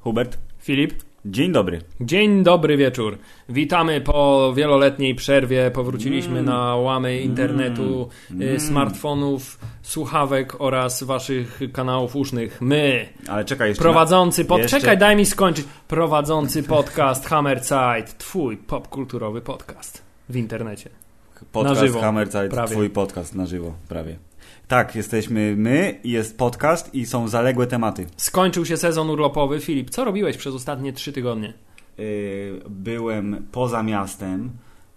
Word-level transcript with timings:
Hubert, 0.00 0.38
Filip, 0.58 0.92
dzień 1.24 1.52
dobry. 1.52 1.80
dzień 2.00 2.42
dobry 2.42 2.76
wieczór. 2.76 3.18
Witamy 3.48 4.00
po 4.00 4.52
wieloletniej 4.56 5.14
przerwie. 5.14 5.70
Powróciliśmy 5.70 6.42
na 6.42 6.76
łamy 6.76 7.20
internetu, 7.20 8.08
y, 8.40 8.60
smartfonów, 8.60 9.58
słuchawek 9.82 10.60
oraz 10.60 11.02
waszych 11.02 11.60
kanałów 11.72 12.16
usznych. 12.16 12.60
My, 12.60 13.08
Ale 13.28 13.44
czekaj 13.44 13.68
jeszcze. 13.68 13.82
prowadzący 13.82 14.44
pod... 14.44 14.58
jeszcze- 14.62 14.80
Czekaj, 14.80 14.98
daj 14.98 15.16
mi 15.16 15.26
skończyć. 15.26 15.66
Prowadzący 15.88 16.62
podcast 16.62 17.26
Hammerside, 17.26 18.04
twój 18.18 18.56
popkulturowy 18.56 19.40
podcast 19.40 20.05
w 20.28 20.36
internecie. 20.36 20.90
podcast 21.52 21.80
na 21.80 21.86
żywo. 21.86 22.00
Hammerzeit, 22.00 22.50
Prawie. 22.50 22.72
twój 22.72 22.90
podcast 22.90 23.34
na 23.34 23.46
żywo, 23.46 23.74
prawie. 23.88 24.16
Tak, 24.68 24.94
jesteśmy 24.94 25.54
my, 25.56 26.00
jest 26.04 26.38
podcast 26.38 26.94
i 26.94 27.06
są 27.06 27.28
zaległe 27.28 27.66
tematy. 27.66 28.06
Skończył 28.16 28.66
się 28.66 28.76
sezon 28.76 29.10
urlopowy. 29.10 29.60
Filip, 29.60 29.90
co 29.90 30.04
robiłeś 30.04 30.36
przez 30.36 30.54
ostatnie 30.54 30.92
trzy 30.92 31.12
tygodnie? 31.12 31.54
Yy, 31.98 32.04
byłem 32.70 33.46
poza 33.52 33.82
miastem 33.82 34.50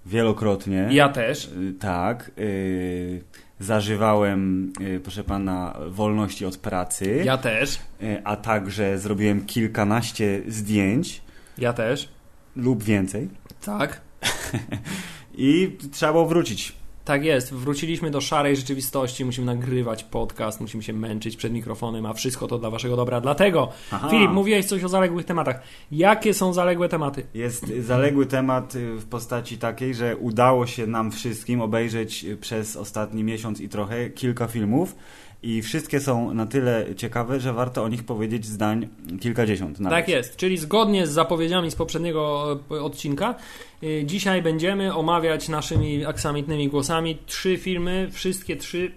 wielokrotnie. 0.06 0.88
Ja 0.92 1.10
też. 1.10 1.50
Yy, 1.60 1.74
tak. 1.74 2.32
Yy, 2.38 3.24
zażywałem, 3.60 4.74
proszę 5.04 5.24
pana, 5.24 5.78
wolności 5.90 6.46
od 6.46 6.58
pracy. 6.58 7.22
Ja 7.26 7.38
też. 7.38 7.80
A 8.24 8.36
także 8.36 9.00
zrobiłem 9.00 9.46
kilkanaście 9.46 10.42
zdjęć 10.48 11.22
Ja 11.58 11.74
też. 11.74 12.10
lub 12.56 12.84
więcej. 12.84 13.30
Tak. 13.66 14.02
I 15.40 15.78
trzeba 15.92 16.12
było 16.12 16.26
wrócić. 16.26 16.74
Tak 17.06 17.26
jest, 17.26 17.54
wróciliśmy 17.54 18.12
do 18.12 18.22
szarej 18.22 18.56
rzeczywistości, 18.56 19.26
musimy 19.26 19.46
nagrywać 19.56 20.04
podcast, 20.04 20.62
musimy 20.62 20.84
się 20.84 20.94
męczyć 20.94 21.36
przed 21.36 21.54
mikrofonem, 21.54 22.06
a 22.06 22.14
wszystko 22.14 22.48
to 22.48 22.60
dla 22.60 22.70
waszego 22.70 22.96
dobra. 22.96 23.22
Dlatego, 23.22 23.72
Aha. 23.92 24.10
Filip, 24.10 24.32
mówiłeś 24.32 24.66
coś 24.66 24.84
o 24.84 24.90
zaległych 24.90 25.26
tematach. 25.26 25.62
Jakie 25.92 26.34
są 26.34 26.54
zaległe 26.54 26.90
tematy? 26.90 27.24
Jest 27.34 27.66
zaległy 27.80 28.26
temat 28.26 28.76
y, 28.76 28.96
w 28.96 29.06
postaci 29.06 29.58
takiej, 29.58 29.94
że 29.96 30.18
udało 30.18 30.68
się 30.68 30.88
nam 30.88 31.12
wszystkim 31.12 31.62
obejrzeć 31.62 32.26
y, 32.26 32.38
przez 32.38 32.76
ostatni 32.76 33.24
miesiąc 33.24 33.62
i 33.62 33.70
trochę 33.70 34.10
kilka 34.10 34.48
filmów 34.48 34.96
i 35.44 35.62
wszystkie 35.62 36.00
są 36.00 36.34
na 36.34 36.46
tyle 36.46 36.86
ciekawe, 36.96 37.40
że 37.40 37.54
warto 37.54 37.84
o 37.84 37.90
nich 37.90 38.04
powiedzieć 38.04 38.46
zdań 38.46 38.88
kilkadziesiąt. 39.22 39.80
Nawet. 39.80 40.00
Tak 40.00 40.10
jest, 40.10 40.36
czyli 40.36 40.58
zgodnie 40.58 41.08
z 41.08 41.12
zapowiedziami 41.12 41.72
z 41.72 41.76
poprzedniego 41.76 42.60
e, 42.72 42.82
odcinka, 42.82 43.36
y, 43.84 44.04
dzisiaj 44.06 44.42
będziemy 44.42 44.96
omawiać 44.96 45.50
naszymi 45.50 46.06
aksamitnymi 46.06 46.68
głosami 46.68 47.18
trzy 47.26 47.58
filmy, 47.58 48.10
wszystkie 48.12 48.56
trzy 48.56 48.92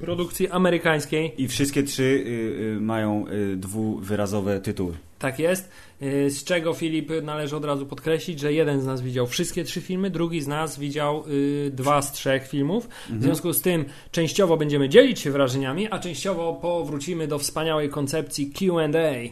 produkcji 0.00 0.48
amerykańskiej. 0.48 1.42
I 1.42 1.48
wszystkie 1.48 1.82
trzy 1.82 2.02
y, 2.02 2.76
y, 2.76 2.80
mają 2.80 3.24
y, 3.28 3.56
dwuwyrazowe 3.56 4.60
tytuły. 4.60 4.94
Tak 5.18 5.38
jest. 5.38 5.70
Y, 6.02 6.30
Z 6.30 6.44
czego 6.44 6.74
Filip 6.74 7.10
należy 7.22 7.56
od 7.56 7.64
razu 7.64 7.86
podkreślić, 7.86 8.40
że 8.40 8.52
jeden 8.52 8.80
z 8.80 8.86
nas 8.86 9.00
widział 9.00 9.26
wszystkie 9.26 9.64
trzy 9.64 9.80
filmy, 9.80 10.10
drugi 10.10 10.40
z 10.40 10.48
nas 10.48 10.78
widział 10.78 11.24
y, 11.28 11.70
dwa 11.74 12.02
z 12.02 12.12
trzech 12.12 12.48
filmów. 12.48 12.88
W 13.10 13.22
związku 13.22 13.52
z 13.52 13.62
tym 13.62 13.84
częściowo 14.10 14.56
będziemy 14.56 14.88
dzielić 14.88 15.20
się 15.20 15.30
wrażeniami, 15.30 15.88
a 15.90 15.98
częściowo 15.98 16.54
powrócimy 16.54 17.26
do 17.26 17.38
wspaniałej 17.38 17.88
koncepcji 17.88 18.50
QA. 18.50 18.88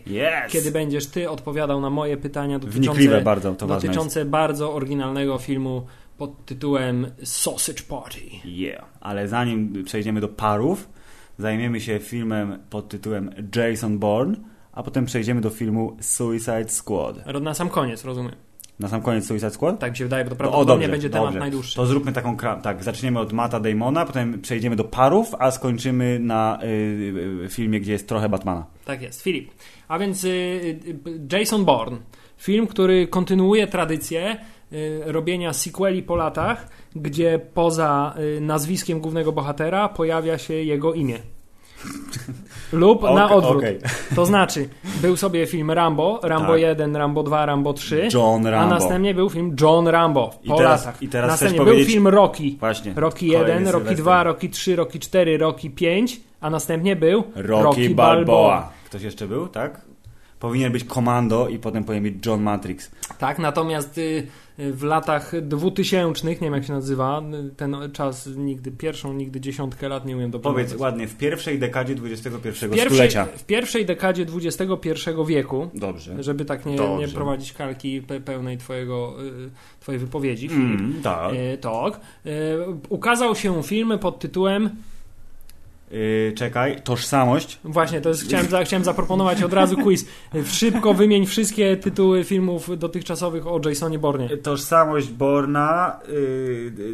Yes! 0.06 0.52
Kiedy 0.52 0.70
będziesz 0.70 1.06
ty 1.06 1.30
odpowiadał 1.30 1.80
na 1.80 1.90
moje 1.90 2.16
pytania 2.16 2.58
Wnikliwe 2.58 2.94
dotyczące, 2.94 3.24
bardzo, 3.24 3.54
to 3.54 3.66
dotyczące 3.66 4.24
bardzo 4.24 4.74
oryginalnego 4.74 5.38
filmu 5.38 5.86
pod 6.18 6.44
tytułem 6.46 7.06
Sausage 7.22 7.82
Party. 7.88 8.20
Yeah. 8.44 8.84
Ale 9.00 9.28
zanim 9.28 9.84
przejdziemy 9.84 10.20
do 10.20 10.28
parów, 10.28 10.88
zajmiemy 11.38 11.80
się 11.80 11.98
filmem 11.98 12.58
pod 12.70 12.88
tytułem 12.88 13.30
Jason 13.56 13.98
Bourne, 13.98 14.36
a 14.78 14.82
potem 14.82 15.04
przejdziemy 15.04 15.40
do 15.40 15.50
filmu 15.50 15.96
Suicide 16.00 16.68
Squad. 16.68 17.26
Na 17.40 17.54
sam 17.54 17.68
koniec, 17.68 18.04
rozumiem. 18.04 18.32
Na 18.80 18.88
sam 18.88 19.02
koniec 19.02 19.26
Suicide 19.26 19.50
Squad? 19.50 19.78
Tak 19.78 19.90
mi 19.90 19.96
się 19.96 20.04
wydaje, 20.04 20.24
bo 20.24 20.30
to 20.30 20.34
O, 20.34 20.38
prawdopodobnie 20.38 20.86
dobrze, 20.86 20.92
będzie 20.92 21.08
dobrze. 21.08 21.26
temat 21.26 21.40
najdłuższy. 21.40 21.76
To 21.76 21.86
zróbmy 21.86 22.12
taką, 22.12 22.36
tak, 22.62 22.84
zaczniemy 22.84 23.20
od 23.20 23.32
Mata 23.32 23.60
Damona, 23.60 24.06
potem 24.06 24.40
przejdziemy 24.40 24.76
do 24.76 24.84
parów, 24.84 25.34
a 25.38 25.50
skończymy 25.50 26.18
na 26.18 26.58
y, 26.62 26.66
y, 27.44 27.48
filmie, 27.50 27.80
gdzie 27.80 27.92
jest 27.92 28.08
trochę 28.08 28.28
Batmana. 28.28 28.66
Tak 28.84 29.02
jest, 29.02 29.22
Filip. 29.22 29.50
A 29.88 29.98
więc 29.98 30.24
y, 30.24 30.28
y, 30.28 31.38
Jason 31.38 31.64
Bourne. 31.64 31.96
Film, 32.36 32.66
który 32.66 33.06
kontynuuje 33.08 33.66
tradycję 33.66 34.36
y, 34.72 35.00
robienia 35.06 35.52
sequeli 35.52 36.02
po 36.02 36.16
latach, 36.16 36.68
gdzie 36.96 37.40
poza 37.54 38.14
y, 38.36 38.40
nazwiskiem 38.40 39.00
głównego 39.00 39.32
bohatera 39.32 39.88
pojawia 39.88 40.38
się 40.38 40.54
jego 40.54 40.94
imię. 40.94 41.18
Lub 42.72 43.02
na 43.02 43.24
Ok- 43.26 43.32
odwrót. 43.32 43.56
okej. 43.56 43.78
To 44.14 44.26
znaczy, 44.26 44.68
był 45.02 45.16
sobie 45.16 45.46
film 45.46 45.70
Rambo, 45.70 46.20
Rambo 46.22 46.52
Tak. 46.52 46.60
1, 46.60 46.96
Rambo 46.96 47.22
2, 47.22 47.46
Rambo 47.46 47.72
3. 47.72 48.08
John 48.14 48.46
Rambo. 48.46 48.74
A 48.76 48.78
następnie 48.78 49.14
był 49.14 49.30
film 49.30 49.56
John 49.60 49.88
Rambo 49.88 50.28
po 50.46 50.54
I 50.54 50.58
teraz- 50.58 50.86
latach. 50.86 51.02
i 51.02 51.08
teraz 51.08 51.30
następnie 51.30 51.56
był 51.58 51.66
powiedzieć- 51.66 51.88
film 51.92 52.08
Rocky. 52.08 52.56
Właśnie. 52.60 52.92
Rocky 52.96 53.26
Kolejny 53.32 53.48
1, 53.48 53.64
Rocky 53.64 53.72
Sylwester. 53.78 53.96
2, 54.04 54.22
Rocky 54.24 54.48
3, 54.48 54.76
Rocky 54.76 54.98
4, 54.98 55.38
Rocky 55.38 55.70
5, 55.70 56.20
a 56.40 56.50
następnie 56.50 56.96
był 56.96 57.24
Rocky, 57.34 57.90
Balboa. 57.90 58.70
Ktoś 58.84 59.02
jeszcze 59.02 59.26
był, 59.28 59.48
tak? 59.48 59.80
Powinien 60.40 60.72
być 60.72 60.84
Komando 60.84 61.48
i 61.48 61.58
potem 61.58 61.84
powinien 61.84 62.02
być 62.14 62.26
John 62.26 62.42
Matrix. 62.42 62.90
Tak, 63.18 63.38
natomiast 63.38 63.98
y, 63.98 64.26
w 64.58 64.82
latach 64.82 65.32
2000, 65.42 66.26
nie 66.28 66.34
wiem 66.36 66.54
jak 66.54 66.64
się 66.64 66.72
nazywa, 66.72 67.22
ten 67.56 67.76
czas 67.92 68.28
nigdy 68.36 68.70
pierwszą, 68.70 69.12
nigdy 69.12 69.40
dziesiątkę 69.40 69.88
lat 69.88 70.06
nie 70.06 70.16
umiem 70.16 70.30
Powiedz 70.30 70.42
dopowiedzieć. 70.44 70.78
ładnie, 70.78 71.08
w 71.08 71.16
pierwszej 71.16 71.58
dekadzie 71.58 71.94
XXI 72.04 72.28
W 72.30 72.40
pierwszej, 72.42 72.70
stulecia. 72.86 73.24
w 73.24 73.44
pierwszej 73.44 73.86
dekadzie 73.86 74.26
XXI 74.34 74.70
wieku, 75.26 75.68
Dobrze. 75.74 76.22
żeby 76.22 76.44
tak 76.44 76.66
nie, 76.66 76.76
Dobrze. 76.76 77.06
nie 77.06 77.12
prowadzić 77.12 77.52
kalki 77.52 78.02
pe 78.02 78.20
pełnej 78.20 78.58
twojego, 78.58 79.14
y, 79.24 79.50
twojej 79.80 79.98
wypowiedzi. 79.98 80.46
Mm, 80.46 80.94
tak. 81.02 81.34
Y, 81.34 81.58
tak. 81.60 82.00
Y, 82.26 82.30
ukazał 82.88 83.34
się 83.34 83.62
film 83.62 83.98
pod 83.98 84.18
tytułem 84.18 84.70
Yy, 85.90 86.32
czekaj, 86.36 86.82
tożsamość. 86.84 87.58
Właśnie, 87.64 88.00
to 88.00 88.08
jest, 88.08 88.24
chciałem, 88.24 88.46
za, 88.46 88.64
chciałem 88.64 88.84
zaproponować 88.84 89.42
od 89.42 89.52
razu 89.52 89.76
quiz. 89.76 90.06
Szybko 90.46 90.94
wymień 90.94 91.26
wszystkie 91.26 91.76
tytuły 91.76 92.24
filmów 92.24 92.78
dotychczasowych 92.78 93.46
o 93.46 93.60
Jasonie 93.68 93.98
Bornie. 93.98 94.36
Tożsamość 94.36 95.08
Borna, 95.10 95.96
yy, 96.08 96.14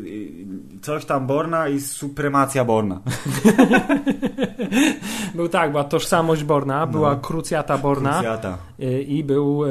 yy, 0.00 0.80
coś 0.82 1.04
tam 1.04 1.26
Borna 1.26 1.68
i 1.68 1.80
supremacja 1.80 2.64
Borna. 2.64 3.00
Był 5.34 5.48
tak, 5.48 5.70
była 5.70 5.84
tożsamość 5.84 6.44
Borna, 6.44 6.86
była 6.86 7.10
No. 7.14 7.20
krucjata 7.20 7.78
Borna 7.78 8.12
Krucjata. 8.12 8.58
y, 8.80 9.02
i 9.02 9.24
był 9.24 9.64
y, 9.64 9.68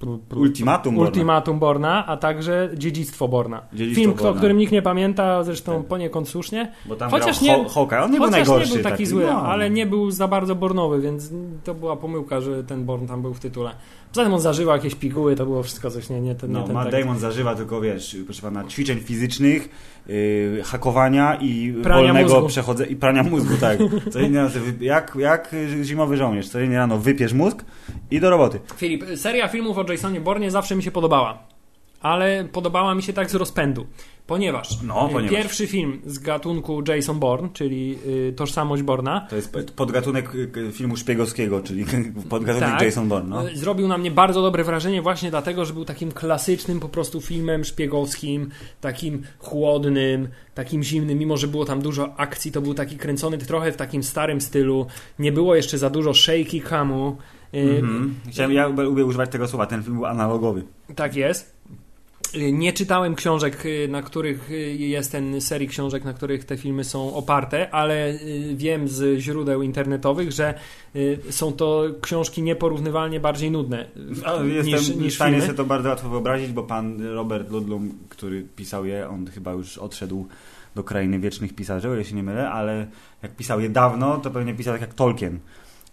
p- 0.00 0.18
p- 0.28 0.36
Ultimatum 0.36 0.94
Borna. 0.94 1.08
Ultimatum 1.08 1.58
Borna, 1.58 2.06
a 2.06 2.16
także 2.16 2.70
Dziedzictwo 2.74 3.28
Borna. 3.28 3.62
Dziedzictwo 3.72 4.00
Film, 4.00 4.12
Borna. 4.14 4.28
o 4.30 4.34
którym 4.34 4.58
nikt 4.58 4.72
nie 4.72 4.82
pamięta, 4.82 5.44
zresztą 5.44 5.78
Tak. 5.78 5.86
poniekąd 5.88 6.28
słusznie. 6.28 6.72
Bo 6.86 6.96
tam 6.96 7.10
Chociaż 7.10 7.42
grał 7.44 7.58
nie- 7.58 7.64
Ho- 7.64 7.70
Hawkeye. 7.70 8.02
On 8.02 8.10
nie 8.12 8.20
był 8.20 8.30
najgorszy. 8.30 8.65
Nie 8.68 8.74
był 8.74 8.90
taki, 8.90 9.06
zły, 9.06 9.24
no. 9.26 9.42
ale 9.42 9.70
nie 9.70 9.86
był 9.86 10.10
za 10.10 10.28
bardzo 10.28 10.54
Bornowy, 10.54 11.00
więc 11.00 11.30
to 11.64 11.74
była 11.74 11.96
pomyłka, 11.96 12.40
że 12.40 12.64
ten 12.64 12.84
Born 12.84 13.06
tam 13.06 13.22
był 13.22 13.34
w 13.34 13.40
tytule. 13.40 13.70
Poza 14.10 14.24
tym 14.24 14.34
on 14.34 14.40
zażywał 14.40 14.76
jakieś 14.76 14.94
piguły, 14.94 15.36
to 15.36 15.46
było 15.46 15.62
wszystko 15.62 15.90
coś 15.90 16.10
nie, 16.10 16.20
nie 16.20 16.34
ten, 16.34 16.50
nie 16.50 16.58
No, 16.58 16.62
ten 16.62 16.74
Matt. 16.74 16.90
Damon 16.90 17.18
zażywa 17.18 17.54
tylko, 17.54 17.80
wiesz, 17.80 18.16
proszę 18.24 18.42
pana, 18.42 18.64
ćwiczeń 18.64 19.00
fizycznych, 19.00 19.68
yy, 20.06 20.62
hakowania 20.64 21.34
i 21.40 21.74
Prania 21.82 22.02
wolnego 22.06 22.34
mózgu. 22.34 22.48
przechodzenia 22.48 22.90
i 22.90 22.96
prania 22.96 23.22
mózgu, 23.22 23.54
tak. 23.60 23.78
Codziennie 24.12 24.38
rano 24.38 24.50
jak, 24.80 25.16
jak 25.20 25.54
zimowy 25.82 26.16
żołnierz, 26.16 26.48
codziennie 26.48 26.76
rano 26.76 26.98
wypiesz 26.98 27.32
mózg 27.32 27.64
i 28.10 28.20
do 28.20 28.30
roboty. 28.30 28.60
Filip, 28.76 29.04
seria 29.16 29.48
filmów 29.48 29.78
o 29.78 29.84
Jasonie 29.92 30.20
Bornie 30.20 30.50
zawsze 30.50 30.76
mi 30.76 30.82
się 30.82 30.90
podobała. 30.90 31.55
Ale 32.00 32.44
podobała 32.52 32.94
mi 32.94 33.02
się 33.02 33.12
tak 33.12 33.30
z 33.30 33.34
rozpędu. 33.34 33.86
Ponieważ, 34.26 34.82
No, 34.82 35.06
y, 35.08 35.12
ponieważ. 35.12 35.30
pierwszy 35.36 35.66
film 35.66 36.00
z 36.06 36.18
gatunku 36.18 36.82
Jason 36.88 37.18
Bourne, 37.18 37.48
czyli 37.52 37.98
y, 38.06 38.32
Tożsamość 38.36 38.82
Borna, 38.82 39.26
To 39.30 39.36
jest 39.36 39.56
podgatunek 39.76 40.34
y, 40.34 40.72
filmu 40.72 40.96
szpiegowskiego, 40.96 41.60
czyli 41.60 41.84
podgatunek 42.28 42.70
Tak. 42.70 42.82
Jason 42.82 43.08
Bourne, 43.08 43.28
no. 43.28 43.42
zrobił 43.54 43.88
na 43.88 43.98
mnie 43.98 44.10
bardzo 44.10 44.42
dobre 44.42 44.64
wrażenie 44.64 45.02
właśnie 45.02 45.30
dlatego, 45.30 45.64
że 45.64 45.72
był 45.72 45.84
takim 45.84 46.12
klasycznym 46.12 46.80
po 46.80 46.88
prostu 46.88 47.20
filmem 47.20 47.64
szpiegowskim, 47.64 48.50
takim 48.80 49.22
chłodnym, 49.38 50.28
takim 50.54 50.82
zimnym, 50.82 51.18
mimo 51.18 51.36
że 51.36 51.48
było 51.48 51.64
tam 51.64 51.82
dużo 51.82 52.14
akcji, 52.16 52.52
to 52.52 52.60
był 52.60 52.74
taki 52.74 52.96
kręcony 52.96 53.38
trochę 53.38 53.72
w 53.72 53.76
takim 53.76 54.02
starym 54.02 54.40
stylu, 54.40 54.86
nie 55.18 55.32
było 55.32 55.54
jeszcze 55.54 55.78
za 55.78 55.90
dużo 55.90 56.14
shaky 56.14 56.60
camu. 56.68 57.16
y, 57.54 57.58
Mhm. 57.58 58.14
Chciałem, 58.30 58.52
ja 58.52 58.66
lubię 58.66 59.04
używać 59.04 59.30
tego 59.30 59.48
słowa, 59.48 59.66
ten 59.66 59.82
film 59.82 59.94
był 59.96 60.06
analogowy. 60.06 60.62
Tak 60.96 61.16
jest. 61.16 61.56
Nie 62.52 62.72
czytałem 62.72 63.14
książek, 63.14 63.64
na 63.88 64.02
których 64.02 64.50
jest 64.78 65.12
ten 65.12 65.40
serii 65.40 65.68
książek, 65.68 66.04
na 66.04 66.12
których 66.12 66.44
te 66.44 66.56
filmy 66.56 66.84
są 66.84 67.14
oparte, 67.14 67.70
ale 67.70 68.14
wiem 68.54 68.88
z 68.88 69.20
źródeł 69.20 69.62
internetowych, 69.62 70.32
że 70.32 70.54
są 71.30 71.52
to 71.52 71.84
książki 72.02 72.42
nieporównywalnie 72.42 73.20
bardziej 73.20 73.50
nudne 73.50 73.86
niż, 74.64 74.66
Jestem 74.66 75.02
niż 75.02 75.12
w 75.12 75.16
stanie 75.16 75.32
filmy. 75.32 75.46
sobie 75.46 75.56
to 75.56 75.64
bardzo 75.64 75.88
łatwo 75.88 76.08
wyobrazić, 76.08 76.52
bo 76.52 76.62
pan 76.62 77.02
Robert 77.06 77.50
Ludlum, 77.50 77.98
który 78.08 78.46
pisał 78.56 78.86
je, 78.86 79.08
on 79.08 79.26
chyba 79.26 79.52
już 79.52 79.78
odszedł 79.78 80.26
do 80.74 80.84
krainy 80.84 81.18
wiecznych 81.18 81.54
pisarzy, 81.54 81.88
o 81.88 81.94
ile 81.94 82.04
się 82.04 82.16
nie 82.16 82.22
mylę, 82.22 82.50
ale 82.50 82.86
jak 83.22 83.36
pisał 83.36 83.60
je 83.60 83.68
dawno, 83.68 84.18
to 84.18 84.30
pewnie 84.30 84.54
pisał 84.54 84.74
tak 84.74 84.80
jak 84.80 84.94
Tolkien. 84.94 85.38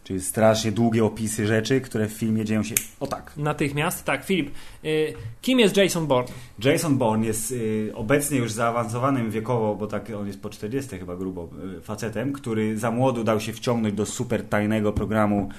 Czyli 0.03 0.21
strasznie 0.21 0.71
długie 0.71 1.05
opisy 1.05 1.47
rzeczy, 1.47 1.81
które 1.81 2.07
w 2.07 2.11
filmie 2.11 2.45
dzieją 2.45 2.63
się 2.63 2.75
o 2.99 3.07
tak. 3.07 3.33
Natychmiast? 3.37 4.05
Tak, 4.05 4.25
Filip. 4.25 4.51
Y, 4.85 5.13
kim 5.41 5.59
jest 5.59 5.77
Jason 5.77 6.07
Bourne? 6.07 6.33
Jason 6.63 6.97
Bourne 6.97 7.25
jest 7.25 7.51
y, 7.51 7.91
obecnie 7.95 8.37
już 8.37 8.51
zaawansowanym 8.51 9.31
wiekowo, 9.31 9.75
bo 9.75 9.87
tak 9.87 10.09
on 10.19 10.27
jest 10.27 10.41
po 10.41 10.49
40 10.49 10.97
chyba 10.97 11.15
grubo, 11.15 11.49
y, 11.77 11.81
facetem, 11.81 12.33
który 12.33 12.77
za 12.77 12.91
młodu 12.91 13.23
dał 13.23 13.39
się 13.39 13.53
wciągnąć 13.53 13.95
do 13.95 14.05
super 14.05 14.45
tajnego 14.49 14.93
programu 14.93 15.49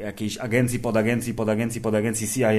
jakiejś 0.00 0.38
agencji, 0.38 0.78
podagencji, 0.78 1.34
podagencji, 1.34 1.80
podagencji 1.80 2.28
CIA. 2.28 2.50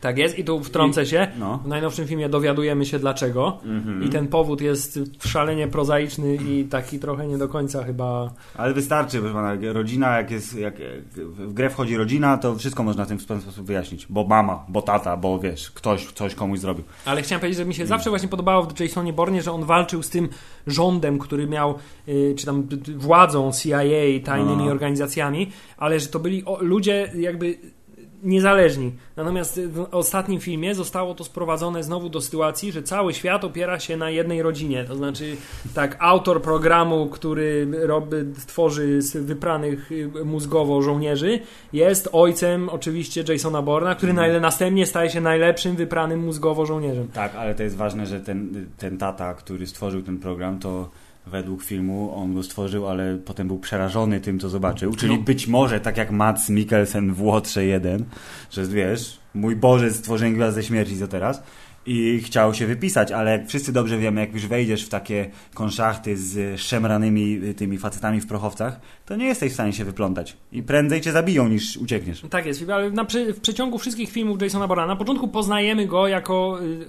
Tak 0.00 0.18
jest 0.18 0.38
i 0.38 0.44
tu 0.44 0.64
wtrącę 0.64 1.06
się. 1.06 1.26
No. 1.38 1.58
W 1.58 1.68
najnowszym 1.68 2.06
filmie 2.06 2.28
dowiadujemy 2.28 2.86
się 2.86 2.98
dlaczego 2.98 3.58
mm-hmm. 3.64 4.06
i 4.06 4.08
ten 4.08 4.28
powód 4.28 4.60
jest 4.60 4.98
szalenie 5.20 5.68
prozaiczny 5.68 6.34
i 6.34 6.64
taki 6.64 6.98
trochę 6.98 7.26
nie 7.26 7.38
do 7.38 7.48
końca 7.48 7.84
chyba... 7.84 8.30
Ale 8.56 8.74
wystarczy, 8.74 9.18
proszę 9.18 9.34
pana, 9.34 9.72
rodzina, 9.72 10.16
jak 10.16 10.30
jest, 10.30 10.58
jak 10.58 10.74
w 11.16 11.52
grę 11.52 11.70
wchodzi 11.70 11.96
rodzina, 11.96 12.38
to 12.38 12.56
wszystko 12.56 12.82
można 12.82 13.04
w 13.04 13.08
ten 13.08 13.20
sposób 13.20 13.66
wyjaśnić. 13.66 14.06
Bo 14.10 14.24
mama, 14.24 14.64
bo 14.68 14.82
tata, 14.82 15.16
bo 15.16 15.38
wiesz, 15.38 15.70
ktoś 15.70 16.12
coś 16.12 16.34
komuś 16.34 16.58
zrobił. 16.58 16.84
Ale 17.04 17.22
chciałem 17.22 17.40
powiedzieć, 17.40 17.58
że 17.58 17.64
mi 17.64 17.74
się 17.74 17.86
zawsze 17.86 18.10
właśnie 18.10 18.28
podobało 18.28 18.62
w 18.62 18.80
Jasonie 18.80 19.12
Bornie, 19.12 19.42
że 19.42 19.52
on 19.52 19.64
walczył 19.64 20.02
z 20.02 20.10
tym 20.10 20.28
rządem, 20.66 21.18
który 21.18 21.46
miał, 21.46 21.78
y, 22.08 22.34
czy 22.38 22.46
tam 22.46 22.68
władzą 22.96 23.52
CIA, 23.52 23.78
tajnymi 24.24 24.64
no. 24.64 24.70
organizacjami, 24.70 25.50
ale 25.76 26.00
że 26.00 26.06
to 26.06 26.18
byli 26.18 26.43
ludzie 26.60 27.10
jakby 27.14 27.58
niezależni. 28.24 28.92
Natomiast 29.16 29.60
w 29.60 29.86
ostatnim 29.90 30.40
filmie 30.40 30.74
zostało 30.74 31.14
to 31.14 31.24
sprowadzone 31.24 31.82
znowu 31.82 32.08
do 32.08 32.20
sytuacji, 32.20 32.72
że 32.72 32.82
cały 32.82 33.14
świat 33.14 33.44
opiera 33.44 33.80
się 33.80 33.96
na 33.96 34.10
jednej 34.10 34.42
rodzinie. 34.42 34.84
To 34.84 34.96
znaczy, 34.96 35.36
tak, 35.74 35.96
autor 36.00 36.42
programu, 36.42 37.06
który 37.06 37.68
robi, 37.82 38.16
tworzy 38.46 39.02
z 39.02 39.16
wypranych 39.16 39.92
y, 39.92 40.24
mózgowo 40.24 40.82
żołnierzy, 40.82 41.40
jest 41.72 42.08
ojcem 42.12 42.68
oczywiście 42.68 43.24
Jasona 43.28 43.62
Borna, 43.62 43.94
który 43.94 44.12
mhm. 44.12 44.42
następnie 44.42 44.86
staje 44.86 45.10
się 45.10 45.20
najlepszym 45.20 45.76
wypranym 45.76 46.24
mózgowo 46.24 46.66
żołnierzem. 46.66 47.08
Tak, 47.08 47.34
ale 47.34 47.54
to 47.54 47.62
jest 47.62 47.76
ważne, 47.76 48.06
że 48.06 48.20
ten, 48.20 48.66
ten 48.78 48.98
tata, 48.98 49.34
który 49.34 49.66
stworzył 49.66 50.02
ten 50.02 50.18
program, 50.18 50.58
to 50.58 50.88
według 51.26 51.64
filmu 51.64 52.14
on 52.16 52.34
go 52.34 52.42
stworzył, 52.42 52.88
ale 52.88 53.18
potem 53.24 53.48
był 53.48 53.58
przerażony 53.58 54.20
tym, 54.20 54.38
co 54.38 54.48
zobaczył. 54.48 54.94
Czyli 54.94 55.16
no. 55.16 55.22
być 55.22 55.46
może, 55.46 55.80
tak 55.80 55.96
jak 55.96 56.10
Mats 56.10 56.48
Mikkelsen 56.48 57.14
w 57.14 57.22
Łotrze 57.22 57.64
1, 57.64 58.04
że 58.50 58.66
wiesz, 58.66 59.18
mój 59.34 59.56
Boże, 59.56 59.90
stworzenie 59.90 60.34
Gwiazdy 60.36 60.62
Śmierci 60.62 60.98
co 60.98 61.08
teraz 61.08 61.42
i 61.86 62.20
chciał 62.24 62.54
się 62.54 62.66
wypisać, 62.66 63.12
ale 63.12 63.30
jak 63.30 63.48
wszyscy 63.48 63.72
dobrze 63.72 63.98
wiemy, 63.98 64.20
jak 64.20 64.34
już 64.34 64.46
wejdziesz 64.46 64.84
w 64.84 64.88
takie 64.88 65.30
konszachty 65.54 66.16
z 66.16 66.60
szemranymi 66.60 67.40
y, 67.44 67.54
tymi 67.54 67.78
facetami 67.78 68.20
w 68.20 68.26
prochowcach, 68.26 68.80
to 69.06 69.16
nie 69.16 69.26
jesteś 69.26 69.50
w 69.50 69.54
stanie 69.54 69.72
się 69.72 69.84
wyplątać 69.84 70.36
i 70.52 70.62
prędzej 70.62 71.00
cię 71.00 71.12
zabiją 71.12 71.48
niż 71.48 71.76
uciekniesz. 71.76 72.22
Tak 72.30 72.46
jest, 72.46 72.70
ale 72.70 72.90
na, 72.90 73.06
w 73.34 73.40
przeciągu 73.40 73.78
wszystkich 73.78 74.10
filmów 74.10 74.42
Jasona 74.42 74.68
Borna 74.68 74.86
na 74.86 74.96
początku 74.96 75.28
poznajemy 75.28 75.86
go 75.86 76.08
jako 76.08 76.58
y, 76.62 76.86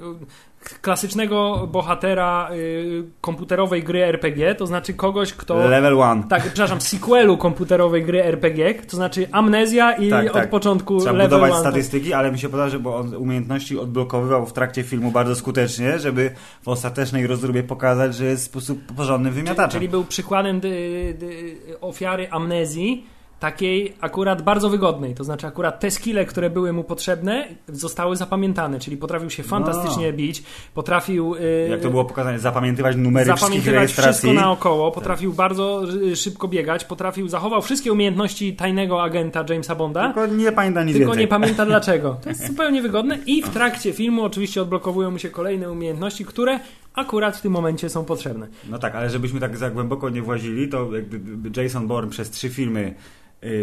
klasycznego 0.69 1.67
bohatera 1.71 2.49
y, 2.51 3.03
komputerowej 3.21 3.83
gry 3.83 4.03
RPG, 4.03 4.55
to 4.55 4.67
znaczy 4.67 4.93
kogoś, 4.93 5.33
kto... 5.33 5.67
Level 5.67 5.99
one. 6.01 6.23
Tak, 6.29 6.43
przepraszam, 6.43 6.81
sequelu 6.81 7.37
komputerowej 7.37 8.03
gry 8.05 8.23
RPG, 8.23 8.73
to 8.73 8.97
znaczy 8.97 9.27
amnezja 9.31 9.91
i 9.91 10.09
tak, 10.09 10.33
tak. 10.33 10.43
od 10.43 10.49
początku 10.49 10.99
Trzeba 10.99 11.11
level 11.11 11.29
budować 11.29 11.51
one. 11.51 11.59
statystyki, 11.59 12.13
ale 12.13 12.31
mi 12.31 12.39
się 12.39 12.49
podoba, 12.49 12.69
że 12.69 12.79
bo 12.79 12.97
on 12.97 13.15
umiejętności 13.15 13.79
odblokowywał 13.79 14.45
w 14.45 14.53
trakcie 14.53 14.83
filmu 14.83 15.11
bardzo 15.11 15.35
skutecznie, 15.35 15.99
żeby 15.99 16.31
w 16.61 16.67
ostatecznej 16.67 17.27
rozróbie 17.27 17.63
pokazać, 17.63 18.15
że 18.15 18.25
jest 18.25 18.43
w 18.43 18.45
sposób 18.45 18.79
porządnym 18.95 19.33
wymiataczem. 19.33 19.69
Czyli, 19.69 19.79
czyli 19.79 19.89
był 19.89 20.05
przykładem 20.05 20.59
dy, 20.59 21.15
dy, 21.19 21.57
ofiary 21.81 22.27
amnezji, 22.31 23.14
takiej 23.39 23.93
akurat 24.01 24.41
bardzo 24.41 24.69
wygodnej. 24.69 25.15
To 25.15 25.23
znaczy, 25.23 25.47
akurat 25.47 25.79
te 25.79 25.91
skille, 25.91 26.25
które 26.25 26.49
były 26.49 26.73
mu 26.73 26.83
potrzebne, 26.83 27.47
zostały 27.67 28.15
zapamiętane, 28.15 28.79
czyli 28.79 28.97
potrafił 28.97 29.29
się 29.29 29.43
fantastycznie 29.43 30.11
no. 30.11 30.17
bić, 30.17 30.43
potrafił. 30.73 31.35
Yy, 31.35 31.67
Jak 31.69 31.81
to 31.81 31.89
było 31.89 32.05
pokazane, 32.05 32.39
zapamiętywać 32.39 32.95
numery 32.95 33.25
zapamiętywać 33.25 33.91
wszystko 33.93 34.33
naokoło, 34.33 34.91
potrafił 34.91 35.31
tak. 35.31 35.37
bardzo 35.37 35.83
szybko 36.15 36.47
biegać, 36.47 36.85
potrafił, 36.85 37.27
zachował 37.27 37.61
wszystkie 37.61 37.93
umiejętności 37.93 38.55
tajnego 38.55 39.03
agenta 39.03 39.45
Jamesa 39.49 39.75
Bonda. 39.75 40.13
Tylko 40.13 40.27
nie 40.27 40.51
pamięta 40.51 40.83
nic 40.83 40.93
Tylko 40.93 41.11
więcej. 41.11 41.23
nie 41.23 41.27
pamięta 41.27 41.65
dlaczego. 41.75 42.17
To 42.23 42.29
jest 42.29 42.47
zupełnie 42.47 42.81
wygodne 42.81 43.17
i 43.25 43.43
w 43.43 43.49
trakcie 43.49 43.93
filmu 43.93 44.23
oczywiście 44.23 44.61
odblokowują 44.61 45.11
mu 45.11 45.19
się 45.19 45.29
kolejne 45.29 45.71
umiejętności, 45.71 46.25
które 46.25 46.59
akurat 46.95 47.37
w 47.37 47.41
tym 47.41 47.51
momencie 47.51 47.89
są 47.89 48.05
potrzebne. 48.05 48.47
No 48.69 48.79
tak, 48.79 48.95
ale 48.95 49.09
żebyśmy 49.09 49.39
tak 49.39 49.57
za 49.57 49.69
głęboko 49.69 50.09
nie 50.09 50.21
włazili, 50.21 50.69
to 50.69 50.95
jakby 50.95 51.61
Jason 51.63 51.87
Bourne 51.87 52.11
przez 52.11 52.29
trzy 52.29 52.49
filmy 52.49 52.95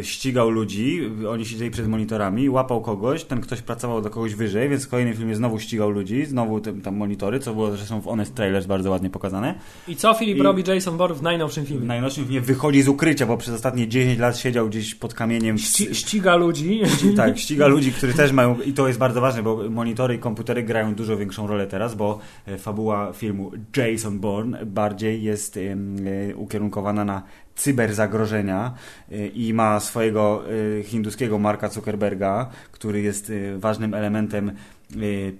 ścigał 0.03 0.51
ludzi, 0.51 1.11
oni 1.29 1.47
siedzieli 1.47 1.71
przed 1.71 1.89
monitorami, 1.89 2.51
łapał 2.51 2.81
kogoś, 2.81 3.25
ten 3.25 3.41
ktoś 3.41 3.63
pracował 3.63 4.03
do 4.03 4.11
kogoś 4.11 4.35
wyżej, 4.35 4.69
więc 4.69 4.85
w 4.85 4.89
kolejnym 4.89 5.15
filmie 5.15 5.37
znowu 5.37 5.59
ścigał 5.59 5.91
ludzi, 5.91 6.25
znowu 6.27 6.61
te, 6.61 6.73
tam 6.73 6.97
monitory, 6.97 7.41
co 7.41 7.55
było 7.55 7.77
zresztą 7.77 8.01
w 8.01 8.05
Honest 8.05 8.35
Trailers 8.35 8.67
bardzo 8.67 8.91
ładnie 8.91 9.11
pokazane. 9.11 9.55
I 9.89 9.97
co 9.97 10.15
Filip 10.15 10.39
I 10.39 10.43
robi 10.43 10.63
Jason 10.67 10.97
Bourne 10.97 11.17
w 11.17 11.23
najnowszym 11.23 11.67
filmie? 11.67 11.83
W 11.83 11.87
najnowszym 11.87 12.25
filmie 12.25 12.41
wychodzi 12.41 12.83
z 12.83 12.89
ukrycia, 12.89 13.27
bo 13.27 13.37
przez 13.37 13.55
ostatnie 13.55 13.89
10 13.89 14.19
lat 14.19 14.39
siedział 14.39 14.69
gdzieś 14.69 14.95
pod 14.95 15.15
kamieniem. 15.15 15.59
Ści 15.59 15.95
ściga 15.95 16.37
ludzi. 16.37 16.81
tak, 17.17 17.39
ściga 17.39 17.67
ludzi, 17.67 17.93
którzy 17.93 18.15
też 18.15 18.33
mają, 18.33 18.61
i 18.61 18.73
to 18.73 18.87
jest 18.87 18.99
bardzo 18.99 19.21
ważne, 19.21 19.43
bo 19.43 19.71
monitory 19.71 20.15
i 20.15 20.19
komputery 20.19 20.63
grają 20.63 20.95
dużo 20.95 21.17
większą 21.17 21.47
rolę 21.47 21.67
teraz, 21.67 21.95
bo 21.95 22.19
e, 22.47 22.59
fabuła 22.59 23.13
filmu 23.13 23.51
Jason 23.77 24.21
Bourne 24.21 24.67
bardziej 24.67 25.23
jest 25.23 25.57
um, 25.57 25.97
ukierunkowana 26.37 27.05
na 27.05 27.23
cyberzagrożenia 27.55 28.75
y, 29.13 29.29
i 29.35 29.55
ma 29.55 29.81
swojego 29.81 30.43
y, 30.51 30.83
hinduskiego 30.87 31.39
Marka 31.39 31.69
Zuckerberga, 31.69 32.51
który 32.73 33.01
jest 33.01 33.31
y, 33.31 33.59
ważnym 33.59 33.95
elementem 33.95 34.53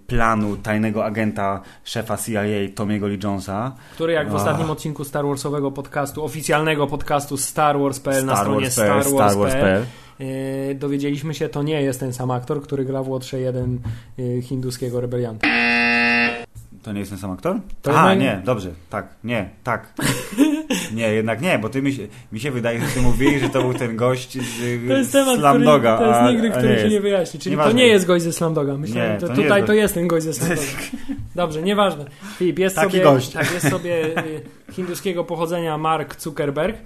planu 0.07 0.57
tajnego 0.57 1.05
agenta 1.05 1.61
szefa 1.85 2.17
CIA 2.17 2.43
Tomiego 2.75 3.07
Lee 3.07 3.19
Jonesa. 3.25 3.75
Który 3.95 4.13
jak 4.13 4.31
w 4.31 4.35
ostatnim 4.35 4.71
odcinku 4.71 5.05
Star 5.05 5.25
Warsowego 5.25 5.71
podcastu, 5.71 6.25
oficjalnego 6.25 6.87
podcastu 6.87 7.37
Star 7.37 7.79
Wars.pl 7.79 8.27
na 8.27 8.37
stronie 8.37 8.61
Wars. 8.61 8.73
Star 8.73 8.89
Wars.pl 8.89 9.51
Star 9.51 9.73
Wars. 9.79 9.87
dowiedzieliśmy 10.75 11.35
się, 11.35 11.49
to 11.49 11.63
nie 11.63 11.83
jest 11.83 12.01
ten 12.01 12.13
sam 12.13 12.31
aktor, 12.31 12.63
który 12.63 12.85
gra 12.85 13.03
w 13.03 13.09
Łotrze 13.09 13.41
1 13.41 13.81
hinduskiego 14.43 15.01
rebelianta. 15.01 15.49
To 16.83 16.93
nie 16.93 17.01
jest 17.01 17.11
ten 17.11 17.19
sam 17.19 17.31
aktor? 17.31 17.57
To 17.83 18.01
A, 18.01 18.15
nie, 18.15 18.43
dobrze, 18.45 18.71
tak, 18.91 19.07
nie, 19.25 19.49
tak. 19.65 19.87
Nie, 20.95 21.15
jednak 21.15 21.41
nie, 21.41 21.59
bo 21.59 21.69
ty 21.69 21.83
mi 21.83 21.93
się, 21.93 22.03
mi 22.33 22.41
się 22.41 22.51
wydaje, 22.51 22.81
że 22.81 22.87
ty 22.87 23.01
mówiłeś, 23.01 23.41
że 23.43 23.49
to 23.49 23.63
był 23.63 23.75
ten 23.75 23.97
gość 23.97 24.33
z 24.33 24.89
to 24.89 24.97
jest 24.97 25.13
temat, 25.13 25.39
Slamdoga. 25.39 25.95
Który, 25.95 26.11
to 26.11 26.19
jest 26.19 26.33
nigdy, 26.33 26.51
który 26.51 26.81
się 26.81 26.89
nie 26.89 27.01
wyjaśni. 27.01 27.41
Czyli 27.41 27.51
nieważne. 27.51 27.73
to 27.73 27.79
nie 27.79 27.87
jest 27.87 28.07
gość 28.07 28.25
ze 28.25 28.33
Slamdoga. 28.33 28.77
Myślę, 28.77 29.13
nie, 29.13 29.21
to, 29.21 29.29
to 29.29 29.35
tutaj 29.35 29.61
jest 29.61 29.67
to 29.67 29.73
jest 29.73 29.95
ten 29.95 30.09
gość 30.09 30.25
ze 30.25 30.33
Slamdoga. 30.33 30.63
Dobrze, 31.35 31.63
nieważne. 31.63 32.05
Filip, 32.37 32.59
jest 32.59 32.77
Taki 32.77 32.91
sobie, 32.93 33.05
gość. 33.05 33.31
Tak, 33.31 33.53
jest 33.53 33.71
sobie 33.71 34.05
y, 34.07 34.43
hinduskiego 34.73 35.25
pochodzenia 35.25 35.79
Mark 35.79 36.21
Zuckerberg 36.21 36.77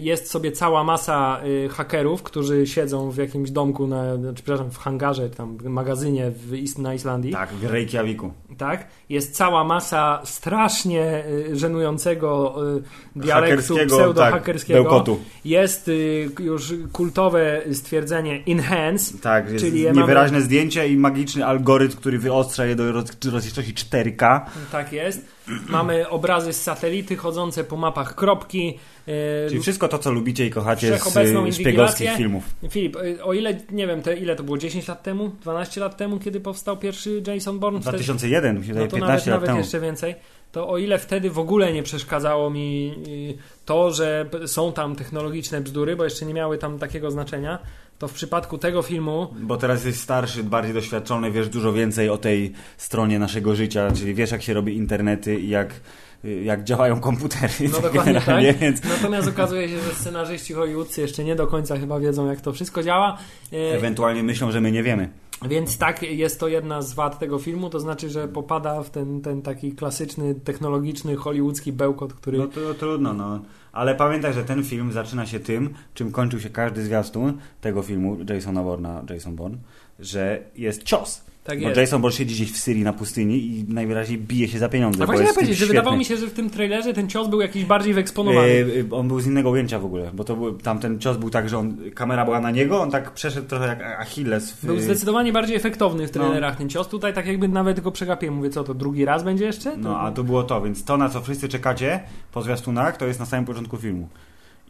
jest 0.00 0.30
sobie 0.30 0.52
cała 0.52 0.84
masa 0.84 1.40
y, 1.44 1.68
hakerów, 1.68 2.22
którzy 2.22 2.66
siedzą 2.66 3.10
w 3.10 3.16
jakimś 3.16 3.50
domku, 3.50 3.86
na, 3.86 4.16
znaczy, 4.16 4.42
przepraszam, 4.42 4.70
w 4.70 4.78
hangarze, 4.78 5.30
tam 5.30 5.56
w 5.56 5.64
magazynie 5.64 6.30
w, 6.30 6.78
na 6.78 6.94
Islandii. 6.94 7.32
Tak, 7.32 7.52
w 7.52 7.64
Reykjaviku. 7.64 8.32
Tak. 8.58 8.86
Jest 9.08 9.36
cała 9.36 9.64
masa 9.64 10.20
strasznie 10.24 11.24
y, 11.26 11.56
żenującego 11.56 12.56
dialektu 13.16 13.76
pseudo-hakerskiego. 13.76 15.04
Tak, 15.04 15.16
jest 15.44 15.90
już 16.40 16.74
kultowe 16.92 17.62
stwierdzenie 17.72 18.42
enhance. 18.46 19.18
Tak, 19.18 19.50
jest 19.50 19.64
czyli 19.64 19.82
niewyraźne 19.82 20.36
mamy... 20.36 20.44
zdjęcie 20.44 20.88
i 20.88 20.96
magiczny 20.96 21.46
algorytm, 21.46 21.96
który 21.96 22.18
wyostrza 22.18 22.66
je 22.66 22.76
do 22.76 22.92
rozdzielczości 22.92 23.74
4K. 23.74 24.40
Tak 24.72 24.92
jest. 24.92 25.37
Mamy 25.68 26.08
obrazy 26.08 26.52
z 26.52 26.62
satelity 26.62 27.16
chodzące 27.16 27.64
po 27.64 27.76
mapach 27.76 28.14
kropki. 28.14 28.78
E, 29.08 29.48
Czyli 29.48 29.60
wszystko 29.60 29.88
to, 29.88 29.98
co 29.98 30.12
lubicie 30.12 30.46
i 30.46 30.50
kochacie 30.50 30.98
z 30.98 31.54
szpiegowskich 31.54 32.16
filmów. 32.16 32.44
Filip, 32.70 32.96
e, 32.96 33.24
o 33.24 33.32
ile, 33.32 33.60
nie 33.70 33.86
wiem, 33.86 34.02
te, 34.02 34.16
ile 34.16 34.36
to 34.36 34.42
było, 34.42 34.58
10 34.58 34.88
lat 34.88 35.02
temu? 35.02 35.30
12 35.42 35.80
lat 35.80 35.96
temu, 35.96 36.18
kiedy 36.18 36.40
powstał 36.40 36.76
pierwszy 36.76 37.22
Jason 37.26 37.58
Bourne? 37.58 37.80
2001, 37.80 38.62
wtedy... 38.62 38.80
no 38.80 38.86
to 38.86 38.96
15 38.96 39.30
nawet, 39.30 39.42
lat 39.42 39.48
nawet 39.48 39.64
jeszcze 39.64 39.80
więcej. 39.80 40.14
To 40.52 40.68
o 40.68 40.78
ile 40.78 40.98
wtedy 40.98 41.30
w 41.30 41.38
ogóle 41.38 41.72
nie 41.72 41.82
przeszkadzało 41.82 42.50
mi 42.50 42.94
y, 43.08 43.64
to, 43.64 43.90
że 43.90 44.30
są 44.46 44.72
tam 44.72 44.96
technologiczne 44.96 45.60
bzdury, 45.60 45.96
bo 45.96 46.04
jeszcze 46.04 46.26
nie 46.26 46.34
miały 46.34 46.58
tam 46.58 46.78
takiego 46.78 47.10
znaczenia, 47.10 47.58
to 47.98 48.08
w 48.08 48.12
przypadku 48.12 48.58
tego 48.58 48.82
filmu. 48.82 49.34
Bo 49.40 49.56
teraz 49.56 49.84
jesteś 49.84 50.02
starszy, 50.02 50.44
bardziej 50.44 50.74
doświadczony, 50.74 51.30
wiesz 51.30 51.48
dużo 51.48 51.72
więcej 51.72 52.08
o 52.08 52.18
tej 52.18 52.52
stronie 52.76 53.18
naszego 53.18 53.54
życia, 53.54 53.92
czyli 53.92 54.14
wiesz, 54.14 54.30
jak 54.30 54.42
się 54.42 54.54
robi 54.54 54.76
internety 54.76 55.40
i 55.40 55.48
jak 55.48 55.74
jak 56.44 56.64
działają 56.64 57.00
komputery. 57.00 57.52
No 57.72 57.80
dokładnie 57.88 58.20
tak. 58.20 58.58
Więc... 58.58 58.84
Natomiast 58.84 59.28
okazuje 59.28 59.68
się, 59.68 59.80
że 59.80 59.94
scenarzyści 59.94 60.54
hollywoodzcy 60.54 61.00
jeszcze 61.00 61.24
nie 61.24 61.36
do 61.36 61.46
końca 61.46 61.76
chyba 61.76 62.00
wiedzą, 62.00 62.26
jak 62.26 62.40
to 62.40 62.52
wszystko 62.52 62.82
działa. 62.82 63.18
E, 63.52 63.56
Ewentualnie 63.56 64.22
myślą, 64.22 64.52
że 64.52 64.60
my 64.60 64.72
nie 64.72 64.82
wiemy. 64.82 65.08
Więc 65.42 65.78
tak, 65.78 66.02
jest 66.02 66.40
to 66.40 66.48
jedna 66.48 66.82
z 66.82 66.94
wad 66.94 67.18
tego 67.18 67.38
filmu, 67.38 67.70
to 67.70 67.80
znaczy, 67.80 68.10
że 68.10 68.28
popada 68.28 68.82
w 68.82 68.90
ten, 68.90 69.20
ten 69.20 69.42
taki 69.42 69.72
klasyczny, 69.72 70.34
technologiczny, 70.34 71.16
hollywoodzki 71.16 71.72
bełkot, 71.72 72.14
który... 72.14 72.38
No 72.38 72.46
to 72.46 72.74
trudno, 72.74 73.14
no. 73.14 73.40
Ale 73.72 73.94
pamiętaj, 73.94 74.34
że 74.34 74.44
ten 74.44 74.64
film 74.64 74.92
zaczyna 74.92 75.26
się 75.26 75.40
tym, 75.40 75.74
czym 75.94 76.12
kończył 76.12 76.40
się 76.40 76.50
każdy 76.50 76.82
zwiastun 76.84 77.38
tego 77.60 77.82
filmu, 77.82 78.16
Jasona 78.28 78.62
Bourna, 78.62 79.04
Jason 79.10 79.36
Bourne, 79.36 79.58
że 79.98 80.42
jest 80.56 80.82
cios. 80.82 81.27
Tak 81.48 81.60
bo 81.60 81.68
jest. 81.68 81.80
Jason 81.80 82.02
Bourne 82.02 82.16
siedzi 82.16 82.34
gdzieś 82.34 82.52
w 82.52 82.56
Syrii 82.56 82.84
na 82.84 82.92
pustyni 82.92 83.46
i 83.46 83.64
najwyraźniej 83.68 84.18
bije 84.18 84.48
się 84.48 84.58
za 84.58 84.68
pieniądze. 84.68 85.02
A 85.02 85.06
właśnie 85.06 85.26
ja 85.26 85.32
powiedzieć, 85.32 85.58
że 85.58 85.66
wydawało 85.66 85.96
mi 85.96 86.04
się, 86.04 86.16
że 86.16 86.26
w 86.26 86.32
tym 86.32 86.50
trailerze 86.50 86.94
ten 86.94 87.08
cios 87.08 87.28
był 87.28 87.40
jakiś 87.40 87.64
bardziej 87.64 87.94
wyeksponowany. 87.94 88.48
Yy, 88.48 88.86
on 88.90 89.08
był 89.08 89.20
z 89.20 89.26
innego 89.26 89.50
ujęcia 89.50 89.78
w 89.78 89.84
ogóle, 89.84 90.10
bo 90.14 90.24
to 90.24 90.36
był, 90.36 90.52
tam 90.52 90.78
ten 90.78 90.98
cios 90.98 91.16
był 91.16 91.30
tak, 91.30 91.48
że 91.48 91.58
on, 91.58 91.76
kamera 91.94 92.24
była 92.24 92.40
na 92.40 92.50
niego, 92.50 92.80
on 92.80 92.90
tak 92.90 93.10
przeszedł 93.10 93.48
trochę 93.48 93.66
jak 93.66 93.82
Achilles. 94.00 94.52
W... 94.52 94.66
Był 94.66 94.80
zdecydowanie 94.80 95.32
bardziej 95.32 95.56
efektowny 95.56 96.08
w 96.08 96.10
trailerach 96.10 96.52
no. 96.52 96.58
ten 96.58 96.68
cios. 96.68 96.88
Tutaj 96.88 97.14
tak 97.14 97.26
jakby 97.26 97.48
nawet 97.48 97.80
go 97.80 97.92
przegapiłem. 97.92 98.34
Mówię, 98.34 98.50
co 98.50 98.64
to 98.64 98.74
drugi 98.74 99.04
raz 99.04 99.24
będzie 99.24 99.44
jeszcze? 99.44 99.70
To... 99.70 99.78
No 99.78 100.00
a 100.00 100.12
to 100.12 100.24
było 100.24 100.42
to, 100.42 100.62
więc 100.62 100.84
to 100.84 100.96
na 100.96 101.08
co 101.08 101.20
wszyscy 101.20 101.48
czekacie 101.48 102.00
po 102.32 102.42
zwiastunach, 102.42 102.96
to 102.96 103.06
jest 103.06 103.20
na 103.20 103.26
samym 103.26 103.44
początku 103.44 103.76
filmu. 103.76 104.08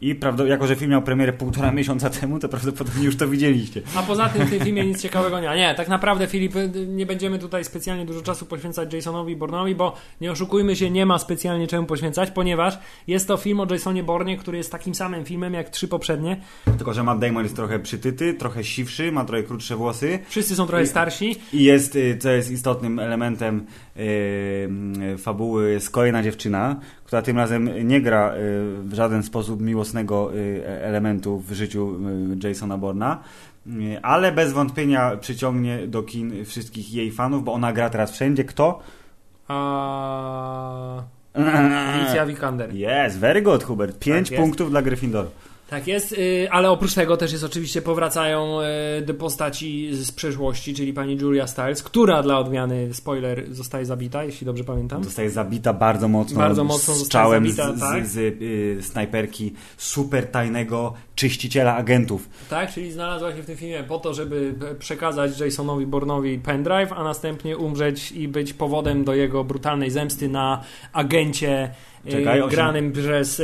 I 0.01 0.15
prawda, 0.15 0.47
jako, 0.47 0.67
że 0.67 0.75
film 0.75 0.91
miał 0.91 1.01
premierę 1.01 1.33
półtora 1.33 1.71
miesiąca 1.71 2.09
temu, 2.09 2.39
to 2.39 2.49
prawdopodobnie 2.49 3.05
już 3.05 3.17
to 3.17 3.27
widzieliście. 3.27 3.81
A 3.95 4.03
poza 4.03 4.29
tym 4.29 4.47
w 4.47 4.49
tym 4.49 4.59
filmie 4.59 4.85
nic 4.85 5.01
ciekawego 5.01 5.39
nie 5.39 5.47
ma. 5.47 5.55
Nie, 5.55 5.75
tak 5.75 5.87
naprawdę 5.87 6.27
Filip, 6.27 6.53
nie 6.87 7.05
będziemy 7.05 7.39
tutaj 7.39 7.63
specjalnie 7.65 8.05
dużo 8.05 8.21
czasu 8.21 8.45
poświęcać 8.45 8.93
Jasonowi 8.93 9.37
Bourne'owi, 9.37 9.75
bo 9.75 9.95
nie 10.21 10.31
oszukujmy 10.31 10.75
się, 10.75 10.89
nie 10.89 11.05
ma 11.05 11.19
specjalnie 11.19 11.67
czemu 11.67 11.87
poświęcać, 11.87 12.31
ponieważ 12.31 12.79
jest 13.07 13.27
to 13.27 13.37
film 13.37 13.59
o 13.59 13.67
Jasonie 13.71 14.03
Bourne, 14.03 14.37
który 14.37 14.57
jest 14.57 14.71
takim 14.71 14.95
samym 14.95 15.25
filmem 15.25 15.53
jak 15.53 15.69
trzy 15.69 15.87
poprzednie. 15.87 16.41
Tylko, 16.77 16.93
że 16.93 17.03
Matt 17.03 17.19
Damon 17.19 17.43
jest 17.43 17.55
trochę 17.55 17.79
przytyty, 17.79 18.33
trochę 18.33 18.63
siwszy, 18.63 19.11
ma 19.11 19.25
trochę 19.25 19.43
krótsze 19.43 19.75
włosy. 19.75 20.19
Wszyscy 20.29 20.55
są 20.55 20.67
trochę 20.67 20.85
starsi. 20.85 21.35
I 21.53 21.63
jest, 21.63 21.95
y, 21.95 22.17
co 22.17 22.29
jest 22.29 22.51
istotnym 22.51 22.99
elementem 22.99 23.65
fabuły, 25.17 25.71
jest 25.71 25.89
kolejna 25.89 26.23
dziewczyna, 26.23 26.75
która 27.05 27.21
tym 27.21 27.37
razem 27.37 27.87
nie 27.87 28.01
gra 28.01 28.33
y, 28.33 28.37
w 28.83 28.93
żaden 28.93 29.23
sposób 29.23 29.61
miłosnego 29.61 30.35
y, 30.35 30.63
elementu 30.65 31.39
w 31.39 31.51
życiu 31.51 31.99
y, 32.43 32.47
Jasona 32.47 32.77
Borna, 32.77 33.23
ale 34.01 34.31
bez 34.31 34.53
wątpienia 34.53 35.17
przyciągnie 35.17 35.87
do 35.87 36.03
kin 36.03 36.45
wszystkich 36.45 36.93
jej 36.93 37.11
fanów, 37.11 37.43
bo 37.43 37.53
ona 37.53 37.73
gra 37.73 37.89
teraz 37.89 38.11
wszędzie. 38.11 38.43
Kto? 38.43 38.79
A... 39.47 41.03
Vikander. 42.27 42.69
Yes, 42.73 43.17
very 43.17 43.41
good, 43.41 43.63
Hubert. 43.63 43.99
Pięć 43.99 44.29
tak 44.29 44.39
punktów 44.39 44.69
dla 44.69 44.81
Gryffindoru. 44.81 45.29
Tak 45.69 45.87
jest, 45.87 46.11
y, 46.11 46.47
ale 46.51 46.71
oprócz 46.71 46.93
tego 46.93 47.17
też 47.17 47.31
jest 47.31 47.43
oczywiście 47.43 47.81
powracają 47.81 48.59
y, 48.99 49.01
do 49.01 49.13
postaci 49.13 49.89
z 49.91 50.11
przeszłości, 50.11 50.73
czyli 50.73 50.93
pani 50.93 51.15
Julia 51.15 51.47
Stiles, 51.47 51.83
która 51.83 52.23
dla 52.23 52.39
odmiany, 52.39 52.93
spoiler, 52.93 53.55
zostaje 53.55 53.85
zabita, 53.85 54.23
jeśli 54.23 54.45
dobrze 54.45 54.63
pamiętam. 54.63 55.03
Zostaje 55.03 55.29
zabita 55.29 55.73
bardzo 55.73 56.07
mocno. 56.07 56.37
Bardzo 56.37 56.63
mocno 56.63 56.95
zostaje 56.95 57.29
zabita, 57.29 57.75
z, 57.75 57.79
tak? 57.79 58.07
z, 58.07 58.11
z, 58.11 58.17
y, 58.17 58.77
snajperki 58.83 59.53
super 59.77 60.27
tajnego 60.27 60.93
czyściciela 61.19 61.75
agentów. 61.75 62.29
Tak, 62.49 62.73
czyli 62.73 62.91
znalazła 62.91 63.35
się 63.35 63.41
w 63.43 63.45
tym 63.45 63.57
filmie 63.57 63.83
po 63.83 63.99
to, 63.99 64.13
żeby 64.13 64.55
przekazać 64.79 65.39
Jasonowi 65.39 65.87
Bourne'owi 65.87 66.39
pendrive, 66.39 66.93
a 66.93 67.03
następnie 67.03 67.57
umrzeć 67.57 68.11
i 68.11 68.27
być 68.27 68.53
powodem 68.53 69.03
do 69.03 69.13
jego 69.13 69.43
brutalnej 69.43 69.91
zemsty 69.91 70.29
na 70.29 70.63
agencie 70.93 71.71
Czekaj, 72.09 72.41
granym 72.49 72.91
przez 72.91 73.41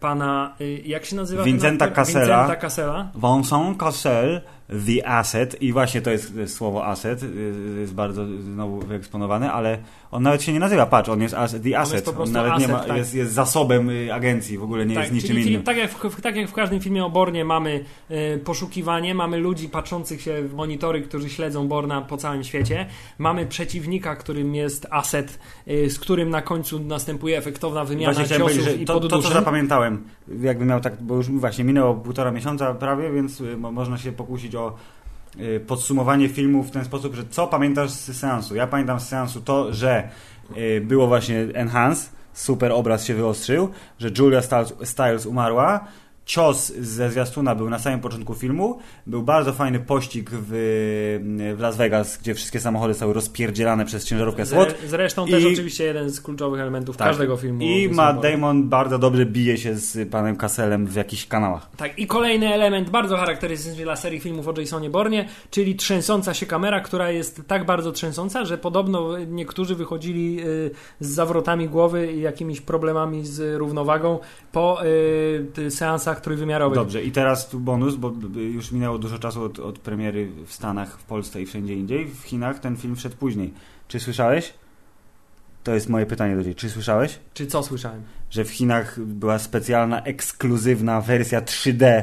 pana, 0.00 0.56
jak 0.84 1.04
się 1.04 1.16
nazywa? 1.16 1.42
Vincenta 1.42 1.90
Cassela. 1.90 2.26
Vincenta 2.26 2.56
Cassela. 2.56 3.10
Vincent 3.14 3.78
Cassel 3.78 4.40
The 4.68 5.08
Asset 5.08 5.62
i 5.62 5.72
właśnie 5.72 6.02
to 6.02 6.10
jest 6.10 6.32
słowo 6.46 6.86
asset, 6.86 7.22
y, 7.22 7.80
jest 7.80 7.94
bardzo 7.94 8.26
znowu 8.40 8.80
wyeksponowane, 8.80 9.52
ale 9.52 9.78
on 10.10 10.22
nawet 10.22 10.42
się 10.42 10.52
nie 10.52 10.60
nazywa, 10.60 10.86
patrz, 10.86 11.08
on 11.08 11.22
jest 11.22 11.34
as, 11.34 11.56
The 11.64 11.78
Asset, 11.78 12.08
on, 12.08 12.14
on 12.18 12.32
nawet 12.32 12.52
asset, 12.52 12.68
nie 12.68 12.74
ma, 12.74 12.80
tak. 12.80 12.96
jest, 12.96 13.14
jest 13.14 13.32
zasobem 13.32 13.90
y, 13.90 14.14
agencji, 14.14 14.58
w 14.58 14.62
ogóle 14.62 14.86
nie 14.86 14.94
tak, 14.94 15.04
jest 15.04 15.14
niczym 15.14 15.40
innym. 15.40 15.62
tak, 15.62 15.76
jak 15.76 15.90
w, 15.90 16.20
tak 16.20 16.36
jak 16.36 16.48
w 16.48 16.52
każdym 16.52 16.80
filmie 16.80 17.04
o 17.04 17.10
Bornie 17.10 17.44
mamy 17.44 17.84
y, 18.10 18.40
poszukiwanie, 18.44 19.14
mamy 19.14 19.38
ludzi 19.38 19.68
patrzących 19.68 20.20
się 20.22 20.42
w 20.42 20.54
monitory, 20.54 21.02
którzy 21.02 21.30
śledzą 21.30 21.68
Borna 21.68 22.02
po 22.02 22.16
całym 22.16 22.44
świecie, 22.44 22.86
mamy 23.18 23.46
przeciwnika, 23.46 24.16
którym 24.16 24.54
jest 24.54 24.86
Asset, 24.90 25.38
y, 25.68 25.90
z 25.90 25.98
którym 25.98 26.30
na 26.30 26.42
końcu 26.42 26.80
następuje 26.80 27.38
efektowna 27.38 27.84
wymiana 27.84 28.14
właśnie 28.14 28.38
ciosów 28.38 28.80
i 28.80 28.84
to, 28.84 29.00
to, 29.00 29.22
co 29.22 29.28
zapamiętałem, 29.28 30.04
jakby 30.40 30.64
miał 30.64 30.80
tak, 30.80 31.02
bo 31.02 31.16
już 31.16 31.30
właśnie 31.30 31.64
minęło 31.64 31.94
półtora 31.94 32.30
miesiąca 32.30 32.74
prawie, 32.74 33.10
więc 33.10 33.40
y, 33.40 33.56
można 33.56 33.98
się 33.98 34.12
pokusić 34.12 34.55
o 34.56 34.74
y, 35.40 35.60
podsumowanie 35.66 36.28
filmu 36.28 36.62
w 36.62 36.70
ten 36.70 36.84
sposób, 36.84 37.14
że 37.14 37.24
co 37.30 37.46
pamiętasz 37.46 37.90
z 37.90 38.16
seansu? 38.16 38.54
Ja 38.54 38.66
pamiętam 38.66 39.00
z 39.00 39.08
seansu 39.08 39.40
to, 39.40 39.72
że 39.72 40.08
y, 40.56 40.80
było 40.84 41.06
właśnie 41.06 41.40
Enhance, 41.54 42.10
super 42.32 42.72
obraz 42.72 43.04
się 43.04 43.14
wyostrzył, 43.14 43.68
że 43.98 44.10
Julia 44.18 44.40
Stiles 44.84 45.26
umarła, 45.26 45.84
cios 46.26 46.72
ze 46.80 47.10
zwiastuna 47.10 47.54
był 47.54 47.70
na 47.70 47.78
samym 47.78 48.00
początku 48.00 48.34
filmu. 48.34 48.78
Był 49.06 49.22
bardzo 49.22 49.52
fajny 49.52 49.80
pościg 49.80 50.30
w, 50.32 50.48
w 51.56 51.60
Las 51.60 51.76
Vegas, 51.76 52.18
gdzie 52.18 52.34
wszystkie 52.34 52.60
samochody 52.60 52.92
zostały 52.92 53.12
rozpierdzielane 53.12 53.84
przez 53.84 54.04
ciężarówkę 54.04 54.46
SWAT. 54.46 54.74
Zresztą 54.86 55.26
I, 55.26 55.30
też 55.30 55.44
oczywiście 55.44 55.84
jeden 55.84 56.10
z 56.10 56.20
kluczowych 56.20 56.60
elementów 56.60 56.96
tak, 56.96 57.08
każdego 57.08 57.36
filmu. 57.36 57.62
I 57.62 57.88
Matt 57.88 58.22
Damon 58.22 58.68
bardzo 58.68 58.98
dobrze 58.98 59.26
bije 59.26 59.58
się 59.58 59.74
z 59.74 60.10
panem 60.10 60.36
Kasselem 60.36 60.86
w 60.86 60.94
jakichś 60.94 61.26
kanałach. 61.26 61.70
Tak, 61.76 61.98
i 61.98 62.06
kolejny 62.06 62.54
element 62.54 62.90
bardzo 62.90 63.16
charakterystyczny 63.16 63.84
dla 63.84 63.96
serii 63.96 64.20
filmów 64.20 64.48
o 64.48 64.60
Jasonie 64.60 64.90
Bornie, 64.90 65.28
czyli 65.50 65.76
trzęsąca 65.76 66.34
się 66.34 66.46
kamera, 66.46 66.80
która 66.80 67.10
jest 67.10 67.42
tak 67.46 67.66
bardzo 67.66 67.92
trzęsąca, 67.92 68.44
że 68.44 68.58
podobno 68.58 69.18
niektórzy 69.18 69.74
wychodzili 69.74 70.40
y, 70.40 70.70
z 71.00 71.08
zawrotami 71.08 71.68
głowy 71.68 72.12
i 72.12 72.20
jakimiś 72.20 72.60
problemami 72.60 73.26
z 73.26 73.58
równowagą 73.58 74.18
po 74.52 74.84
y, 75.58 75.70
seansach 75.70 76.15
trójwymiarowych. 76.20 76.76
Dobrze, 76.76 77.02
i 77.02 77.12
teraz 77.12 77.48
tu 77.48 77.60
bonus, 77.60 77.96
bo 77.96 78.12
już 78.36 78.72
minęło 78.72 78.98
dużo 78.98 79.18
czasu 79.18 79.42
od, 79.42 79.58
od 79.58 79.78
premiery 79.78 80.30
w 80.46 80.52
Stanach, 80.52 80.98
w 80.98 81.04
Polsce 81.04 81.42
i 81.42 81.46
wszędzie 81.46 81.74
indziej. 81.74 82.06
W 82.06 82.22
Chinach 82.22 82.58
ten 82.58 82.76
film 82.76 82.96
wszedł 82.96 83.16
później. 83.16 83.52
Czy 83.88 84.00
słyszałeś? 84.00 84.54
To 85.64 85.74
jest 85.74 85.88
moje 85.88 86.06
pytanie 86.06 86.36
do 86.36 86.42
Ciebie. 86.42 86.54
Czy 86.54 86.70
słyszałeś? 86.70 87.18
Czy 87.34 87.46
co 87.46 87.62
słyszałem? 87.62 88.02
Że 88.30 88.44
w 88.44 88.50
Chinach 88.50 89.00
była 89.00 89.38
specjalna, 89.38 90.02
ekskluzywna 90.02 91.00
wersja 91.00 91.40
3D 91.40 92.02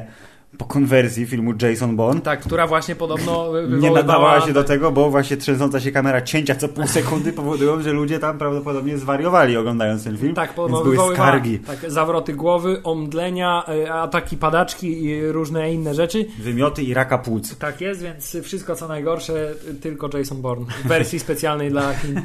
po 0.57 0.65
konwersji 0.65 1.25
filmu 1.25 1.53
Jason 1.61 1.95
Bourne. 1.95 2.21
Tak, 2.21 2.39
która 2.39 2.67
właśnie 2.67 2.95
podobno 2.95 3.47
nie 3.79 3.91
nadawała 3.91 4.41
się 4.41 4.53
do 4.53 4.63
tego, 4.63 4.91
bo 4.91 5.09
właśnie 5.09 5.37
trzęsąca 5.37 5.79
się 5.79 5.91
kamera 5.91 6.21
cięcia 6.21 6.55
co 6.55 6.69
pół 6.69 6.87
sekundy 6.87 7.33
powodują, 7.43 7.81
że 7.81 7.91
ludzie 7.91 8.19
tam 8.19 8.37
prawdopodobnie 8.37 8.97
zwariowali 8.97 9.57
oglądając 9.57 10.03
ten 10.03 10.17
film. 10.17 10.35
Tak, 10.35 10.53
więc 10.57 10.83
były 10.83 11.13
skargi. 11.13 11.59
Tak, 11.59 11.91
zawroty 11.91 12.33
głowy, 12.33 12.83
omdlenia, 12.83 13.63
e, 13.67 13.93
ataki 13.93 14.37
padaczki 14.37 15.03
i 15.03 15.27
różne 15.27 15.73
inne 15.73 15.93
rzeczy. 15.93 16.25
Wymioty 16.39 16.83
i 16.83 16.93
raka 16.93 17.17
płuc. 17.17 17.57
Tak 17.57 17.81
jest, 17.81 18.01
więc 18.01 18.37
wszystko 18.43 18.75
co 18.75 18.87
najgorsze 18.87 19.53
tylko 19.81 20.17
Jason 20.17 20.41
Bourne 20.41 20.65
w 20.83 20.87
wersji 20.87 21.19
specjalnej 21.25 21.69
dla 21.69 21.93
Chin. 21.93 22.21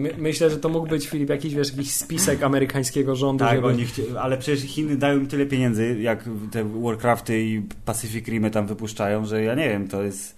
My, 0.00 0.10
myślę, 0.18 0.50
że 0.50 0.58
to 0.58 0.68
mógł 0.68 0.86
być, 0.86 1.08
Filip, 1.08 1.30
jakiś, 1.30 1.54
wiesz, 1.54 1.70
jakiś 1.76 1.90
spisek 1.90 2.42
amerykańskiego 2.42 3.16
rządu. 3.16 3.44
Tak, 3.44 3.54
żeby... 3.54 3.66
oni 3.66 3.84
chci... 3.84 4.02
ale 4.20 4.38
przecież 4.38 4.60
Chiny 4.60 4.96
dają 4.96 5.18
im 5.18 5.26
tyle 5.26 5.46
pieniędzy, 5.46 5.96
jak 6.00 6.24
te 6.50 6.64
Warcrafty 6.64 7.42
i 7.42 7.62
Pacific 7.84 8.26
Rimy 8.28 8.50
tam 8.50 8.66
wypuszczają, 8.66 9.26
że 9.26 9.42
ja 9.42 9.54
nie 9.54 9.68
wiem, 9.68 9.88
to 9.88 10.02
jest 10.02 10.36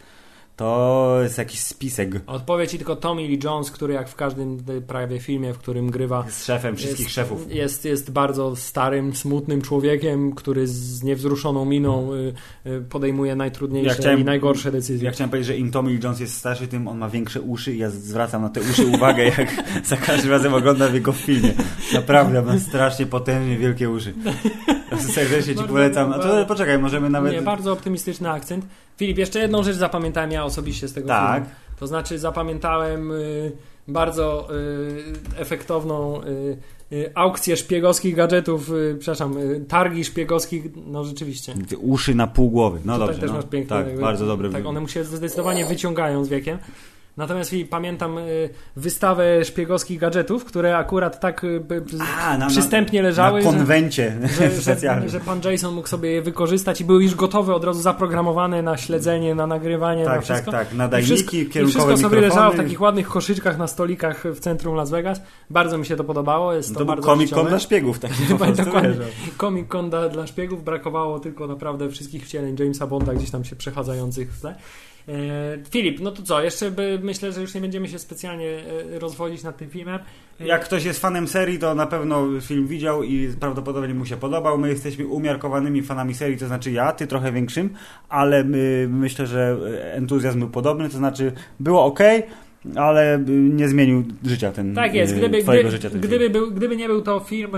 to 0.56 1.18
jest 1.22 1.38
jakiś 1.38 1.60
spisek. 1.60 2.10
Odpowie 2.26 2.68
ci 2.68 2.78
tylko 2.78 2.96
Tommy 2.96 3.22
Lee 3.22 3.38
Jones, 3.44 3.70
który 3.70 3.94
jak 3.94 4.08
w 4.08 4.14
każdym 4.14 4.58
prawie 4.86 5.20
filmie, 5.20 5.54
w 5.54 5.58
którym 5.58 5.90
grywa... 5.90 6.22
Jest 6.26 6.46
szefem 6.46 6.76
wszystkich 6.76 7.06
jest, 7.06 7.14
szefów. 7.14 7.54
Jest, 7.54 7.84
jest 7.84 8.10
bardzo 8.10 8.56
starym, 8.56 9.14
smutnym 9.14 9.62
człowiekiem, 9.62 10.34
który 10.34 10.66
z 10.66 11.02
niewzruszoną 11.02 11.64
miną 11.64 12.12
y, 12.12 12.34
y, 12.66 12.80
podejmuje 12.80 13.36
najtrudniejsze 13.36 13.88
ja 13.88 13.94
chciałem, 13.94 14.20
i 14.20 14.24
najgorsze 14.24 14.72
decyzje. 14.72 15.06
Ja 15.06 15.12
chciałem 15.12 15.30
powiedzieć, 15.30 15.46
że 15.46 15.56
im 15.56 15.70
Tommy 15.70 15.90
Lee 15.90 16.00
Jones 16.04 16.20
jest 16.20 16.34
starszy, 16.38 16.66
tym 16.66 16.88
on 16.88 16.98
ma 16.98 17.08
większe 17.08 17.40
uszy 17.40 17.74
i 17.74 17.78
ja 17.78 17.90
zwracam 17.90 18.42
na 18.42 18.48
te 18.48 18.60
uszy 18.60 18.86
uwagę, 18.86 19.24
jak 19.24 19.64
za 19.84 19.96
każdym 19.96 20.30
razem 20.30 20.54
oglądam 20.54 20.94
jego 20.94 21.12
filmie. 21.12 21.52
Naprawdę, 21.94 22.42
ma 22.42 22.58
strasznie 22.58 23.06
potężnie 23.06 23.58
wielkie 23.58 23.90
uszy. 23.90 24.14
Serdecznie 25.14 25.54
ci 25.54 25.64
polecam. 25.64 26.12
A 26.12 26.18
to 26.18 26.46
poczekaj, 26.46 26.78
możemy 26.78 27.10
nawet... 27.10 27.32
Nie, 27.32 27.42
bardzo 27.42 27.72
optymistyczny 27.72 28.30
akcent. 28.30 28.66
Filip, 29.02 29.18
jeszcze 29.18 29.38
jedną 29.38 29.62
rzecz 29.62 29.76
zapamiętałem 29.76 30.30
ja 30.30 30.44
osobiście 30.44 30.88
z 30.88 30.92
tego 30.92 31.08
tak. 31.08 31.42
filmu. 31.42 31.56
To 31.80 31.86
znaczy 31.86 32.18
zapamiętałem 32.18 33.10
y, 33.12 33.52
bardzo 33.88 34.48
y, 34.54 35.40
efektowną 35.40 36.22
y, 36.22 36.56
y, 36.92 37.10
aukcję 37.14 37.56
szpiegowskich 37.56 38.16
gadżetów, 38.16 38.70
y, 38.70 38.96
przepraszam, 38.98 39.38
y, 39.38 39.64
targi 39.68 40.04
szpiegowskich, 40.04 40.64
no 40.86 41.04
rzeczywiście. 41.04 41.54
Uszy 41.80 42.14
na 42.14 42.26
pół 42.26 42.50
głowy. 42.50 42.80
No 42.84 42.92
Tutaj 42.92 43.06
dobrze. 43.08 43.20
też 43.20 43.30
no. 43.30 43.36
masz 43.36 43.46
piękne. 43.46 43.76
tak, 43.76 43.86
jakby- 43.86 44.02
bardzo 44.02 44.26
dobre. 44.26 44.50
Tak, 44.50 44.66
one 44.66 44.80
mu 44.80 44.88
się 44.88 45.04
zdecydowanie 45.04 45.64
wyciągają 45.64 46.24
z 46.24 46.28
wiekiem. 46.28 46.58
Natomiast 47.16 47.52
pamiętam 47.70 48.18
y, 48.18 48.50
wystawę 48.76 49.44
szpiegowskich 49.44 49.98
gadżetów, 49.98 50.44
które 50.44 50.76
akurat 50.76 51.20
tak 51.20 51.44
y, 51.44 51.64
A, 52.18 52.38
na, 52.38 52.46
przystępnie 52.46 53.02
leżały, 53.02 53.42
na 53.42 53.50
konwencie 53.50 54.18
że, 54.38 54.50
że, 54.76 55.08
że 55.08 55.20
pan 55.20 55.40
Jason 55.44 55.74
mógł 55.74 55.88
sobie 55.88 56.10
je 56.10 56.22
wykorzystać 56.22 56.80
i 56.80 56.84
były 56.84 57.02
już 57.02 57.14
gotowe, 57.14 57.54
od 57.54 57.64
razu 57.64 57.80
zaprogramowane 57.80 58.62
na 58.62 58.76
śledzenie, 58.76 59.34
na 59.34 59.46
nagrywanie, 59.46 60.04
na 60.04 60.10
tak, 60.10 60.14
tak, 60.14 60.24
wszystko. 60.24 60.50
tak. 60.50 60.62
I 60.62 60.64
wszystko, 60.66 60.76
Nadajniki, 60.78 61.38
I 61.38 61.46
kierunkowe 61.46 61.84
wszystko 61.84 61.96
sobie 61.96 62.16
mikrofony. 62.16 62.20
leżało 62.20 62.52
w 62.52 62.56
takich 62.56 62.80
ładnych 62.80 63.08
koszyczkach 63.08 63.58
na 63.58 63.66
stolikach 63.66 64.24
w 64.24 64.40
centrum 64.40 64.74
Las 64.74 64.90
Vegas. 64.90 65.22
Bardzo 65.50 65.78
mi 65.78 65.86
się 65.86 65.96
to 65.96 66.04
podobało. 66.04 66.52
Jest 66.52 66.70
No 66.70 66.78
to, 66.78 66.84
to 66.84 66.94
był 66.94 67.04
Comic 67.04 67.30
Con 67.30 67.46
dla 67.46 67.58
szpiegów. 67.58 67.98
Taki 67.98 68.14
Comic 69.38 69.68
Con 69.68 69.90
dla, 69.90 70.08
dla 70.08 70.26
szpiegów 70.26 70.64
brakowało 70.64 71.20
tylko 71.20 71.46
naprawdę 71.46 71.90
wszystkich 71.90 72.24
wcieleń 72.24 72.56
Jamesa 72.58 72.86
Bonda 72.86 73.14
gdzieś 73.14 73.30
tam 73.30 73.44
się 73.44 73.56
przechadzających 73.56 74.32
w 74.34 74.40
tle. 74.40 74.54
E, 75.08 75.12
Filip, 75.70 76.00
no 76.00 76.10
to 76.10 76.22
co, 76.22 76.42
jeszcze 76.42 76.70
by, 76.70 76.98
myślę, 77.02 77.32
że 77.32 77.40
już 77.40 77.54
nie 77.54 77.60
będziemy 77.60 77.88
się 77.88 77.98
specjalnie 77.98 78.48
e, 78.94 78.98
rozwodzić 78.98 79.42
nad 79.42 79.56
tym 79.56 79.70
filmem. 79.70 79.98
E, 80.40 80.46
Jak 80.46 80.64
ktoś 80.64 80.84
jest 80.84 81.00
fanem 81.00 81.28
serii, 81.28 81.58
to 81.58 81.74
na 81.74 81.86
pewno 81.86 82.26
film 82.40 82.66
widział 82.66 83.02
i 83.02 83.28
prawdopodobnie 83.40 83.94
mu 83.94 84.06
się 84.06 84.16
podobał. 84.16 84.58
My 84.58 84.68
jesteśmy 84.68 85.06
umiarkowanymi 85.06 85.82
fanami 85.82 86.14
serii, 86.14 86.38
to 86.38 86.46
znaczy 86.46 86.70
ja, 86.70 86.92
ty 86.92 87.06
trochę 87.06 87.32
większym, 87.32 87.70
ale 88.08 88.44
my, 88.44 88.88
myślę, 88.90 89.26
że 89.26 89.56
entuzjazm 89.92 90.38
był 90.38 90.48
podobny, 90.48 90.88
to 90.88 90.96
znaczy 90.96 91.32
było 91.60 91.84
ok, 91.84 92.00
ale 92.76 93.24
nie 93.28 93.68
zmienił 93.68 94.04
życia 94.24 94.52
ten 94.52 94.74
Tak 94.74 94.94
jest, 94.94 95.16
gdyby, 95.16 95.42
gdy, 95.42 95.70
życia 95.70 95.90
ten 95.90 96.00
gdyby, 96.00 96.30
był, 96.30 96.50
gdyby 96.50 96.76
nie 96.76 96.86
był 96.86 97.02
to 97.02 97.20
film 97.20 97.50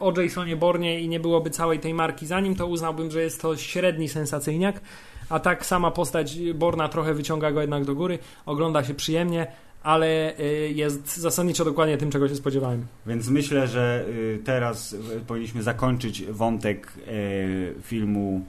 o 0.00 0.20
Jasonie 0.20 0.56
Bornie 0.56 1.00
i 1.00 1.08
nie 1.08 1.20
byłoby 1.20 1.50
całej 1.50 1.78
tej 1.78 1.94
marki 1.94 2.26
za 2.26 2.40
nim, 2.40 2.54
to 2.54 2.66
uznałbym, 2.66 3.10
że 3.10 3.22
jest 3.22 3.42
to 3.42 3.56
średni 3.56 4.08
sensacyjniak, 4.08 4.80
a 5.28 5.40
tak 5.40 5.66
sama 5.66 5.90
postać 5.90 6.38
Borna 6.54 6.88
trochę 6.88 7.14
wyciąga 7.14 7.52
go 7.52 7.60
jednak 7.60 7.84
do 7.84 7.94
góry, 7.94 8.18
ogląda 8.46 8.84
się 8.84 8.94
przyjemnie, 8.94 9.46
ale 9.84 10.36
e, 10.38 10.44
jest 10.68 11.16
zasadniczo 11.16 11.64
dokładnie 11.64 11.98
tym, 11.98 12.10
czego 12.10 12.28
się 12.28 12.36
spodziewałem. 12.36 12.86
Więc 13.06 13.28
myślę, 13.28 13.68
że 13.68 14.04
y, 14.08 14.40
teraz 14.44 14.92
y, 14.92 14.98
powinniśmy 15.26 15.62
zakończyć 15.62 16.22
wątek 16.22 16.92
y, 17.08 17.74
filmu 17.82 18.44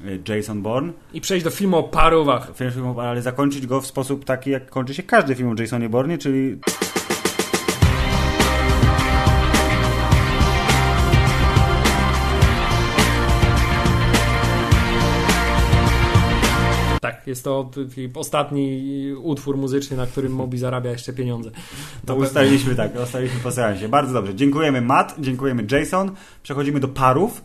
y, 0.00 0.20
Jason 0.28 0.62
Bourne, 0.62 0.92
I 1.12 1.20
przejść 1.20 1.44
do 1.44 1.50
filmu 1.50 1.76
o 1.76 1.82
parówach. 1.82 2.52
Film 2.56 2.98
ale 2.98 3.22
zakończyć 3.22 3.66
go 3.66 3.80
w 3.80 3.86
sposób 3.86 4.24
taki, 4.24 4.50
jak 4.50 4.70
kończy 4.70 4.94
się 4.94 5.02
każdy 5.02 5.34
film 5.34 5.48
o 5.48 5.54
Jasonie 5.62 5.88
Bourne, 5.88 6.18
czyli 6.18 6.58
jest 17.26 17.44
to 17.44 17.70
ostatni 18.14 18.82
utwór 19.22 19.56
muzyczny, 19.56 19.96
na 19.96 20.06
którym 20.06 20.32
Mobi 20.32 20.58
zarabia 20.58 20.90
jeszcze 20.90 21.12
pieniądze. 21.12 21.50
To 21.50 21.60
To 22.06 22.16
ustaliliśmy 22.16 22.74
tak, 22.74 22.92
ustaliliśmy 23.02 23.40
po 23.40 23.52
seansie. 23.52 23.88
Bardzo 23.88 24.12
dobrze. 24.12 24.34
Dziękujemy 24.34 24.80
Matt, 24.80 25.14
dziękujemy 25.18 25.66
Jason. 25.70 26.10
Przechodzimy 26.42 26.80
do 26.80 26.88
parów. 26.88 27.44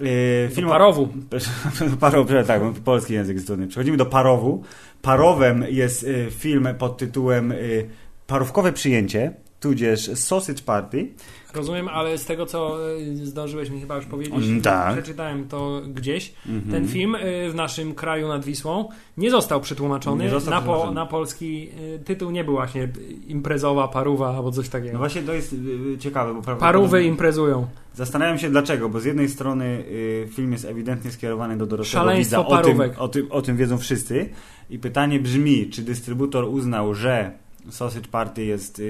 Yy, 0.00 0.50
Film 0.52 0.68
parowu. 0.68 1.08
Parow, 2.00 2.28
tak, 2.46 2.62
polski 2.84 3.12
język 3.12 3.36
jest 3.36 3.46
trudny. 3.46 3.66
Przechodzimy 3.66 3.96
do 3.96 4.06
parowu. 4.06 4.62
Parowem 5.02 5.64
jest 5.68 6.02
y, 6.02 6.28
film 6.30 6.68
pod 6.78 6.96
tytułem 6.96 7.52
y, 7.52 7.88
Parówkowe 8.26 8.72
przyjęcie, 8.72 9.32
tudzież 9.60 10.10
Sausage 10.14 10.62
Party. 10.62 11.08
Rozumiem, 11.54 11.88
ale 11.88 12.18
z 12.18 12.24
tego, 12.24 12.46
co 12.46 12.90
y, 12.98 13.26
zdążyłeś 13.26 13.70
mi 13.70 13.80
chyba 13.80 13.96
już 13.96 14.06
powiedzieć, 14.06 14.34
Mm, 14.34 14.62
tak. 14.62 14.92
przeczytałem 14.92 15.48
to 15.48 15.82
gdzieś. 15.88 16.34
Mhm. 16.46 16.72
Ten 16.72 16.88
film 16.88 17.14
y, 17.14 17.50
w 17.50 17.54
naszym 17.54 17.94
kraju 17.94 18.28
nad 18.28 18.44
Wisłą 18.44 18.88
nie 19.16 19.30
został 19.30 19.60
przetłumaczony. 19.60 20.24
Nie 20.24 20.30
został 20.30 20.54
na, 20.54 20.60
po, 20.60 20.90
na 20.90 21.06
polski 21.06 21.70
y, 21.94 21.98
tytuł 22.04 22.30
nie 22.30 22.44
był 22.44 22.54
właśnie 22.54 22.88
imprezowa, 23.26 23.88
paruwa 23.88 24.36
albo 24.36 24.52
coś 24.52 24.68
takiego. 24.68 24.92
No 24.92 24.98
właśnie 24.98 25.22
to 25.22 25.32
jest 25.32 25.54
ciekawe, 25.98 26.34
bo 26.34 26.56
Parówy 26.56 27.04
imprezują. 27.04 27.66
Zastanawiam 27.94 28.38
się 28.38 28.50
dlaczego, 28.50 28.88
bo 28.88 29.00
z 29.00 29.04
jednej 29.04 29.28
strony 29.28 29.84
film 30.30 30.52
jest 30.52 30.64
ewidentnie 30.64 31.10
skierowany 31.10 31.56
do 31.56 31.66
dorosłego 31.66 32.04
Szaleństwo 32.04 32.44
widza, 32.44 32.58
o 32.58 32.62
tym, 32.62 32.80
o, 32.98 33.08
tym, 33.08 33.32
o 33.32 33.42
tym 33.42 33.56
wiedzą 33.56 33.78
wszyscy 33.78 34.28
i 34.70 34.78
pytanie 34.78 35.20
brzmi, 35.20 35.70
czy 35.70 35.82
dystrybutor 35.82 36.44
uznał, 36.44 36.94
że 36.94 37.32
Sausage 37.70 38.08
Party 38.08 38.44
jest 38.44 38.82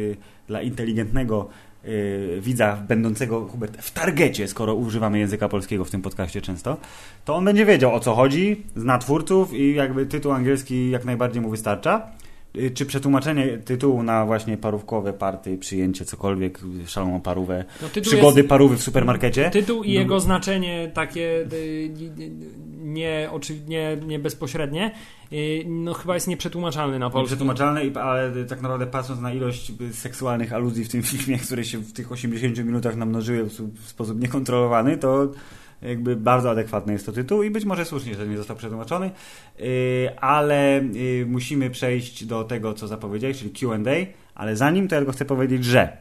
dla 0.46 0.62
inteligentnego 0.62 1.48
y, 1.88 2.40
widza 2.40 2.76
będącego 2.88 3.46
Hubert, 3.46 3.76
w 3.82 3.90
targecie, 3.90 4.48
skoro 4.48 4.74
używamy 4.74 5.18
języka 5.18 5.48
polskiego 5.48 5.84
w 5.84 5.90
tym 5.90 6.02
podcaście 6.02 6.40
często, 6.40 6.76
to 7.24 7.36
on 7.36 7.44
będzie 7.44 7.66
wiedział 7.66 7.94
o 7.94 8.00
co 8.00 8.14
chodzi, 8.14 8.62
zna 8.76 8.98
twórców 8.98 9.54
i 9.54 9.74
jakby 9.74 10.06
tytuł 10.06 10.32
angielski 10.32 10.90
jak 10.90 11.04
najbardziej 11.04 11.42
mu 11.42 11.50
wystarcza. 11.50 12.18
Y, 12.56 12.70
Czy 12.70 12.86
przetłumaczenie 12.86 13.58
tytułu 13.58 14.02
na 14.02 14.26
właśnie 14.26 14.56
parówkowe 14.56 15.12
party, 15.12 15.58
przyjęcie, 15.58 16.04
cokolwiek, 16.04 16.60
szaloną 16.86 17.20
parówę, 17.20 17.64
No, 17.82 17.88
przygody 18.02 18.40
jest, 18.40 18.48
parówy 18.48 18.76
w 18.76 18.82
supermarkecie? 18.82 19.50
tytuł 19.50 19.82
i 19.84 19.94
No. 19.94 20.00
jego 20.00 20.20
znaczenie 20.20 20.90
takie 20.94 21.46
y, 21.52 21.90
nie, 22.78 23.28
nie, 23.48 23.56
nie, 23.68 23.96
nie 24.06 24.18
bezpośrednie, 24.18 24.90
y, 25.32 25.64
no 25.66 25.94
chyba 25.94 26.14
jest 26.14 26.28
nieprzetłumaczalny 26.28 26.98
na 26.98 27.10
polski. 27.10 27.26
Przetłumaczalne, 27.26 27.84
i- 27.86 27.96
ale 27.96 28.44
tak 28.44 28.60
naprawdę 28.62 28.86
patrząc 28.86 29.20
na 29.20 29.32
ilość 29.32 29.72
seksualnych 29.92 30.52
aluzji 30.52 30.84
w 30.84 30.88
tym 30.88 31.02
filmie, 31.02 31.38
które 31.46 31.64
się 31.64 31.78
w 31.78 31.92
tych 31.92 32.12
80 32.12 32.58
minutach 32.64 32.96
namnożyły 32.96 33.44
w 33.74 33.88
sposób 33.88 34.20
niekontrolowany, 34.20 34.96
to 34.96 35.28
jakby 35.82 36.16
bardzo 36.16 36.50
adekwatny 36.50 36.92
jest 36.92 37.06
to 37.06 37.12
tytuł 37.12 37.42
i 37.42 37.50
być 37.50 37.64
może 37.64 37.84
słusznie, 37.84 38.14
że 38.14 38.26
nie 38.26 38.36
został 38.36 38.56
przetłumaczony, 38.56 39.10
Yy, 39.58 40.18
ale 40.20 40.84
yy, 40.92 41.26
musimy 41.26 41.70
przejść 41.70 42.24
do 42.24 42.44
tego, 42.44 42.74
co 42.74 42.88
zapowiedziałeś, 42.88 43.38
czyli 43.38 43.50
Q&A, 43.50 44.06
ale 44.34 44.56
zanim 44.56 44.88
to 44.88 44.94
ja 44.94 45.00
tylko 45.00 45.12
chcę 45.12 45.24
powiedzieć, 45.24 45.64
że 45.64 45.96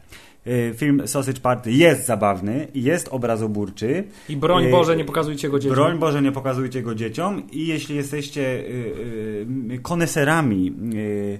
yy, 0.46 0.74
film 0.78 1.08
Sausage 1.08 1.42
Party 1.42 1.72
jest 1.72 2.06
zabawny, 2.06 2.68
jest 2.76 3.08
obrazoburczy, 3.08 4.04
I 4.30 4.38
broń 4.38 4.66
Y, 4.66 4.72
Boże, 4.72 4.98
nie 4.98 5.06
pokazujcie 5.06 5.50
go 5.50 5.60
dzieciom. 5.60 5.76
Broń 5.76 6.00
Boże, 6.00 6.22
nie 6.22 6.32
pokazujcie 6.32 6.82
go 6.82 6.96
dzieciom 6.96 7.44
i 7.52 7.68
jeśli 7.68 7.96
jesteście 7.96 8.42
y, 8.42 9.46
y, 9.72 9.80
koneserami 9.82 10.74
y, 10.94 11.40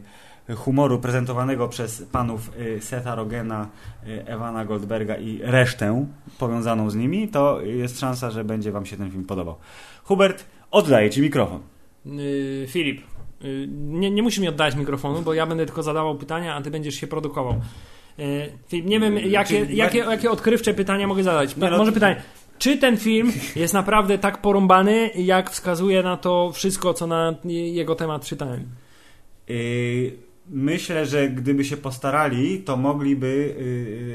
humoru 0.56 1.00
prezentowanego 1.00 1.68
przez 1.68 2.02
panów 2.12 2.52
y, 2.60 2.82
Setha 2.82 3.16
Rogena, 3.16 3.68
y, 4.08 4.24
Ewana 4.26 4.66
Goldberga 4.66 5.18
i 5.18 5.40
resztę 5.44 6.06
powiązaną 6.40 6.90
z 6.90 6.96
nimi, 6.96 7.28
to 7.28 7.62
jest 7.62 8.00
szansa, 8.00 8.32
że 8.32 8.44
będzie 8.44 8.72
wam 8.72 8.86
się 8.86 8.98
ten 8.98 9.12
film 9.12 9.24
podobał. 9.26 9.56
Hubert, 10.04 10.46
oddaję 10.72 11.10
ci 11.10 11.22
mikrofon. 11.22 11.60
Y, 12.06 12.66
Filip, 12.70 13.02
y, 13.44 13.68
nie, 13.72 14.12
nie 14.12 14.24
musisz 14.24 14.40
mi 14.40 14.48
oddać 14.48 14.76
mikrofonu, 14.76 15.22
bo 15.22 15.34
ja 15.34 15.46
będę 15.46 15.66
tylko 15.66 15.84
zadawał 15.84 16.16
pytania, 16.16 16.56
a 16.56 16.62
ty 16.62 16.72
będziesz 16.72 16.96
się 16.96 17.08
produkował. 17.08 17.62
Y, 18.20 18.52
Filip, 18.68 18.86
nie 18.86 19.00
wiem, 19.00 19.18
jakie, 19.18 19.66
Czyli- 19.66 19.78
jakie, 19.78 19.98
jakie 20.00 20.32
odkrywcze 20.32 20.74
pytania 20.74 21.08
mogę 21.08 21.24
zadać. 21.24 21.56
Nie, 21.58 21.70
no- 21.70 21.78
Może 21.78 21.92
pytanie. 21.92 22.22
Czy 22.60 22.78
ten 22.78 22.98
film 22.98 23.32
jest 23.56 23.74
naprawdę 23.74 24.18
tak 24.18 24.42
porąbany, 24.42 25.10
jak 25.16 25.50
wskazuje 25.50 26.04
na 26.04 26.18
to 26.18 26.52
wszystko, 26.54 26.94
co 26.94 27.08
na 27.08 27.34
jego 27.46 27.96
temat 27.96 28.26
czytałem? 28.26 28.66
Y, 29.50 30.27
Myślę, 30.50 31.06
że 31.06 31.30
gdyby 31.30 31.66
się 31.66 31.78
postarali, 31.78 32.60
to 32.60 32.78
mogliby 32.78 33.56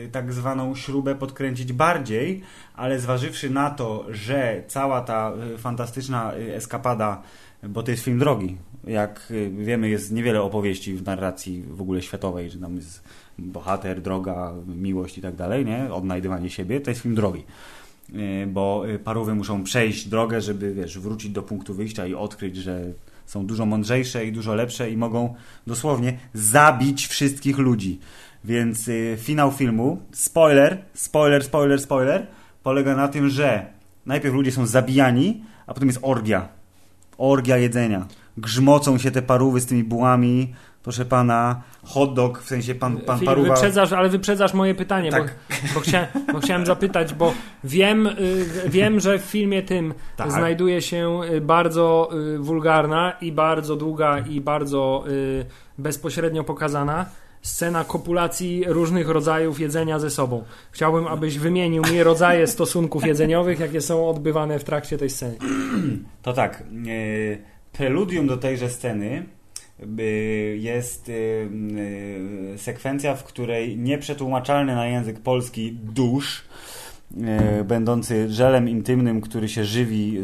y, 0.03 0.09
tak 0.13 0.33
zwaną 0.33 0.75
śrubę 0.75 1.15
podkręcić 1.15 1.73
bardziej, 1.73 2.43
ale 2.75 3.01
zważywszy 3.01 3.51
na 3.51 3.71
to, 3.71 4.07
że 4.11 4.63
cała 4.67 5.01
ta 5.01 5.33
y, 5.55 5.59
fantastyczna 5.59 6.35
y, 6.35 6.55
eskapada, 6.55 7.23
bo 7.63 7.83
to 7.83 7.91
jest 7.91 8.05
film 8.05 8.19
drogi, 8.19 8.57
jak 8.87 9.33
wiemy, 9.59 9.89
jest 9.89 10.13
niewiele 10.13 10.43
opowieści 10.43 10.95
w 10.95 11.05
narracji 11.05 11.65
w 11.71 11.83
ogóle 11.83 12.03
światowej, 12.03 12.51
że 12.51 12.59
tam 12.59 12.77
jest 12.77 13.05
bohater, 13.39 14.03
droga, 14.03 14.53
miłość 14.67 15.19
i 15.19 15.23
tak 15.23 15.37
dalej, 15.37 15.65
nie? 15.65 15.95
Odnajdywanie 15.95 16.51
siebie, 16.51 16.81
to 16.81 16.91
jest 16.91 17.03
film 17.03 17.15
drogi. 17.15 17.45
Bo 18.47 18.85
parówy 19.05 19.35
muszą 19.35 19.65
przejść 19.65 20.09
drogę, 20.09 20.41
żeby 20.41 20.75
wiesz, 20.75 20.99
wrócić 20.99 21.31
do 21.31 21.43
punktu 21.43 21.75
wyjścia 21.75 22.07
i 22.07 22.15
odkryć, 22.15 22.57
że 22.57 22.93
są 23.27 23.47
dużo 23.47 23.67
mądrzejsze 23.67 24.27
i 24.27 24.33
dużo 24.33 24.55
lepsze 24.55 24.91
i 24.91 24.97
mogą 24.97 25.35
dosłownie 25.67 26.19
zabić 26.35 27.07
wszystkich 27.07 27.59
ludzi. 27.59 27.99
Więc 28.45 28.89
y, 28.89 29.17
finał 29.21 29.53
filmu, 29.53 30.03
spoiler, 30.13 30.85
spoiler, 30.95 31.45
spoiler, 31.45 31.81
spoiler, 31.81 32.27
polega 32.63 32.97
na 32.97 33.09
tym, 33.09 33.29
że 33.29 33.67
najpierw 34.07 34.35
ludzie 34.35 34.53
są 34.53 34.67
zabijani, 34.67 35.45
a 35.67 35.75
potem 35.75 35.89
jest 35.89 36.01
orgia. 36.03 36.49
Orgia 37.19 37.57
jedzenia. 37.57 38.07
Grzmocą 38.37 38.99
się 38.99 39.11
te 39.11 39.23
parówy 39.23 39.61
z 39.61 39.67
tymi 39.67 39.85
bułami, 39.85 40.55
proszę 40.83 41.05
pana, 41.05 41.63
hot 41.85 42.15
dog, 42.15 42.39
w 42.39 42.49
sensie 42.49 42.75
pan, 42.75 42.97
pan 42.97 43.19
Filip, 43.19 43.31
paruwa... 43.31 43.55
wyprzedzasz, 43.55 43.93
ale 43.93 44.09
wyprzedzasz 44.09 44.55
moje 44.55 44.75
pytanie, 44.75 45.11
Tak. 45.11 45.35
bo, 45.51 45.57
bo, 45.75 45.81
chciałem, 45.81 46.07
bo 46.33 46.41
chciałem 46.41 46.67
zapytać, 46.67 47.15
bo 47.15 47.35
wiem, 47.65 48.07
y, 48.07 48.47
wiem, 48.67 49.01
że 49.01 49.19
w 49.19 49.23
filmie 49.23 49.63
tym 49.63 49.95
Tak. 50.17 50.33
znajduje 50.33 50.83
się 50.83 51.21
y, 51.33 51.41
bardzo 51.41 52.11
y, 52.35 52.39
wulgarna 52.39 53.13
i 53.21 53.33
bardzo 53.33 53.77
długa 53.77 54.19
i 54.19 54.41
bardzo 54.41 55.05
y, 55.09 55.45
bezpośrednio 55.79 56.45
pokazana 56.45 57.07
scena 57.43 57.85
kopulacji 57.85 58.65
różnych 58.67 59.09
rodzajów 59.09 59.61
jedzenia 59.61 59.99
ze 59.99 60.11
sobą. 60.11 60.45
Chciałbym, 60.71 61.07
abyś 61.07 61.39
wymienił 61.39 61.83
mi 61.93 62.03
rodzaje 62.03 62.47
stosunków 62.47 63.07
jedzeniowych, 63.07 63.61
jakie 63.61 63.81
są 63.81 64.09
odbywane 64.09 64.59
w 64.59 64.65
trakcie 64.65 64.99
tej 64.99 65.11
sceny. 65.11 65.37
To 66.23 66.33
tak, 66.33 66.63
preludium 67.73 68.27
do 68.27 68.37
tejże 68.37 68.71
sceny 68.71 69.27
jest 70.55 71.09
e, 71.09 71.13
e, 72.55 72.59
sekwencja, 72.59 73.15
w 73.15 73.25
której 73.25 73.77
nieprzetłumaczalny 73.77 74.75
na 74.75 74.87
język 74.87 75.21
polski 75.21 75.73
dusz, 75.73 76.45
będący 77.65 78.31
żelem 78.31 78.69
intymnym, 78.69 79.21
który 79.21 79.49
się 79.49 79.65
żywi 79.65 80.21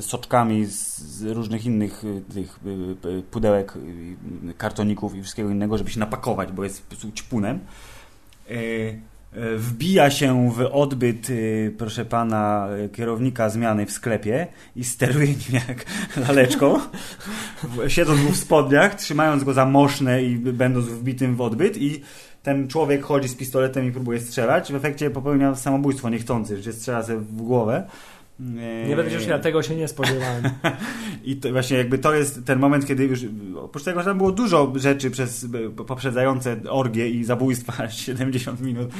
soczkami 0.00 0.64
z, 0.64 1.22
różnych 1.22 1.66
innych 1.66 2.02
tych 2.34 2.60
pudełek, 3.30 3.72
kartoników 4.58 5.14
i 5.14 5.22
wszystkiego 5.22 5.50
innego, 5.50 5.78
żeby 5.78 5.90
się 5.90 6.00
napakować, 6.00 6.52
bo 6.52 6.64
jest 6.64 6.82
po 6.82 6.88
prostu 6.88 7.12
ćpunem. 7.12 7.58
E, 9.36 9.56
Wbija 9.56 10.10
się 10.10 10.50
w 10.50 10.60
odbyt, 10.72 11.30
e, 11.30 11.70
proszę 11.70 12.04
pana, 12.04 12.68
e, 12.84 12.88
kierownika 12.88 13.50
zmiany 13.50 13.86
w 13.86 13.90
sklepie 13.90 14.46
i 14.76 14.84
steruje 14.84 15.26
nim 15.26 15.62
jak 15.68 15.84
laleczką, 16.28 16.80
siedząc 17.88 18.20
mu 18.20 18.30
w 18.30 18.36
spodniach, 18.36 18.94
trzymając 18.94 19.44
go 19.44 19.52
za 19.52 19.66
moszne 19.66 20.22
i 20.22 20.36
będąc 20.36 20.86
wbitym 20.86 21.36
w 21.36 21.40
odbyt 21.40 21.76
i 21.76 22.02
ten 22.42 22.68
człowiek 22.68 23.02
chodzi 23.02 23.28
z 23.28 23.34
pistoletem 23.34 23.88
i 23.88 23.92
próbuje 23.92 24.20
strzelać, 24.20 24.72
w 24.72 24.76
efekcie 24.76 25.10
popełnia 25.10 25.54
samobójstwo 25.54 26.08
niechcący, 26.08 26.62
że 26.62 26.72
strzela 26.72 27.02
sobie 27.02 27.18
w 27.18 27.42
głowę. 27.42 27.86
Nie 28.88 28.96
będę 28.96 29.14
już 29.14 29.26
ja 29.26 29.38
tego 29.38 29.62
się 29.62 29.76
nie 29.76 29.88
spodziewałem. 29.88 30.42
i 31.24 31.36
to 31.36 31.52
właśnie 31.52 31.76
jakby 31.76 31.98
to 31.98 32.14
jest 32.14 32.44
ten 32.44 32.58
moment, 32.58 32.86
kiedy 32.86 33.04
już 33.04 33.20
oprócz 33.56 33.84
tego, 33.84 34.00
że 34.00 34.04
tam 34.04 34.18
było 34.18 34.32
dużo 34.32 34.72
rzeczy 34.76 35.10
przez 35.10 35.46
poprzedzające 35.86 36.56
orgie 36.68 37.10
i 37.10 37.24
zabójstwa 37.24 37.90
70 37.90 38.60
minut, 38.60 38.90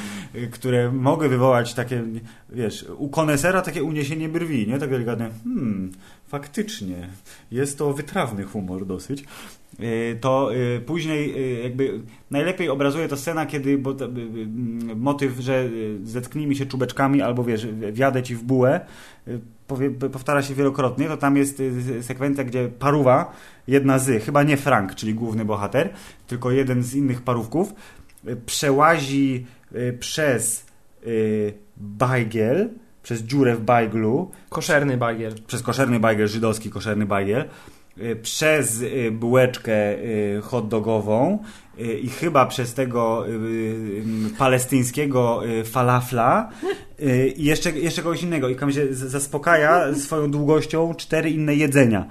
które 0.51 0.93
mogły 0.93 1.29
wywołać 1.29 1.75
takie, 1.75 2.03
wiesz, 2.51 2.87
u 2.99 3.09
konesera 3.09 3.63
takie 3.63 3.85
uniesienie 3.85 4.29
brwi, 4.29 4.67
nie? 4.69 4.79
Tak 4.79 4.91
delikatne, 4.91 5.31
hmm, 5.45 5.93
faktycznie, 6.29 7.09
jest 7.51 7.79
to 7.79 7.93
wytrawny 7.93 8.45
humor 8.45 8.87
dosyć. 8.87 9.25
Y, 9.81 10.19
To 10.21 10.55
y, 10.55 10.81
później 10.81 11.37
y, 11.59 11.63
jakby 11.63 12.01
najlepiej 12.31 12.69
obrazuje 12.69 13.09
to 13.09 13.17
scena, 13.17 13.47
kiedy 13.47 13.79
bo, 13.79 13.91
y, 13.93 13.97
motyw, 14.97 15.39
że 15.39 15.69
zetknijmy 16.05 16.55
się 16.55 16.67
czubeczkami 16.67 17.23
albo 17.23 17.45
wiesz, 17.45 17.67
wjadę 17.67 18.23
ci 18.23 18.35
w 18.35 18.43
bułę, 18.43 18.81
powtarza 20.13 20.43
się 20.43 20.55
wielokrotnie, 20.55 21.09
to 21.09 21.17
tam 21.17 21.37
jest 21.37 21.63
sekwencja, 22.01 22.45
gdzie 22.45 22.69
paruwa, 22.69 23.33
jedna 23.67 23.99
z, 23.99 24.23
chyba 24.25 24.43
nie 24.43 24.57
Frank, 24.57 24.95
czyli 24.95 25.15
główny 25.15 25.45
bohater, 25.45 25.91
tylko 26.27 26.51
jeden 26.51 26.83
z 26.83 26.95
innych 26.95 27.23
parówków, 27.23 27.75
przełazi 28.47 29.47
przez 30.01 30.67
bajgiel, 31.77 32.69
przez 33.07 33.23
dziurę 33.23 33.57
w 33.57 33.61
bajglu, 33.61 34.31
Koszerny 34.49 34.97
bagier. 34.97 35.35
przez 35.47 35.63
koszerny 35.63 36.01
bajgiel, 36.01 36.29
żydowski 36.29 36.71
koszerny 36.71 37.07
bajgiel, 37.07 37.45
y, 37.99 38.17
przez 38.17 38.81
y, 38.81 39.11
bułeczkę 39.11 39.99
y, 39.99 40.41
hot 40.43 40.69
dogową 40.69 41.39
y, 41.79 41.99
i 41.99 42.09
chyba 42.09 42.47
przez 42.47 42.75
tego 42.75 43.25
palestyńskiego 44.39 45.43
falafla 45.65 46.51
i 47.37 47.45
jeszcze, 47.45 47.71
jeszcze 47.71 48.03
kogoś 48.03 48.23
innego. 48.23 48.49
I 48.49 48.73
się 48.73 48.95
zaspokaja 48.95 49.95
swoją 49.95 50.31
długością 50.31 50.95
cztery 50.95 51.31
inne 51.31 51.55
jedzenia. 51.55 52.07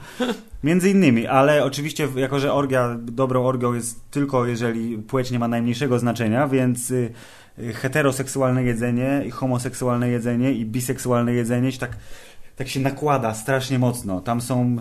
Między 0.64 0.90
innymi, 0.90 1.28
ale 1.28 1.64
oczywiście 1.64 2.08
jako, 2.16 2.40
że 2.40 2.54
orgia 2.54 2.98
dobrą 3.02 3.46
orgią 3.46 3.74
jest 3.74 4.12
tylko 4.12 4.46
jeżeli 4.46 4.98
płeć 4.98 5.32
nie 5.32 5.40
ma 5.40 5.48
najmniejszego 5.48 6.00
znaczenia, 6.00 6.48
więc 6.48 6.94
heteroseksualne 7.74 8.64
jedzenie 8.64 9.24
i 9.26 9.32
homoseksualne 9.32 10.10
jedzenie 10.10 10.52
i 10.52 10.66
biseksualne 10.66 11.34
jedzenie 11.34 11.72
się 11.72 11.80
tak, 11.80 11.98
tak 12.56 12.68
się 12.68 12.80
nakłada 12.80 13.34
strasznie 13.34 13.80
mocno. 13.80 14.22
Tam 14.22 14.42
są 14.42 14.78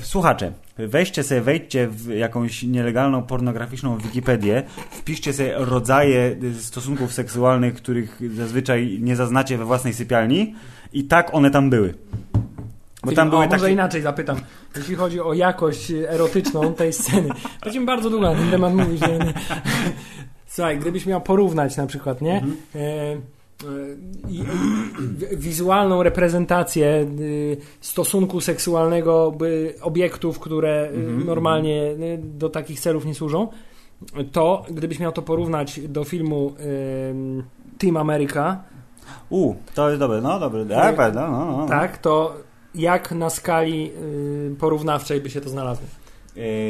Słuchacze, 0.00 0.52
weźcie 0.78 1.22
sobie, 1.22 1.40
wejdźcie 1.40 1.88
w 1.88 2.08
jakąś 2.08 2.62
nielegalną 2.62 3.22
pornograficzną 3.22 3.98
Wikipedię, 3.98 4.62
wpiszcie 4.90 5.32
sobie 5.32 5.54
rodzaje 5.56 6.36
stosunków 6.58 7.12
seksualnych, 7.12 7.74
których 7.74 8.20
zazwyczaj 8.34 8.98
nie 9.00 9.16
zaznacie 9.16 9.58
we 9.58 9.64
własnej 9.64 9.94
sypialni 9.94 10.54
i 10.92 11.04
tak 11.04 11.34
one 11.34 11.50
tam 11.50 11.70
były. 11.70 11.94
Bo 13.04 13.12
tam 13.12 13.28
o, 13.28 13.30
były 13.30 13.46
może 13.46 13.58
takie... 13.58 13.72
inaczej 13.72 14.02
zapytam. 14.02 14.36
Jeśli 14.76 14.94
chodzi 14.94 15.20
o 15.20 15.34
jakość 15.34 15.90
erotyczną 15.90 16.74
tej 16.74 16.92
sceny, 16.92 17.28
będziemy 17.64 17.86
bardzo 17.86 18.10
długo 18.10 18.32
na 18.32 18.38
ten 18.38 18.50
temat 18.50 18.74
mówić. 18.74 19.00
Nie. 19.00 19.34
Słuchaj, 20.56 20.78
gdybyś 20.78 21.06
miał 21.06 21.20
porównać 21.20 21.76
na 21.76 21.86
przykład, 21.86 22.20
nie? 22.22 22.34
Mhm. 22.34 22.56
E, 22.74 22.78
e, 22.80 23.16
i- 24.30 24.38
i- 24.38 25.36
wizualną 25.36 26.02
reprezentację 26.02 26.86
y, 27.20 27.56
stosunku 27.80 28.40
seksualnego 28.40 29.34
obiektów, 29.82 30.38
które 30.38 30.84
y, 30.84 30.88
Mhm. 30.96 31.26
normalnie 31.26 31.82
y, 31.82 32.18
do 32.22 32.48
takich 32.50 32.80
celów 32.80 33.04
nie 33.06 33.14
służą, 33.14 33.48
to 34.32 34.64
gdybyś 34.70 34.98
miał 34.98 35.12
to 35.12 35.22
porównać 35.22 35.80
do 35.80 36.04
filmu 36.04 36.54
Team 37.78 37.96
America, 37.96 38.62
U, 39.30 39.54
to 39.74 39.88
jest 39.88 40.00
dobre, 40.00 40.20
no 40.20 40.40
dobre. 40.40 40.66
Tak, 40.66 41.14
no, 41.14 41.30
no, 41.30 41.56
no. 41.56 41.66
tak, 41.68 41.98
to 41.98 42.34
jak 42.74 43.12
na 43.12 43.30
skali 43.30 43.90
porównawczej 44.58 45.20
by 45.20 45.30
się 45.30 45.40
to 45.40 45.48
znalazło? 45.48 45.86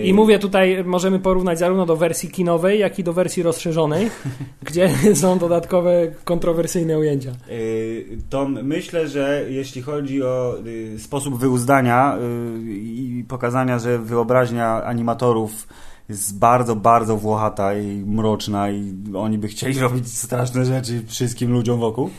I 0.04 0.14
mówię 0.14 0.38
tutaj, 0.38 0.84
możemy 0.84 1.18
porównać 1.18 1.58
zarówno 1.58 1.86
do 1.86 1.96
wersji 1.96 2.30
kinowej, 2.30 2.80
jak 2.80 2.98
i 2.98 3.04
do 3.04 3.12
wersji 3.12 3.42
rozszerzonej, 3.42 4.10
gdzie 4.66 4.90
są 5.22 5.38
dodatkowe 5.38 6.12
kontrowersyjne 6.24 6.98
ujęcia. 6.98 7.32
Yy, 7.48 8.18
To 8.30 8.48
myślę, 8.48 9.08
że 9.08 9.46
jeśli 9.48 9.82
chodzi 9.82 10.22
o 10.22 10.58
y, 10.66 10.98
sposób 10.98 11.38
wyuzdania 11.38 12.18
y, 12.18 12.72
i 12.72 13.24
pokazania, 13.28 13.78
że 13.78 13.98
wyobraźnia 13.98 14.84
animatorów 14.84 15.68
jest 16.08 16.38
bardzo, 16.38 16.76
bardzo 16.76 17.16
włochata 17.16 17.74
i 17.74 18.04
mroczna 18.06 18.70
i 18.70 18.94
oni 19.14 19.38
by 19.38 19.48
chcieli 19.48 19.78
robić 19.88 20.12
straszne 20.18 20.64
rzeczy 20.64 21.02
wszystkim 21.06 21.52
ludziom 21.52 21.80
wokół, 21.80 22.10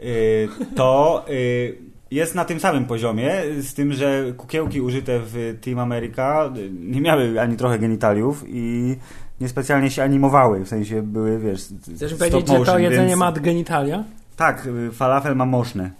y, 0.00 0.48
to 0.76 1.24
y, 1.30 1.93
jest 2.14 2.34
na 2.34 2.44
tym 2.44 2.60
samym 2.60 2.84
poziomie, 2.84 3.32
z 3.60 3.74
tym, 3.74 3.92
że 3.92 4.32
kukiełki 4.36 4.80
użyte 4.80 5.20
w 5.24 5.58
Team 5.60 5.78
America 5.78 6.50
nie 6.80 7.00
miały 7.00 7.40
ani 7.40 7.56
trochę 7.56 7.78
genitaliów 7.78 8.44
i 8.48 8.96
niespecjalnie 9.40 9.90
się 9.90 10.02
animowały, 10.02 10.64
w 10.64 10.68
sensie 10.68 11.02
były, 11.02 11.38
wiesz, 11.38 11.60
Chcesz 11.96 12.14
powiedzieć, 12.14 12.40
że 12.40 12.52
to 12.52 12.58
motion, 12.58 12.82
jedzenie 12.82 13.08
więc- 13.08 13.18
ma 13.18 13.32
genitalia? 13.32 14.04
tak, 14.36 14.66
y, 14.66 14.92
falafel 14.92 15.36
ma 15.36 15.46
moszne, 15.46 15.90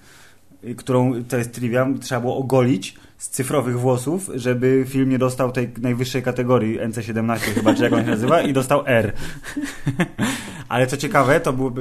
y, 0.64 0.74
którą, 0.74 1.24
to 1.28 1.36
jest 1.36 1.52
trivia, 1.54 1.86
trzeba 2.00 2.20
było 2.20 2.36
ogolić 2.36 2.96
z 3.18 3.28
cyfrowych 3.28 3.80
włosów, 3.80 4.30
żeby 4.34 4.84
film 4.88 5.10
nie 5.10 5.18
dostał 5.18 5.52
tej 5.52 5.68
najwyższej 5.80 6.22
kategorii 6.22 6.80
NC17 6.80 7.38
chyba, 7.38 7.74
czy 7.74 7.82
jak 7.82 7.92
on 7.92 8.04
się 8.04 8.10
nazywa, 8.10 8.42
i 8.42 8.52
dostał 8.52 8.82
R. 8.86 9.12
Ale 10.68 10.86
co 10.86 10.96
ciekawe, 10.96 11.40
to 11.40 11.52
był 11.52 11.72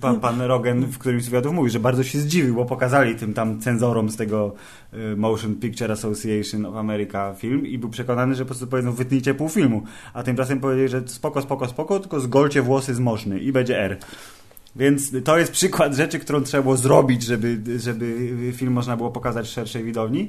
pan, 0.00 0.20
pan 0.20 0.40
Rogen 0.40 0.84
w 0.84 0.98
którymś 0.98 1.24
z 1.24 1.26
wywiadów 1.26 1.54
mówi, 1.54 1.70
że 1.70 1.80
bardzo 1.80 2.04
się 2.04 2.18
zdziwił, 2.18 2.54
bo 2.54 2.64
pokazali 2.64 3.14
tym 3.14 3.34
tam 3.34 3.60
cenzorom 3.60 4.10
z 4.10 4.16
tego 4.16 4.54
y, 4.94 5.16
Motion 5.16 5.54
Picture 5.54 5.92
Association 5.92 6.66
of 6.66 6.76
America 6.76 7.34
film 7.34 7.66
i 7.66 7.78
był 7.78 7.90
przekonany, 7.90 8.34
że 8.34 8.44
po 8.44 8.46
prostu 8.46 8.66
powiedzą 8.66 8.92
wytnijcie 8.92 9.34
pół 9.34 9.48
filmu, 9.48 9.82
a 10.14 10.22
tymczasem 10.22 10.60
powiedzieli, 10.60 10.88
że 10.88 11.02
spoko, 11.06 11.42
spoko, 11.42 11.68
spoko, 11.68 12.00
tylko 12.00 12.20
zgolcie 12.20 12.62
włosy 12.62 12.94
z 12.94 13.00
moszny 13.00 13.40
i 13.40 13.52
będzie 13.52 13.78
R. 13.78 13.98
Więc 14.76 15.12
to 15.24 15.38
jest 15.38 15.52
przykład 15.52 15.94
rzeczy, 15.94 16.18
którą 16.18 16.42
trzeba 16.42 16.62
było 16.62 16.76
zrobić, 16.76 17.22
żeby, 17.22 17.60
żeby 17.78 18.28
film 18.56 18.72
można 18.72 18.96
było 18.96 19.10
pokazać 19.10 19.48
szerszej 19.48 19.84
widowni. 19.84 20.28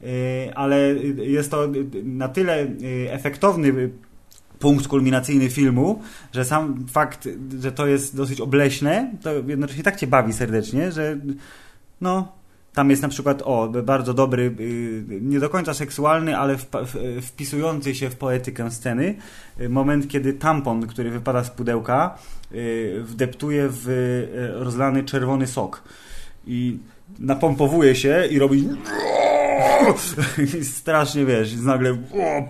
Yy, 0.00 0.54
Ale 0.54 0.94
jest 1.18 1.50
to 1.50 1.68
na 2.04 2.28
tyle 2.28 2.66
yy, 2.78 3.12
efektowny 3.12 3.90
punkt 4.58 4.88
kulminacyjny 4.88 5.50
filmu, 5.50 6.02
że 6.32 6.44
sam 6.44 6.86
fakt, 6.92 7.28
że 7.60 7.72
to 7.72 7.86
jest 7.86 8.16
dosyć 8.16 8.40
obleśne, 8.40 9.12
to 9.22 9.32
jednocześnie 9.32 9.82
tak 9.82 9.96
cię 9.96 10.06
bawi 10.06 10.32
serdecznie, 10.32 10.92
że 10.92 11.18
no, 12.00 12.32
tam 12.74 12.90
jest 12.90 13.02
na 13.02 13.08
przykład, 13.08 13.42
o, 13.44 13.68
bardzo 13.68 14.14
dobry, 14.14 14.54
yy, 15.08 15.20
nie 15.20 15.40
do 15.40 15.48
końca 15.48 15.74
seksualny, 15.74 16.38
ale 16.38 16.56
wpisujący 17.22 17.94
się 17.94 18.10
w 18.10 18.16
poetykę 18.16 18.70
sceny, 18.70 19.14
moment, 19.68 20.08
kiedy 20.08 20.32
tampon, 20.32 20.86
który 20.86 21.10
wypada 21.10 21.44
z 21.44 21.50
pudełka, 21.50 22.18
wdeptuje 23.02 23.68
w 23.70 23.88
rozlany 24.54 25.04
czerwony 25.04 25.46
sok 25.46 25.82
i 26.46 26.78
napompowuje 27.18 27.94
się 27.94 28.26
i 28.30 28.38
robi 28.38 28.68
strasznie 30.78 31.24
wiesz, 31.24 31.54
nagle 31.56 31.90
o, 31.90 31.96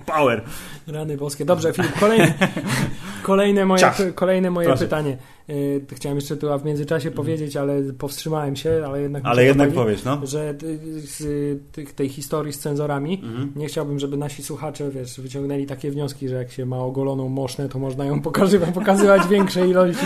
power. 0.07 0.43
Rany 0.87 1.17
boskie. 1.17 1.45
Dobrze, 1.45 1.73
Filip, 1.73 1.99
kolejne, 2.01 2.35
kolejne 3.23 3.65
moje, 3.65 3.93
kolejne 4.15 4.51
moje 4.51 4.69
Proszę. 4.69 4.85
pytanie. 4.85 5.17
Y, 5.51 5.85
Chciałem 5.95 6.19
jeszcze 6.19 6.37
tu 6.37 6.59
w 6.59 6.65
międzyczasie 6.65 7.11
powiedzieć, 7.11 7.57
ale 7.57 7.83
powstrzymałem 7.83 8.57
się, 8.57 8.83
ale 8.87 9.01
jednak 9.03 9.23
Ale 9.27 9.45
jednak 9.45 9.73
powiesz, 9.73 10.05
no. 10.05 10.21
że 10.27 10.55
z 11.05 11.23
tej 11.97 12.09
historii 12.09 12.53
z 12.53 12.59
cenzorami 12.59 13.21
Mhm. 13.25 13.53
nie 13.57 13.67
chciałbym, 13.67 13.99
żeby 13.99 14.17
nasi 14.17 14.43
słuchacze, 14.43 14.91
wiesz, 14.91 15.21
wyciągnęli 15.21 15.67
takie 15.67 15.91
wnioski, 15.91 16.29
że 16.29 16.35
jak 16.35 16.51
się 16.53 16.67
ma 16.67 16.79
ogoloną 16.79 17.29
moszne, 17.29 17.69
to 17.69 17.79
można 17.79 18.05
ją 18.05 18.21
pokazywać, 18.23 18.71
pokazywać 18.75 19.29
większej 19.29 19.71
ilości. 19.71 20.05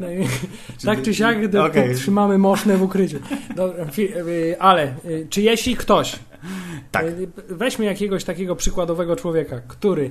No 0.00 0.10
i 0.10 0.26
tak 0.84 1.02
czy 1.02 1.14
siak 1.14 1.38
Okej. 1.70 1.94
trzymamy 1.94 2.38
moszne 2.38 2.76
w 2.76 2.82
ukryciu. 2.82 3.18
Dobra, 3.56 3.84
fi- 3.84 4.16
y, 4.28 4.56
ale 4.60 4.94
y, 5.04 5.26
czy 5.30 5.42
jeśli 5.42 5.76
ktoś 5.76 6.18
Tak. 6.92 7.06
weźmy 7.48 7.84
jakiegoś 7.84 8.24
takiego 8.24 8.56
przykładowego 8.56 9.16
człowieka, 9.16 9.60
który 9.68 10.10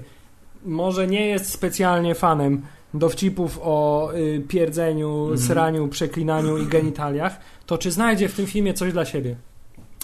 może 0.66 1.08
nie 1.08 1.28
jest 1.28 1.50
specjalnie 1.50 2.16
fanem 2.16 2.62
dowcipów 2.94 3.60
o 3.62 4.10
y, 4.16 4.44
pierdzeniu, 4.48 5.20
Mhm. 5.22 5.38
sraniu, 5.38 5.88
przeklinaniu 5.88 6.58
i 6.58 6.66
genitaliach, 6.66 7.40
to 7.66 7.78
czy 7.78 7.92
znajdzie 7.92 8.30
w 8.30 8.34
tym 8.34 8.46
filmie 8.46 8.74
coś 8.74 8.94
dla 8.94 9.06
siebie? 9.06 9.36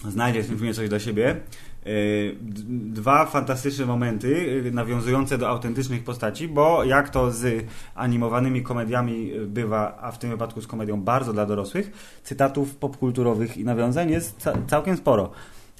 Znajdzie 0.07 0.43
w 0.43 0.47
tym 0.47 0.57
filmie 0.57 0.73
coś 0.73 0.89
dla 0.89 0.99
siebie. 0.99 1.35
D- 2.41 2.61
Dwa 2.93 3.25
fantastyczne 3.25 3.85
momenty 3.85 4.27
yy, 4.63 4.71
nawiązujące 4.71 5.37
do 5.37 5.49
autentycznych 5.49 6.03
postaci, 6.03 6.47
bo 6.47 6.83
jak 6.83 7.09
to 7.09 7.31
z 7.31 7.65
animowanymi 7.95 8.63
komediami 8.63 9.27
yy, 9.27 9.45
bywa, 9.47 9.97
a 10.01 10.11
w 10.11 10.19
tym 10.19 10.29
wypadku 10.29 10.61
z 10.61 10.67
komedią 10.67 11.01
bardzo 11.01 11.33
dla 11.33 11.45
dorosłych, 11.45 11.91
cytatów 12.23 12.75
popkulturowych 12.75 13.57
i 13.57 13.63
nawiązań 13.65 14.11
jest 14.11 14.35
ca- 14.37 14.53
całkiem 14.67 14.97
sporo. 14.97 15.29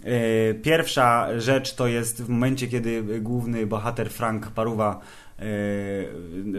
Yy, 0.04 0.54
Pierwsza 0.54 1.40
rzecz 1.40 1.76
to 1.76 1.88
jest 1.88 2.24
w 2.24 2.30
momencie, 2.30 2.68
kiedy 2.68 3.20
główny 3.22 3.68
bohater 3.68 4.10
Frank 4.10 4.48
Paruwa 4.48 5.00
yy, 5.40 5.46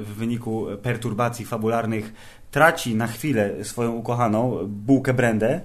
w 0.02 0.14
wyniku 0.16 0.66
perturbacji 0.82 1.44
fabularnych 1.44 2.12
traci 2.50 2.94
na 2.94 3.06
chwilę 3.06 3.64
swoją 3.64 3.92
ukochaną 3.92 4.58
bułkę 4.66 5.14
Brendę 5.14 5.60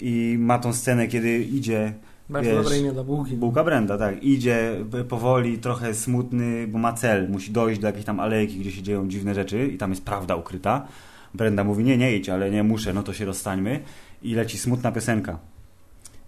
i 0.00 0.36
ma 0.38 0.58
tą 0.58 0.72
scenę, 0.72 1.08
kiedy 1.08 1.38
idzie 1.38 1.92
Bardzo 2.30 2.50
Wiesz, 2.50 2.62
dobre 2.62 2.78
imię 2.78 2.92
dla 2.92 3.04
bułki. 3.04 3.36
Bułka 3.36 3.64
Brenda, 3.64 3.98
tak. 3.98 4.22
Idzie 4.22 4.76
powoli, 5.08 5.58
trochę 5.58 5.94
smutny, 5.94 6.66
bo 6.68 6.78
ma 6.78 6.92
cel. 6.92 7.28
Musi 7.30 7.52
dojść 7.52 7.80
do 7.80 7.86
jakiejś 7.86 8.04
tam 8.04 8.20
alejki, 8.20 8.58
gdzie 8.58 8.72
się 8.72 8.82
dzieją 8.82 9.08
dziwne 9.08 9.34
rzeczy 9.34 9.66
i 9.66 9.78
tam 9.78 9.90
jest 9.90 10.04
prawda 10.04 10.36
ukryta. 10.36 10.86
Brenda 11.34 11.64
mówi, 11.64 11.84
nie, 11.84 11.98
nie 11.98 12.16
idź, 12.16 12.28
ale 12.28 12.50
nie 12.50 12.62
muszę, 12.62 12.92
no 12.92 13.02
to 13.02 13.12
się 13.12 13.24
rozstańmy. 13.24 13.80
I 14.22 14.34
leci 14.34 14.58
smutna 14.58 14.92
piosenka. 14.92 15.38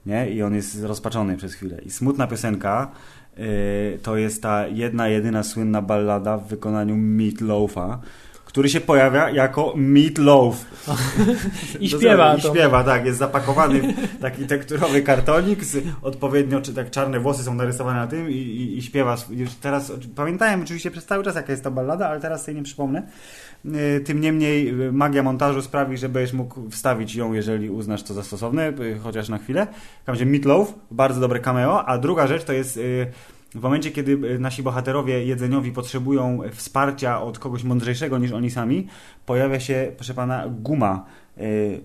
Nie? 0.07 0.31
I 0.31 0.43
on 0.43 0.55
jest 0.55 0.83
rozpaczony 0.83 1.37
przez 1.37 1.55
chwilę. 1.55 1.79
I 1.87 1.91
smutna 1.91 2.27
piosenka 2.27 2.91
yy, 3.37 3.45
to 4.03 4.17
jest 4.17 4.43
ta 4.43 4.67
jedna, 4.67 5.09
jedyna 5.09 5.43
słynna 5.43 5.83
ballada 5.83 6.39
w 6.39 6.49
wykonaniu 6.49 6.97
Meat 6.97 7.41
Loafa, 7.41 8.01
który 8.45 8.69
się 8.69 8.81
pojawia 8.81 9.31
jako 9.31 9.73
Meat 9.77 10.19
Loaf. 10.19 10.65
I 11.81 11.89
śpiewa 11.89 12.37
I 12.37 12.43
to. 12.43 12.49
śpiewa, 12.49 12.85
tak. 12.85 13.07
Jest 13.07 13.19
zapakowany 13.19 13.81
w 13.81 14.21
taki 14.21 14.47
tekturowy 14.47 15.03
kartonik, 15.03 15.65
z 15.65 15.85
odpowiednio, 16.03 16.61
czy 16.61 16.75
tak 16.75 16.91
czarne 16.91 17.21
włosy 17.21 17.45
są 17.45 17.55
narysowane 17.55 18.01
na 18.01 18.07
tym 18.07 18.31
i, 18.31 18.35
i, 18.35 18.79
i 18.79 18.83
śpiewa. 18.83 19.17
Już 19.31 19.55
teraz, 19.55 19.93
pamiętałem 20.17 20.63
oczywiście 20.63 20.91
przez 20.91 21.05
cały 21.05 21.25
czas, 21.25 21.35
jaka 21.35 21.53
jest 21.53 21.65
ta 21.65 21.71
ballada, 21.71 22.09
ale 22.09 22.21
teraz 22.21 22.45
sobie 22.45 22.55
nie 22.55 22.63
przypomnę. 22.63 23.03
Yy, 23.65 24.01
Tym 24.01 24.21
niemniej 24.21 24.79
yy, 24.79 24.93
magia 24.93 25.23
montażu 25.23 25.63
sprawi, 25.63 25.97
że 25.97 26.09
będziesz 26.09 26.33
mógł 26.33 26.71
wstawić 26.71 27.15
ją, 27.15 27.33
jeżeli 27.33 27.71
uznasz 27.71 28.03
to 28.03 28.15
za 28.15 28.23
stosowne, 28.23 28.73
yy, 28.79 28.99
chociaż 28.99 29.29
na 29.29 29.39
chwilę. 29.39 29.67
Każdym 30.07 30.07
razie 30.07 30.27
Meatloaf, 30.27 30.75
bardzo 30.91 31.21
dobre 31.21 31.41
cameo, 31.41 31.85
a 31.87 31.99
druga 31.99 32.27
rzecz 32.27 32.45
to 32.45 32.53
jest 32.53 32.81
w 33.55 33.61
momencie, 33.63 33.91
kiedy 33.91 34.39
nasi 34.39 34.63
bohaterowie 34.63 35.25
jedzeniowi 35.25 35.73
potrzebują 35.73 36.41
wsparcia 36.53 37.23
od 37.23 37.39
kogoś 37.39 37.65
mądrzejszego 37.65 38.19
niż 38.19 38.33
oni 38.33 38.51
sami, 38.51 38.87
pojawia 39.27 39.61
się, 39.61 39.93
proszę 39.97 40.15
pana, 40.15 40.45
guma, 40.49 41.05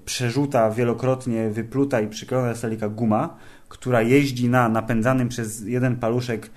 przerzuta 0.06 0.72
wielokrotnie 0.72 1.50
wypluta 1.50 2.02
i 2.02 2.08
przyklejona 2.08 2.54
do 2.80 2.90
guma, 2.90 3.38
która 3.70 4.02
jeździ 4.02 4.50
na 4.50 4.70
napędzanym 4.70 5.30
przez 5.30 5.66
jeden 5.66 5.96
paluszek 5.96 6.50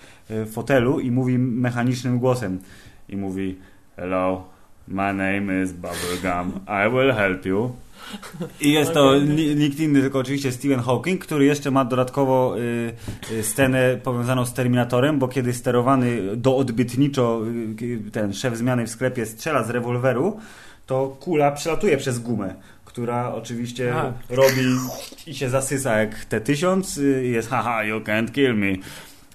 fotelu 0.50 1.00
i 1.00 1.10
mówi 1.10 1.38
mechanicznym 1.38 2.18
głosem. 2.18 2.58
I 3.08 3.16
mówi, 3.16 3.58
hello, 3.96 4.44
my 4.90 5.12
name 5.12 5.62
is 5.62 5.72
Bubblegum, 5.72 6.60
I 6.66 6.88
will 6.88 7.12
help 7.12 7.46
you. 7.46 7.76
I 8.60 8.72
jest 8.72 8.92
to 8.92 9.18
nikt 9.56 9.80
inny, 9.80 10.00
tylko 10.00 10.18
oczywiście 10.18 10.52
Stephen 10.52 10.80
Hawking, 10.80 11.24
który 11.24 11.44
jeszcze 11.44 11.70
ma 11.70 11.84
dodatkowo 11.84 12.58
y, 12.58 12.92
y, 13.32 13.42
scenę 13.42 13.96
powiązaną 14.02 14.46
z 14.46 14.54
Terminatorem, 14.54 15.18
bo 15.18 15.28
kiedy 15.28 15.52
sterowany 15.52 16.36
doodbytniczo 16.36 17.42
y, 17.82 18.10
ten 18.10 18.32
szef 18.32 18.56
zmiany 18.56 18.86
w 18.86 18.90
sklepie 18.90 19.26
strzela 19.26 19.64
z 19.64 19.70
rewolweru, 19.70 20.40
to 20.86 21.16
kula 21.20 21.52
przelatuje 21.52 21.96
przez 21.96 22.18
gumę, 22.18 22.54
która 22.84 23.34
oczywiście 23.34 23.92
Aha. 23.96 24.12
robi 24.28 24.64
i 25.26 25.34
się 25.34 25.50
zasysa 25.50 25.98
jak 25.98 26.24
T-1000 26.24 27.00
y, 27.00 27.26
i 27.26 27.30
jest 27.30 27.50
haha, 27.50 27.84
you 27.84 28.00
can't 28.00 28.30
kill 28.32 28.54
me. 28.54 28.72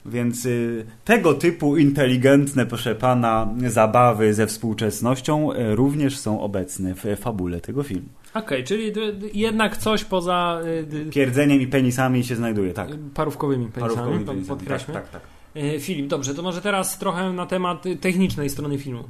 Więc 0.06 0.46
y, 0.46 0.86
tego 1.06 1.34
typu 1.34 1.78
inteligentne, 1.78 2.66
proszę 2.66 2.96
pana, 2.96 3.54
zabawy 3.68 4.34
ze 4.34 4.48
współczesnością 4.48 5.54
y, 5.54 5.76
również 5.76 6.18
są 6.18 6.42
obecne 6.42 6.94
w 6.96 7.04
fabule 7.20 7.62
tego 7.62 7.84
filmu. 7.84 8.08
Okej, 8.34 8.64
czyli 8.64 8.92
d- 8.92 9.14
d- 9.14 9.28
jednak 9.34 9.78
coś 9.78 10.04
poza 10.04 10.62
y, 10.94 11.10
Pierdzeniem 11.12 11.62
i 11.62 11.68
penisami 11.68 12.24
się 12.24 12.36
znajduje, 12.36 12.74
tak. 12.74 12.90
parówkowymi 13.14 13.66
penisami, 13.66 13.82
Parówkowymi 13.96 14.26
penisami, 14.26 14.48
podkreślmy. 14.60 14.94
Tak, 14.94 15.10
tak, 15.10 15.22
tak. 15.22 15.64
Y, 15.64 15.80
Filip, 15.80 16.08
dobrze, 16.08 16.36
to 16.36 16.42
może 16.42 16.62
teraz 16.62 17.00
trochę 17.00 17.34
na 17.34 17.46
temat 17.46 17.86
y, 17.86 17.96
technicznej 17.96 18.50
strony 18.50 18.78
filmu. 18.78 19.04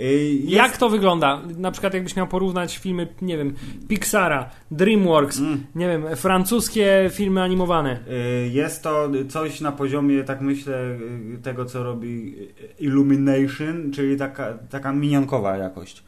Y, 0.00 0.02
Jest... 0.04 0.48
Jak 0.50 0.76
to 0.76 0.88
wygląda? 0.90 1.42
Na 1.58 1.70
przykład 1.70 1.94
jakbyś 1.94 2.16
miał 2.16 2.26
porównać 2.26 2.78
filmy, 2.78 3.08
nie 3.22 3.36
wiem, 3.38 3.54
Pixara, 3.88 4.50
DreamWorks, 4.70 5.38
Mm. 5.38 5.64
nie 5.74 5.88
wiem, 5.88 6.16
francuskie 6.16 7.10
filmy 7.12 7.42
animowane. 7.42 7.98
Y, 8.44 8.48
Jest 8.48 8.82
to 8.82 9.10
coś 9.28 9.60
na 9.60 9.72
poziomie, 9.72 10.24
tak 10.24 10.40
myślę, 10.40 10.98
y, 11.34 11.38
tego 11.42 11.64
co 11.64 11.82
robi 11.82 12.34
Illumination, 12.78 13.90
czyli 13.94 14.16
taka, 14.16 14.58
taka 14.70 14.92
minionkowa 14.92 15.56
jakość. 15.56 16.04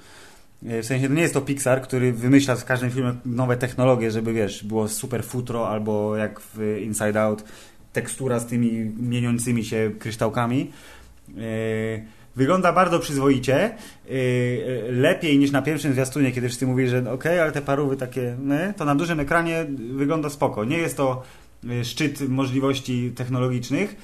W 0.62 0.85
sensie 0.85 1.09
to 1.09 1.14
nie 1.14 1.23
jest 1.23 1.35
to 1.35 1.40
Pixar, 1.40 1.83
który 1.83 2.12
wymyśla 2.12 2.57
z 2.57 2.64
każdym 2.64 2.90
filmem 2.90 3.20
nowe 3.27 3.57
technologie, 3.57 4.11
żeby 4.11 4.33
wiesz, 4.33 4.64
było 4.64 4.88
super 4.88 5.25
futro 5.25 5.68
albo 5.68 6.16
jak 6.16 6.40
w 6.40 6.79
Inside 6.83 7.23
Out 7.23 7.44
tekstura 7.92 8.40
z 8.40 8.47
tymi 8.47 8.73
mieniącymi 9.01 9.64
się 9.64 9.90
kryształkami. 9.99 10.70
Y, 11.38 12.05
Wygląda 12.37 12.73
bardzo 12.73 12.99
przyzwoicie, 12.99 13.70
y, 13.70 14.11
y, 14.11 14.92
lepiej 14.92 15.38
niż 15.38 15.51
na 15.51 15.62
pierwszym 15.62 15.92
zwiastunie, 15.92 16.33
kiedy 16.33 16.49
wszyscy 16.49 16.66
mówili, 16.66 16.88
że 16.88 17.12
okej, 17.12 17.40
ale 17.40 17.53
te 17.53 17.62
parówy 17.62 17.97
takie, 17.97 18.37
to 18.77 18.85
na 18.85 18.94
dużym 18.94 19.20
ekranie 19.20 19.66
wygląda 19.94 20.31
spoko. 20.31 20.64
Nie 20.64 20.79
jest 20.79 20.97
to 20.97 21.23
y, 21.64 21.85
szczyt 21.85 22.29
możliwości 22.29 23.12
technologicznych. 23.16 23.97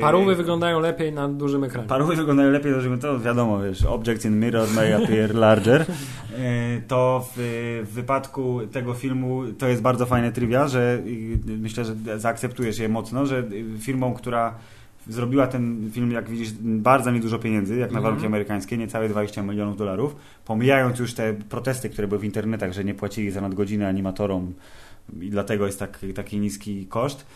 Parówy 0.00 0.34
wyglądają 0.34 0.80
lepiej 0.80 1.12
na 1.12 1.28
dużym 1.28 1.64
ekranie. 1.64 1.88
Parówy 1.88 2.16
wyglądają 2.16 2.50
lepiej, 2.50 2.72
to 2.72 3.08
to 3.08 3.20
wiadomo, 3.20 3.62
wiesz, 3.62 3.84
objects 3.84 4.24
in 4.24 4.40
mirror 4.40 4.68
may 4.74 4.92
appear 4.92 5.34
larger. 5.34 5.86
To 6.88 7.28
w, 7.36 7.86
wypadku 7.92 8.60
tego 8.72 8.94
filmu 8.94 9.42
to 9.58 9.68
jest 9.68 9.82
bardzo 9.82 10.06
fajne 10.06 10.32
trivia, 10.32 10.68
że 10.68 11.02
myślę, 11.46 11.84
że 11.84 11.94
zaakceptujesz 12.18 12.78
je 12.78 12.88
mocno, 12.88 13.26
że 13.26 13.44
firmą, 13.80 14.14
która 14.14 14.54
zrobiła 15.12 15.46
ten 15.46 15.90
film, 15.92 16.10
jak 16.12 16.28
widzisz, 16.30 16.52
bardzo 16.62 17.10
niedużo 17.10 17.38
pieniędzy, 17.38 17.72
jak 17.76 17.90
na 17.90 17.98
Mhm. 17.98 18.02
warunki 18.04 18.26
amerykańskie, 18.26 18.76
niecałe 18.78 19.08
20 19.08 19.42
milionów 19.42 19.76
dolarów, 19.76 20.16
pomijając 20.44 20.98
już 20.98 21.14
te 21.14 21.34
protesty, 21.48 21.90
które 21.90 22.08
były 22.08 22.20
w 22.20 22.24
internetach, 22.24 22.72
że 22.72 22.84
nie 22.84 22.94
płacili 22.94 23.30
za 23.30 23.40
nadgodziny 23.40 23.86
animatorom 23.86 24.52
i 25.20 25.30
dlatego 25.30 25.66
jest 25.66 25.78
tak, 25.78 25.98
taki 26.14 26.38
niski 26.40 26.86
koszt. 26.86 27.26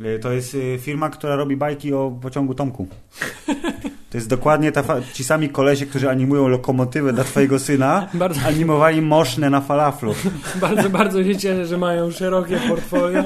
Y, 0.00 0.18
To 0.18 0.32
jest 0.32 0.54
y, 0.54 0.78
firma, 0.80 1.10
która 1.10 1.36
robi 1.36 1.56
bajki 1.56 1.92
o 1.94 2.18
pociągu 2.22 2.54
Tomku. 2.54 2.86
To 4.14 4.18
jest 4.18 4.28
dokładnie 4.28 4.72
ta 4.72 4.82
fa- 4.82 5.00
ci 5.12 5.24
sami 5.24 5.48
kolesie, 5.48 5.86
którzy 5.86 6.10
animują 6.10 6.48
lokomotywę 6.48 7.12
dla 7.12 7.24
twojego 7.24 7.58
syna, 7.58 8.08
Bardzo, 8.14 8.40
animowali 8.46 9.02
moszne 9.02 9.50
na 9.50 9.60
falaflu. 9.60 10.14
bardzo, 10.60 10.90
bardzo 10.90 11.24
się 11.24 11.36
cieszę, 11.36 11.66
że 11.66 11.78
mają 11.78 12.10
szerokie 12.10 12.60
portfolio. 12.68 13.24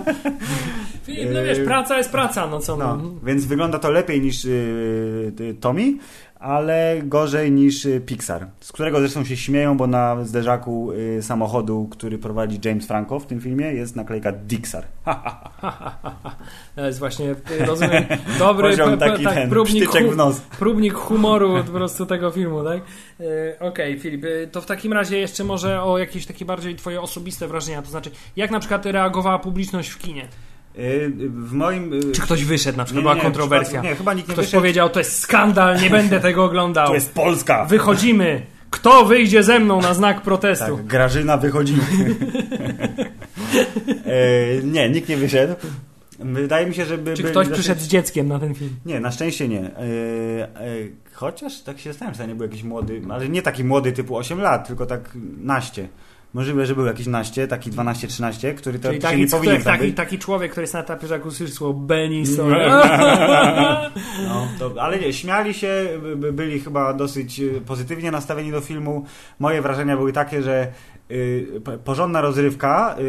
Filip, 1.07 1.29
no 1.33 1.43
wiesz, 1.45 1.59
praca 1.65 1.99
jest 1.99 2.11
praca, 2.11 2.47
no 2.47 2.61
co 2.61 2.77
no. 2.77 2.97
No, 2.97 3.11
więc 3.23 3.45
wygląda 3.45 3.79
to 3.79 3.91
lepiej 3.91 4.21
niż 4.21 4.45
y, 4.45 4.49
y, 5.41 5.55
Tommy, 5.61 5.93
ale 6.41 7.01
gorzej 7.05 7.53
niż 7.53 7.85
y, 7.85 8.01
Pixar, 8.01 8.47
z 8.61 8.73
którego 8.73 9.01
zresztą 9.01 9.25
się 9.25 9.37
śmieją, 9.37 9.77
bo 9.77 9.87
na 9.87 10.25
zderzaku 10.25 10.93
y, 10.93 11.23
samochodu, 11.23 11.89
który 11.91 12.19
prowadzi 12.19 12.61
James 12.65 12.87
Franco 12.87 13.21
w 13.21 13.27
tym 13.27 13.41
filmie, 13.41 13.67
jest 13.67 13.97
naklejka 13.97 14.33
Dixar. 14.33 14.85
To 16.77 16.87
jest 16.87 16.99
właśnie, 16.99 17.31
y, 17.31 17.67
rozumiem, 17.67 18.05
dobry 18.39 18.71
Poziom 18.71 18.99
taki 18.99 19.25
tak, 19.25 19.35
ten, 19.35 19.51
próbnik, 19.51 19.91
w 19.91 20.17
nos. 20.17 20.41
próbnik 20.41 20.95
humoru 20.95 21.65
po 21.65 21.73
prostu 21.73 22.07
tego 22.07 22.31
filmu, 22.31 22.65
tak? 22.65 22.81
Okej, 23.61 23.99
Filip, 23.99 24.25
e, 24.25 24.47
to 24.47 24.61
w 24.61 24.67
takim 24.67 24.93
razie 24.93 25.19
jeszcze 25.19 25.45
może 25.45 25.83
o 25.83 25.99
jakieś 25.99 26.27
takie 26.27 26.45
bardziej 26.45 26.77
twoje 26.77 27.01
osobiste 27.01 27.49
wrażenia, 27.49 27.83
to 27.83 27.91
znaczy 27.91 28.11
jak 28.37 28.51
na 28.51 28.61
przykład 28.61 28.87
reagowała 28.87 29.39
publiczność 29.39 29.89
w 29.89 29.99
kinie? 29.99 30.29
Y, 30.79 31.13
W 31.29 31.53
moim... 31.53 31.93
y, 31.93 32.13
Czy 32.13 32.21
ktoś 32.21 32.45
wyszedł, 32.45 32.79
na 32.79 32.85
przykład 32.85 32.97
nie, 32.99 33.03
była 33.03 33.15
nie, 33.15 33.21
kontrowersja. 33.21 33.83
Nie, 33.83 33.95
chyba 33.97 34.15
nikt 34.15 34.29
nie 34.29 34.33
Ktoś 34.33 34.45
wyszedł. 34.47 34.61
powiedział, 34.61 34.91
to 34.91 34.99
jest 34.99 35.19
skandal, 35.19 35.81
nie 35.81 35.91
będę 35.91 36.21
tego 36.21 36.45
oglądał. 36.45 36.87
To 36.89 36.95
jest 36.95 37.15
Polska! 37.15 37.65
Wychodzimy. 37.65 38.43
Kto 38.71 39.05
wyjdzie 39.05 39.43
ze 39.43 39.59
mną 39.59 39.81
na 39.83 39.95
znak 39.95 40.23
protestu? 40.23 40.77
Tak, 40.77 40.87
Grażyna 40.87 41.37
wychodzimy. 41.37 41.83
e, 44.07 44.63
nie, 44.63 44.91
nikt 44.91 45.09
nie 45.09 45.17
wyszedł. 45.17 45.55
Wydaje 46.19 46.67
mi 46.67 46.75
się, 46.75 46.85
że 46.85 46.99
by 46.99 47.15
Czy 47.15 47.23
ktoś 47.23 47.49
przyszedł 47.49 47.81
z 47.81 47.87
dzieckiem 47.89 48.29
na 48.29 48.39
ten 48.39 48.55
film? 48.55 48.77
Nie, 48.87 49.01
na 49.01 49.11
szczęście 49.11 49.49
nie. 49.49 49.61
E, 49.61 49.71
e, 49.71 50.49
chociaż 51.13 51.61
tak 51.61 51.79
się 51.79 51.91
zastanawiam, 51.91 52.15
czy 52.15 52.21
to 52.23 52.27
nie 52.29 52.35
był 52.35 52.47
jakiś 52.47 52.63
młody, 52.63 53.03
ale 53.11 53.29
nie 53.29 53.43
taki 53.43 53.65
młody 53.65 53.93
typu 53.93 54.17
8 54.17 54.41
lat, 54.41 54.69
tylko 54.69 54.87
tak 54.87 55.01
naście. 55.41 55.89
Możliwe, 56.35 56.67
że 56.67 56.75
był 56.75 56.87
jakiś 56.87 57.07
naście, 57.07 57.49
taki 57.49 57.71
12-13, 57.71 58.55
który 58.55 58.79
to 58.79 58.89
taki, 59.01 59.17
nie 59.21 59.27
powinien 59.27 59.55
taki, 59.57 59.65
tam 59.65 59.79
taki, 59.79 59.93
taki 59.93 60.19
człowiek, 60.19 60.51
który 60.51 60.63
jest 60.63 60.75
na 60.75 60.81
etapie, 60.81 61.07
że 61.07 61.15
jak 61.15 61.27
usłyszy 61.27 61.53
słowo 61.53 61.75
Benison. 61.81 62.53
No, 64.29 64.49
to, 64.59 64.83
ale 64.83 64.99
nie, 64.99 65.13
śmiali 65.13 65.55
się, 65.55 65.89
by- 66.03 66.17
by- 66.17 66.33
byli 66.33 66.61
chyba 66.61 66.93
dosyć 66.95 67.41
y, 67.41 67.61
pozytywnie 67.67 68.11
nastawieni 68.11 68.51
do 68.51 68.61
filmu. 68.61 69.05
Moje 69.39 69.63
wrażenia 69.63 69.97
były 69.97 70.13
takie, 70.13 70.43
że 70.43 70.73
y, 71.11 71.47
porządna 71.85 72.21
rozrywka 72.21 72.97
y, 72.99 73.03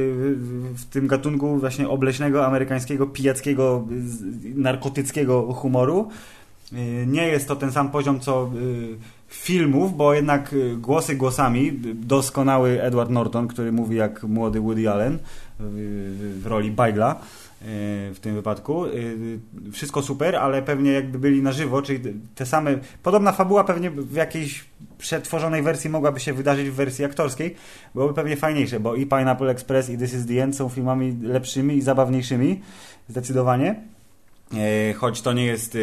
w- 0.73 0.85
tym 0.85 1.07
gatunku 1.07 1.57
właśnie 1.57 1.89
obleśnego, 1.89 2.45
amerykańskiego, 2.45 3.07
pijackiego, 3.07 3.85
narkotyckiego 4.55 5.53
humoru. 5.53 6.09
Nie 7.07 7.27
jest 7.27 7.47
to 7.47 7.55
ten 7.55 7.71
sam 7.71 7.91
poziom 7.91 8.19
co 8.19 8.51
filmów, 9.29 9.97
bo 9.97 10.13
jednak 10.13 10.53
y, 10.53 10.75
głosy 10.77 11.15
głosami. 11.15 11.71
Doskonały 11.93 12.81
Edward 12.81 13.09
Norton, 13.09 13.47
który 13.47 13.71
mówi 13.71 13.95
jak 13.95 14.23
młody 14.23 14.59
Woody 14.59 14.89
Allen 14.89 15.19
w, 15.59 16.41
w 16.43 16.47
roli 16.47 16.71
Bagla 16.71 17.21
w 18.13 18.17
tym 18.21 18.35
wypadku. 18.35 18.85
Y, 18.85 19.39
Wszystko 19.71 20.01
super, 20.01 20.35
ale 20.35 20.61
pewnie 20.61 20.91
jakby 20.91 21.19
byli 21.19 21.41
na 21.41 21.51
żywo, 21.51 21.81
czyli 21.81 22.13
te 22.35 22.45
same. 22.45 22.77
Podobna 23.03 23.31
fabuła 23.31 23.63
pewnie 23.63 23.91
w 23.91 24.13
jakiejś 24.13 24.65
przetworzonej 24.97 25.61
wersji 25.63 25.89
mogłaby 25.89 26.19
się 26.19 26.33
wydarzyć 26.33 26.69
w 26.69 26.73
wersji 26.73 27.05
aktorskiej. 27.05 27.55
Byłoby 27.95 28.13
pewnie 28.13 28.37
fajniejsze, 28.37 28.79
bo 28.79 28.95
i 28.95 29.05
Pineapple 29.05 29.51
Express 29.51 29.89
i 29.89 29.97
This 29.97 30.13
is 30.13 30.25
the 30.25 30.43
End 30.43 30.55
są 30.55 30.69
filmami 30.69 31.17
lepszymi 31.21 31.75
i 31.77 31.81
zabawniejszymi. 31.81 32.61
Zdecydowanie. 33.09 33.75
E, 34.53 34.93
Choć 34.93 35.21
to 35.21 35.33
nie 35.33 35.45
jest. 35.45 35.77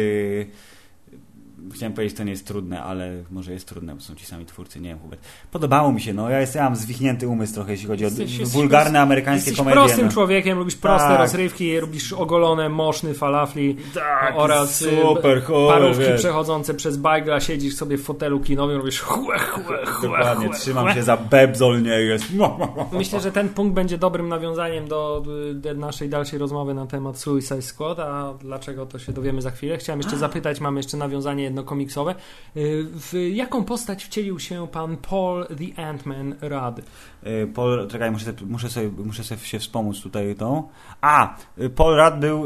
Chciałem 1.73 1.93
powiedzieć, 1.93 2.17
to 2.17 2.23
nie 2.23 2.31
jest 2.31 2.47
trudne, 2.47 2.83
ale 2.83 3.11
może 3.31 3.51
jest 3.53 3.67
trudne, 3.67 3.95
bo 3.95 4.01
są 4.01 4.15
ci 4.15 4.25
sami 4.25 4.45
twórcy, 4.45 4.79
nie 4.81 4.89
wiem, 4.89 4.99
Hubert. 4.99 5.21
Podobało 5.51 5.91
mi 5.91 6.01
się, 6.01 6.13
no 6.13 6.29
ja, 6.29 6.39
jest, 6.39 6.55
ja 6.55 6.63
mam 6.63 6.75
zwichnięty 6.75 7.27
umysł 7.27 7.53
trochę, 7.53 7.71
jeśli 7.71 7.87
chodzi 7.87 8.05
o 8.05 8.07
Jesteś- 8.07 8.19
jesteś 8.39 8.47
wulgarne 8.47 9.01
amerykańskie 9.01 9.49
Jesteś 9.49 9.57
komedie. 9.65 9.75
prostym 9.81 10.05
no. 10.05 10.11
człowiekiem, 10.11 10.59
lubisz 10.59 10.75
proste 10.75 11.07
Tak. 11.07 11.19
rozrywki, 11.19 11.77
lubisz 11.77 12.13
ogolone, 12.13 12.69
moszny 12.69 13.13
falafli 13.13 13.77
Tak, 13.93 14.33
oraz 14.37 14.81
y, 14.81 14.85
super, 15.01 15.43
chore, 15.43 15.73
parówki 15.79 16.03
wiesz. 16.03 16.19
przechodzące 16.19 16.73
przez 16.73 16.97
bagla, 16.97 17.39
siedzisz 17.39 17.75
sobie 17.75 17.97
w 17.97 18.03
fotelu 18.03 18.39
kinowym, 18.39 18.77
robisz 18.77 19.01
chłe, 19.01 19.39
chłe, 19.39 19.63
chłe, 19.85 20.07
Dokładnie, 20.09 20.47
chłe, 20.47 20.55
trzymam 20.57 20.85
chłe. 20.85 20.93
się 20.93 21.03
za 21.03 21.17
bebzol, 21.17 21.81
nie 21.81 21.89
jest. 22.01 22.25
Myślę, 22.91 23.19
że 23.19 23.31
ten 23.31 23.49
punkt 23.49 23.73
będzie 23.75 23.97
dobrym 23.97 24.29
nawiązaniem 24.29 24.87
do, 24.87 25.23
do 25.53 25.73
naszej 25.73 26.09
dalszej 26.09 26.39
rozmowy 26.39 26.73
na 26.73 26.85
temat 26.85 27.17
Suicide 27.19 27.61
Squad, 27.61 27.99
a 27.99 28.33
dlaczego 28.41 28.85
to 28.85 28.99
się 28.99 29.13
dowiemy 29.13 29.41
za 29.41 29.51
chwilę. 29.51 29.77
Chciałem 29.77 29.99
jeszcze 29.99 30.17
zapytać, 30.17 30.59
mamy 30.61 30.79
jeszcze 30.79 30.97
nawiązanie 30.97 31.46
jedno 31.47 31.63
komiksowe. 31.63 32.15
Y, 32.57 32.85
W 32.95 33.13
jaką 33.33 33.63
postać 33.63 34.03
wcielił 34.05 34.39
się 34.39 34.67
pan 34.67 34.97
Paul 34.97 35.45
the 35.47 35.81
Ant-Man 35.81 36.35
Rudd? 36.41 36.79
Y, 37.27 37.47
Paul, 37.55 37.87
czekaj, 37.87 38.11
muszę, 38.11 38.33
muszę, 38.47 38.69
sobie, 38.69 38.89
muszę 39.05 39.23
sobie 39.23 39.41
się 39.41 39.59
wspomóc 39.59 40.01
tutaj 40.01 40.35
tą. 40.35 40.69
A, 41.01 41.35
y, 41.61 41.69
Paul 41.69 41.95
Rudd 41.95 42.15
był 42.19 42.43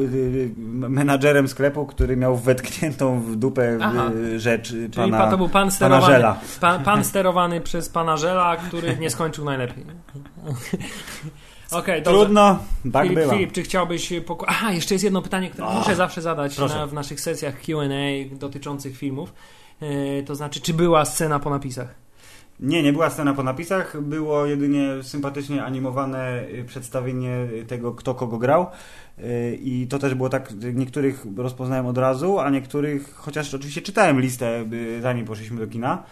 menadżerem 0.90 1.48
sklepu, 1.48 1.86
który 1.86 2.18
miał 2.18 2.38
wetkniętą 2.38 3.22
w 3.22 3.36
dupę 3.36 3.78
Aha. 3.82 4.12
rzecz 4.38 4.70
Czyli 4.70 4.90
pana, 4.90 5.18
pan, 5.18 5.32
to 5.32 5.38
był 5.38 5.50
pan 5.50 5.62
pana 5.62 5.72
sterowany, 5.72 6.14
Żela. 6.14 6.40
pan, 6.62 6.84
pan 6.84 7.04
sterowany 7.04 7.62
przez 7.62 7.90
pana 7.90 8.18
Żela, 8.18 8.58
który 8.58 8.98
nie 8.98 9.10
skończył 9.10 9.46
najlepiej. 9.46 9.86
Okej, 11.72 12.02
dobrze. 12.02 12.20
Trudno, 12.20 12.60
tak 12.94 13.04
Filip, 13.04 13.20
bywa. 13.20 13.34
Filip, 13.34 13.52
czy 13.52 13.64
chciałbyś 13.64 14.14
poko- 14.26 14.46
Aha, 14.48 14.72
jeszcze 14.72 14.96
jest 14.96 15.04
jedno 15.04 15.22
pytanie, 15.22 15.50
które 15.50 15.68
muszę 15.74 15.96
zawsze 15.96 16.22
zadać 16.22 16.58
na, 16.58 16.88
w 16.88 16.94
naszych 16.94 17.22
sesjach 17.22 17.62
Q&A 17.62 18.36
dotyczących 18.36 18.98
filmów. 18.98 19.34
E, 19.82 20.24
to 20.24 20.36
znaczy, 20.36 20.62
czy 20.62 20.74
była 20.74 21.06
scena 21.06 21.40
po 21.40 21.50
napisach? 21.50 21.96
Nie, 22.60 22.84
nie 22.84 22.94
była 22.94 23.10
scena 23.10 23.34
po 23.34 23.44
napisach, 23.44 24.02
było 24.02 24.46
jedynie 24.46 24.88
sympatycznie 25.02 25.64
animowane 25.64 26.44
y, 26.44 26.64
przedstawienie 26.68 27.48
tego, 27.68 27.92
kto 27.92 28.16
kogo 28.16 28.38
grał. 28.38 28.68
Y, 29.20 29.60
I 29.62 29.88
to 29.88 30.00
też 30.00 30.14
było 30.16 30.30
tak, 30.30 30.54
niektórych 30.74 31.26
rozpoznałem 31.38 31.86
od 31.86 31.98
razu, 31.98 32.40
a 32.40 32.50
niektórych, 32.50 33.14
chociaż 33.16 33.54
oczywiście 33.54 33.82
czytałem 33.82 34.22
listę, 34.22 34.66
y, 34.74 35.02
zanim 35.02 35.26
poszliśmy 35.26 35.60
do 35.60 35.68
kina, 35.68 36.04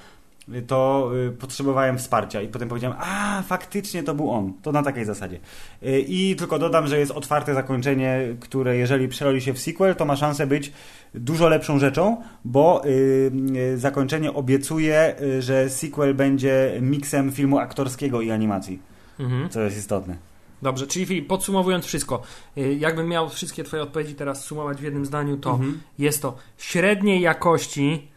to 0.67 1.11
y, 1.27 1.31
potrzebowałem 1.31 1.97
wsparcia 1.97 2.41
i 2.41 2.47
potem 2.47 2.69
powiedziałem, 2.69 2.97
a 2.99 3.41
faktycznie 3.47 4.03
to 4.03 4.13
był 4.15 4.31
on. 4.31 4.53
To 4.61 4.71
na 4.71 4.83
takiej 4.83 5.05
zasadzie. 5.05 5.39
Y, 5.83 5.99
I 6.07 6.35
tylko 6.35 6.59
dodam, 6.59 6.87
że 6.87 6.99
jest 6.99 7.11
otwarte 7.11 7.53
zakończenie, 7.53 8.19
które 8.39 8.77
jeżeli 8.77 9.07
przerodzi 9.07 9.41
się 9.41 9.53
w 9.53 9.59
sequel, 9.59 9.95
to 9.95 10.05
ma 10.05 10.15
szansę 10.15 10.47
być 10.47 10.71
dużo 11.13 11.49
lepszą 11.49 11.79
rzeczą, 11.79 12.21
bo 12.45 12.85
y, 12.85 13.31
y, 13.73 13.77
zakończenie 13.77 14.33
obiecuje, 14.33 15.15
y, 15.21 15.41
że 15.41 15.69
sequel 15.69 16.13
będzie 16.15 16.77
miksem 16.81 17.31
filmu 17.31 17.57
aktorskiego 17.59 18.21
i 18.21 18.31
animacji, 18.31 18.79
Mhm. 19.19 19.49
co 19.49 19.61
jest 19.61 19.77
istotne. 19.77 20.17
Dobrze, 20.61 20.87
czyli 20.87 21.05
Filip, 21.05 21.27
podsumowując 21.27 21.85
wszystko, 21.85 22.21
y, 22.57 22.73
jakbym 22.79 23.07
miał 23.07 23.29
wszystkie 23.29 23.63
Twoje 23.63 23.83
odpowiedzi 23.83 24.15
teraz 24.15 24.43
sumować 24.43 24.77
w 24.77 24.83
jednym 24.83 25.05
zdaniu, 25.05 25.37
to 25.37 25.49
Mhm. 25.51 25.79
jest 25.99 26.21
to 26.21 26.35
średniej 26.57 27.21
jakości 27.21 28.07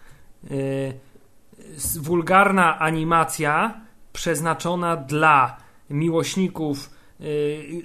y, 0.50 0.54
s- 0.54 1.11
wulgarna 2.00 2.78
animacja 2.78 3.80
przeznaczona 4.12 4.96
dla 4.96 5.56
miłośników 5.90 6.90
y, 7.20 7.82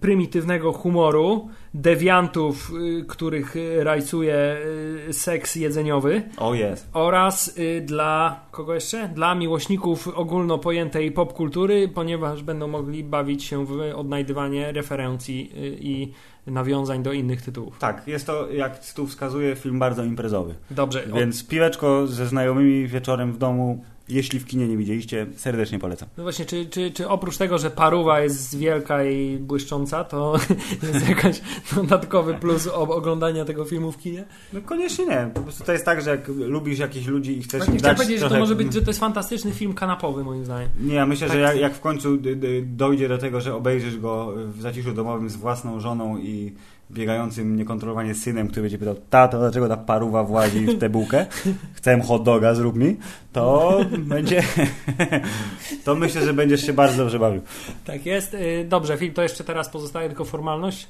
prymitywnego 0.00 0.72
humoru, 0.72 1.48
dewiantów, 1.74 2.72
y, 3.00 3.04
których 3.04 3.56
y, 3.56 3.84
rajcuje 3.84 4.56
seks 5.10 5.56
jedzeniowy 5.56 6.22
O 6.36 6.54
jest. 6.54 6.88
oraz 6.92 7.54
dla 7.82 8.40
kogo 8.50 8.74
jeszcze? 8.74 9.08
Dla 9.08 9.34
miłośników 9.34 10.08
ogólno 10.08 10.58
pojętej 10.58 11.12
popkultury, 11.12 11.88
ponieważ 11.88 12.42
będą 12.42 12.68
mogli 12.68 13.04
bawić 13.04 13.44
się 13.44 13.66
w 13.66 13.80
odnajdywanie 13.94 14.72
referencji 14.72 15.50
i 15.80 16.12
nawiązań 16.46 17.02
do 17.02 17.12
innych 17.12 17.42
tytułów. 17.42 17.78
Tak, 17.78 18.08
jest 18.08 18.26
to, 18.26 18.50
jak 18.50 18.92
tu 18.94 19.06
wskazuje, 19.06 19.56
film 19.56 19.78
bardzo 19.78 20.04
imprezowy. 20.04 20.54
Dobrze, 20.70 21.06
Więc 21.14 21.46
piłeczko 21.46 22.06
ze 22.06 22.26
znajomymi 22.26 22.88
wieczorem 22.88 23.32
w 23.32 23.38
domu, 23.38 23.84
jeśli 24.10 24.40
w 24.40 24.46
kinie 24.46 24.68
nie 24.68 24.76
widzieliście, 24.76 25.26
serdecznie 25.36 25.78
polecam. 25.78 26.08
no 26.16 26.22
właśnie, 26.22 26.44
czy, 26.44 26.66
czy, 26.66 26.90
czy 26.90 27.08
oprócz 27.08 27.36
tego, 27.36 27.58
że 27.58 27.70
paruwa 27.70 28.20
jest 28.20 28.58
wielka 28.58 29.04
i 29.04 29.38
błyszcząca, 29.38 30.04
to 30.04 30.38
jest 30.92 31.08
jakaś 31.08 31.40
dodatkowy 31.76 32.34
plus 32.34 32.66
oglądania 32.66 33.44
tego 33.44 33.64
filmu 33.64 33.92
w 33.92 33.98
kinie? 33.98 34.24
No 34.52 34.60
koniecznie 34.60 35.06
nie. 35.06 35.30
Po 35.34 35.40
prostu 35.40 35.64
to 35.64 35.72
jest 35.72 35.84
tak, 35.84 36.02
że 36.02 36.10
jak 36.10 36.28
lubisz 36.28 36.78
jakichś 36.78 37.06
ludzi 37.06 37.38
i 37.38 37.42
chcesz 37.42 37.58
Właśnie 37.58 37.74
im 37.74 37.80
dać 37.80 37.96
powiedzieć, 37.96 38.18
że 38.18 38.24
to 38.24 38.28
trochę... 38.28 38.40
może 38.40 38.54
być, 38.54 38.72
że 38.72 38.82
to 38.82 38.90
jest 38.90 39.00
fantastyczny 39.00 39.52
film 39.52 39.74
kanapowy 39.74 40.24
moim 40.24 40.44
zdaniem. 40.44 40.68
Nie, 40.80 40.94
ja 40.94 41.06
myślę, 41.06 41.28
Tak. 41.28 41.36
że 41.36 41.42
jak, 41.42 41.56
jak 41.56 41.74
w 41.74 41.80
końcu 41.80 42.18
dojdzie 42.62 43.08
do 43.08 43.18
tego, 43.18 43.40
że 43.40 43.54
obejrzysz 43.54 43.98
go 43.98 44.34
w 44.36 44.60
zaciszu 44.60 44.92
domowym 44.92 45.30
z 45.30 45.36
własną 45.36 45.80
żoną 45.80 46.18
i 46.18 46.52
biegającym 46.92 47.56
niekontrolowanie 47.56 48.14
synem, 48.14 48.48
który 48.48 48.62
będzie 48.62 48.78
pytał, 48.78 48.96
tato, 49.10 49.38
dlaczego 49.38 49.68
ta 49.68 49.76
paruwa 49.76 50.24
włazi 50.24 50.66
w 50.66 50.78
tę 50.78 50.90
bułkę? 50.90 51.26
Chcę 51.72 52.00
hot 52.00 52.22
doga, 52.22 52.54
zrób 52.54 52.76
mi. 52.76 52.96
To 53.32 53.80
będzie... 53.98 54.42
to 55.84 55.94
myślę, 55.94 56.24
że 56.24 56.34
będziesz 56.34 56.66
się 56.66 56.72
bardzo 56.72 56.96
dobrze 56.96 57.18
bawił. 57.18 57.42
Tak 57.84 58.06
jest. 58.06 58.34
Y, 58.34 58.66
Dobrze, 58.68 58.98
film 58.98 59.14
to 59.14 59.22
jeszcze 59.22 59.44
teraz 59.44 59.68
pozostaje 59.68 60.08
tylko 60.08 60.24
formalność, 60.24 60.88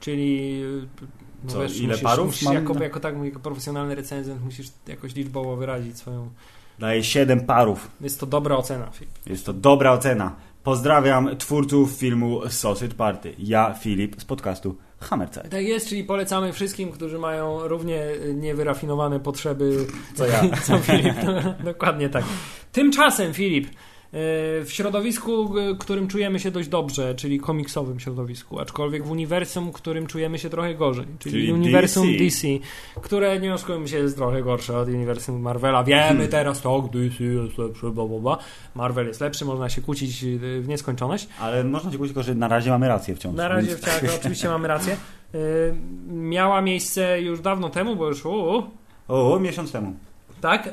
czyli 0.00 0.62
y, 1.44 1.48
Co, 1.48 1.64
ile 1.64 1.88
musisz, 1.88 2.02
parów 2.02 2.26
musisz 2.26 2.42
mam 2.42 2.54
jako, 2.54 2.82
jako, 2.82 3.00
tak, 3.00 3.24
jako 3.24 3.40
profesjonalny 3.40 3.94
recenzent 3.94 4.44
musisz 4.44 4.66
jakoś 4.86 5.14
liczbowo 5.14 5.56
wyrazić 5.56 5.98
swoją... 5.98 6.30
Daję 6.78 7.04
7 7.04 7.40
parów. 7.40 7.90
Jest 8.00 8.20
to 8.20 8.26
dobra 8.26 8.56
ocena. 8.56 8.90
Filip. 8.90 9.12
Jest 9.26 9.46
to 9.46 9.52
dobra 9.52 9.92
ocena. 9.92 10.36
Pozdrawiam 10.62 11.36
twórców 11.36 11.92
filmu 11.92 12.40
Sausage 12.48 12.94
Party. 12.94 13.34
Ja, 13.38 13.74
Filip, 13.74 14.20
z 14.20 14.24
podcastu 14.24 14.76
Hammerzeit. 15.00 15.48
Tak 15.48 15.62
jest, 15.62 15.88
czyli 15.88 16.04
polecamy 16.04 16.52
wszystkim, 16.52 16.92
którzy 16.92 17.18
mają 17.18 17.68
równie 17.68 18.04
y, 18.10 18.34
niewyrafinowane 18.34 19.20
potrzeby 19.20 19.86
Co 20.14 20.26
ja. 20.26 20.42
co 20.62 20.78
Filip. 20.86 21.16
Dokładnie 21.64 22.08
tak. 22.08 22.24
Tymczasem, 22.72 23.34
Filip, 23.34 23.68
w 24.12 24.66
środowisku, 24.68 25.54
którym 25.78 26.08
czujemy 26.08 26.40
się 26.40 26.50
dość 26.50 26.68
dobrze, 26.68 27.14
czyli 27.14 27.40
komiksowym 27.40 28.00
środowisku, 28.00 28.60
aczkolwiek 28.60 29.04
w 29.04 29.10
uniwersum, 29.10 29.72
którym 29.72 30.06
czujemy 30.06 30.38
się 30.38 30.50
trochę 30.50 30.74
gorzej, 30.74 31.06
czyli, 31.18 31.34
Czyli 31.34 31.52
uniwersum 31.52 32.06
DC. 32.12 32.24
DC. 32.24 32.48
które 33.02 33.40
nie 33.40 33.54
oszukujmy 33.54 33.88
się 33.88 33.96
jest 33.98 34.16
trochę 34.16 34.42
gorsze 34.42 34.78
od 34.78 34.88
uniwersum 34.88 35.40
Marvela. 35.40 35.84
Wiemy 35.84 36.02
Hmm. 36.02 36.28
teraz, 36.28 36.62
tak, 36.62 36.72
DC 36.92 37.24
jest 37.24 37.58
lepszy, 37.58 37.86
bla. 38.20 38.38
Marvel 38.74 39.06
jest 39.06 39.20
lepszy, 39.20 39.44
można 39.44 39.68
się 39.68 39.82
kłócić 39.82 40.24
y, 40.24 40.60
w 40.62 40.68
nieskończoność. 40.68 41.28
Ale 41.40 41.64
można 41.64 41.90
ci 41.90 41.96
powiedzieć 41.98 42.14
tylko, 42.14 42.26
że 42.26 42.34
na 42.34 42.48
razie 42.48 42.70
mamy 42.70 42.88
rację 42.88 43.14
wciąż. 43.14 43.34
Na 43.36 43.48
razie 43.48 43.68
Więc- 43.68 43.80
tak, 43.80 44.04
oczywiście 44.20 44.48
mamy 44.48 44.68
rację. 44.68 44.96
Miała 46.08 46.62
miejsce 46.62 47.22
już 47.22 47.40
dawno 47.40 47.70
temu, 47.70 47.96
bo 47.96 48.08
już 48.08 48.24
u, 48.26 48.62
O, 49.08 49.38
miesiąc 49.40 49.72
temu. 49.72 49.94
tak, 50.40 50.68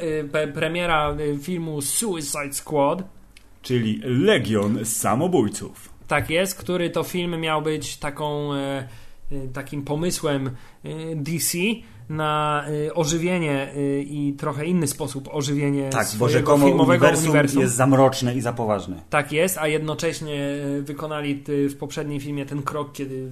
premiera 0.54 1.16
filmu 1.42 1.82
Suicide 1.82 2.54
Squad. 2.54 3.15
Czyli 3.66 4.00
Legion 4.04 4.86
Samobójców. 4.86 5.90
Tak 6.08 6.30
jest, 6.30 6.56
który 6.56 6.90
to 6.90 7.04
film 7.04 7.40
miał 7.40 7.62
być 7.62 7.98
taką, 7.98 8.54
e, 8.54 8.88
e, 9.32 9.48
takim 9.54 9.84
pomysłem 9.84 10.48
e, 10.48 10.52
DC 11.16 11.58
na 12.10 12.66
ożywienie 12.94 13.74
i 14.00 14.36
trochę 14.38 14.66
inny 14.66 14.88
sposób 14.88 15.30
ożywienie 15.32 15.90
Tak, 15.90 16.08
bo 16.18 16.30
rzekomo 16.30 16.68
filmowego 16.68 17.06
uniwersum, 17.06 17.30
uniwersum. 17.30 17.62
jest 17.62 17.76
za 17.76 17.88
mroczne 17.88 18.36
i 18.36 18.42
za 18.42 18.54
poważne. 18.54 19.02
Tak 19.10 19.32
jest, 19.32 19.58
a 19.58 19.68
jednocześnie 19.68 20.58
wykonali 20.82 21.44
w 21.48 21.76
poprzednim 21.80 22.20
filmie 22.20 22.46
ten 22.46 22.62
krok, 22.62 22.94
kiedy 22.94 23.32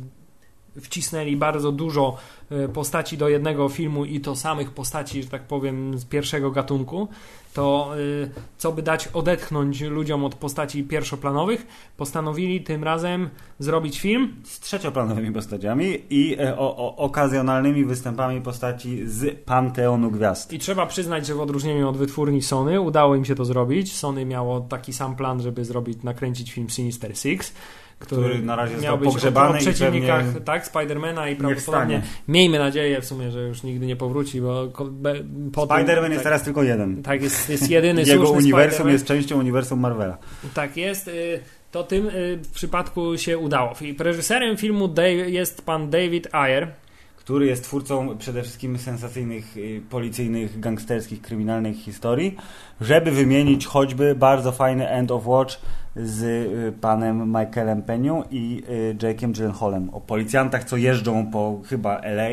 wcisnęli 0.82 1.36
bardzo 1.36 1.72
dużo 1.72 2.18
e, 2.50 2.68
postaci 2.68 3.18
do 3.18 3.30
jednego 3.30 3.70
filmu 3.70 4.06
i 4.06 4.20
to 4.20 4.36
samych 4.36 4.72
postaci, 4.72 5.24
że 5.24 5.30
tak 5.30 5.44
powiem, 5.44 5.98
z 5.98 6.06
pierwszego 6.06 6.52
gatunku, 6.52 7.08
to 7.54 7.92
e, 8.24 8.30
co 8.58 8.72
by 8.72 8.82
dać 8.82 9.08
odetchnąć 9.08 9.82
ludziom 9.82 10.26
od 10.26 10.36
postaci 10.36 10.84
pierwszoplanowych, 10.84 11.68
postanowili 11.98 12.62
tym 12.62 12.84
razem 12.84 13.30
zrobić 13.60 14.00
film. 14.00 14.36
Z 14.44 14.60
trzecioplanowymi 14.60 15.32
postaciami 15.32 16.00
i 16.10 16.36
e, 16.40 16.58
o, 16.58 16.78
o, 16.78 16.96
okazjonalnymi 16.96 17.86
występami 17.86 18.42
postaci 18.42 19.08
z 19.08 19.40
Panteonu 19.46 20.12
Gwiazd. 20.12 20.54
I 20.54 20.60
trzeba 20.60 20.86
przyznać, 20.86 21.26
że 21.26 21.36
w 21.36 21.42
odróżnieniu 21.42 21.90
od 21.90 21.98
wytwórni 21.98 22.42
Sony 22.42 22.82
udało 22.82 23.16
im 23.16 23.26
się 23.26 23.36
to 23.36 23.46
zrobić. 23.46 23.96
Sony 23.96 24.26
miało 24.26 24.62
taki 24.62 24.94
sam 24.94 25.16
plan, 25.16 25.42
żeby 25.42 25.66
zrobić, 25.66 26.04
nakręcić 26.04 26.52
film 26.52 26.70
Sinister 26.70 27.18
Six, 27.18 27.54
który, 28.00 28.30
Który 28.30 28.42
na 28.44 28.56
razie 28.56 28.78
miał 28.78 28.98
być 28.98 29.10
pogrzebany 29.10 29.54
o 29.54 29.58
i 29.58 29.60
przeciwnikach 29.62 30.26
pewnie 30.26 30.42
tak, 30.42 30.66
Spidermana 30.68 31.30
i 31.30 31.36
prawdopodobnie 31.36 32.02
miejmy 32.28 32.60
nadzieję 32.60 33.02
w 33.02 33.06
sumie, 33.06 33.32
że 33.32 33.42
już 33.42 33.64
nigdy 33.64 33.86
nie 33.86 33.96
powróci, 33.96 34.42
bo 34.42 34.68
Spider-Man 34.68 36.02
tak, 36.02 36.12
jest 36.12 36.24
teraz 36.24 36.44
tylko 36.44 36.64
jeden. 36.64 37.04
tak 37.04 37.22
jest, 37.22 37.50
jest 37.50 37.70
jedyny 37.70 38.04
Jego 38.08 38.32
uniwersum 38.32 38.90
jest 38.90 39.06
częścią 39.06 39.40
uniwersum 39.40 39.80
Marvela. 39.80 40.18
Tak 40.54 40.78
jest. 40.78 41.08
y, 41.08 41.40
To 41.72 41.84
tym 41.84 42.08
y, 42.08 42.38
w 42.44 42.52
przypadku 42.52 43.18
się 43.18 43.38
udało. 43.38 43.74
I 43.82 43.96
Reżyserem 44.00 44.58
filmu 44.58 44.88
Dave, 44.88 45.30
jest 45.30 45.66
pan 45.66 45.90
David 45.90 46.28
Ayer. 46.32 46.68
który 47.16 47.46
jest 47.46 47.64
twórcą 47.64 48.18
przede 48.18 48.42
wszystkim 48.42 48.78
sensacyjnych, 48.78 49.58
y, 49.58 49.82
policyjnych, 49.90 50.60
gangsterskich, 50.60 51.22
kryminalnych 51.22 51.76
historii, 51.78 52.36
żeby 52.82 53.12
wymienić 53.12 53.66
choćby 53.66 54.16
bardzo 54.16 54.52
fajny 54.52 54.90
End 54.90 55.12
of 55.12 55.28
Watch 55.28 55.56
z 55.96 56.24
y, 56.24 56.72
panem 56.82 57.28
Michaelem 57.28 57.82
Penią 57.82 58.24
i 58.32 58.64
y, 58.70 58.96
Jake'em 58.96 59.32
Gyllenhaalem 59.32 59.90
o 59.90 60.02
policjantach, 60.02 60.64
co 60.64 60.78
jeżdżą 60.78 61.32
po 61.32 61.62
chyba 61.70 62.02
LA. 62.04 62.30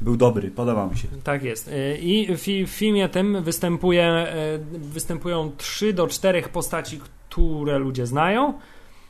Był 0.00 0.16
dobry, 0.16 0.50
podobał 0.50 0.90
mi 0.90 0.96
się. 0.96 1.08
Tak 1.24 1.42
jest. 1.42 1.68
Y, 1.68 1.98
I 2.00 2.36
w, 2.36 2.40
fi- 2.40 2.66
w 2.66 2.70
filmie 2.70 3.08
tym 3.08 3.42
występuje, 3.42 4.26
występują 4.72 5.52
3 5.56 5.92
do 5.92 6.06
4 6.06 6.42
postaci, 6.42 7.00
które 7.28 7.78
ludzie 7.78 8.06
znają. 8.06 8.54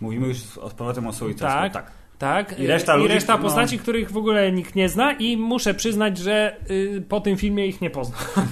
Mówimy 0.00 0.26
już 0.28 0.36
z 0.38 0.54
powrotem 0.76 1.06
o 1.06 1.12
Suicide 1.12 1.40
Tak. 1.46 1.72
Tak. 1.72 1.97
Tak, 2.18 2.58
I 2.60 2.66
reszta 2.66 2.96
I 2.96 3.00
ludzi, 3.00 3.14
reszta 3.14 3.36
no- 3.36 3.42
postaci, 3.42 3.78
których 3.78 4.10
w 4.10 4.16
ogóle 4.16 4.52
nikt 4.52 4.74
nie 4.74 4.88
zna 4.88 5.12
i 5.12 5.36
muszę 5.36 5.74
przyznać, 5.74 6.18
że 6.18 6.56
y, 6.70 7.02
po 7.08 7.20
tym 7.20 7.36
filmie 7.36 7.66
ich 7.66 7.80
nie 7.80 7.90
poznam. 7.90 8.20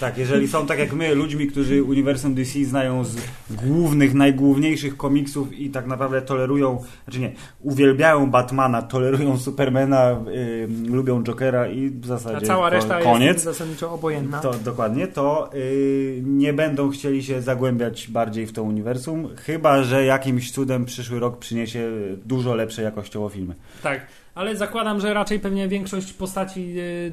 Tak, 0.00 0.18
jeżeli 0.18 0.48
są 0.48 0.66
tak 0.66 0.78
jak 0.78 0.92
my, 0.92 1.14
ludźmi, 1.14 1.46
którzy 1.46 1.82
uniwersum 1.82 2.34
DC 2.34 2.64
znają 2.64 3.04
z 3.04 3.16
głównych, 3.50 4.14
najgłówniejszych 4.14 4.96
komiksów 4.96 5.52
i 5.58 5.70
tak 5.70 5.86
naprawdę 5.86 6.22
tolerują, 6.22 6.82
znaczy 7.04 7.20
nie, 7.20 7.32
uwielbiają 7.60 8.30
Batmana, 8.30 8.82
tolerują 8.82 9.38
Supermana, 9.38 10.10
y, 10.34 10.68
lubią 10.86 11.22
Jokera 11.22 11.68
i 11.68 11.90
w 11.90 12.06
zasadzie 12.06 12.36
A 12.36 12.40
cała 12.40 12.70
reszta 12.70 13.00
koniec. 13.00 13.32
jest 13.32 13.44
zasadniczo 13.44 13.92
obojętna. 13.92 14.40
To 14.40 14.54
dokładnie, 14.64 15.06
to 15.06 15.50
y, 15.54 16.22
nie 16.24 16.52
będą 16.52 16.90
chcieli 16.90 17.22
się 17.22 17.42
zagłębiać 17.42 18.08
bardziej 18.08 18.46
w 18.46 18.52
to 18.52 18.62
uniwersum, 18.62 19.28
chyba 19.36 19.82
że 19.82 20.04
jakimś 20.04 20.50
cudem 20.50 20.84
przyszły 20.84 21.20
rok 21.20 21.38
przyniesie 21.38 21.90
dużo 22.24 22.54
lepsze 22.54 22.73
jakościowo 22.82 23.28
filmy. 23.28 23.54
Tak, 23.82 24.06
ale 24.34 24.56
zakładam, 24.56 25.00
że 25.00 25.14
raczej 25.14 25.40
pewnie 25.40 25.68
większość 25.68 26.12
postaci 26.12 26.74
y, 26.78 27.12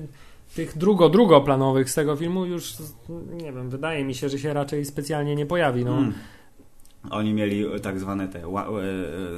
tych 0.55 0.77
drugo, 0.77 1.09
drugoplanowych 1.09 1.89
z 1.89 1.95
tego 1.95 2.15
filmu 2.15 2.45
już, 2.45 2.73
nie 3.33 3.53
wiem, 3.53 3.69
wydaje 3.69 4.03
mi 4.03 4.15
się, 4.15 4.29
że 4.29 4.39
się 4.39 4.53
raczej 4.53 4.85
specjalnie 4.85 5.35
nie 5.35 5.45
pojawi. 5.45 5.85
No. 5.85 5.97
Mm. 5.97 6.13
Oni 7.09 7.33
mieli 7.33 7.65
tak 7.81 7.99
zwane 7.99 8.27
te 8.27 8.39
e, 8.39 8.43
e, 8.43 8.47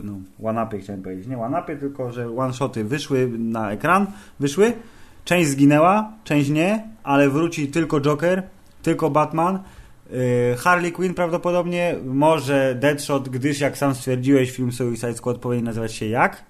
no, 0.04 0.14
one-upy, 0.44 0.80
chciałem 0.80 1.02
powiedzieć. 1.02 1.28
Nie 1.28 1.38
one-upy, 1.38 1.78
tylko 1.78 2.12
że 2.12 2.38
one-shoty 2.38 2.84
wyszły 2.84 3.28
na 3.38 3.72
ekran, 3.72 4.08
wyszły, 4.40 4.74
część 5.26 5.50
zginęła, 5.50 6.12
część 6.24 6.50
nie, 6.50 6.88
ale 7.04 7.30
wróci 7.30 7.68
tylko 7.68 8.02
Joker, 8.02 8.44
tylko 8.82 9.10
Batman, 9.10 9.56
e, 9.56 9.62
Harley 10.58 10.92
Quinn 10.92 11.14
prawdopodobnie, 11.14 11.96
może 12.06 12.76
Deadshot, 12.80 13.30
gdyż 13.30 13.60
jak 13.60 13.78
sam 13.78 13.96
stwierdziłeś, 13.96 14.52
film 14.52 14.72
Suicide 14.72 15.14
Squad 15.14 15.38
powinien 15.38 15.66
nazywać 15.66 15.94
się 15.94 16.06
jak? 16.06 16.44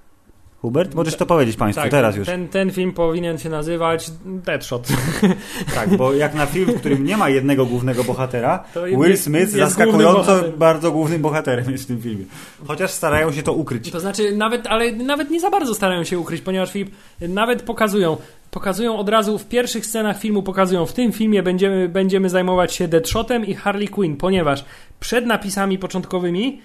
Hubert? 0.61 0.95
Możesz 0.95 1.15
to 1.15 1.25
powiedzieć 1.25 1.55
Państwu 1.55 1.81
Tak, 1.81 1.91
teraz 1.91 2.15
już. 2.15 2.27
Ten, 2.27 2.47
ten 2.47 2.71
film 2.71 2.93
powinien 2.93 3.37
się 3.37 3.49
nazywać 3.49 4.11
Deadshot. 4.25 4.87
Tak, 5.75 5.97
bo 5.97 6.13
jak 6.13 6.33
na 6.33 6.45
film, 6.45 6.71
w 6.71 6.79
którym 6.79 7.03
nie 7.03 7.17
ma 7.17 7.29
jednego 7.29 7.65
głównego 7.65 8.03
bohatera, 8.03 8.63
Will 8.75 9.17
Smith 9.17 9.39
jest 9.39 9.53
głównym 9.53 9.69
zaskakująco 9.69 10.17
bohaterem. 10.19 10.57
bardzo 10.57 10.91
głównym 10.91 11.21
bohaterem 11.21 11.71
jest 11.71 11.83
w 11.83 11.87
tym 11.87 12.01
filmie. 12.01 12.25
Chociaż 12.67 12.91
starają 12.91 13.31
się 13.31 13.43
to 13.43 13.53
ukryć. 13.53 13.91
To 13.91 13.99
znaczy, 13.99 14.35
nawet, 14.35 14.67
ale 14.67 14.91
nawet 14.91 15.29
nie 15.29 15.39
za 15.39 15.49
bardzo 15.49 15.75
starają 15.75 16.03
się 16.03 16.19
ukryć, 16.19 16.41
ponieważ 16.41 16.71
Filip, 16.71 16.91
nawet 17.21 17.61
pokazują, 17.61 18.17
pokazują 18.53 18.97
od 18.97 19.09
razu 19.09 19.37
w 19.37 19.45
pierwszych 19.45 19.85
scenach 19.85 20.19
filmu, 20.19 20.43
pokazują 20.43 20.85
w 20.85 20.93
tym 20.93 21.11
filmie 21.11 21.43
będziemy, 21.43 21.89
będziemy 21.89 22.29
zajmować 22.29 22.73
się 22.73 22.87
Deadshotem 22.87 23.45
i 23.45 23.53
Harley 23.53 23.87
Quinn, 23.87 24.17
ponieważ 24.17 24.65
przed 24.99 25.25
napisami 25.25 25.77
początkowymi 25.77 26.61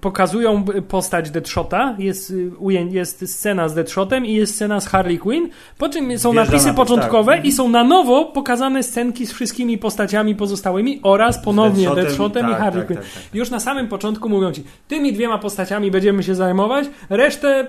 pokazują 0.00 0.64
b- 0.64 0.82
postać 0.82 1.30
Deadshota, 1.30 1.94
jest, 1.98 2.30
y, 2.30 2.50
jest 2.90 3.34
scena 3.34 3.68
z 3.68 3.74
Deadshotem 3.74 4.26
i 4.26 4.34
jest 4.34 4.54
scena 4.54 4.80
z 4.80 4.86
Harley 4.86 5.18
Quinn, 5.18 5.48
po 5.78 5.88
czym 5.88 6.18
są 6.18 6.32
Wjeżdża 6.32 6.52
napisy 6.52 6.66
napis, 6.66 6.76
początkowe 6.76 7.36
tak. 7.36 7.44
i 7.44 7.52
są 7.52 7.68
na 7.68 7.84
nowo 7.84 8.24
pokazane 8.24 8.82
scenki 8.82 9.26
z 9.26 9.32
wszystkimi 9.32 9.78
postaciami 9.78 10.34
pozostałymi 10.34 11.00
oraz 11.02 11.38
ponownie 11.44 11.84
Deadshotem, 11.84 12.04
Deadshotem 12.04 12.46
i 12.46 12.50
tak, 12.50 12.58
Harley 12.60 12.80
tak, 12.80 12.86
Quinn. 12.86 13.00
tak, 13.00 13.22
tak. 13.24 13.34
Już 13.34 13.50
na 13.50 13.60
samym 13.60 13.88
początku 13.88 14.28
mówią 14.28 14.52
ci, 14.52 14.64
tymi 14.88 15.12
dwiema 15.12 15.38
postaciami 15.38 15.90
będziemy 15.90 16.22
się 16.22 16.34
zajmować, 16.34 16.86
resztę 17.10 17.66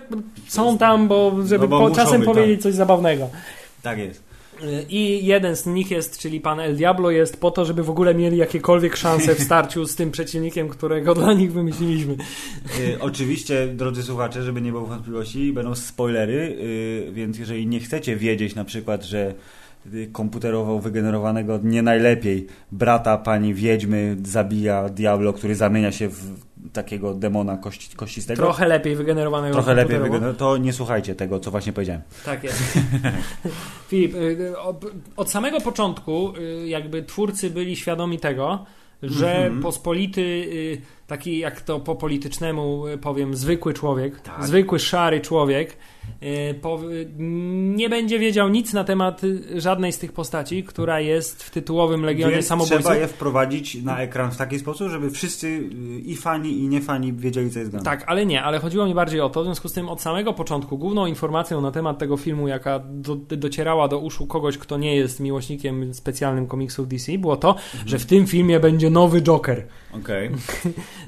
są 0.48 0.78
tam, 0.78 1.08
bo 1.08 1.32
żeby 1.46 1.64
No 1.64 1.68
bo 1.68 1.90
po 1.90 1.96
czasem 1.96 2.22
być, 2.22 2.30
powiedzieć 2.30 2.62
coś 2.62 2.74
zabawnego. 2.74 3.30
Tak 3.84 3.98
jest. 3.98 4.27
I 4.90 5.26
jeden 5.26 5.56
z 5.56 5.66
nich 5.66 5.92
jest, 5.92 6.20
czyli 6.20 6.42
pan 6.42 6.60
El 6.60 6.76
Diablo, 6.76 7.12
jest 7.12 7.40
po 7.42 7.52
to, 7.52 7.66
żeby 7.66 7.84
w 7.84 7.90
ogóle 7.90 8.16
mieli 8.16 8.38
jakiekolwiek 8.38 8.96
szanse 8.96 9.36
w 9.36 9.44
starciu 9.44 9.86
z 9.86 9.96
tym 9.96 10.12
przeciwnikiem, 10.12 10.70
którego 10.70 11.16
dla 11.16 11.34
nich 11.34 11.54
wymyśliliśmy. 11.54 12.14
Y, 12.80 12.98
oczywiście, 13.00 13.68
drodzy 13.68 14.04
słuchacze, 14.04 14.44
żeby 14.44 14.62
nie 14.62 14.72
było 14.72 14.86
wątpliwości, 14.86 15.54
będą 15.54 15.76
spoilery, 15.76 16.58
y, 16.60 17.12
więc 17.12 17.40
jeżeli 17.40 17.68
nie 17.68 17.80
chcecie 17.80 18.16
wiedzieć 18.16 18.56
na 18.56 18.66
przykład, 18.66 19.04
że 19.04 19.34
y, 19.94 20.10
komputerowo 20.12 20.80
wygenerowanego 20.80 21.60
nie 21.64 21.82
najlepiej 21.82 22.48
brata 22.72 23.18
pani 23.18 23.54
wiedźmy 23.54 24.18
zabija 24.24 24.90
Diablo, 24.90 25.34
który 25.34 25.56
zamienia 25.56 25.92
się 25.92 26.10
w 26.10 26.47
takiego 26.74 27.14
demona 27.14 27.58
kości, 27.58 27.96
kościstego. 27.96 28.44
Trochę 28.44 28.68
lepiej 28.68 28.96
wygenerowanego 28.96 29.54
Trochę 29.54 29.74
lepiej 29.74 29.98
wygenerowanego, 29.98 30.40
to 30.40 30.58
nie 30.58 30.74
słuchajcie 30.74 31.16
tego, 31.16 31.40
co 31.40 31.52
właśnie 31.52 31.74
powiedziałem. 31.74 32.02
Tak 32.26 32.44
jest. 32.44 32.64
Filip, 33.90 34.16
y, 34.16 34.60
od- 34.60 34.86
od 35.18 35.32
samego 35.32 35.62
początku 35.62 36.34
y, 36.38 36.68
jakby 36.68 37.04
twórcy 37.04 37.50
byli 37.50 37.76
świadomi 37.76 38.20
tego, 38.20 38.66
że 39.04 39.38
Mhm. 39.38 39.62
pospolity 39.62 40.22
y, 40.22 40.82
taki 41.08 41.40
jak 41.40 41.62
to 41.62 41.80
po 41.80 41.96
politycznemu 41.96 42.88
y, 42.88 42.98
powiem, 42.98 43.36
zwykły 43.36 43.74
człowiek, 43.74 44.20
Tak. 44.22 44.46
zwykły 44.48 44.80
szary 44.80 45.22
człowiek, 45.22 45.70
y, 45.72 45.74
y, 45.74 45.78
nie 47.76 47.90
będzie 47.90 48.20
wiedział 48.20 48.50
nic 48.50 48.74
na 48.74 48.84
temat 48.84 49.24
y, 49.24 49.62
żadnej 49.62 49.92
z 49.94 49.98
tych 50.00 50.12
postaci, 50.14 50.64
która 50.64 51.00
jest 51.00 51.44
w 51.44 51.50
tytułowym 51.50 52.04
Legionie 52.04 52.34
Więc 52.34 52.46
Samobójców. 52.48 52.80
trzeba 52.80 52.96
je 52.96 53.08
wprowadzić 53.08 53.76
na 53.84 54.00
ekran 54.00 54.32
w 54.32 54.38
taki 54.38 54.60
sposób, 54.60 54.90
żeby 54.90 55.10
wszyscy 55.12 55.48
y, 55.48 56.00
i 56.00 56.16
fani 56.16 56.60
i 56.60 56.68
nie 56.68 56.82
fani 56.82 57.14
wiedzieli 57.14 57.52
co 57.52 57.60
jest 57.60 57.72
grane. 57.72 57.86
Tak, 57.86 58.04
ale 58.08 58.26
nie, 58.26 58.44
ale 58.44 58.60
chodziło 58.60 58.86
mi 58.86 58.94
bardziej 58.94 59.22
o 59.22 59.30
to, 59.30 59.42
w 59.42 59.46
związku 59.46 59.70
z 59.70 59.74
tym 59.74 59.90
od 59.90 60.02
samego 60.02 60.34
początku 60.34 60.78
główną 60.78 61.06
informacją 61.06 61.62
na 61.62 61.72
temat 61.72 61.98
tego 61.98 62.18
filmu, 62.18 62.48
jaka 62.48 62.80
do, 62.80 63.16
docierała 63.16 63.88
do 63.88 64.00
uszu 64.00 64.28
kogoś, 64.28 64.58
kto 64.58 64.78
nie 64.78 64.96
jest 64.96 65.20
miłośnikiem 65.20 65.94
specjalnym 65.94 66.48
komiksów 66.48 66.88
DC, 66.88 67.18
było 67.18 67.38
to, 67.38 67.56
że 67.86 68.00
w 68.00 68.06
tym 68.06 68.28
filmie 68.28 68.60
będzie 68.60 68.90
nowy 68.90 69.22
Joker. 69.22 69.64
Okej. 69.94 70.30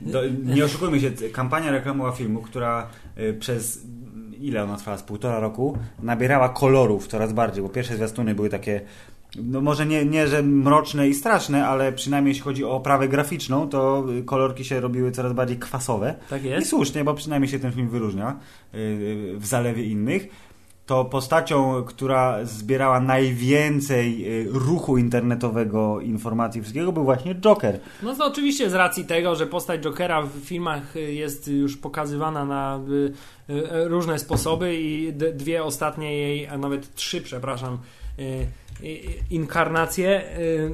Do- 0.01 0.21
Nie 0.45 0.65
oszukujmy 0.65 0.99
się, 0.99 1.11
kampania 1.31 1.71
reklamowa 1.71 2.11
filmu, 2.11 2.41
która 2.41 2.89
y, 3.19 3.33
przez 3.33 3.85
ile 4.41 4.63
ona 4.63 4.77
trwała? 4.77 4.97
Z 4.97 5.03
półtora 5.03 5.39
roku 5.39 5.77
nabierała 6.03 6.49
kolorów 6.49 7.07
coraz 7.07 7.33
bardziej, 7.33 7.63
bo 7.63 7.69
pierwsze 7.69 7.95
zwiastuny 7.95 8.35
były 8.35 8.49
takie 8.49 8.81
no 9.35 9.61
może 9.61 9.85
nie, 9.85 10.05
nie, 10.05 10.27
że 10.27 10.43
mroczne 10.43 11.09
i 11.09 11.13
straszne, 11.13 11.67
ale 11.67 11.91
przynajmniej 11.91 12.31
jeśli 12.31 12.43
chodzi 12.43 12.65
o 12.65 12.71
oprawę 12.71 13.07
graficzną, 13.07 13.69
to 13.69 14.05
y, 14.19 14.23
kolorki 14.23 14.65
się 14.65 14.79
robiły 14.79 15.11
coraz 15.11 15.33
bardziej 15.33 15.57
kwasowe. 15.57 16.15
Tak 16.29 16.43
I 16.43 16.47
jest? 16.47 16.69
słusznie, 16.69 17.03
bo 17.03 17.13
przynajmniej 17.13 17.51
się 17.51 17.59
ten 17.59 17.71
film 17.71 17.89
wyróżnia 17.89 18.39
y, 18.73 18.77
y, 18.77 19.37
w 19.37 19.45
zalewie 19.45 19.83
innych. 19.83 20.27
To 20.89 21.05
postacią, 21.05 21.83
która 21.83 22.45
zbierała 22.45 22.99
najwięcej 22.99 24.25
y, 24.41 24.47
ruchu 24.51 24.97
internetowego, 24.97 25.99
informacji, 26.01 26.61
wszystkiego, 26.61 26.91
był 26.91 27.03
właśnie 27.03 27.35
Joker. 27.35 27.79
No 28.03 28.15
to 28.15 28.25
oczywiście 28.25 28.69
z 28.69 28.73
racji 28.73 29.05
tego, 29.05 29.35
że 29.35 29.47
postać 29.47 29.81
Jokera 29.81 30.21
w 30.21 30.31
filmach 30.31 30.95
y, 30.95 31.13
jest 31.13 31.47
już 31.47 31.77
pokazywana 31.77 32.45
na 32.45 32.79
y, 33.49 33.59
różne 33.87 34.19
sposoby 34.19 34.75
i 34.75 35.13
dwie 35.13 35.63
ostatnie 35.63 36.17
jej, 36.17 36.47
a 36.47 36.57
nawet 36.57 36.95
trzy, 36.95 37.21
przepraszam, 37.21 37.77
inkarnacje 39.31 40.23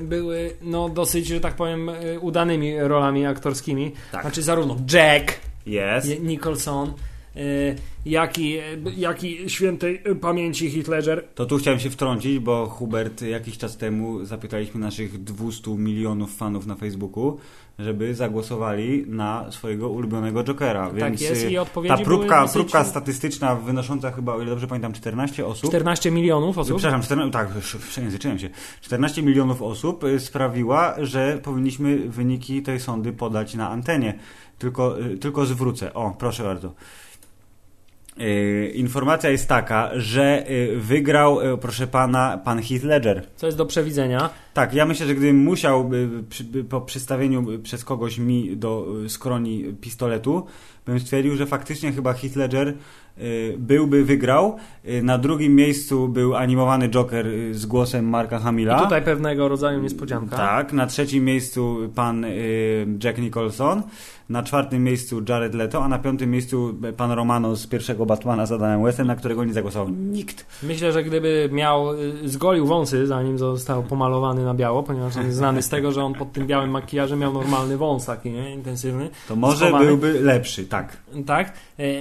były 0.01 0.51
no 0.61 0.89
dosyć, 0.89 1.27
że 1.27 1.39
tak 1.39 1.55
powiem, 1.55 1.91
udanymi 2.21 2.79
rolami 2.79 3.25
aktorskimi. 3.25 3.91
Tak. 4.11 4.21
Znaczy 4.21 4.41
zarówno 4.41 4.77
Jack. 4.93 5.33
Je- 5.65 6.19
Nicholson, 6.19 6.93
jak 8.05 8.37
i, 8.39 8.57
jak 8.97 9.23
i 9.23 9.49
świętej 9.49 10.01
pamięci 10.21 10.83
Ledger. 10.87 11.23
To 11.35 11.45
tu 11.45 11.57
chciałem 11.57 11.79
się 11.79 11.89
wtrącić, 11.89 12.39
bo 12.39 12.65
Hubert 12.67 13.21
jakiś 13.21 13.57
czas 13.57 13.77
temu 13.77 14.25
zapytaliśmy 14.25 14.79
naszych 14.79 15.23
200 15.23 15.71
milionów 15.71 16.35
fanów 16.35 16.65
na 16.65 16.75
Facebooku, 16.75 17.37
żeby 17.79 18.15
zagłosowali 18.15 19.05
na 19.07 19.51
swojego 19.51 19.89
ulubionego 19.89 20.43
Jokera. 20.43 20.85
Tak 20.85 20.95
Więc 20.95 21.21
jest 21.21 21.43
y, 21.43 21.51
i 21.51 21.57
odpowiedzi 21.57 21.97
ta 21.97 22.03
próbka, 22.03 22.41
dosyć- 22.41 22.53
próbka 22.53 22.83
statystyczna 22.83 23.55
wynosząca 23.55 24.11
chyba, 24.11 24.33
o 24.33 24.41
ile 24.41 24.49
dobrze 24.49 24.67
pamiętam, 24.67 24.93
14 24.93 25.45
osób. 25.45 25.69
14 25.69 26.11
milionów 26.11 26.57
osób. 26.57 26.77
Przepraszam, 26.77 27.01
14, 27.01 27.31
tak, 27.31 27.49
przejęzyczyłem 27.89 28.39
się. 28.39 28.49
14 28.81 29.23
milionów 29.23 29.61
osób 29.61 30.03
y, 30.03 30.19
sprawiła, 30.19 30.95
że 30.97 31.39
powinniśmy 31.43 31.97
wyniki 32.09 32.61
tej 32.61 32.79
sądy 32.79 33.13
podać 33.13 33.53
na 33.53 33.69
antenie. 33.69 34.19
Tylko, 34.59 35.01
y, 35.01 35.17
tylko 35.17 35.45
zwrócę. 35.45 35.93
O, 35.93 36.15
proszę 36.19 36.43
bardzo. 36.43 36.73
Y, 38.21 38.71
Informacja 38.75 39.29
jest 39.29 39.49
taka, 39.49 39.91
że 39.95 40.51
y, 40.51 40.77
wygrał, 40.79 41.53
y, 41.53 41.57
proszę 41.57 41.87
pana, 41.87 42.41
pan 42.45 42.61
Heath 42.61 42.83
Ledger. 42.83 43.27
Co 43.35 43.45
jest 43.45 43.57
do 43.57 43.65
przewidzenia. 43.65 44.29
Tak, 44.53 44.73
ja 44.73 44.85
myślę, 44.85 45.07
że 45.07 45.15
gdybym 45.15 45.37
musiał 45.37 45.89
przy, 46.29 46.43
po 46.69 46.81
przystawieniu 46.81 47.59
przez 47.63 47.85
kogoś 47.85 48.17
mi 48.17 48.57
do 48.57 48.87
skroni 49.07 49.63
pistoletu, 49.81 50.45
bym 50.85 50.99
stwierdził, 50.99 51.35
że 51.35 51.45
faktycznie 51.45 51.91
chyba 51.91 52.13
Heath 52.13 52.35
Ledger 52.35 52.73
byłby 53.57 54.03
wygrał. 54.05 54.55
Y, 54.89 55.03
Na 55.03 55.17
drugim 55.17 55.55
miejscu 55.55 56.07
był 56.07 56.35
animowany 56.35 56.89
Joker 56.89 57.27
y, 57.27 57.53
z 57.53 57.65
głosem 57.65 58.09
Marka 58.09 58.39
Hamila. 58.39 58.77
I 58.79 58.83
tutaj 58.83 59.01
pewnego 59.01 59.47
rodzaju 59.47 59.81
niespodzianka. 59.81 60.37
Tak, 60.37 60.73
na 60.73 60.87
trzecim 60.87 61.25
miejscu 61.25 61.77
pan 61.95 62.25
y, 62.25 62.87
Jack 63.03 63.17
Nicholson, 63.19 63.83
na 64.29 64.43
czwartym 64.43 64.83
miejscu 64.83 65.21
Jared 65.29 65.53
Leto, 65.55 65.83
a 65.83 65.87
na 65.87 65.99
piątym 65.99 66.31
miejscu 66.31 66.75
pan 66.97 67.11
Romano 67.11 67.55
z 67.55 67.67
pierwszego 67.67 68.05
Batmana 68.05 68.45
z 68.45 68.51
Adamem 68.51 68.83
Westem, 68.83 69.07
na 69.07 69.15
którego 69.15 69.43
nie 69.45 69.53
zagłosował 69.53 69.89
nikt. 69.89 70.45
Myślę, 70.63 70.91
że 70.91 71.03
gdyby 71.03 71.49
miał, 71.51 71.93
y, 71.93 72.29
zgolił 72.29 72.65
wąsy, 72.65 73.07
zanim 73.07 73.37
został 73.37 73.83
pomalowany 73.83 74.45
na 74.45 74.53
biało, 74.53 74.83
ponieważ 74.83 75.17
on 75.17 75.25
jest 75.25 75.37
znany 75.37 75.61
z 75.61 75.69
tego, 75.69 75.91
że 75.91 76.03
on 76.03 76.13
pod 76.13 76.31
tym 76.31 76.47
białym 76.47 76.69
makijażem 76.69 77.19
miał 77.19 77.33
normalny 77.33 77.77
wąs 77.77 78.05
taki, 78.05 78.29
nie? 78.29 78.53
Intensywny. 78.53 79.09
To 79.27 79.35
może 79.35 79.57
Schowany. 79.67 79.85
byłby 79.85 80.19
lepszy, 80.21 80.65
tak. 80.65 80.97
Tak. 81.25 81.53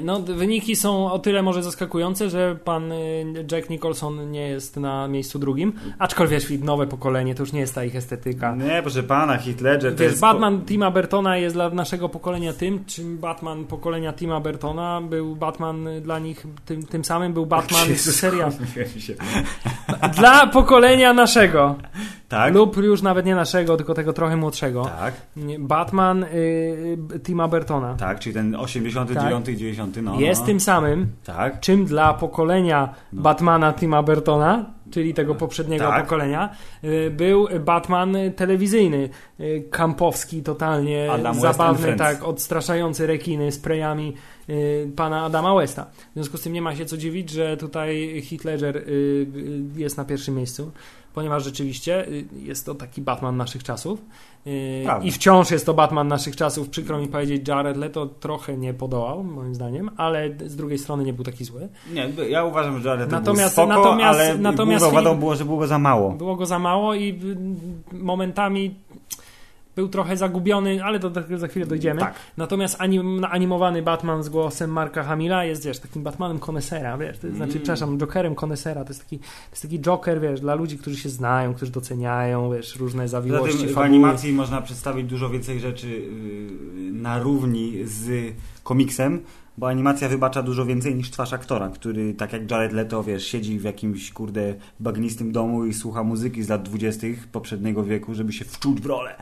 No, 0.03 0.21
wyniki 0.21 0.77
są 0.77 1.04
o 1.13 1.19
tyle 1.19 1.43
może 1.43 1.63
zaskakujące, 1.63 2.31
że 2.31 2.57
pan 2.65 2.93
y, 2.93 3.25
Jack 3.53 3.71
Nicholson 3.71 4.31
nie 4.31 4.49
jest 4.49 4.77
na 4.77 5.09
miejscu 5.09 5.39
drugim, 5.39 5.73
aczkolwiek 5.99 6.35
nowe 6.63 6.87
pokolenie 6.87 7.35
to 7.35 7.43
już 7.43 7.53
nie 7.53 7.61
jest 7.61 7.75
ta 7.75 7.85
ich 7.85 7.97
estetyka. 7.97 8.57
Nie, 8.57 8.83
proszę 8.83 9.03
pana, 9.03 9.37
Heath 9.37 9.61
Ledger 9.61 9.93
to 9.93 9.99
Wiesz, 9.99 10.11
jest... 10.11 10.21
Batman 10.21 10.65
Tima 10.65 10.91
Burtona 10.91 11.37
jest 11.37 11.57
dla 11.57 11.71
naszego 11.71 12.09
pokolenia 12.09 12.53
tym, 12.53 12.85
czym 12.85 13.19
Batman 13.19 13.65
pokolenia 13.65 14.13
Tima 14.13 14.41
Burtona 14.41 15.01
był. 15.01 15.37
Batman 15.37 15.89
dla 16.03 16.19
nich 16.19 16.47
tym, 16.65 16.87
tym 16.87 17.05
samym 17.05 17.33
był 17.33 17.47
Batman 17.47 17.95
z 17.97 18.25
Dla 20.09 20.47
pokolenia 20.47 21.13
naszego. 21.13 21.75
Tak? 22.29 22.55
Lub 22.55 22.77
już 22.77 23.03
nawet 23.03 23.27
nie 23.27 23.35
naszego, 23.35 23.77
tylko 23.77 23.95
tego 23.95 24.13
trochę 24.13 24.37
młodszego. 24.37 24.85
Tak, 24.85 25.15
Batman 25.59 26.23
y, 26.25 26.27
y, 27.15 27.21
Tima 27.21 27.49
Burtona. 27.49 27.95
tak, 27.95 28.19
czyli 28.19 28.35
ten 28.35 28.55
89 28.55 29.49
i 29.49 29.57
90, 29.57 29.97
no. 30.03 30.21
jest 30.21 30.41
no. 30.41 30.47
tym 30.47 30.61
samym, 30.61 31.09
Tak, 31.25 31.61
czym 31.61 31.85
dla 31.85 32.15
pokolenia 32.15 32.95
No. 33.13 33.23
Batmana 33.23 33.73
Tima 33.73 34.03
Burtona, 34.03 34.65
czyli 34.91 35.15
tego 35.15 35.35
poprzedniego 35.35 35.85
Tak. 35.85 36.03
pokolenia, 36.05 36.57
y, 36.85 37.11
był 37.11 37.49
Batman 37.61 38.17
telewizyjny, 38.37 39.09
y, 39.41 39.65
kampowski, 39.71 40.43
totalnie 40.43 41.13
Adam 41.13 41.41
zabawny, 41.41 41.97
tak, 41.97 42.25
odstraszający 42.25 43.07
rekiny 43.07 43.53
sprayami 43.53 44.15
y, 44.49 44.91
pana 44.97 45.25
Adama 45.25 45.55
Westa. 45.55 45.85
W 45.85 46.15
związku 46.15 46.37
z 46.37 46.43
tym 46.43 46.53
nie 46.53 46.63
ma 46.63 46.77
się 46.77 46.87
co 46.87 46.97
dziwić, 46.97 47.31
że 47.31 47.57
tutaj 47.57 48.19
y, 48.89 49.27
jest 49.77 49.97
na 49.97 50.05
pierwszym 50.05 50.35
miejscu, 50.35 50.71
ponieważ 51.15 51.45
rzeczywiście 51.45 52.09
y, 52.09 52.25
jest 52.43 52.67
to 52.67 52.75
taki 52.75 53.03
Batman 53.03 53.37
naszych 53.37 53.63
czasów. 53.63 54.01
Y, 54.47 54.83
Prawda. 54.85 55.07
I 55.07 55.11
wciąż 55.13 55.51
jest 55.51 55.67
to 55.67 55.75
Batman 55.75 56.09
naszych 56.09 56.37
czasów. 56.37 56.69
Przykro 56.69 56.99
mi 56.99 57.09
powiedzieć, 57.09 57.49
Jared 57.49 57.77
Leto 57.77 58.07
trochę 58.07 58.57
nie 58.57 58.75
podołał, 58.75 59.25
moim 59.25 59.55
zdaniem, 59.55 59.91
ale 59.97 60.31
z 60.47 60.57
drugiej 60.57 60.79
strony 60.79 61.05
nie 61.05 61.13
był 61.13 61.25
taki 61.25 61.45
zły. 61.45 61.69
nie, 61.93 62.09
ja 62.29 62.45
uważam, 62.45 62.81
że 62.81 62.89
Jared 62.89 63.11
Natomiast- 63.11 63.57
był 63.57 63.65
spoko, 63.67 63.83
natomiast- 63.83 64.21
ale 64.21 64.39
natomiast 64.39 64.87
wadą 64.91 65.15
było, 65.19 65.35
że 65.37 65.45
było 65.45 65.59
go 65.59 65.67
za 65.67 65.79
mało. 65.79 66.11
Było 66.11 66.37
go 66.37 66.47
za 66.47 66.59
mało 66.59 66.95
i 66.95 67.21
momentami 67.93 68.75
był 69.77 69.89
trochę 69.89 70.17
zagubiony, 70.17 70.85
ale 70.85 70.99
do 70.99 71.11
tego 71.11 71.39
za 71.39 71.49
chwilę 71.49 71.67
dojdziemy. 71.67 72.01
Tak. 72.01 72.15
Natomiast 72.37 72.77
anim, 72.79 73.25
animowany 73.25 73.83
Batman 73.83 74.23
z 74.23 74.29
głosem 74.29 74.71
Marka 74.71 75.03
Hamila 75.03 75.45
jest, 75.45 75.65
wiesz, 75.67 75.79
takim 75.79 76.03
Batmanem 76.03 76.39
konesera, 76.39 76.99
wiesz, 76.99 77.19
to 77.19 77.29
znaczy, 77.29 77.53
Mm. 77.53 77.63
przepraszam, 77.63 77.99
Jokerem 77.99 78.35
konesera, 78.35 78.85
to 78.85 78.91
jest 78.91 79.01
taki, 79.01 79.19
to 79.19 79.25
jest 79.51 79.63
taki 79.63 79.81
Joker, 79.81 80.21
wiesz, 80.21 80.41
dla 80.41 80.55
ludzi, 80.55 80.79
którzy 80.79 80.97
się 80.97 81.09
znają, 81.09 81.55
którzy 81.55 81.73
doceniają, 81.73 82.53
wiesz, 82.53 82.77
różne 82.77 83.09
zawiłości, 83.09 83.59
tym 83.65 83.75
w 83.75 83.79
animacji 83.79 84.33
można 84.33 84.63
przedstawić 84.63 85.07
dużo 85.07 85.31
więcej 85.31 85.61
rzeczy 85.61 85.89
yy, 85.89 86.93
na 86.93 87.19
równi 87.19 87.73
z 87.85 88.35
komiksem, 88.63 89.21
bo 89.59 89.69
animacja 89.69 90.09
wybacza 90.09 90.43
dużo 90.43 90.67
więcej 90.67 90.95
niż 90.95 91.11
twarz 91.11 91.33
aktora, 91.33 91.69
który 91.69 92.15
tak 92.15 92.33
jak 92.33 92.51
Jared 92.51 92.73
Leto, 92.73 93.05
wiesz, 93.05 93.27
siedzi 93.27 93.59
w 93.59 93.65
jakimś, 93.65 94.13
kurde, 94.13 94.55
bagnistym 94.81 95.33
domu 95.33 95.65
i 95.67 95.75
słucha 95.75 96.03
muzyki 96.03 96.43
z 96.43 96.49
lat 96.49 96.63
dwudziestych 96.63 97.29
poprzedniego 97.29 97.85
wieku, 97.85 98.15
żeby 98.15 98.33
się 98.33 98.45
wczuć 98.45 98.81
w 98.81 98.87
rolę. 98.87 99.15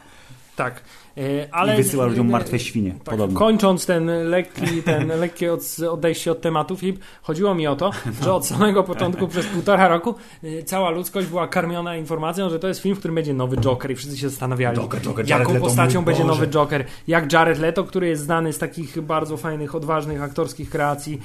Tak, 0.56 0.82
e, 1.11 1.11
ale... 1.52 1.74
I 1.74 1.76
wysyła 1.76 2.06
ludziom 2.06 2.26
e, 2.28 2.30
martwe 2.30 2.58
świnie, 2.58 2.90
Tak, 2.92 3.02
podobno. 3.02 3.38
kończąc 3.38 3.86
ten 3.86 4.06
lekki, 4.28 4.82
ten 4.82 5.08
lekkie 5.20 5.52
od, 5.52 5.60
odejście 5.90 6.32
od 6.32 6.40
tematu, 6.40 6.76
Filip, 6.76 7.00
chodziło 7.22 7.54
mi 7.54 7.66
o 7.66 7.76
to, 7.76 7.90
że 8.22 8.34
od 8.34 8.46
samego 8.46 8.82
początku 8.82 9.28
przez 9.28 9.46
półtora 9.46 9.88
roku 9.88 10.14
y, 10.44 10.62
cała 10.62 10.90
ludzkość 10.90 11.28
była 11.28 11.48
karmiona 11.48 11.96
informacją, 11.96 12.50
że 12.50 12.58
to 12.58 12.68
jest 12.68 12.80
film, 12.80 12.96
w 12.96 12.98
którym 12.98 13.14
będzie 13.14 13.34
nowy 13.34 13.56
Joker 13.56 13.90
i 13.90 13.94
wszyscy 13.94 14.16
się 14.16 14.28
zastanawiali, 14.28 14.78
Joker, 14.78 15.00
Joker, 15.02 15.28
jaką 15.28 15.52
Leto, 15.52 15.64
postacią 15.66 16.04
będzie 16.04 16.24
nowy 16.24 16.46
Joker. 16.48 16.84
Jak 17.06 17.32
Jared 17.32 17.58
Leto, 17.58 17.84
który 17.84 18.08
jest 18.08 18.22
znany 18.22 18.52
z 18.52 18.58
takich 18.58 19.00
bardzo 19.00 19.36
fajnych, 19.36 19.74
odważnych 19.74 20.22
aktorskich 20.22 20.70
kreacji. 20.70 21.20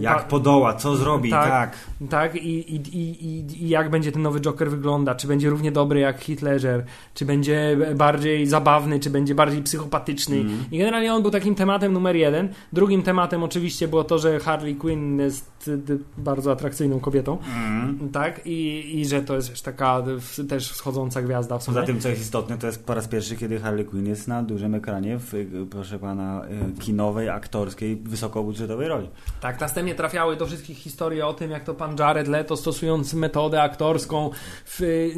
Jak 0.00 0.18
pa- 0.18 0.24
podoła, 0.24 0.74
co 0.74 0.96
zrobi, 0.96 1.30
Tak. 1.30 1.48
tak. 1.48 1.76
tak, 2.10 2.36
i, 2.36 2.74
i, 2.74 2.76
i, 2.76 3.64
i, 3.64 3.68
jak 3.68 3.90
będzie 3.90 4.12
ten 4.12 4.22
nowy 4.22 4.40
Joker 4.40 4.70
wygląda? 4.70 5.14
Czy 5.14 5.26
będzie 5.26 5.50
równie 5.50 5.72
dobry 5.72 6.00
jak 6.00 6.28
Ledger? 6.42 6.84
Czy 7.14 7.24
będzie 7.24 7.76
bardziej 7.94 8.46
zabawny, 8.46 9.00
czy 9.00 9.10
będzie 9.10 9.17
bardziej 9.34 9.62
psychopatyczny. 9.62 10.36
Mm. 10.36 10.64
I 10.70 10.78
generalnie 10.78 11.14
on 11.14 11.22
był 11.22 11.30
takim 11.30 11.54
tematem 11.54 11.92
numer 11.92 12.16
jeden. 12.16 12.48
Drugim 12.72 13.02
tematem 13.02 13.42
oczywiście 13.42 13.88
było 13.88 14.04
to, 14.04 14.18
że 14.18 14.40
Harley 14.40 14.76
Quinn 14.76 15.18
jest 15.18 15.70
bardzo 16.18 16.52
atrakcyjną 16.52 17.00
kobietą. 17.00 17.38
Mm. 17.56 18.08
Tak? 18.12 18.40
I, 18.46 18.90
I 19.00 19.06
że 19.06 19.22
to 19.22 19.34
jest 19.34 19.64
taka 19.64 20.02
też 20.48 20.72
wschodząca 20.72 21.22
gwiazda 21.22 21.58
w 21.58 21.62
sumie. 21.62 21.74
Poza 21.74 21.86
tym, 21.86 22.00
co 22.00 22.08
jest 22.08 22.22
istotne, 22.22 22.58
to 22.58 22.66
jest 22.66 22.86
po 22.86 22.94
raz 22.94 23.08
pierwszy, 23.08 23.36
kiedy 23.36 23.60
Harley 23.60 23.84
Quinn 23.84 24.06
jest 24.06 24.28
na 24.28 24.42
dużym 24.42 24.74
ekranie 24.74 25.18
w, 25.18 25.32
proszę 25.70 25.98
pana, 25.98 26.42
kinowej, 26.80 27.28
aktorskiej, 27.28 27.96
wysokobudżetowej 27.96 28.88
roli. 28.88 29.08
Tak, 29.40 29.60
następnie 29.60 29.94
trafiały 29.94 30.36
do 30.36 30.46
wszystkich 30.46 30.78
historii 30.78 31.22
o 31.22 31.32
tym, 31.32 31.50
jak 31.50 31.64
to 31.64 31.74
pan 31.74 31.96
Jared 31.98 32.28
Leto 32.28 32.56
stosując 32.56 33.14
metodę 33.14 33.62
aktorską 33.62 34.30
w, 34.64 35.08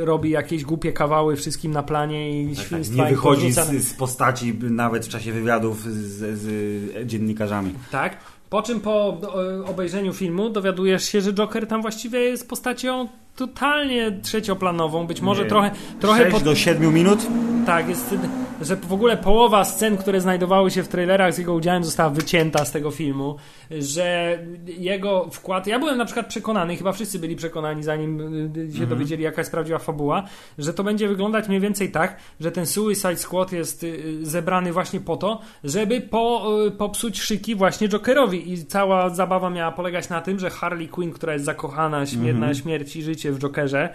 robi 0.00 0.30
jakieś 0.30 0.64
głupie 0.64 0.92
kawały 0.92 1.36
wszystkim 1.36 1.72
na 1.72 1.82
planie 1.82 2.42
i 2.42 2.56
tak, 2.56 2.64
świństwa. 2.64 2.96
Tak, 2.96 3.06
nie 3.06 3.16
wychodzi 3.16 3.33
z, 3.36 3.84
z, 3.84 3.94
postaci 3.94 4.54
nawet 4.62 5.06
w 5.06 5.08
czasie 5.08 5.32
wywiadów 5.32 5.82
z, 5.82 6.38
z 6.38 7.06
dziennikarzami. 7.06 7.74
Tak. 7.90 8.16
Po 8.50 8.62
czym 8.62 8.80
po 8.80 9.20
obejrzeniu 9.66 10.12
filmu 10.12 10.50
dowiadujesz 10.50 11.04
się, 11.04 11.20
że 11.20 11.32
Joker 11.32 11.66
tam 11.66 11.82
właściwie 11.82 12.18
jest 12.20 12.48
postacią 12.48 13.08
totalnie 13.36 14.12
trzecioplanową, 14.22 15.06
być 15.06 15.20
może 15.20 15.42
nie. 15.42 15.48
trochę... 15.48 15.70
trochę 16.00 16.22
6 16.22 16.32
pod... 16.32 16.42
do 16.42 16.54
7 16.54 16.94
minut? 16.94 17.26
Tak, 17.66 17.88
jest, 17.88 18.14
że 18.60 18.76
w 18.76 18.92
ogóle 18.92 19.16
połowa 19.16 19.64
scen, 19.64 19.96
które 19.96 20.20
znajdowały 20.20 20.70
się 20.70 20.82
w 20.82 20.88
trailerach 20.88 21.34
z 21.34 21.38
jego 21.38 21.54
udziałem 21.54 21.84
została 21.84 22.10
wycięta 22.10 22.64
z 22.64 22.72
tego 22.72 22.90
filmu, 22.90 23.36
że 23.70 24.38
jego 24.66 25.28
wkład... 25.30 25.66
Ja 25.66 25.78
byłem 25.78 25.98
na 25.98 26.04
przykład 26.04 26.26
przekonany, 26.26 26.76
chyba 26.76 26.92
wszyscy 26.92 27.18
byli 27.18 27.36
przekonani 27.36 27.82
zanim 27.82 28.20
y, 28.20 28.24
y, 28.60 28.66
się 28.66 28.70
mhm. 28.70 28.88
dowiedzieli 28.88 29.22
jaka 29.22 29.40
jest 29.40 29.50
prawdziwa 29.50 29.78
fabuła, 29.78 30.24
że 30.58 30.74
to 30.74 30.84
będzie 30.84 31.08
wyglądać 31.08 31.48
mniej 31.48 31.60
więcej 31.60 31.90
tak, 31.90 32.16
że 32.40 32.52
ten 32.52 32.66
Suicide 32.66 33.16
Squad 33.16 33.52
jest 33.52 33.84
y, 33.84 34.18
zebrany 34.22 34.72
właśnie 34.72 35.00
po 35.00 35.16
to, 35.16 35.40
żeby 35.64 36.00
po, 36.00 36.46
popsuć 36.78 37.20
szyki 37.20 37.54
właśnie 37.54 37.88
Jokerowi 37.88 38.52
i 38.52 38.66
cała 38.66 39.10
zabawa 39.10 39.50
miała 39.50 39.72
polegać 39.72 40.08
na 40.08 40.20
tym, 40.20 40.38
że 40.38 40.50
Harley 40.50 40.88
Quinn, 40.88 41.12
która 41.12 41.32
jest 41.32 41.44
zakochana, 41.44 42.06
śmierna 42.06 42.46
mhm. 42.46 42.54
śmierci 42.54 43.02
życie 43.02 43.23
w 43.32 43.38
Jokerze, 43.38 43.88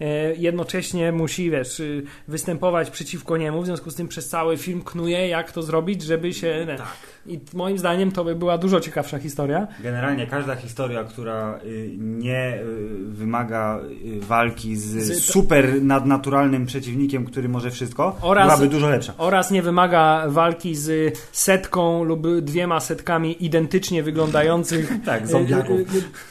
e, 0.00 0.34
jednocześnie 0.34 1.12
musi, 1.12 1.50
wiesz, 1.50 1.80
y, 1.80 2.02
występować 2.28 2.90
przeciwko 2.90 3.36
niemu, 3.36 3.62
w 3.62 3.66
związku 3.66 3.90
z 3.90 3.94
tym 3.94 4.08
przez 4.08 4.28
cały 4.28 4.56
film 4.56 4.82
knuje, 4.82 5.28
jak 5.28 5.52
to 5.52 5.62
zrobić, 5.62 6.02
żeby 6.02 6.32
się... 6.32 6.66
Tak. 6.78 7.14
I 7.26 7.40
moim 7.54 7.78
zdaniem 7.78 8.12
to 8.12 8.24
by 8.24 8.34
była 8.34 8.58
dużo 8.58 8.80
ciekawsza 8.80 9.18
historia. 9.18 9.66
Generalnie 9.82 10.26
każda 10.26 10.56
historia, 10.56 11.04
która 11.04 11.60
y, 11.64 11.90
nie 11.98 12.54
y, 12.54 12.64
wymaga 13.08 13.80
walki 14.20 14.76
z, 14.76 14.84
z 14.84 15.24
super 15.24 15.82
nadnaturalnym 15.82 16.66
przeciwnikiem, 16.66 17.24
który 17.24 17.48
może 17.48 17.70
wszystko, 17.70 18.16
oraz, 18.20 18.46
byłaby 18.46 18.68
dużo 18.68 18.88
lepsza. 18.88 19.14
Oraz 19.18 19.50
nie 19.50 19.62
wymaga 19.62 20.24
walki 20.28 20.74
z 20.74 21.18
setką 21.32 22.04
lub 22.04 22.26
dwiema 22.40 22.80
setkami 22.80 23.44
identycznie 23.44 24.02
wyglądających 24.02 24.92
tak, 25.04 25.26
zombiaków. 25.26 25.80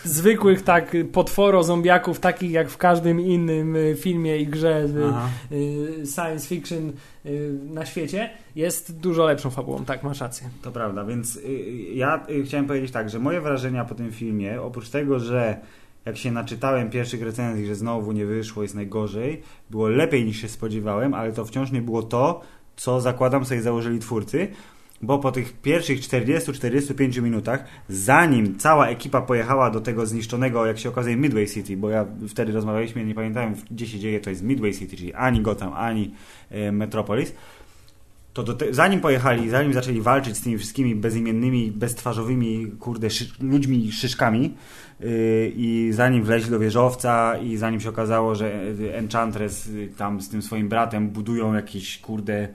zwykłych 0.03 0.61
tak 0.61 0.95
potworo 1.11 1.63
zombiaków, 1.63 2.19
takich 2.19 2.42
takich 2.43 2.53
jak 2.53 2.69
w 2.69 2.77
każdym 2.77 3.21
innym 3.21 3.75
y, 3.75 3.95
filmie 3.95 4.37
i 4.37 4.47
grze 4.47 4.87
y, 5.51 6.05
science 6.15 6.47
fiction 6.47 6.91
y, 7.25 7.59
na 7.69 7.85
świecie, 7.85 8.29
jest 8.55 8.99
dużo 8.99 9.25
lepszą 9.25 9.49
fabułą. 9.49 9.85
Tak, 9.85 10.03
masz 10.03 10.21
rację. 10.21 10.49
To 10.61 10.71
prawda, 10.71 11.03
więc 11.03 11.39
ja 11.93 12.25
chciałem 12.45 12.67
powiedzieć 12.67 12.91
tak, 12.91 13.09
że 13.09 13.19
moje 13.19 13.41
wrażenia 13.41 13.85
po 13.85 13.95
tym 13.95 14.11
filmie, 14.11 14.61
oprócz 14.61 14.89
tego, 14.89 15.19
że 15.19 15.57
jak 16.05 16.17
się 16.17 16.31
naczytałem 16.31 16.89
pierwszych 16.89 17.21
recenzji, 17.21 17.65
że 17.65 17.75
znowu 17.75 18.11
nie 18.11 18.25
wyszło, 18.25 18.63
jest 18.63 18.75
najgorzej, 18.75 19.41
było 19.69 19.87
lepiej 19.87 20.25
niż 20.25 20.41
się 20.41 20.49
spodziewałem, 20.49 21.13
ale 21.13 21.31
to 21.31 21.45
wciąż 21.45 21.71
nie 21.71 21.81
było 21.81 22.03
to, 22.03 22.41
co 22.75 23.01
zakładam 23.01 23.45
sobie 23.45 23.61
założyli 23.61 23.99
twórcy, 23.99 24.47
bo 25.01 25.19
po 25.19 25.31
tych 25.31 25.53
pierwszych 25.53 25.99
40-45 25.99 27.21
minutach, 27.21 27.65
zanim 27.89 28.57
cała 28.57 28.87
ekipa 28.87 29.21
pojechała 29.21 29.69
do 29.69 29.81
tego 29.81 30.05
zniszczonego, 30.05 30.65
jak 30.65 30.79
się 30.79 30.89
okazuje, 30.89 31.17
Midway 31.17 31.47
City, 31.47 31.77
bo 31.77 31.89
ja 31.89 32.05
wtedy 32.27 32.51
rozmawialiśmy, 32.51 33.05
nie 33.05 33.15
pamiętałem 33.15 33.55
gdzie 33.71 33.87
się 33.87 33.99
dzieje, 33.99 34.19
to 34.19 34.29
jest 34.29 34.43
Midway 34.43 34.73
City, 34.73 34.97
czyli 34.97 35.13
ani 35.13 35.41
Gotham, 35.41 35.73
ani 35.73 36.13
e, 36.49 36.71
Metropolis, 36.71 37.33
to 38.33 38.43
te, 38.43 38.73
zanim 38.73 39.01
pojechali, 39.01 39.49
zanim 39.49 39.73
zaczęli 39.73 40.01
walczyć 40.01 40.37
z 40.37 40.41
tymi 40.41 40.57
wszystkimi 40.57 40.95
bezimiennymi, 40.95 41.71
beztwarzowymi, 41.71 42.71
kurde, 42.79 43.09
szy, 43.09 43.25
ludźmi, 43.41 43.91
szyszkami 43.91 44.53
yy, 44.99 45.51
i 45.55 45.89
zanim 45.91 46.23
wleźli 46.23 46.51
do 46.51 46.59
wieżowca 46.59 47.37
i 47.37 47.57
zanim 47.57 47.79
się 47.79 47.89
okazało, 47.89 48.35
że 48.35 48.53
Enchantress 48.93 49.67
y, 49.67 49.89
tam 49.97 50.21
z 50.21 50.29
tym 50.29 50.41
swoim 50.41 50.69
bratem 50.69 51.09
budują 51.09 51.53
jakiś, 51.53 51.97
kurde, 51.97 52.47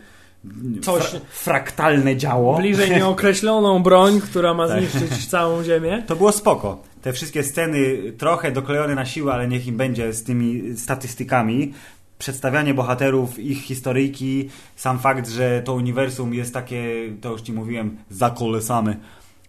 coś 0.82 1.02
fra 1.04 1.20
fraktalne 1.30 2.16
działo. 2.16 2.58
Bliżej 2.58 2.90
nieokreśloną 2.96 3.82
broń, 3.82 4.20
która 4.20 4.54
ma 4.54 4.68
tak. 4.68 4.78
zniszczyć 4.78 5.26
całą 5.26 5.64
ziemię. 5.64 6.02
To 6.06 6.16
było 6.16 6.32
spoko. 6.32 6.82
Te 7.02 7.12
wszystkie 7.12 7.42
sceny 7.42 8.12
trochę 8.18 8.52
doklejone 8.52 8.94
na 8.94 9.06
siłę, 9.06 9.32
ale 9.32 9.48
niech 9.48 9.66
im 9.66 9.76
będzie 9.76 10.12
z 10.12 10.24
tymi 10.24 10.76
statystykami. 10.76 11.74
Przedstawianie 12.18 12.74
bohaterów, 12.74 13.38
ich 13.38 13.62
historyjki, 13.62 14.48
sam 14.76 14.98
fakt, 14.98 15.28
że 15.28 15.62
to 15.64 15.74
uniwersum 15.74 16.34
jest 16.34 16.54
takie, 16.54 16.84
to 17.20 17.32
już 17.32 17.42
Ci 17.42 17.52
mówiłem, 17.52 17.96
zakolesane 18.10 18.96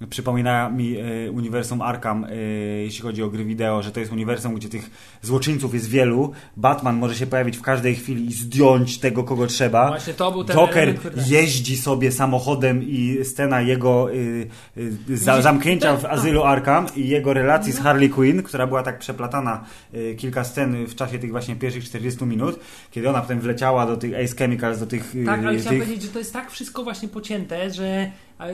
przypomina 0.09 0.69
mi 0.69 0.97
e, 0.97 1.31
uniwersum 1.31 1.81
Arkham, 1.81 2.23
e, 2.23 2.35
jeśli 2.83 3.01
chodzi 3.01 3.23
o 3.23 3.29
gry 3.29 3.45
wideo, 3.45 3.81
że 3.81 3.91
to 3.91 3.99
jest 3.99 4.11
uniwersum, 4.11 4.55
gdzie 4.55 4.69
tych 4.69 4.89
złoczyńców 5.21 5.73
jest 5.73 5.89
wielu. 5.89 6.31
Batman 6.57 6.97
może 6.97 7.15
się 7.15 7.27
pojawić 7.27 7.57
w 7.57 7.61
każdej 7.61 7.95
chwili 7.95 8.25
i 8.25 8.33
zdjąć 8.33 8.99
tego, 8.99 9.23
kogo 9.23 9.47
trzeba. 9.47 9.87
Właśnie 9.87 10.13
to 10.13 10.31
był 10.31 10.43
ten 10.43 10.55
Joker 10.55 10.89
element, 10.89 11.29
jeździ 11.29 11.77
sobie 11.77 12.11
samochodem 12.11 12.83
i 12.83 13.19
scena 13.23 13.61
jego 13.61 14.13
y, 14.13 14.47
y, 15.09 15.17
za, 15.17 15.41
zamknięcia 15.41 15.97
w 15.97 16.05
azylu 16.05 16.43
Arkham 16.43 16.87
i 16.95 17.07
jego 17.07 17.33
relacji 17.33 17.73
z. 17.73 17.79
Harley 17.79 18.09
Quinn, 18.09 18.43
która 18.43 18.67
była 18.67 18.83
tak 18.83 18.99
przeplatana 18.99 19.63
y, 19.93 20.15
kilka 20.15 20.43
scen 20.43 20.85
w 20.85 20.95
czasie 20.95 21.19
tych 21.19 21.31
właśnie 21.31 21.55
pierwszych 21.55 21.83
40 21.83 22.25
minut, 22.25 22.59
kiedy 22.91 23.09
ona 23.09 23.21
potem 23.21 23.39
wleciała 23.39 23.85
do 23.85 23.97
tych 23.97 24.13
Ace 24.13 24.35
Chemicals, 24.35 24.79
do 24.79 24.85
tych... 24.85 25.15
Tak, 25.25 25.39
ale 25.39 25.51
tych... 25.51 25.61
chciałem 25.61 25.81
powiedzieć, 25.81 26.03
że 26.03 26.09
to 26.09 26.19
jest 26.19 26.33
tak 26.33 26.51
wszystko 26.51 26.83
właśnie 26.83 27.07
pocięte, 27.07 27.71
że 27.71 28.11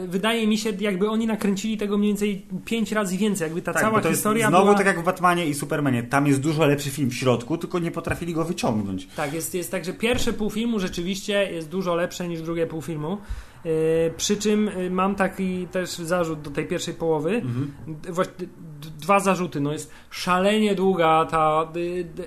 wydaje 0.07 0.47
mi 0.47 0.57
się, 0.57 0.73
jakby 0.79 1.09
oni 1.09 1.27
nakręcili 1.27 1.77
tego 1.77 1.97
mniej 1.97 2.09
więcej 2.09 2.45
pięć 2.65 2.91
razy 2.91 3.17
więcej, 3.17 3.45
jakby 3.45 3.61
ta 3.61 3.73
tak, 3.73 3.81
cała 3.81 4.01
to 4.01 4.09
historia 4.09 4.47
znowu 4.47 4.63
była... 4.63 4.77
tak 4.77 4.85
jak 4.85 4.99
w 4.99 5.03
Batmanie 5.03 5.45
i 5.45 5.53
Supermanie, 5.53 6.03
tam 6.03 6.27
jest 6.27 6.41
dużo 6.41 6.65
lepszy 6.65 6.89
film 6.89 7.09
w 7.09 7.15
środku, 7.15 7.57
tylko 7.57 7.79
nie 7.79 7.91
potrafili 7.91 8.33
go 8.33 8.45
wyciągnąć. 8.45 9.07
Tak, 9.07 9.33
jest, 9.33 9.53
jest 9.55 9.71
tak, 9.71 9.85
że 9.85 9.93
pierwsze 9.93 10.33
pół 10.33 10.49
filmu 10.49 10.79
rzeczywiście 10.79 11.51
jest 11.51 11.69
dużo 11.69 11.95
lepsze 11.95 12.27
niż 12.27 12.41
drugie 12.41 12.67
pół 12.67 12.81
filmu. 12.81 13.17
Yy, 13.65 13.71
przy 14.17 14.37
czym 14.37 14.69
yy, 14.77 14.89
mam 14.89 15.15
taki 15.15 15.67
też 15.67 15.89
zarzut 15.89 16.41
do 16.41 16.49
tej 16.49 16.67
pierwszej 16.67 16.93
połowy. 16.93 17.31
Mhm. 17.35 17.71
Dwa 19.01 19.19
zarzuty. 19.19 19.59
No 19.59 19.71
jest 19.71 19.91
szalenie 20.09 20.75
długa 20.75 21.25
ta 21.25 21.67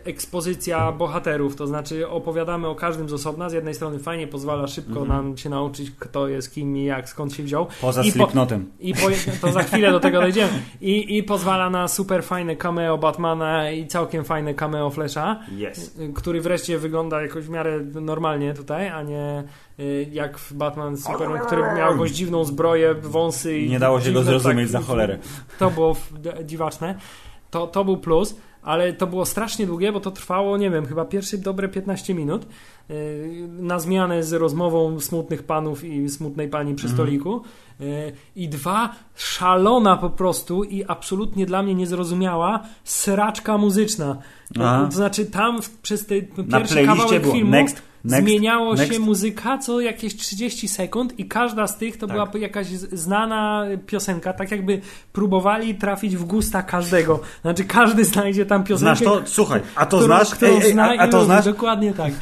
ekspozycja 0.04 0.92
bohaterów, 0.92 1.56
to 1.56 1.66
znaczy 1.66 2.08
opowiadamy 2.08 2.68
o 2.68 2.74
każdym 2.74 3.08
z 3.08 3.12
osobna. 3.12 3.50
Z 3.50 3.52
jednej 3.52 3.74
strony 3.74 3.98
fajnie 3.98 4.26
pozwala 4.26 4.66
szybko 4.66 5.00
mhm. 5.00 5.08
nam 5.08 5.36
się 5.36 5.50
nauczyć, 5.50 5.90
kto 5.98 6.28
jest 6.28 6.54
kim 6.54 6.76
i 6.76 6.84
jak, 6.84 7.08
skąd 7.08 7.32
się 7.32 7.42
wziął. 7.42 7.66
Poza 7.80 8.02
I 8.02 8.10
Slipknotem. 8.10 8.66
Po, 8.66 8.84
I 8.84 8.94
po, 8.94 9.08
to 9.40 9.52
za 9.52 9.62
chwilę 9.68 9.92
do 9.92 10.00
tego 10.00 10.20
dojdziemy. 10.20 10.62
I, 10.80 11.16
I 11.16 11.22
pozwala 11.22 11.70
na 11.70 11.88
super 11.88 12.24
fajne 12.24 12.56
cameo 12.56 12.98
Batmana 12.98 13.70
i 13.70 13.86
całkiem 13.86 14.24
fajne 14.24 14.54
cameo 14.54 14.90
Flasha, 14.90 15.40
yes. 15.70 15.98
który 16.14 16.40
wreszcie 16.40 16.78
wygląda 16.78 17.22
jakoś 17.22 17.44
w 17.44 17.50
miarę 17.50 17.80
normalnie 18.00 18.54
tutaj, 18.54 18.88
a 18.88 19.02
nie 19.02 19.44
Y, 19.48 19.67
jak 20.12 20.38
w 20.38 20.52
Batman 20.52 20.96
Superman, 20.96 21.46
który 21.46 21.62
miał 21.62 21.92
jakąś 21.92 22.10
dziwną 22.10 22.44
zbroję, 22.44 22.94
wąsy 22.94 23.58
i... 23.58 23.70
Nie 23.70 23.78
dało 23.78 24.00
się 24.00 24.12
go 24.12 24.22
zrozumieć 24.22 24.72
tak, 24.72 24.82
za 24.82 24.86
cholerę. 24.86 25.18
To 25.58 25.70
było 25.70 25.96
dziwaczne. 26.44 26.94
To, 27.50 27.66
to 27.66 27.84
był 27.84 27.96
plus, 27.96 28.36
ale 28.62 28.92
to 28.92 29.06
było 29.06 29.26
strasznie 29.26 29.66
długie, 29.66 29.92
bo 29.92 30.00
to 30.00 30.10
trwało, 30.10 30.56
nie 30.56 30.70
wiem, 30.70 30.86
chyba 30.86 31.04
pierwsze 31.04 31.38
dobre 31.38 31.68
15 31.68 32.14
minut 32.14 32.46
y, 32.90 33.48
na 33.58 33.78
zmianę 33.78 34.22
z 34.22 34.32
rozmową 34.32 35.00
smutnych 35.00 35.42
panów 35.42 35.84
i 35.84 36.08
smutnej 36.08 36.48
pani 36.48 36.74
przy 36.74 36.86
mhm. 36.86 36.96
stoliku. 36.96 37.42
Y, 37.80 38.12
I 38.36 38.48
dwa, 38.48 38.94
szalona 39.16 39.96
po 39.96 40.10
prostu 40.10 40.64
i 40.64 40.84
absolutnie 40.84 41.46
dla 41.46 41.62
mnie 41.62 41.74
niezrozumiała 41.74 42.62
sraczka 42.84 43.58
muzyczna. 43.58 44.16
To, 44.54 44.60
to 44.86 44.90
znaczy 44.90 45.26
tam 45.26 45.60
przez 45.82 46.06
ten 46.06 46.26
pierwszy 46.50 46.86
kawałek 46.86 47.22
było. 47.22 47.34
filmu 47.34 47.50
Next 47.50 47.87
Next, 48.04 48.24
Zmieniało 48.24 48.74
next. 48.74 48.92
się 48.92 48.98
muzyka 48.98 49.58
co 49.58 49.80
jakieś 49.80 50.16
30 50.16 50.68
sekund 50.68 51.18
i 51.18 51.24
każda 51.28 51.66
z 51.66 51.76
tych 51.78 51.96
to 51.96 52.06
tak. 52.06 52.16
była 52.16 52.30
jakaś 52.40 52.66
znana 52.92 53.64
piosenka, 53.86 54.32
tak 54.32 54.50
jakby 54.50 54.80
próbowali 55.12 55.74
trafić 55.74 56.16
w 56.16 56.24
gusta 56.24 56.62
każdego. 56.62 57.20
Znaczy 57.42 57.64
każdy 57.64 58.04
znajdzie 58.04 58.46
tam 58.46 58.64
piosenkę. 58.64 58.96
Znasz 58.96 59.08
to? 59.08 59.22
Słuchaj, 59.26 59.60
a 59.74 59.86
to 59.86 59.96
którą, 59.96 60.16
znasz? 60.16 60.34
Którą 60.34 60.50
ej, 60.50 60.62
ej, 60.62 60.72
zna 60.72 60.88
a, 60.90 60.98
a 60.98 61.08
to 61.08 61.24
znasz? 61.24 61.44
Dokładnie 61.44 61.92
tak. 61.92 62.12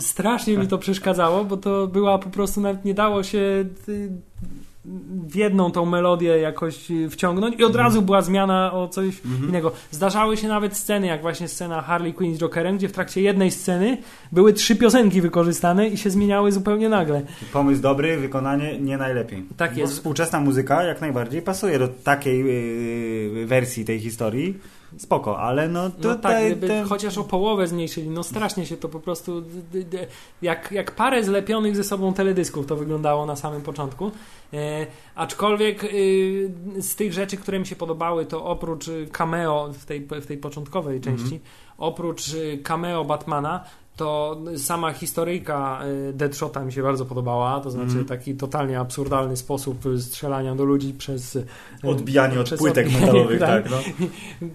Strasznie 0.00 0.58
mi 0.58 0.68
to 0.68 0.78
przeszkadzało, 0.78 1.44
bo 1.44 1.56
to 1.56 1.86
była 1.86 2.18
po 2.18 2.30
prostu 2.30 2.60
nawet 2.60 2.84
nie 2.84 2.94
dało 2.94 3.22
się 3.22 3.64
w 5.28 5.36
jedną 5.36 5.70
tą 5.70 5.86
melodię 5.86 6.38
jakoś 6.38 6.88
wciągnąć 7.10 7.60
i 7.60 7.64
od 7.64 7.76
razu 7.76 8.02
była 8.02 8.22
zmiana 8.22 8.72
o 8.72 8.88
coś 8.88 9.06
Mhm. 9.24 9.48
innego. 9.48 9.72
Zdarzały 9.90 10.36
się 10.36 10.48
nawet 10.48 10.76
sceny, 10.76 11.06
jak 11.06 11.22
właśnie 11.22 11.48
scena 11.48 11.82
Harley 11.82 12.14
Quinn 12.14 12.34
z 12.34 12.38
Jokerem, 12.38 12.76
gdzie 12.78 12.88
w 12.88 12.92
trakcie 12.92 13.20
jednej 13.22 13.50
sceny 13.50 13.98
były 14.32 14.52
trzy 14.52 14.76
piosenki 14.76 15.20
wykorzystane 15.20 15.88
i 15.88 15.96
się 15.96 16.10
zmieniały 16.10 16.52
zupełnie 16.52 16.88
nagle. 16.88 17.22
Pomysł 17.52 17.82
dobry, 17.82 18.16
wykonanie 18.16 18.78
nie 18.80 18.96
najlepiej. 18.98 19.44
Tak 19.56 19.74
Bo 19.74 19.80
jest. 19.80 19.92
Współczesna 19.92 20.40
muzyka 20.40 20.82
jak 20.82 21.00
najbardziej 21.00 21.42
pasuje 21.42 21.78
do 21.78 21.88
takiej 21.88 22.44
yy, 23.34 23.46
wersji 23.46 23.84
tej 23.84 24.00
historii. 24.00 24.58
Spoko, 24.98 25.38
ale 25.38 25.68
no 25.68 25.82
No 25.82 25.90
tutaj... 25.90 26.48
tak, 26.48 26.58
gdyby 26.58 26.82
chociaż 26.88 27.18
o 27.18 27.24
połowę 27.24 27.66
zmniejszyli, 27.66 28.10
no 28.10 28.22
strasznie 28.22 28.66
się 28.66 28.76
to 28.76 28.88
po 28.88 29.00
prostu 29.00 29.42
jak, 30.42 30.72
jak 30.72 30.90
parę 30.90 31.24
zlepionych 31.24 31.76
ze 31.76 31.84
sobą 31.84 32.14
teledysków 32.14 32.66
to 32.66 32.76
wyglądało 32.76 33.26
na 33.26 33.36
samym 33.36 33.62
początku. 33.62 34.10
E, 34.52 34.86
aczkolwiek 35.14 35.84
y, 35.84 36.52
z 36.78 36.94
tych 36.96 37.12
rzeczy, 37.12 37.36
które 37.36 37.58
mi 37.58 37.66
się 37.66 37.76
podobały, 37.76 38.26
to 38.26 38.44
oprócz 38.44 38.90
cameo 39.12 39.68
w 39.72 39.84
tej, 39.84 40.06
w 40.10 40.26
tej 40.26 40.38
początkowej 40.38 41.00
części, 41.00 41.40
oprócz 41.78 42.34
y, 42.34 42.58
cameo 42.62 43.04
Batmana, 43.04 43.64
to 43.96 44.40
sama 44.56 44.92
historyjka 44.92 45.80
y, 46.10 46.12
Deadshota 46.12 46.64
mi 46.64 46.72
się 46.72 46.82
bardzo 46.82 47.04
podobała, 47.06 47.60
to 47.60 47.70
znaczy 47.70 47.86
Mhm. 47.86 48.04
taki 48.04 48.34
totalnie 48.34 48.80
absurdalny 48.80 49.36
sposób 49.36 49.86
y, 49.86 50.02
strzelania 50.02 50.54
do 50.54 50.64
ludzi 50.64 50.94
przez 50.94 51.36
y, 51.36 51.46
Odbijanie 51.82 52.40
od 52.40 52.46
przez 52.46 52.58
płytek 52.60 52.86
odbijanie, 52.86 53.06
metalowych, 53.06 53.40
tak. 53.50 53.62
tak. 53.62 53.70
no. 53.70 53.78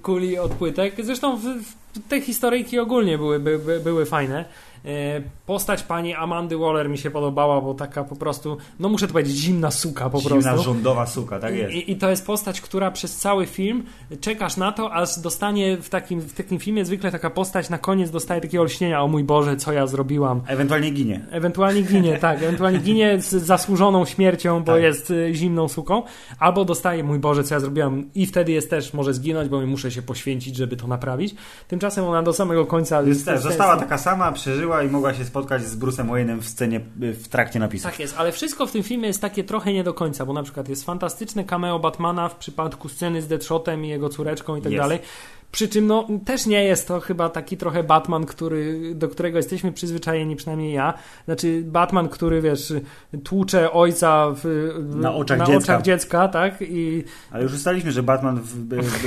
kuli 0.01 0.37
od 0.37 0.51
płytek. 0.51 0.95
Zresztą 1.05 1.37
w, 1.37 1.41
w, 1.43 1.73
te 2.09 2.21
historyjki 2.21 2.79
ogólnie 2.79 3.17
były, 3.17 3.39
by, 3.39 3.59
by, 3.59 3.79
były 3.79 4.05
fajne. 4.05 4.45
E, 4.85 5.21
Postać 5.45 5.83
pani 5.83 6.13
Amandy 6.13 6.57
Waller 6.57 6.89
mi 6.89 6.97
się 6.97 7.11
podobała, 7.11 7.61
bo 7.61 7.73
taka 7.73 8.03
po 8.03 8.15
prostu, 8.15 8.57
no 8.79 8.89
muszę 8.89 9.07
to 9.07 9.13
powiedzieć, 9.13 9.35
zimna 9.37 9.71
suka 9.71 10.09
po 10.09 10.19
Zimna, 10.19 10.41
prostu. 10.41 10.63
rządowa 10.63 11.05
suka, 11.05 11.39
tak 11.39 11.55
jest. 11.55 11.73
I, 11.73 11.91
I 11.91 11.95
to 11.95 12.09
jest 12.09 12.25
postać, 12.25 12.61
która 12.61 12.91
przez 12.91 13.15
cały 13.17 13.45
film 13.45 13.83
czekasz 14.21 14.57
na 14.57 14.71
to, 14.71 14.93
aż 14.93 15.19
dostanie 15.19 15.77
w 15.77 15.89
takim, 15.89 16.21
w 16.21 16.33
takim 16.33 16.59
filmie 16.59 16.85
zwykle 16.85 17.11
taka 17.11 17.29
postać 17.29 17.69
na 17.69 17.77
koniec 17.77 18.11
dostaje 18.11 18.41
takiego 18.41 18.61
olśnienia, 18.61 19.03
o 19.03 19.07
mój 19.07 19.23
Boże, 19.23 19.55
co 19.57 19.71
ja 19.73 19.87
zrobiłam. 19.87 20.41
Ewentualnie 20.47 20.91
ginie. 20.91 21.25
Ewentualnie 21.31 21.81
ginie, 21.81 22.17
tak, 22.17 22.37
ewentualnie 22.43 22.79
ginie 22.79 23.21
z 23.21 23.29
zasłużoną 23.29 24.05
śmiercią, 24.05 24.59
bo 24.63 24.73
Tak. 24.73 24.81
jest 24.81 25.11
y, 25.11 25.29
zimną 25.33 25.67
suką, 25.67 26.03
albo 26.39 26.65
dostaje, 26.65 27.03
mój 27.03 27.19
Boże, 27.19 27.43
co 27.43 27.53
ja 27.55 27.59
zrobiłam 27.59 28.03
i 28.15 28.25
wtedy 28.25 28.51
jest 28.51 28.69
też, 28.69 28.93
może 28.93 29.13
zginąć, 29.13 29.49
bo 29.49 29.61
muszę 29.65 29.91
się 29.91 30.01
poświęcić, 30.01 30.55
żeby 30.55 30.77
to 30.77 30.87
naprawić. 30.87 31.35
Tymczasem 31.67 32.05
ona 32.05 32.23
do 32.23 32.33
samego 32.33 32.65
końca... 32.65 33.01
Jest, 33.01 33.27
jest- 33.27 33.43
została 33.43 33.77
taka 33.77 33.97
sama, 33.97 34.31
przeżyła 34.31 34.68
i 34.83 34.89
mogła 34.89 35.13
się 35.13 35.25
spotkać 35.25 35.63
z 35.65 35.77
Bruce'em 35.77 36.09
Wayne'em 36.09 36.39
w 36.39 36.47
scenie, 36.47 36.81
w 36.95 37.27
trakcie 37.27 37.59
napisów. 37.59 37.91
Tak 37.91 37.99
jest, 37.99 38.15
ale 38.17 38.31
wszystko 38.31 38.67
w 38.67 38.71
tym 38.71 38.83
filmie 38.83 39.07
jest 39.07 39.21
takie 39.21 39.43
trochę 39.43 39.73
nie 39.73 39.83
do 39.83 39.93
końca, 39.93 40.25
bo 40.25 40.33
na 40.33 40.43
przykład 40.43 40.69
jest 40.69 40.85
fantastyczne 40.85 41.43
cameo 41.43 41.79
Batmana 41.79 42.29
w 42.29 42.35
przypadku 42.35 42.89
sceny 42.89 43.21
z 43.21 43.27
Deadshotem 43.27 43.85
i 43.85 43.89
jego 43.89 44.09
córeczką 44.09 44.55
i 44.55 44.61
tak 44.61 44.75
dalej. 44.75 44.99
Przy 45.51 45.67
czym 45.67 45.87
no, 45.87 46.07
też 46.25 46.45
nie 46.45 46.63
jest 46.63 46.87
to 46.87 46.99
chyba 46.99 47.29
taki 47.29 47.57
trochę 47.57 47.83
Batman, 47.83 48.25
który, 48.25 48.91
do 48.95 49.07
którego 49.07 49.37
jesteśmy 49.37 49.71
przyzwyczajeni, 49.71 50.35
przynajmniej 50.35 50.73
ja. 50.73 50.93
Znaczy 51.25 51.61
Batman, 51.65 52.09
który 52.09 52.41
wiesz, 52.41 52.73
tłucze 53.23 53.71
ojca 53.71 54.27
w, 54.35 54.73
Na 54.95 55.13
oczach 55.13 55.37
na 55.39 55.45
dziecka. 55.45 55.59
oczach 55.63 55.81
dziecka, 55.81 56.27
tak? 56.27 56.53
I 56.61 57.03
Ale 57.31 57.43
już 57.43 57.53
ustaliliśmy, 57.53 57.91
że 57.91 58.03
Batman, 58.03 58.39
w, 58.41 58.47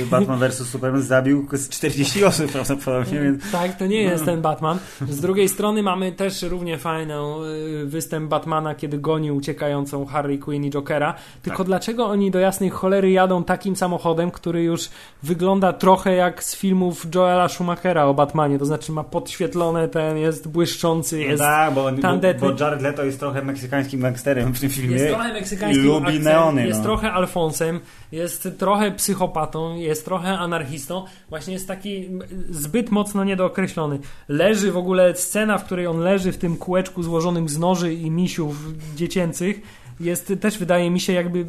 w 0.05 0.09
Batman 0.09 0.39
vs. 0.39 0.67
Superman 0.69 1.01
zabił 1.01 1.47
z 1.51 1.69
40 1.69 2.23
osób 2.25 2.51
prawdopodobnie, 2.51 3.21
więc 3.21 3.51
Tak, 3.51 3.77
to 3.77 3.85
nie 3.87 4.01
jest 4.01 4.25
ten 4.25 4.41
Batman. 4.41 4.79
Z 5.09 5.21
drugiej 5.21 5.49
strony 5.49 5.83
mamy 5.83 6.11
też 6.11 6.41
równie 6.41 6.77
fajną 6.77 7.43
y, 7.43 7.85
występ 7.85 8.29
Batmana, 8.29 8.75
kiedy 8.75 8.97
goni 8.97 9.31
uciekającą 9.31 10.05
Harley 10.05 10.39
Quinn 10.39 10.63
i 10.65 10.69
Jokera. 10.69 11.13
Tylko 11.41 11.57
Tak. 11.57 11.67
dlaczego 11.67 12.05
oni 12.05 12.31
do 12.31 12.39
jasnej 12.39 12.69
cholery 12.69 13.11
jadą 13.11 13.43
takim 13.43 13.75
samochodem, 13.75 14.31
który 14.31 14.63
już 14.63 14.89
wygląda 15.23 15.73
trochę 15.73 16.13
jak 16.15 16.32
z 16.41 16.55
filmów 16.55 17.07
Joela 17.15 17.49
Schumachera 17.49 18.05
o 18.05 18.13
Batmanie, 18.13 18.59
to 18.59 18.65
znaczy 18.65 18.91
ma 18.91 19.03
podświetlone 19.03 19.87
ten, 19.87 20.17
jest 20.17 20.47
błyszczący, 20.47 21.19
jest... 21.19 21.43
tak, 21.43 21.73
bo, 21.73 21.91
tandetny. 21.91 22.49
bo 22.49 22.63
Jared 22.63 22.81
Leto 22.81 23.03
jest 23.03 23.19
trochę 23.19 23.41
meksykańskim 23.41 24.01
gangsterem 24.01 24.53
w 24.53 24.59
tym 24.59 24.69
filmie. 24.69 24.95
Jest 24.95 25.07
trochę 25.07 25.33
meksykańskim 25.33 25.85
lubi 25.85 26.07
akcentem, 26.07 26.33
neony, 26.33 26.67
jest 26.67 26.79
no. 26.79 26.85
trochę 26.85 27.11
Alfonsem, 27.11 27.79
jest 28.11 28.49
trochę 28.57 28.91
psychopatą, 28.91 29.75
jest 29.75 30.05
trochę 30.05 30.39
anarchistą. 30.39 31.05
Właśnie 31.29 31.53
jest 31.53 31.67
taki 31.67 32.09
zbyt 32.49 32.91
mocno 32.91 33.23
niedookreślony. 33.23 33.99
Leży 34.27 34.71
w 34.71 34.77
ogóle 34.77 35.15
scena, 35.15 35.57
w 35.57 35.65
której 35.65 35.87
on 35.87 35.97
leży 35.97 36.31
w 36.31 36.37
tym 36.37 36.57
kółeczku 36.57 37.03
złożonym 37.03 37.49
z 37.49 37.57
noży 37.57 37.93
i 37.93 38.11
misiów 38.11 38.55
dziecięcych. 38.95 39.61
Jest 39.99 40.33
też, 40.41 40.57
wydaje 40.57 40.91
mi 40.91 40.99
się, 40.99 41.13
jakby 41.13 41.45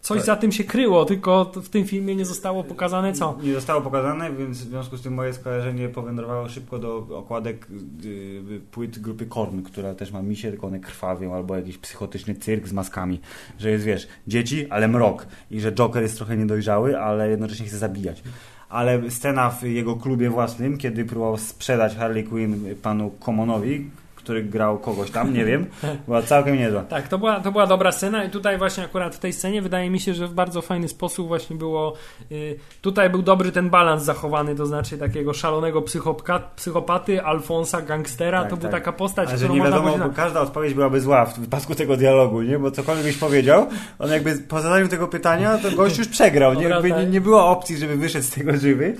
coś 0.00 0.16
Tak. 0.18 0.26
za 0.26 0.36
tym 0.36 0.52
się 0.52 0.64
kryło, 0.64 1.04
tylko 1.04 1.44
w 1.44 1.68
tym 1.68 1.84
filmie 1.84 2.16
nie 2.16 2.24
zostało 2.24 2.64
pokazane 2.64 3.12
co. 3.12 3.38
Nie 3.42 3.54
zostało 3.54 3.80
pokazane, 3.80 4.32
więc 4.32 4.58
w 4.58 4.68
związku 4.68 4.96
z 4.96 5.02
tym 5.02 5.14
moje 5.14 5.32
skojarzenie 5.32 5.88
powędrowało 5.88 6.48
szybko 6.48 6.78
do 6.78 6.96
okładek 6.96 7.66
y, 8.04 8.60
płyt 8.70 8.98
grupy 8.98 9.26
Korn, 9.26 9.62
która 9.62 9.94
też 9.94 10.12
ma 10.12 10.22
misie, 10.22 10.50
tylko 10.50 10.66
one 10.66 10.80
krwawią, 10.80 11.34
albo 11.34 11.56
jakiś 11.56 11.78
psychotyczny 11.78 12.34
cyrk 12.34 12.68
z 12.68 12.72
maskami. 12.72 13.20
Że 13.58 13.70
jest, 13.70 13.84
wiesz, 13.84 14.08
dzieci, 14.26 14.66
ale 14.70 14.88
mrok. 14.88 15.26
I 15.50 15.60
że 15.60 15.72
Joker 15.72 16.02
jest 16.02 16.16
trochę 16.16 16.36
niedojrzały, 16.36 16.98
ale 16.98 17.30
jednocześnie 17.30 17.66
chce 17.66 17.78
zabijać. 17.78 18.22
Ale 18.68 19.10
scena 19.10 19.50
w 19.50 19.62
jego 19.62 19.96
klubie 19.96 20.30
własnym, 20.30 20.78
kiedy 20.78 21.04
próbował 21.04 21.38
sprzedać 21.38 21.96
Harley 21.96 22.24
Quinn 22.24 22.74
panu 22.82 23.10
Komonowi, 23.10 23.90
który 24.30 24.42
grał 24.42 24.78
kogoś 24.78 25.10
tam, 25.10 25.34
nie 25.34 25.44
wiem, 25.44 25.66
była 26.06 26.22
całkiem 26.22 26.56
niezła. 26.56 26.82
Tak, 26.82 27.08
to 27.08 27.18
była, 27.18 27.40
to 27.40 27.52
była 27.52 27.66
dobra 27.66 27.92
scena 27.92 28.24
i 28.24 28.30
tutaj 28.30 28.58
właśnie 28.58 28.84
akurat 28.84 29.16
w 29.16 29.18
tej 29.18 29.32
scenie 29.32 29.62
wydaje 29.62 29.90
mi 29.90 30.00
się, 30.00 30.14
że 30.14 30.26
w 30.26 30.34
bardzo 30.34 30.62
fajny 30.62 30.88
sposób 30.88 31.28
właśnie 31.28 31.56
było 31.56 31.94
y, 32.32 32.56
tutaj 32.80 33.10
był 33.10 33.22
dobry 33.22 33.52
ten 33.52 33.70
balans 33.70 34.02
zachowany, 34.02 34.54
to 34.54 34.66
znaczy 34.66 34.98
takiego 34.98 35.32
szalonego 35.34 35.82
psychopka, 35.82 36.38
psychopaty, 36.56 37.22
Alfonsa, 37.22 37.82
gangstera, 37.82 38.40
Tak, 38.40 38.50
to 38.50 38.56
była 38.56 38.70
tak. 38.70 38.80
taka 38.80 38.92
postać, 38.92 39.28
A 39.32 39.36
że 39.36 39.48
nie 39.48 39.60
wiadomo, 39.62 39.82
powiedzieć, 39.82 40.02
bo 40.08 40.14
każda 40.14 40.40
odpowiedź 40.40 40.74
byłaby 40.74 41.00
zła 41.00 41.24
w 41.24 41.40
wypadku 41.40 41.74
tego 41.74 41.96
dialogu, 41.96 42.42
nie? 42.42 42.58
Bo 42.58 42.70
cokolwiek 42.70 43.04
byś 43.04 43.16
powiedział, 43.16 43.66
on 43.98 44.10
jakby 44.10 44.34
po 44.36 44.60
zadaniu 44.60 44.88
tego 44.88 45.08
pytania, 45.08 45.58
to 45.58 45.70
gość 45.70 45.98
już 45.98 46.08
przegrał, 46.08 46.54
nie? 46.54 46.64
Jakby 46.64 46.88
nie, 46.88 46.94
tak. 46.94 47.10
nie 47.10 47.20
było 47.20 47.48
opcji, 47.48 47.76
żeby 47.78 47.96
wyszedł 47.96 48.24
z 48.24 48.30
tego 48.30 48.56
żywy. 48.56 48.96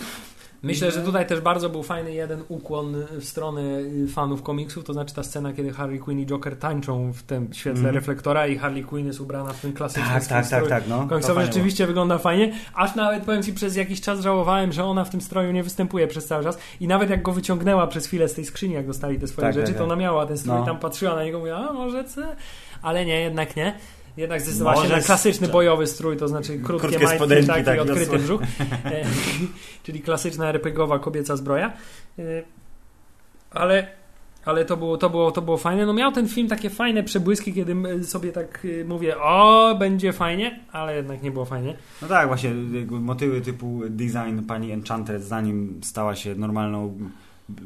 Myślę, 0.63 0.91
że 0.91 1.01
tutaj 1.03 1.27
też 1.27 1.41
bardzo 1.41 1.71
był 1.71 1.83
fajny 1.83 2.13
jeden 2.13 2.43
ukłon 2.49 2.95
w 3.11 3.25
stronę 3.25 3.61
y, 3.63 4.07
fanów 4.09 4.43
komiksów, 4.43 4.85
to 4.85 4.93
znaczy 4.93 5.15
ta 5.15 5.23
scena, 5.23 5.53
kiedy 5.53 5.73
Harley 5.73 5.99
Quinn 5.99 6.21
i 6.21 6.27
Joker 6.27 6.57
tańczą 6.57 7.13
w 7.13 7.23
tym 7.23 7.53
świetle 7.53 7.79
Mhm. 7.79 7.95
reflektora 7.95 8.47
i 8.47 8.59
Harley 8.59 8.85
Quinn 8.85 9.07
jest 9.07 9.21
ubrana 9.21 9.53
w 9.53 9.61
ten 9.61 9.73
klasyczny 9.73 10.09
Tak, 10.09 10.27
tak, 10.27 10.49
tak, 10.49 10.69
tak, 10.69 10.85
no. 10.89 11.07
Końcowy 11.09 11.45
rzeczywiście 11.47 11.87
wygląda 11.87 12.19
fajnie, 12.19 12.53
aż 12.75 12.95
nawet 12.95 13.23
powiem 13.23 13.43
Ci 13.43 13.53
przez 13.53 13.77
jakiś 13.77 14.01
czas 14.01 14.21
żałowałem, 14.21 14.73
że 14.73 14.85
ona 14.85 15.05
w 15.05 15.11
tym 15.11 15.21
stroju 15.21 15.53
nie 15.53 15.63
występuje 15.63 16.07
przez 16.07 16.27
cały 16.27 16.45
czas 16.45 16.59
i 16.81 16.87
nawet 16.89 17.11
jak 17.11 17.23
go 17.23 17.33
wyciągnęła 17.33 17.87
przez 17.87 18.07
chwilę 18.07 18.29
z 18.29 18.35
tej 18.35 18.45
skrzyni, 18.45 18.75
jak 18.75 18.87
dostali 18.87 19.19
te 19.19 19.27
swoje 19.27 19.47
Tak, 19.47 19.55
rzeczy, 19.55 19.67
tak, 19.67 19.75
to 19.77 19.79
tak. 19.79 19.87
ona 19.93 19.97
miała 19.97 20.27
ten 20.27 20.39
strój, 20.39 20.55
No. 20.55 20.65
tam 20.67 20.79
patrzyła 20.79 21.15
na 21.15 21.25
niego 21.25 21.39
i 21.39 21.41
mówiła, 21.41 21.69
a 21.71 21.73
może 21.73 22.05
co? 22.05 22.21
Ale 22.83 23.07
nie, 23.07 23.21
jednak 23.21 23.57
nie. 23.57 23.75
Jednak 24.21 24.41
zdecydowała 24.41 24.83
się 24.87 24.89
na 24.93 25.01
klasyczny 25.01 25.47
z- 25.47 25.51
bojowy 25.51 25.87
strój, 25.87 26.17
to 26.17 26.29
znaczy 26.29 26.59
krótkie, 26.59 26.89
Krótkie 26.89 27.05
majtki 27.05 27.47
tak, 27.47 27.65
tak, 27.65 27.77
i 27.77 27.81
odkryty 27.81 28.11
zasłon- 28.13 28.19
brzuch. 28.19 28.43
E, 28.85 29.05
czyli 29.85 30.01
klasyczna 30.01 30.49
RPGowa 30.49 30.99
kobieca 30.99 31.37
zbroja. 31.37 31.73
E, 32.19 32.23
Ale, 33.51 33.87
ale 34.45 34.65
to, 34.65 34.77
było, 34.77 34.97
to, 34.97 35.11
było, 35.11 35.31
to 35.33 35.43
było 35.43 35.57
fajne. 35.57 35.87
No 35.87 35.93
miał 35.93 36.13
ten 36.13 36.29
film 36.29 36.49
takie 36.49 36.71
fajne 36.71 37.03
przebłyski, 37.03 37.53
kiedy 37.53 38.05
sobie 38.05 38.33
tak 38.33 38.65
y, 38.65 38.85
mówię, 38.89 39.19
o, 39.19 39.75
będzie 39.79 40.13
fajnie, 40.13 40.61
ale 40.73 40.97
jednak 40.97 41.23
nie 41.23 41.31
było 41.31 41.45
fajnie. 41.45 41.75
No 42.03 42.09
tak, 42.09 42.27
właśnie 42.29 42.51
motywy 42.91 43.41
typu 43.41 43.81
design 43.89 44.41
pani 44.49 44.73
Enchantress, 44.73 45.25
zanim 45.25 45.81
stała 45.83 46.15
się 46.17 46.35
normalną, 46.35 46.99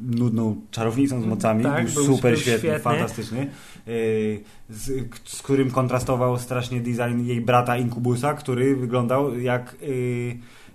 nudną 0.03 0.57
czarownicą 0.71 1.23
z 1.23 1.27
mocami, 1.27 1.63
Tak, 1.65 1.91
był, 1.91 2.05
super 2.05 2.33
był 2.33 2.41
świetny, 2.41 2.59
świetny. 2.59 2.79
fantastyczny, 2.81 3.47
yy, 3.87 4.41
z, 4.71 4.91
z 5.25 5.43
którym 5.43 5.71
kontrastował 5.71 6.39
strasznie 6.39 6.81
design 6.81 7.21
jej 7.25 7.41
brata 7.41 7.77
Inkubusa, 7.77 8.35
który 8.35 8.77
wyglądał 8.77 9.39
jak 9.39 9.77
yy, 9.81 9.89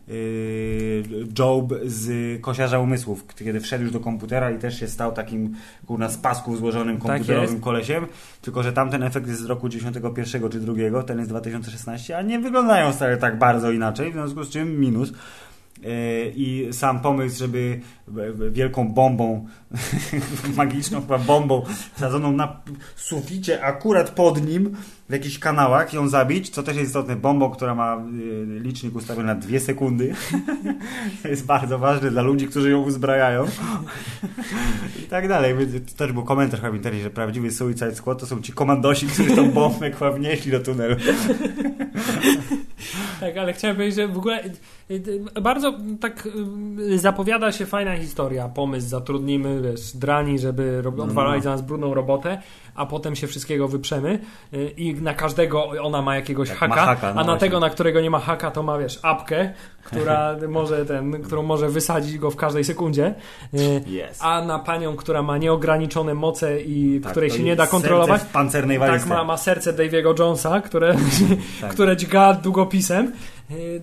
yy, 0.07 1.03
Job 1.39 1.73
z 1.85 2.41
Kosiarza 2.41 2.79
Umysłów, 2.79 3.25
kiedy 3.35 3.59
wszedł 3.59 3.83
już 3.83 3.93
do 3.93 3.99
komputera 3.99 4.51
i 4.51 4.59
też 4.59 4.79
się 4.79 4.87
stał 4.87 5.11
takim 5.11 5.55
kurna 5.87 6.09
z 6.09 6.17
pasków 6.17 6.57
złożonym 6.57 6.97
Tak 6.97 7.07
komputerowym 7.07 7.49
jest. 7.49 7.63
kolesiem, 7.63 8.05
tylko 8.41 8.63
że 8.63 8.73
tamten 8.73 9.03
efekt 9.03 9.27
jest 9.27 9.41
z 9.41 9.45
roku 9.45 9.69
91 9.69 10.49
czy 10.49 10.59
2, 10.59 11.03
ten 11.03 11.17
jest 11.19 11.29
2016, 11.31 12.17
a 12.17 12.21
nie 12.21 12.39
wyglądają 12.39 12.91
wcale 12.91 13.17
tak 13.17 13.37
bardzo 13.37 13.71
inaczej, 13.71 14.09
w 14.09 14.13
związku 14.13 14.43
z 14.43 14.49
czym 14.49 14.79
minus. 14.79 15.13
Yy, 15.81 16.33
I 16.35 16.67
sam 16.71 16.99
pomysł, 16.99 17.39
żeby 17.39 17.81
wielką 18.51 18.87
bombą, 18.93 19.47
magiczną 20.57 21.01
chyba 21.01 21.17
bombą, 21.17 21.63
sadzoną 21.95 22.31
na 22.31 22.61
suficie 22.95 23.63
akurat 23.63 24.09
pod 24.09 24.45
nim, 24.45 24.75
w 25.09 25.13
jakichś 25.13 25.39
kanałach 25.39 25.93
ją 25.93 26.07
zabić, 26.07 26.49
co 26.49 26.63
też 26.63 26.75
jest 26.75 26.87
istotne, 26.87 27.15
bombą, 27.15 27.49
która 27.49 27.75
ma 27.75 27.97
y, 27.97 28.59
licznik 28.59 28.95
ustawiony 28.95 29.27
na 29.27 29.35
dwie 29.35 29.59
sekundy. 29.59 30.13
to 31.21 31.27
jest 31.27 31.45
bardzo 31.45 31.79
ważne 31.79 32.11
dla 32.11 32.21
ludzi, 32.21 32.47
którzy 32.47 32.71
ją 32.71 32.81
uzbrajają. 32.81 33.45
I 34.99 35.01
tak 35.01 35.27
dalej. 35.27 35.55
To 35.91 35.97
też 35.97 36.11
był 36.11 36.23
komentarz 36.23 36.61
w 36.61 36.75
internecie, 36.75 37.03
że 37.03 37.09
prawdziwy 37.09 37.51
Suicide 37.51 37.95
Squad 37.95 38.19
to 38.19 38.25
są 38.25 38.41
ci 38.41 38.53
komandosi, 38.53 39.07
którzy 39.07 39.35
tą 39.35 39.51
bombę 39.51 39.91
wnieśli 40.15 40.51
do 40.51 40.59
tunelu. 40.59 40.95
tak, 43.19 43.37
ale 43.37 43.53
chciałem 43.53 43.75
powiedzieć, 43.75 43.95
że 43.95 44.07
w 44.07 44.17
ogóle 44.17 44.45
y, 44.45 44.51
y, 45.37 45.41
bardzo 45.41 45.73
tak 45.99 46.27
zapowiada 46.95 47.51
się 47.51 47.65
fajna 47.65 47.97
historia, 47.97 48.49
pomysł, 48.49 48.87
zatrudnimy, 48.87 49.61
wiesz, 49.61 49.97
drani, 49.97 50.39
żeby 50.39 50.83
odwalali 51.01 51.41
za 51.41 51.49
nas 51.49 51.61
brudną 51.61 51.93
robotę, 51.93 52.41
a 52.79 52.85
potem 52.85 53.15
się 53.15 53.27
wszystkiego 53.27 53.67
wyprzemy 53.67 54.19
y, 54.53 54.73
i 54.77 54.93
na 54.93 55.13
każdego 55.13 55.69
ona 55.81 56.01
ma 56.01 56.15
jakiegoś 56.15 56.49
tak, 56.49 56.57
haka, 56.57 56.85
haka 56.85 57.07
no 57.07 57.11
a 57.11 57.13
na 57.13 57.23
właśnie. 57.23 57.39
tego, 57.39 57.59
na 57.59 57.69
którego 57.69 58.01
nie 58.01 58.09
ma 58.09 58.19
haka, 58.19 58.51
to 58.51 58.63
ma, 58.63 58.77
wiesz, 58.77 58.99
apkę, 59.03 59.53
która 59.83 60.35
może 60.47 60.85
ten, 60.85 61.21
którą 61.21 61.43
może 61.43 61.69
wysadzić 61.69 62.17
go 62.17 62.31
w 62.31 62.35
każdej 62.35 62.63
sekundzie, 62.63 63.13
yes. 63.53 64.19
a 64.19 64.45
na 64.45 64.59
panią, 64.59 64.95
która 64.95 65.21
ma 65.21 65.37
nieograniczone 65.37 66.13
moce 66.13 66.61
i 66.61 66.99
tak, 67.03 67.11
której 67.11 67.29
się 67.29 67.43
nie 67.43 67.55
da 67.55 67.67
kontrolować, 67.67 68.21
w 68.21 68.25
pancernej 68.25 68.79
tak 68.79 69.05
ma, 69.05 69.23
ma 69.23 69.37
serce 69.37 69.73
Daviego 69.73 70.15
Jonesa, 70.19 70.61
które, 70.61 70.95
tak. 71.61 71.71
które 71.71 71.97
dźga 71.97 72.33
długopisem 72.33 73.11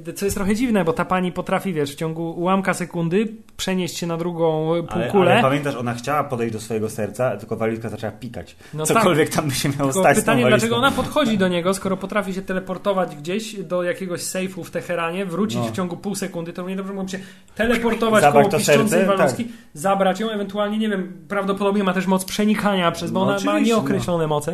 E, 0.07 0.13
co 0.13 0.25
jest 0.25 0.37
trochę 0.37 0.55
dziwne, 0.55 0.85
bo 0.85 0.93
ta 0.93 1.05
pani 1.05 1.33
potrafi, 1.33 1.73
wiesz, 1.73 1.93
w 1.93 1.95
ciągu 1.95 2.31
ułamka 2.31 2.75
sekundy 2.75 3.29
przenieść 3.57 3.97
się 3.97 4.07
na 4.07 4.17
drugą 4.17 4.69
półkulę. 4.93 5.23
Ale, 5.23 5.33
ale 5.33 5.43
pamiętasz, 5.43 5.75
ona 5.75 5.95
chciała 5.95 6.25
podejść 6.25 6.53
do 6.53 6.61
swojego 6.61 6.91
serca, 6.91 7.37
tylko 7.37 7.57
walizka 7.57 7.89
zaczęła 7.89 8.13
pikać. 8.13 8.57
No 8.75 8.87
Cokolwiek 8.87 9.29
tak. 9.29 9.37
tam 9.37 9.49
by 9.49 9.55
się 9.55 9.69
miało 9.69 9.93
tylko 9.93 10.01
stać 10.01 10.17
pytanie, 10.17 10.47
dlaczego 10.47 10.77
ona 10.77 10.91
podchodzi 10.91 11.39
do 11.39 11.49
niego, 11.49 11.75
skoro 11.75 11.97
potrafi 11.97 12.35
się 12.35 12.43
teleportować 12.43 13.17
gdzieś 13.17 13.55
do 13.55 13.83
jakiegoś 13.83 14.23
sejfu 14.23 14.65
w 14.65 14.71
Teheranie, 14.71 15.27
wrócić 15.27 15.59
no. 15.59 15.65
w 15.65 15.73
ciągu 15.73 15.86
pół 15.89 16.15
sekundy, 16.15 16.53
to 16.53 16.63
równie 16.63 16.77
dobrze 16.77 16.93
mógłby 16.93 17.11
się 17.11 17.19
teleportować 17.55 18.23
Zabrać 18.23 18.49
koło 18.49 18.59
piszczącej 18.59 19.07
walutki, 19.07 19.45
tak. 19.45 19.55
zabrać 19.75 20.21
ją, 20.21 20.31
ewentualnie, 20.31 20.79
nie 20.79 20.89
wiem, 20.89 21.25
prawdopodobnie 21.29 21.85
ma 21.85 21.93
też 21.93 22.07
moc 22.07 22.25
przenikania 22.25 22.93
przez, 22.93 23.11
bo 23.11 23.25
no, 23.25 23.37
ona 23.37 23.45
ma 23.45 23.59
nieokreślone 23.61 24.25
no. 24.25 24.29
moce. 24.29 24.53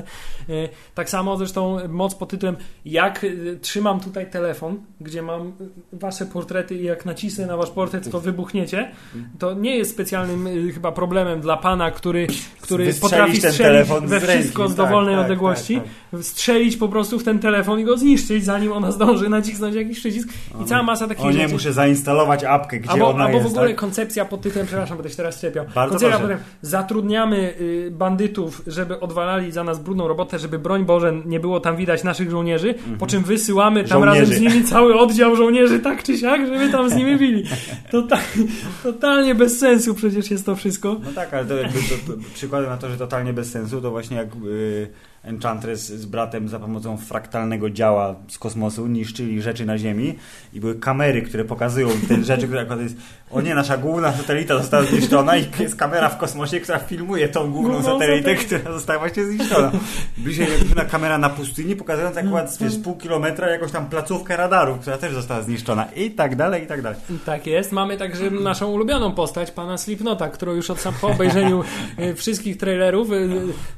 E, 0.48 0.52
tak 0.94 1.10
samo 1.10 1.36
zresztą 1.36 1.78
moc 1.88 2.14
pod 2.14 2.28
tytułem 2.28 2.56
jak 2.84 3.24
e, 3.24 3.28
trzymam 3.60 4.00
tutaj 4.00 4.30
telefon, 4.30 4.80
gdzie 5.00 5.22
mam 5.22 5.52
wasze 5.92 6.26
portrety 6.26 6.74
i 6.74 6.84
jak 6.84 7.06
nacisnę 7.06 7.46
na 7.46 7.56
wasz 7.56 7.70
portret, 7.70 8.10
to 8.10 8.20
wybuchniecie, 8.20 8.90
to 9.38 9.54
nie 9.54 9.76
jest 9.76 9.90
specjalnym 9.90 10.48
chyba 10.74 10.92
problemem 10.92 11.40
dla 11.40 11.56
pana, 11.56 11.90
który, 11.90 12.26
który 12.60 12.94
potrafi 12.94 13.40
strzelić 13.40 13.88
we 14.04 14.20
wszystko 14.20 14.68
z 14.68 14.74
dowolnej 14.74 15.14
tak, 15.14 15.20
tak, 15.20 15.24
odległości, 15.24 15.74
tak, 15.74 15.84
tak, 16.10 16.24
strzelić 16.24 16.76
po 16.76 16.88
prostu 16.88 17.18
w 17.18 17.24
ten 17.24 17.38
telefon 17.38 17.80
i 17.80 17.84
go 17.84 17.98
zniszczyć, 17.98 18.44
zanim 18.44 18.72
ona 18.72 18.92
zdąży 18.92 19.28
nacisnąć 19.28 19.74
jakiś 19.74 20.00
przycisk. 20.00 20.28
I 20.62 20.64
cała 20.64 20.82
masa 20.82 21.08
takich 21.08 21.21
o 21.22 21.30
nie, 21.30 21.38
rzeczy. 21.38 21.52
muszę 21.52 21.72
zainstalować 21.72 22.44
apkę, 22.44 22.78
gdzie 22.78 22.90
albo, 22.90 23.08
ona 23.08 23.24
albo 23.24 23.38
jest. 23.38 23.48
w 23.48 23.52
ogóle 23.52 23.68
tak? 23.68 23.76
koncepcja 23.76 24.24
pod 24.24 24.40
tytułem, 24.40 24.66
przepraszam, 24.66 24.96
będę 24.96 25.10
się 25.10 25.16
teraz 25.16 25.38
szczepiał. 25.38 25.64
Bardzo 25.74 25.90
koncepcja 25.90 26.18
potem 26.18 26.38
zatrudniamy 26.62 27.54
y, 27.60 27.90
bandytów, 27.90 28.62
żeby 28.66 29.00
odwalali 29.00 29.52
za 29.52 29.64
nas 29.64 29.80
brudną 29.80 30.08
robotę, 30.08 30.38
żeby 30.38 30.58
broń 30.58 30.84
Boże 30.84 31.12
nie 31.24 31.40
było 31.40 31.60
tam 31.60 31.76
widać 31.76 32.04
naszych 32.04 32.30
żołnierzy, 32.30 32.68
mhm. 32.68 32.98
po 32.98 33.06
czym 33.06 33.22
wysyłamy 33.22 33.84
tam 33.84 34.00
żołnierzy. 34.00 34.20
razem 34.20 34.36
z 34.36 34.40
nimi 34.40 34.64
cały 34.64 34.98
oddział 34.98 35.36
żołnierzy 35.36 35.80
tak 35.80 36.02
czy 36.02 36.18
siak, 36.18 36.46
żeby 36.46 36.70
tam 36.70 36.90
z 36.90 36.94
nimi 36.94 37.18
bili. 37.18 37.44
totalnie 38.82 39.34
bez 39.34 39.58
sensu 39.58 39.94
przecież 39.94 40.30
jest 40.30 40.46
to 40.46 40.56
wszystko. 40.56 40.96
No 41.04 41.12
tak, 41.14 41.34
ale 41.34 41.44
to 41.44 41.56
jakby 41.56 41.78
to, 41.78 42.12
to, 42.12 42.18
przykładem 42.34 42.70
na 42.70 42.76
to, 42.76 42.88
że 42.88 42.96
totalnie 42.96 43.32
bez 43.32 43.50
sensu, 43.50 43.80
to 43.80 43.90
właśnie 43.90 44.16
jak 44.16 44.28
y, 44.46 44.88
Enchantress 45.24 45.86
z 45.86 46.06
bratem 46.06 46.48
za 46.48 46.58
pomocą 46.58 46.96
fraktalnego 46.96 47.70
działa 47.70 48.14
z 48.28 48.38
kosmosu 48.38 48.86
niszczyli 48.86 49.42
rzeczy 49.42 49.66
na 49.66 49.78
Ziemi 49.78 50.14
i 50.52 50.60
były 50.60 50.74
kamery, 50.74 51.22
które 51.22 51.44
pokazują 51.44 51.88
te 52.08 52.24
rzeczy, 52.24 52.46
które 52.46 52.60
akurat 52.60 52.80
jest 52.80 52.96
o 53.30 53.40
nie, 53.40 53.54
nasza 53.54 53.76
główna 53.76 54.12
satelita 54.12 54.58
została 54.58 54.82
zniszczona 54.82 55.36
i 55.36 55.46
jest 55.58 55.76
kamera 55.76 56.08
w 56.08 56.18
kosmosie, 56.18 56.60
która 56.60 56.78
filmuje 56.78 57.28
tą 57.28 57.52
główną 57.52 57.82
satelitę, 57.82 58.34
która 58.34 58.72
została 58.72 58.98
właśnie 58.98 59.24
zniszczona. 59.24 59.72
Bliżej 60.18 60.46
jak 60.76 60.88
kamera 60.88 61.18
na 61.18 61.30
pustyni, 61.30 61.76
pokazując 61.76 62.16
akurat 62.16 62.54
z 62.54 62.82
pół 62.82 62.96
kilometra 62.96 63.50
jakąś 63.50 63.72
tam 63.72 63.86
placówkę 63.86 64.36
radarów, 64.36 64.78
która 64.78 64.98
też 64.98 65.14
została 65.14 65.42
zniszczona 65.42 65.84
i 65.96 66.10
tak 66.10 66.36
dalej, 66.36 66.64
i 66.64 66.66
tak 66.66 66.82
dalej. 66.82 66.98
Tak 67.26 67.46
jest. 67.46 67.72
Mamy 67.72 67.96
także 67.96 68.30
naszą 68.30 68.70
ulubioną 68.70 69.12
postać, 69.12 69.50
pana 69.50 69.78
Slipnota, 69.78 70.28
którą 70.28 70.52
już 70.52 70.70
od 70.70 70.80
sam 70.80 70.94
po 71.00 71.08
obejrzeniu 71.08 71.64
e, 71.96 72.14
wszystkich 72.22 72.56
trailerów 72.56 73.12
e, 73.12 73.14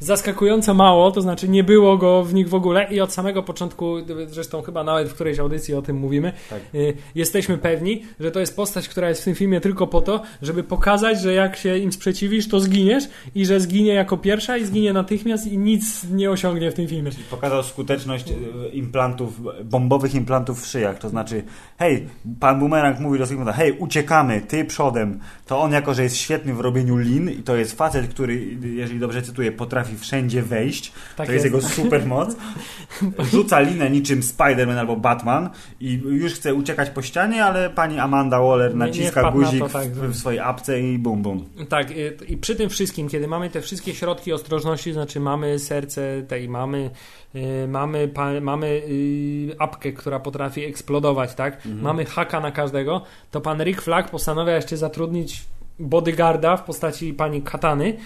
zaskakująco 0.00 0.74
mało, 0.74 1.10
to 1.10 1.22
znaczy 1.22 1.33
nie 1.42 1.64
było 1.64 1.98
go 1.98 2.24
w 2.24 2.34
nich 2.34 2.48
w 2.48 2.54
ogóle 2.54 2.86
i 2.90 3.00
od 3.00 3.12
samego 3.12 3.42
początku, 3.42 3.96
zresztą 4.26 4.62
chyba 4.62 4.84
nawet 4.84 5.08
w 5.08 5.14
którejś 5.14 5.38
audycji 5.38 5.74
o 5.74 5.82
tym 5.82 5.96
mówimy, 5.96 6.32
tak. 6.50 6.60
E, 6.60 6.78
jesteśmy 7.14 7.58
pewni, 7.58 8.02
że 8.20 8.30
to 8.30 8.40
jest 8.40 8.56
postać, 8.56 8.88
która 8.88 9.08
jest 9.08 9.20
w 9.20 9.24
tym 9.24 9.34
filmie 9.34 9.60
tylko 9.60 9.86
po 9.86 10.00
to, 10.00 10.22
żeby 10.42 10.62
pokazać, 10.62 11.20
że 11.20 11.34
jak 11.34 11.56
się 11.56 11.78
im 11.78 11.92
sprzeciwisz, 11.92 12.48
to 12.48 12.60
zginiesz 12.60 13.04
i 13.34 13.46
że 13.46 13.60
zginie 13.60 13.94
jako 13.94 14.16
pierwsza 14.16 14.56
i 14.56 14.64
zginie 14.64 14.92
natychmiast 14.92 15.46
i 15.46 15.58
nic 15.58 16.04
nie 16.10 16.30
osiągnie 16.30 16.70
w 16.70 16.74
tym 16.74 16.88
filmie. 16.88 17.10
Czyli 17.10 17.24
pokazał 17.24 17.62
skuteczność 17.62 18.30
e, 18.30 18.68
implantów, 18.68 19.40
bombowych 19.64 20.14
implantów 20.14 20.62
w 20.62 20.66
szyjach, 20.66 20.98
to 20.98 21.08
znaczy 21.08 21.42
hej, 21.78 22.08
pan 22.40 22.60
Boomerang 22.60 23.00
mówi 23.00 23.18
do 23.18 23.26
Sigmunda, 23.26 23.52
hej, 23.52 23.72
uciekamy, 23.78 24.40
ty 24.40 24.64
przodem. 24.64 25.20
To 25.46 25.60
on 25.60 25.72
jako, 25.72 25.94
że 25.94 26.02
jest 26.02 26.16
świetny 26.16 26.54
w 26.54 26.60
robieniu 26.60 26.96
lin 26.96 27.30
i 27.30 27.42
to 27.42 27.56
jest 27.56 27.78
facet, 27.78 28.08
który, 28.08 28.56
jeżeli 28.62 28.98
dobrze 28.98 29.22
cytuję, 29.22 29.52
potrafi 29.52 29.96
wszędzie 29.96 30.42
wejść, 30.42 30.92
tak 31.16 31.23
to 31.26 31.32
jest, 31.32 31.44
jest 31.44 31.54
jego 31.54 31.68
super 31.68 32.06
moc. 32.06 32.36
Rzuca 33.32 33.60
linę 33.60 33.90
niczym 33.90 34.20
Spider-Man 34.20 34.78
albo 34.78 34.96
Batman 34.96 35.50
i 35.80 35.92
już 36.04 36.34
chce 36.34 36.54
uciekać 36.54 36.90
po 36.90 37.02
ścianie, 37.02 37.44
ale 37.44 37.70
pani 37.70 37.98
Amanda 37.98 38.40
Waller 38.40 38.74
naciska 38.74 39.30
guzik 39.30 39.60
to, 39.60 39.68
tak, 39.68 39.88
w, 39.88 40.10
w, 40.12 40.16
swojej 40.16 40.40
apce 40.40 40.80
i 40.80 40.98
bum 40.98 41.22
bum. 41.22 41.44
Tak, 41.68 41.88
i 42.28 42.36
przy 42.36 42.56
tym 42.56 42.70
wszystkim, 42.70 43.08
kiedy 43.08 43.28
mamy 43.28 43.50
te 43.50 43.60
wszystkie 43.60 43.94
środki 43.94 44.32
ostrożności, 44.32 44.92
znaczy 44.92 45.20
mamy 45.20 45.58
serce 45.58 46.22
tej, 46.28 46.48
mamy 46.48 46.90
y, 47.34 47.68
mamy, 47.68 48.10
mamy 48.40 48.66
y, 48.66 49.56
apkę, 49.58 49.92
która 49.92 50.20
potrafi 50.20 50.64
eksplodować, 50.64 51.34
tak? 51.34 51.54
Mhm. 51.54 51.80
Mamy 51.80 52.04
haka 52.04 52.40
na 52.40 52.50
każdego, 52.50 53.02
to 53.30 53.40
pan 53.40 53.62
Rick 53.62 53.82
Flag 53.82 54.10
postanawia 54.10 54.56
jeszcze 54.56 54.76
zatrudnić 54.76 55.42
bodyguarda 55.78 56.56
w 56.56 56.64
postaci 56.64 57.14
pani 57.14 57.42
Katany, 57.42 57.96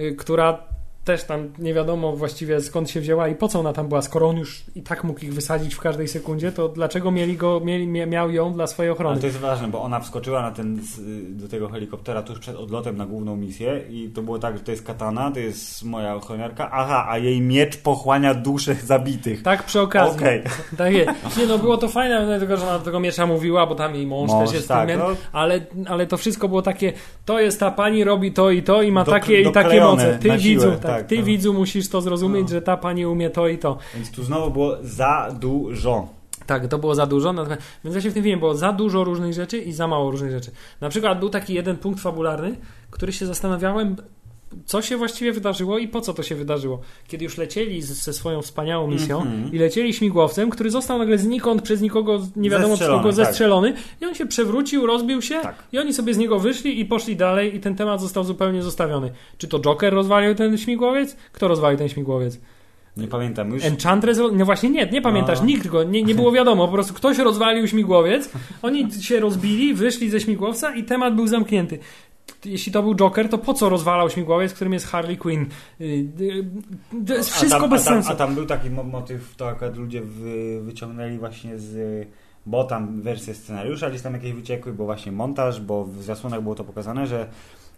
y, 0.00 0.14
która 0.18 0.58
też 1.04 1.24
tam 1.24 1.52
nie 1.58 1.74
wiadomo 1.74 2.16
właściwie 2.16 2.60
skąd 2.60 2.90
się 2.90 3.00
wzięła 3.00 3.28
i 3.28 3.34
po 3.34 3.48
co 3.48 3.60
ona 3.60 3.72
tam 3.72 3.88
była, 3.88 4.02
skoro 4.02 4.28
on 4.28 4.36
już 4.36 4.64
i 4.74 4.82
tak 4.82 5.04
mógł 5.04 5.20
ich 5.20 5.34
wysadzić 5.34 5.74
w 5.74 5.80
każdej 5.80 6.08
sekundzie, 6.08 6.52
to 6.52 6.68
dlaczego 6.68 7.10
mieli 7.10 7.36
go, 7.36 7.60
mieli, 7.60 7.86
miał 7.86 8.30
ją 8.30 8.52
dla 8.52 8.66
swojej 8.66 8.92
ochrony? 8.92 9.12
Ale 9.12 9.20
to 9.20 9.26
jest 9.26 9.38
ważne, 9.38 9.68
bo 9.68 9.82
ona 9.82 10.00
wskoczyła 10.00 10.42
na 10.42 10.50
ten, 10.50 10.80
do 11.28 11.48
tego 11.48 11.68
helikoptera 11.68 12.22
tuż 12.22 12.38
przed 12.38 12.56
odlotem 12.56 12.96
na 12.96 13.06
główną 13.06 13.36
misję 13.36 13.80
i 13.90 14.08
to 14.08 14.22
było 14.22 14.38
tak, 14.38 14.58
że 14.58 14.64
to 14.64 14.70
jest 14.70 14.86
katana, 14.86 15.30
to 15.30 15.40
jest 15.40 15.84
moja 15.84 16.14
ochroniarka, 16.14 16.70
aha, 16.72 17.06
a 17.08 17.18
jej 17.18 17.40
miecz 17.40 17.76
pochłania 17.76 18.34
duszę 18.34 18.74
zabitych. 18.74 19.42
Tak, 19.42 19.62
przy 19.62 19.80
okazji. 19.80 20.16
Okay. 20.16 20.42
Tak 20.76 20.92
jest. 20.92 21.38
Nie 21.38 21.46
no, 21.46 21.58
było 21.58 21.76
to 21.76 21.88
fajne, 21.88 22.26
dlatego, 22.26 22.56
że 22.56 22.68
ona 22.68 22.78
do 22.78 22.84
tego 22.84 23.00
miecza 23.00 23.26
mówiła, 23.26 23.66
bo 23.66 23.74
tam 23.74 23.94
jej 23.94 24.06
mąż, 24.06 24.30
mąż 24.30 24.44
też 24.44 24.54
jest 24.54 24.68
tak, 24.68 24.98
no. 24.98 25.06
ale, 25.32 25.60
ale 25.86 26.06
to 26.06 26.16
wszystko 26.16 26.48
było 26.48 26.62
takie, 26.62 26.92
to 27.24 27.40
jest 27.40 27.60
ta 27.60 27.70
pani, 27.70 28.04
robi 28.04 28.32
to 28.32 28.50
i 28.50 28.62
to 28.62 28.82
i 28.82 28.92
ma 28.92 29.04
do, 29.04 29.10
takie 29.10 29.40
i 29.40 29.52
takie 29.52 29.80
moce. 29.80 30.18
Ty 30.18 30.36
widzu, 30.36 30.72
tak, 30.88 30.98
tak, 30.98 31.06
ty 31.06 31.18
no. 31.18 31.24
widzu 31.24 31.54
musisz 31.54 31.88
to 31.88 32.00
zrozumieć, 32.00 32.42
no. 32.42 32.48
że 32.48 32.62
ta 32.62 32.76
pani 32.76 33.06
umie 33.06 33.30
to 33.30 33.48
i 33.48 33.58
to. 33.58 33.78
Więc 33.94 34.10
tu 34.10 34.24
znowu 34.24 34.50
było 34.50 34.76
za 34.82 35.34
dużo. 35.40 36.08
Tak, 36.46 36.68
to 36.68 36.78
było 36.78 36.94
za 36.94 37.06
dużo. 37.06 37.34
Więc 37.34 37.48
właśnie 37.84 38.10
w 38.10 38.14
tym 38.14 38.22
filmie 38.22 38.36
było 38.36 38.54
za 38.54 38.72
dużo 38.72 39.04
różnych 39.04 39.32
rzeczy 39.32 39.58
i 39.58 39.72
za 39.72 39.86
mało 39.86 40.10
różnych 40.10 40.30
rzeczy. 40.30 40.50
Na 40.80 40.88
przykład 40.88 41.18
był 41.18 41.30
taki 41.30 41.54
jeden 41.54 41.76
punkt 41.76 42.00
fabularny, 42.00 42.56
który 42.90 43.12
się 43.12 43.26
zastanawiałem, 43.26 43.96
co 44.66 44.82
się 44.82 44.96
właściwie 44.96 45.32
wydarzyło 45.32 45.78
i 45.78 45.88
po 45.88 46.00
co 46.00 46.14
to 46.14 46.22
się 46.22 46.34
wydarzyło. 46.34 46.80
Kiedy 47.08 47.24
już 47.24 47.38
lecieli 47.38 47.82
ze 47.82 48.12
swoją 48.12 48.42
wspaniałą 48.42 48.88
misją 48.88 49.22
mm 49.22 49.44
-hmm. 49.44 49.54
i 49.54 49.58
lecieli 49.58 49.94
śmigłowcem, 49.94 50.50
który 50.50 50.70
został 50.70 50.98
nagle 50.98 51.18
znikąd 51.18 51.62
przez 51.62 51.80
nikogo, 51.80 52.20
nie 52.36 52.50
wiadomo 52.50 52.76
przez 52.76 52.88
kogo, 52.88 53.12
zestrzelony 53.12 53.72
tak. 53.72 53.82
i 54.02 54.04
on 54.04 54.14
się 54.14 54.26
przewrócił, 54.26 54.86
rozbił 54.86 55.22
się 55.22 55.40
tak. 55.40 55.62
i 55.72 55.78
oni 55.78 55.94
sobie 55.94 56.14
z 56.14 56.18
niego 56.18 56.38
wyszli 56.38 56.80
i 56.80 56.84
poszli 56.84 57.16
dalej 57.16 57.56
i 57.56 57.60
ten 57.60 57.76
temat 57.76 58.00
został 58.00 58.24
zupełnie 58.24 58.62
zostawiony. 58.62 59.10
Czy 59.38 59.48
to 59.48 59.58
Joker 59.58 59.94
rozwalił 59.94 60.34
ten 60.34 60.58
śmigłowiec? 60.58 61.16
Kto 61.32 61.48
rozwalił 61.48 61.78
ten 61.78 61.88
śmigłowiec? 61.88 62.38
Nie 62.96 63.08
pamiętam 63.08 63.50
już. 63.50 63.64
Enchantress? 63.64 64.20
No 64.32 64.44
właśnie 64.44 64.70
nie, 64.70 64.86
nie 64.86 65.02
pamiętasz, 65.02 65.40
no. 65.40 65.46
nikt 65.46 65.68
go, 65.68 65.84
nie, 65.84 66.02
nie 66.02 66.14
było 66.14 66.32
wiadomo, 66.38 66.66
po 66.66 66.72
prostu 66.72 66.94
ktoś 66.94 67.18
rozwalił 67.18 67.68
śmigłowiec, 67.68 68.30
oni 68.62 68.92
się 69.02 69.20
rozbili, 69.20 69.74
wyszli 69.74 70.10
ze 70.10 70.20
śmigłowca 70.20 70.74
i 70.74 70.84
temat 70.84 71.14
był 71.14 71.26
zamknięty 71.26 71.78
jeśli 72.44 72.72
to 72.72 72.82
był 72.82 72.94
Joker, 72.94 73.28
to 73.28 73.38
po 73.38 73.54
co 73.54 73.68
rozwalał 73.68 74.10
śmigłowiec, 74.10 74.54
którym 74.54 74.72
jest 74.72 74.86
Harley 74.86 75.16
Quinn? 75.16 75.46
Y, 75.80 75.84
y, 76.20 76.44
to 77.06 77.14
jest 77.14 77.30
wszystko 77.30 77.60
tam, 77.60 77.70
bez 77.70 77.82
a 77.82 77.84
tam, 77.84 77.94
sensu. 77.94 78.12
A 78.12 78.16
tam 78.16 78.34
był 78.34 78.46
taki 78.46 78.70
motyw, 78.70 79.36
to 79.36 79.48
akurat 79.48 79.76
ludzie 79.76 80.02
wy, 80.02 80.60
wyciągnęli 80.62 81.18
właśnie 81.18 81.58
z 81.58 82.08
bo 82.46 82.64
tam 82.64 83.02
wersje 83.02 83.34
scenariusza 83.34 83.90
gdzieś 83.90 84.02
tam 84.02 84.14
jakieś 84.14 84.32
wyciekły, 84.32 84.72
bo 84.72 84.84
właśnie 84.84 85.12
montaż, 85.12 85.60
bo 85.60 85.84
w 85.84 86.02
zasłonach 86.02 86.42
było 86.42 86.54
to 86.54 86.64
pokazane, 86.64 87.06
że 87.06 87.28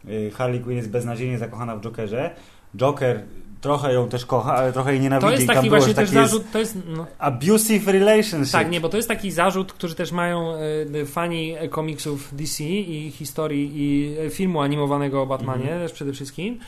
y, 0.08 0.30
Harley 0.34 0.60
Quinn 0.60 0.76
jest 0.76 0.90
beznadziejnie 0.90 1.38
zakochana 1.38 1.76
w 1.76 1.80
Jokerze. 1.80 2.30
Joker 2.76 3.22
trochę 3.60 3.92
ją 3.94 4.08
też 4.08 4.26
kocha, 4.26 4.54
ale 4.54 4.72
trochę 4.72 4.92
jej 4.92 5.00
nienawidzi. 5.00 5.26
To 5.26 5.32
jest 5.32 5.46
taki 5.46 5.68
właśnie 5.68 5.94
też 5.94 6.10
zarzut, 6.10 6.50
to 6.52 6.58
jest... 6.58 6.78
No, 6.86 7.06
Abusive 7.18 7.88
relationship. 7.88 8.52
tak, 8.52 8.70
nie, 8.70 8.80
bo 8.80 8.88
to 8.88 8.96
jest 8.96 9.08
taki 9.08 9.30
zarzut, 9.30 9.72
który 9.72 9.94
też 9.94 10.12
mają 10.12 10.54
e, 11.00 11.06
fani 11.06 11.54
komiksów 11.70 12.28
DC 12.36 12.64
i 12.64 13.10
historii 13.10 13.72
i 13.74 14.16
e, 14.26 14.30
filmu 14.30 14.60
animowanego 14.60 15.22
o 15.22 15.26
Batmanie 15.26 15.62
Mhm. 15.62 15.82
też 15.82 15.92
przede 15.92 16.12
wszystkim, 16.12 16.58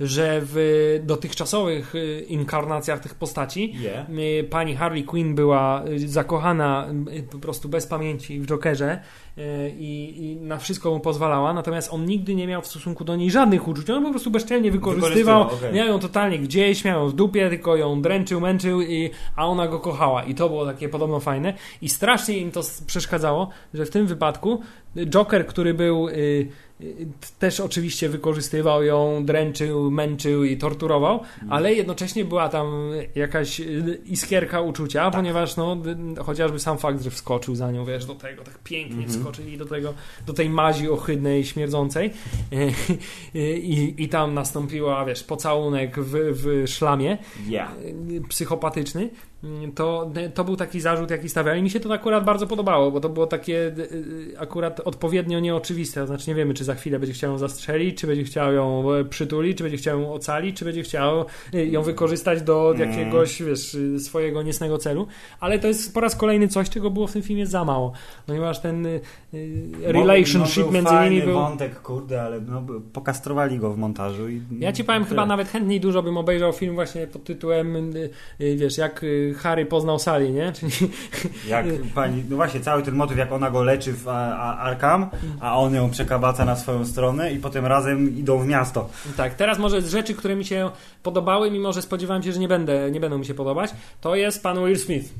że 0.00 0.40
w 0.42 1.00
dotychczasowych 1.04 1.94
e, 1.94 2.20
inkarnacjach 2.20 3.00
tych 3.00 3.14
postaci 3.14 3.76
Yeah. 3.76 4.10
Y, 4.10 4.44
pani 4.50 4.76
Harley 4.76 5.04
Quinn 5.04 5.34
była 5.34 5.84
y, 5.88 6.08
zakochana 6.08 6.88
y, 7.18 7.22
po 7.22 7.38
prostu 7.38 7.68
bez 7.68 7.86
pamięci 7.86 8.40
w 8.40 8.46
Jokerze 8.46 9.00
y, 9.38 9.42
i, 9.78 10.22
i 10.24 10.36
na 10.36 10.56
wszystko 10.58 10.90
mu 10.90 11.00
pozwalała, 11.00 11.52
natomiast 11.52 11.92
on 11.92 12.04
nigdy 12.04 12.34
nie 12.34 12.46
miał 12.46 12.62
w 12.62 12.66
stosunku 12.66 13.04
do 13.04 13.16
niej 13.16 13.30
żadnych 13.30 13.68
uczuć. 13.68 13.90
On 13.90 14.04
po 14.04 14.10
prostu 14.10 14.30
bezczelnie 14.30 14.70
wykorzystywał, 14.70 15.44
Wykorzystywał, 15.44 15.68
okej. 15.68 15.74
miał 15.74 15.88
ją 15.88 15.98
totalnie 15.98 16.38
gdzieś, 16.38 16.84
miał 16.84 17.00
ją 17.00 17.08
w 17.08 17.12
dupie, 17.12 17.48
tylko 17.48 17.76
ją 17.76 18.02
dręczył, 18.02 18.40
męczył, 18.40 18.82
i, 18.82 19.10
a 19.36 19.46
ona 19.46 19.68
go 19.68 19.80
kochała. 19.80 20.22
I 20.22 20.34
to 20.34 20.48
było 20.48 20.66
takie 20.66 20.88
podobno 20.88 21.20
fajne. 21.20 21.54
I 21.82 21.88
strasznie 21.88 22.38
im 22.38 22.50
to 22.50 22.60
przeszkadzało, 22.86 23.48
że 23.74 23.84
w 23.86 23.90
tym 23.90 24.06
wypadku 24.06 24.60
Joker, 25.06 25.46
który 25.46 25.74
był... 25.74 26.08
Y, 26.08 26.12
y, 26.80 27.06
też 27.38 27.60
oczywiście 27.60 28.08
wykorzystywał 28.08 28.82
ją, 28.82 29.24
dręczył, 29.24 29.90
męczył 29.90 30.44
i 30.44 30.56
torturował, 30.56 31.14
Mhm. 31.14 31.52
ale 31.52 31.74
jednocześnie 31.74 32.24
była 32.24 32.48
tam 32.48 32.90
jakaś 33.14 33.60
y, 33.60 34.00
iskierka 34.06 34.60
uczucia, 34.60 35.04
Tak. 35.04 35.14
ponieważ 35.14 35.56
no, 35.56 35.76
chociażby 36.24 36.58
sam 36.58 36.78
fakt, 36.78 37.02
że 37.02 37.10
wskoczył 37.10 37.54
za 37.54 37.70
nią, 37.72 37.84
wiesz, 37.84 38.04
do 38.06 38.14
tego, 38.14 38.42
tak 38.42 38.58
pięknie 38.64 38.96
Mhm. 39.04 39.12
wskoczyli 39.18 39.58
do 39.58 39.66
tego, 39.66 39.94
do 40.26 40.32
tej 40.32 40.50
mazi 40.50 40.88
ohydnej, 40.90 41.44
śmierdzącej 41.44 42.10
i, 43.34 43.94
i 43.98 44.08
tam 44.08 44.34
nastąpiła, 44.34 45.04
wiesz, 45.04 45.24
pocałunek 45.24 45.96
w, 46.00 46.12
w 46.42 46.68
szlamie 46.70 47.18
Yeah. 47.48 47.72
psychopatyczny, 48.28 49.10
to, 49.74 50.10
to 50.34 50.44
był 50.44 50.56
taki 50.56 50.80
zarzut, 50.80 51.10
jaki 51.10 51.28
stawiali. 51.28 51.62
Mi 51.62 51.70
się 51.70 51.80
to 51.80 51.94
akurat 51.94 52.24
bardzo 52.24 52.46
podobało, 52.46 52.90
bo 52.90 53.00
to 53.00 53.08
było 53.08 53.26
takie 53.26 53.56
y, 53.78 53.82
y, 54.32 54.38
akurat 54.38 54.80
odpowiednio 54.80 55.40
nieoczywiste. 55.40 56.00
To 56.00 56.06
znaczy 56.06 56.30
nie 56.30 56.34
wiemy, 56.34 56.54
czy 56.54 56.64
za 56.64 56.74
chwilę 56.74 56.98
będzie 56.98 57.12
chciał 57.14 57.32
ją 57.32 57.38
zastrzelić, 57.38 58.00
czy 58.00 58.06
będzie 58.06 58.24
chciał 58.24 58.52
ją 58.52 58.92
e, 58.92 59.04
przytulić, 59.04 59.58
czy 59.58 59.64
będzie 59.64 59.76
chciał 59.78 60.00
ją 60.00 60.12
ocalić, 60.12 60.56
czy 60.56 60.64
będzie 60.64 60.82
chciał 60.82 61.24
y, 61.54 61.66
ją 61.66 61.82
wykorzystać 61.82 62.42
do 62.42 62.66
Mm. 62.76 62.90
jakiegoś, 62.90 63.42
wiesz, 63.42 63.74
y, 63.74 64.00
swojego 64.00 64.42
niecnego 64.42 64.78
celu. 64.78 65.06
Ale 65.40 65.58
to 65.58 65.68
jest 65.68 65.94
po 65.94 66.00
raz 66.00 66.16
kolejny 66.16 66.48
coś, 66.48 66.70
czego 66.70 66.90
było 66.90 67.06
w 67.06 67.12
tym 67.12 67.22
filmie 67.22 67.46
za 67.46 67.64
mało. 67.64 67.92
Ponieważ 68.26 68.60
ten 68.60 68.86
relationship 69.82 70.56
no, 70.56 70.64
był 70.64 70.72
między 70.72 70.94
nimi 70.94 71.22
był... 71.22 71.34
wątek, 71.34 71.82
kurde, 71.82 72.22
ale 72.22 72.40
no, 72.40 72.62
pokastrowali 72.92 73.58
go 73.58 73.72
w 73.72 73.78
montażu. 73.78 74.28
I 74.28 74.42
Ja 74.58 74.72
ci 74.72 74.84
powiem, 74.84 75.04
chyba 75.04 75.26
nawet 75.26 75.48
chętniej 75.48 75.80
dużo 75.80 76.02
bym 76.02 76.16
obejrzał 76.16 76.52
film 76.52 76.74
właśnie 76.74 77.06
pod 77.06 77.24
tytułem, 77.24 77.92
wiesz, 78.38 78.78
jak 78.78 79.04
Harry 79.34 79.66
poznał 79.66 79.98
Sally, 79.98 80.30
nie? 80.30 80.52
Czyli 80.52 80.72
Jak 81.48 81.66
pani, 81.94 82.24
no 82.30 82.36
właśnie, 82.36 82.60
cały 82.60 82.82
ten 82.82 82.94
motyw, 82.94 83.18
jak 83.18 83.32
ona 83.32 83.50
go 83.50 83.62
leczy 83.64 83.92
w 83.92 84.08
Arkham, 84.08 85.10
a 85.40 85.58
on 85.58 85.74
ją 85.74 85.90
przekabaca 85.90 86.44
na 86.44 86.56
swoją 86.56 86.84
stronę 86.86 87.32
i 87.32 87.38
potem 87.38 87.66
razem 87.66 88.18
idą 88.18 88.38
w 88.38 88.46
miasto. 88.46 88.88
tak, 89.16 89.34
teraz 89.34 89.58
może 89.58 89.82
z 89.82 89.90
rzeczy, 89.90 90.14
które 90.14 90.36
mi 90.36 90.44
się 90.44 90.70
podobały, 91.02 91.50
mimo 91.50 91.72
że 91.72 91.82
spodziewałem 91.82 92.22
się, 92.22 92.32
że 92.32 92.40
nie, 92.40 92.48
będę, 92.48 92.90
nie 92.90 93.00
będą 93.00 93.18
mi 93.18 93.26
się 93.26 93.34
podobać, 93.34 93.70
to 94.00 94.16
jest 94.16 94.42
pan 94.42 94.64
Will 94.66 94.78
Smith. 94.78 95.14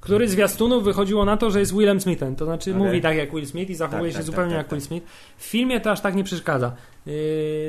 Który 0.00 0.28
z 0.28 0.30
zwiastunów 0.30 0.84
wychodziło 0.84 1.24
na 1.24 1.36
to, 1.36 1.50
że 1.50 1.60
jest 1.60 1.72
Willem 1.72 2.00
Smithem. 2.00 2.36
To 2.36 2.44
znaczy 2.44 2.70
Okej. 2.70 2.82
mówi 2.82 3.00
tak 3.00 3.16
jak 3.16 3.34
Will 3.34 3.46
Smith 3.46 3.70
i 3.70 3.74
zachowuje 3.74 4.02
Tak, 4.02 4.12
się 4.12 4.18
tak, 4.18 4.26
zupełnie 4.26 4.50
tak, 4.50 4.58
jak 4.58 4.66
tak, 4.66 4.72
Will 4.72 4.80
tak. 4.80 4.88
Smith. 4.88 5.06
W 5.38 5.44
filmie 5.44 5.80
to 5.80 5.90
aż 5.90 6.00
tak 6.00 6.14
nie 6.14 6.24
przeszkadza. 6.24 6.72
Yy, 7.06 7.12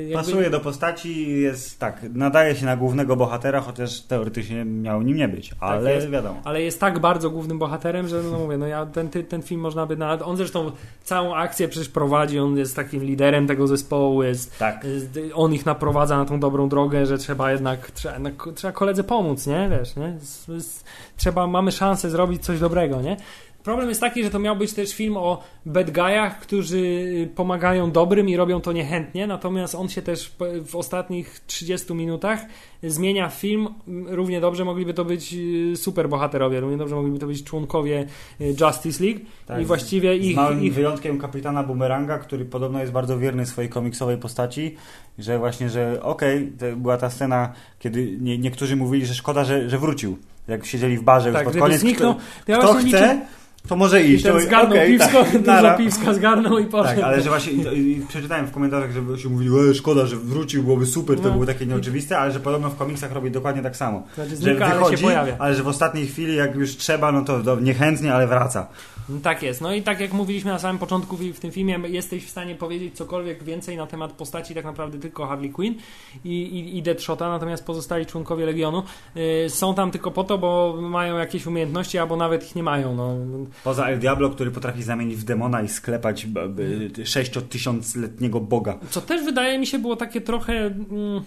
jakby- 0.10 0.14
Pasuje 0.16 0.50
do 0.50 0.60
postaci, 0.60 1.40
jest 1.42 1.80
tak, 1.80 2.02
nadaje 2.14 2.56
się 2.56 2.66
na 2.66 2.78
głównego 2.78 3.16
bohatera, 3.16 3.62
chociaż 3.62 4.02
teoretycznie 4.02 4.66
miał 4.66 5.02
nim 5.02 5.18
nie 5.18 5.28
być, 5.28 5.52
ale 5.60 5.84
Tak 5.86 5.94
jest. 5.96 6.10
wiadomo. 6.10 6.42
ale 6.44 6.62
jest 6.62 6.80
tak 6.80 7.00
bardzo 7.00 7.30
głównym 7.30 7.60
bohaterem, 7.60 8.08
że 8.08 8.24
no 8.24 8.40
mówię, 8.40 8.58
no 8.58 8.68
ja 8.68 8.86
ten, 8.86 9.10
ten 9.10 9.42
film 9.42 9.62
można 9.62 9.86
by 9.86 9.98
na... 9.98 10.20
On 10.26 10.38
zresztą 10.38 10.72
całą 11.04 11.36
akcję 11.36 11.68
przecież 11.68 11.90
prowadzi, 11.90 12.40
on 12.40 12.58
jest 12.58 12.76
takim 12.76 13.04
liderem 13.04 13.48
tego 13.48 13.68
zespołu, 13.68 14.24
jest 14.24 14.58
Tak. 14.60 14.86
On 15.34 15.54
ich 15.54 15.66
naprowadza 15.66 16.18
na 16.18 16.26
tą 16.26 16.40
dobrą 16.40 16.70
drogę, 16.70 17.06
że 17.06 17.18
trzeba 17.18 17.52
jednak, 17.52 17.92
trzeba, 17.92 18.14
jednak, 18.14 18.50
trzeba 18.56 18.72
koledze 18.74 19.04
pomóc, 19.04 19.48
nie? 19.48 19.70
Wiesz, 19.80 19.96
nie? 19.96 20.18
Trzeba, 21.18 21.48
mamy 21.48 21.72
szansę 21.72 22.10
zrobić 22.10 22.44
coś 22.46 22.60
dobrego, 22.60 23.02
nie? 23.02 23.18
Problem 23.64 23.89
jest 23.89 24.01
taki, 24.01 24.24
że 24.24 24.30
to 24.30 24.39
miał 24.39 24.55
być 24.55 24.74
też 24.74 24.93
film 24.93 25.18
o 25.18 25.43
bad 25.66 25.91
guyach, 25.91 26.39
którzy 26.39 27.30
pomagają 27.36 27.91
dobrym 27.91 28.30
i 28.30 28.38
robią 28.38 28.62
to 28.62 28.72
niechętnie, 28.72 29.28
natomiast 29.28 29.76
on 29.76 29.89
się 29.89 30.01
też 30.01 30.36
w 30.66 30.76
ostatnich 30.76 31.39
30 31.47 31.93
minutach 31.93 32.39
zmienia 32.84 33.30
film. 33.30 33.68
Równie 34.07 34.41
dobrze 34.41 34.66
mogliby 34.66 34.93
to 34.93 35.05
być 35.05 35.34
y, 35.34 35.78
super 35.78 36.10
bohaterowie, 36.10 36.60
równie 36.60 36.78
dobrze 36.78 36.95
mogliby 36.95 37.20
to 37.20 37.28
być 37.28 37.43
członkowie 37.43 38.05
y, 38.41 38.55
Justice 38.62 39.03
League 39.03 39.20
Tak, 39.45 39.62
i 39.62 39.66
właściwie 39.66 40.20
Z 40.20 40.24
ich, 40.24 40.36
małym 40.36 40.64
ich 40.64 40.74
wyjątkiem 40.74 41.20
kapitana 41.20 41.64
Boomeranga, 41.64 42.18
który 42.18 42.45
podobno 42.45 42.80
jest 42.80 42.91
bardzo 42.91 43.20
wierny 43.20 43.45
swojej 43.45 43.70
komiksowej 43.70 44.18
postaci, 44.18 44.76
że 45.18 45.39
właśnie, 45.39 45.70
że 45.70 46.03
okej, 46.03 46.51
to 46.60 46.78
była 46.78 46.97
ta 46.97 47.10
scena, 47.10 47.53
kiedy 47.80 48.18
nie, 48.22 48.38
niektórzy 48.38 48.76
mówili, 48.76 49.05
że 49.05 49.16
szkoda, 49.16 49.43
że, 49.43 49.70
że 49.70 49.78
wrócił. 49.78 50.18
Jak 50.47 50.66
siedzieli 50.66 50.97
w 50.97 51.03
barze 51.03 51.34
tak, 51.34 51.45
już 51.45 51.53
pod 51.53 51.62
koniec, 51.62 51.80
zniknął. 51.80 52.16
kto, 52.16 52.24
to 52.45 52.51
ja 52.51 52.57
kto 52.57 52.74
chce, 52.74 53.22
to 53.70 53.76
może 53.76 54.03
I 54.03 54.11
iść. 54.13 54.24
ten 54.24 54.34
To- 54.34 54.39
zgarnął 54.39 54.78
okej, 54.78 54.91
piwsko, 54.97 55.24
tak, 55.24 55.32
dużo 55.32 55.51
nara. 55.51 55.78
piwska 55.78 56.13
zgarnął 56.13 56.59
i 56.59 56.65
poszedł. 56.65 56.95
Tak, 56.95 57.03
ale 57.05 57.22
że 57.22 57.30
właśnie 57.30 57.51
i, 57.53 57.91
i 57.97 58.01
przeczytałem 58.07 58.47
w 58.47 58.51
komentarzach, 58.51 58.91
że 58.91 59.17
się 59.24 59.30
mówili, 59.30 59.51
e, 59.72 59.74
szkoda, 59.74 60.05
że 60.05 60.15
wrócił, 60.15 60.63
byłoby 60.63 60.86
super, 60.86 61.17
to 61.17 61.24
No. 61.28 61.32
było 61.32 61.45
takie 61.45 61.65
nieoczywiste, 61.65 62.17
ale 62.20 62.32
że 62.32 62.39
podobno 62.39 62.70
w 62.70 62.76
komiksach 62.76 63.11
robi 63.11 63.32
dokładnie 63.32 63.61
tak 63.61 63.76
samo. 63.78 64.03
Znaczy 64.15 64.30
Że 64.30 64.36
znika, 64.36 64.65
ale 64.65 64.76
wychodzi, 64.76 65.03
pojawia. 65.03 65.36
ale 65.39 65.55
że 65.55 65.63
w 65.63 65.67
ostatniej 65.67 66.07
chwili, 66.07 66.36
jak 66.36 66.55
już 66.55 66.78
trzeba, 66.78 67.11
no 67.11 67.22
to, 67.22 67.39
to 67.43 67.59
niechętnie, 67.59 68.13
ale 68.13 68.28
wraca. 68.28 68.67
Tak 69.24 69.43
jest. 69.43 69.62
No 69.62 69.74
i 69.74 69.82
tak 69.82 69.99
jak 69.99 70.14
mówiliśmy 70.14 70.51
na 70.51 70.60
samym 70.60 70.78
początku 70.80 71.18
w, 71.18 71.39
tym 71.39 71.51
filmie, 71.51 71.80
jesteś 71.88 72.26
w 72.26 72.30
stanie 72.30 72.55
powiedzieć 72.55 72.95
cokolwiek 72.95 73.43
więcej 73.43 73.78
na 73.78 73.88
temat 73.88 74.12
postaci 74.12 74.55
tak 74.55 74.66
naprawdę 74.66 74.99
tylko 74.99 75.28
Harley 75.28 75.49
Quinn 75.51 75.76
i, 76.26 76.30
i, 76.41 76.78
i 76.78 76.84
Deadshota, 76.84 77.30
natomiast 77.30 77.66
pozostali 77.66 78.05
członkowie 78.05 78.45
Legionu 78.45 78.84
y, 79.45 79.49
są 79.49 79.76
tam 79.76 79.91
tylko 79.91 80.12
po 80.12 80.24
to, 80.24 80.38
bo 80.38 80.76
mają 80.82 81.18
jakieś 81.18 81.45
umiejętności, 81.45 81.97
albo 81.97 82.16
nawet 82.16 82.43
ich 82.45 82.55
nie 82.55 82.64
mają. 82.64 82.95
No. 82.95 83.16
Poza 83.64 83.86
El 83.88 83.99
Diablo, 83.99 84.30
który 84.30 84.51
potrafi 84.51 84.84
zamienić 84.84 85.18
w 85.18 85.24
demona 85.24 85.62
i 85.62 85.68
sklepać 85.68 86.26
b- 86.26 86.41
sześciotysiącletniego 87.05 88.39
boga. 88.39 88.78
Co 88.89 89.01
też 89.01 89.24
wydaje 89.26 89.60
mi 89.60 89.68
się 89.68 89.80
było 89.80 89.95
takie 89.95 90.22
trochę... 90.22 90.53
Mm, 90.53 91.24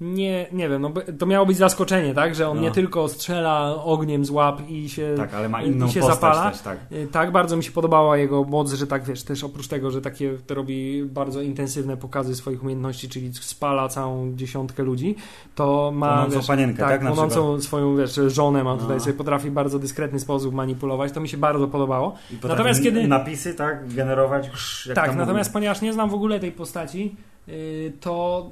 nie, 0.00 0.46
nie 0.52 0.68
wiem, 0.68 0.82
no, 0.82 0.92
to 1.18 1.26
miało 1.26 1.46
być 1.46 1.56
zaskoczenie, 1.56 2.14
tak? 2.14 2.34
Że 2.34 2.48
on 2.48 2.56
No. 2.56 2.62
nie 2.62 2.70
tylko 2.70 3.08
strzela 3.08 3.84
ogniem 3.84 4.24
z 4.24 4.30
łap 4.30 4.62
i 4.68 4.88
się, 4.88 5.14
Tak, 5.16 5.34
ale 5.34 5.48
ma 5.48 5.62
i 5.62 5.68
inną 5.68 5.88
się 5.88 6.00
postać 6.00 6.14
zapala. 6.16 6.50
też, 6.50 6.60
tak. 6.60 6.78
Y, 6.92 7.06
Tak, 7.12 7.32
bardzo 7.32 7.56
mi 7.56 7.64
się 7.64 7.70
podobała 7.70 8.16
jego 8.16 8.44
moc, 8.44 8.72
że 8.72 8.86
tak 8.86 9.04
wiesz, 9.04 9.22
też 9.22 9.44
oprócz 9.44 9.68
tego, 9.68 9.90
że 9.90 10.00
takie 10.00 10.34
to 10.46 10.54
robi 10.54 11.04
bardzo 11.04 11.42
intensywne 11.42 11.96
pokazy 11.96 12.34
swoich 12.36 12.62
umiejętności, 12.62 13.08
czyli 13.08 13.30
spala 13.34 13.88
całą 13.88 14.34
dziesiątkę 14.36 14.82
ludzi, 14.82 15.16
to 15.54 15.90
ma 15.94 16.12
Płonącą 16.12 16.36
wiesz, 16.38 16.46
panienkę, 16.46 16.82
tak, 16.82 17.02
na 17.02 17.08
płonącą 17.12 17.60
swoją 17.60 17.96
wiesz, 17.96 18.20
żonę 18.26 18.64
ma 18.64 18.76
tutaj, 18.76 18.96
No. 18.96 19.00
sobie 19.02 19.14
potrafi 19.14 19.50
w 19.50 19.52
bardzo 19.52 19.78
dyskretny 19.78 20.20
sposób 20.20 20.54
manipulować, 20.54 21.12
to 21.12 21.20
mi 21.20 21.28
się 21.28 21.36
bardzo 21.36 21.68
podobało. 21.68 22.14
Natomiast 22.48 22.82
kiedy- 22.82 23.08
napisy, 23.08 23.54
tak, 23.54 23.94
generować. 23.94 24.50
krz, 24.50 24.86
Jak 24.86 24.94
tak, 24.96 25.16
natomiast 25.16 25.52
ponieważ 25.52 25.80
nie 25.82 25.92
znam 25.92 26.10
w 26.10 26.14
ogóle 26.14 26.40
tej 26.40 26.52
postaci, 26.52 27.16
y, 27.48 27.92
to 28.00 28.46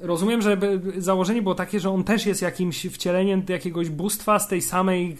rozumiem, 0.00 0.42
że 0.42 0.56
założenie 0.98 1.42
było 1.42 1.54
takie, 1.54 1.80
że 1.80 1.90
on 1.90 2.04
też 2.04 2.26
jest 2.26 2.42
jakimś 2.42 2.86
wcieleniem 2.86 3.42
jakiegoś 3.48 3.88
bóstwa 3.88 4.38
z 4.38 4.48
tej 4.48 4.62
samej 4.62 5.16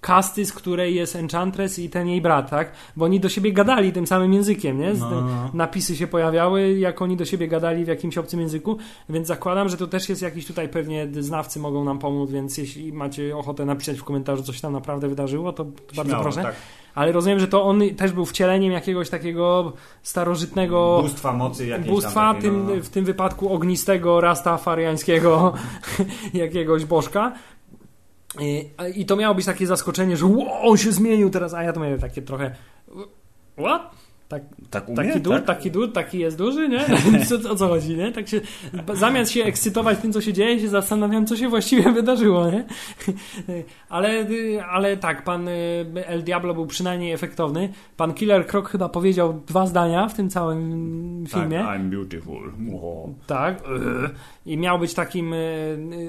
kasty, 0.00 0.46
z 0.46 0.52
której 0.52 0.94
jest 0.94 1.16
Enchantress 1.16 1.78
i 1.78 1.90
ten 1.90 2.08
jej 2.08 2.20
brat, 2.20 2.50
tak? 2.50 2.72
Bo 2.96 3.04
oni 3.04 3.20
do 3.20 3.28
siebie 3.28 3.52
gadali 3.52 3.92
tym 3.92 4.06
samym 4.06 4.32
językiem, 4.32 4.80
nie? 4.80 4.92
No, 4.92 5.10
no, 5.10 5.20
no. 5.20 5.50
Napisy 5.54 5.96
się 5.96 6.06
pojawiały, 6.06 6.78
jak 6.78 7.02
oni 7.02 7.16
do 7.16 7.24
siebie 7.24 7.48
gadali 7.48 7.84
w 7.84 7.88
jakimś 7.88 8.18
obcym 8.18 8.40
języku, 8.40 8.78
więc 9.08 9.26
zakładam, 9.26 9.68
że 9.68 9.76
to 9.76 9.86
też 9.86 10.08
jest 10.08 10.22
jakiś 10.22 10.46
tutaj 10.46 10.68
pewnie 10.68 11.08
znawcy 11.20 11.60
mogą 11.60 11.84
nam 11.84 11.98
pomóc, 11.98 12.30
więc 12.30 12.58
jeśli 12.58 12.92
macie 12.92 13.36
ochotę 13.36 13.64
napisać 13.64 13.98
w 13.98 14.04
komentarzu, 14.04 14.42
coś 14.42 14.60
tam 14.60 14.72
naprawdę 14.72 15.08
wydarzyło, 15.08 15.52
to 15.52 15.64
bardzo 15.64 16.04
Śmiało, 16.04 16.22
proszę. 16.22 16.42
Tak. 16.42 16.54
Ale 16.98 17.12
rozumiem, 17.12 17.40
że 17.40 17.48
to 17.48 17.64
on 17.64 17.82
też 17.96 18.12
był 18.12 18.26
wcieleniem 18.26 18.72
jakiegoś 18.72 19.10
takiego 19.10 19.72
starożytnego 20.02 20.98
Bóstwa 21.02 21.32
mocy 21.32 21.66
jakieś 21.66 21.88
bóstwa, 21.88 22.34
takie, 22.34 22.42
tym, 22.42 22.66
no. 22.66 22.82
w 22.82 22.88
tym 22.88 23.04
wypadku 23.04 23.52
ognistego, 23.52 24.20
rastafariańskiego 24.20 25.52
jakiegoś 26.34 26.84
bożka. 26.84 27.32
I, 28.40 28.70
I 28.94 29.06
to 29.06 29.16
miało 29.16 29.34
być 29.34 29.46
takie 29.46 29.66
zaskoczenie, 29.66 30.16
że 30.16 30.26
"Ło, 30.26 30.60
on 30.62 30.76
się 30.76 30.92
zmienił 30.92 31.30
teraz, 31.30 31.54
a 31.54 31.62
ja 31.62 31.72
to 31.72 31.80
miałem 31.80 32.00
takie 32.00 32.22
trochę 32.22 32.54
what? 33.58 33.82
Tak, 34.28 34.42
Tak 34.70 34.88
umie? 34.88 34.96
taki 34.96 35.20
dur, 35.20 35.34
tak? 35.34 35.44
taki 35.44 35.70
dur, 35.70 35.92
taki 35.92 36.18
jest 36.18 36.38
duży, 36.38 36.68
nie? 36.68 36.80
Co, 37.28 37.50
o 37.50 37.54
co 37.56 37.68
chodzi, 37.68 37.96
nie? 37.96 38.12
Tak 38.12 38.28
się, 38.28 38.40
zamiast 38.94 39.30
się 39.32 39.44
ekscytować 39.44 39.98
tym, 39.98 40.12
co 40.12 40.20
się 40.20 40.32
dzieje, 40.32 40.60
się 40.60 40.68
zastanawiam, 40.68 41.26
co 41.26 41.36
się 41.36 41.48
właściwie 41.48 41.92
wydarzyło, 41.92 42.50
nie? 42.50 42.64
Ale, 43.88 44.26
ale 44.70 44.96
tak, 44.96 45.24
pan 45.24 45.48
y, 45.48 45.52
El 46.06 46.22
Diablo 46.22 46.54
był 46.54 46.66
przynajmniej 46.66 47.12
efektowny. 47.12 47.68
Pan 47.96 48.14
Killer 48.14 48.46
Croc 48.46 48.68
chyba 48.68 48.88
powiedział 48.88 49.40
dwa 49.46 49.66
zdania 49.66 50.08
w 50.08 50.14
tym 50.14 50.30
całym 50.30 51.24
filmie. 51.28 51.58
Tak, 51.58 51.80
I'm 51.80 51.90
beautiful. 51.90 52.52
Wow. 52.70 53.14
Tak. 53.26 53.62
I 54.48 54.56
miał 54.56 54.78
być 54.78 54.94
takim, 54.94 55.32
y, 55.32 55.36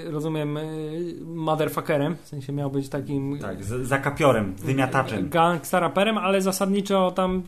y, 0.08 0.12
rozumiem, 0.12 0.58
y, 0.58 1.16
motherfuckerem. 1.26 2.16
W 2.24 2.28
sensie 2.28 2.54
miał 2.54 2.72
być 2.72 2.90
takim 2.90 3.40
Tak, 3.40 3.64
z, 3.64 3.88
za 3.88 3.98
kapiorem, 3.98 4.56
wymiataczem. 4.56 5.30
gangsteraperem, 5.30 6.18
ale 6.18 6.42
zasadniczo 6.42 7.12
tam 7.12 7.44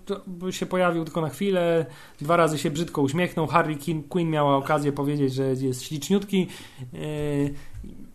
się 0.51 0.65
pojawił 0.65 1.03
tylko 1.05 1.21
na 1.21 1.29
chwilę. 1.29 1.85
Dwa 2.21 2.37
razy 2.37 2.57
się 2.57 2.71
brzydko 2.71 3.01
uśmiechnął. 3.01 3.47
Quinn, 3.85 4.03
Quinn 4.03 4.29
miała 4.29 4.57
okazję 4.57 4.91
powiedzieć, 4.91 5.33
że 5.33 5.43
jest 5.43 5.83
śliczniutki. 5.83 6.47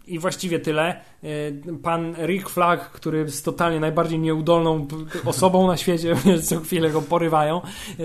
I 0.07 0.18
właściwie 0.18 0.59
tyle. 0.61 1.00
Yy, 1.22 1.78
Pan 1.82 2.14
Rick 2.26 2.48
Flag, 2.48 2.90
który 2.90 3.18
jest 3.18 3.44
totalnie 3.44 3.80
najbardziej 3.80 4.18
nieudolną 4.18 4.86
osobą 5.24 5.66
na 5.66 5.76
świecie, 5.76 6.16
co 6.48 6.61
chwilę 6.61 6.90
go 6.90 7.02
porywają, 7.02 7.61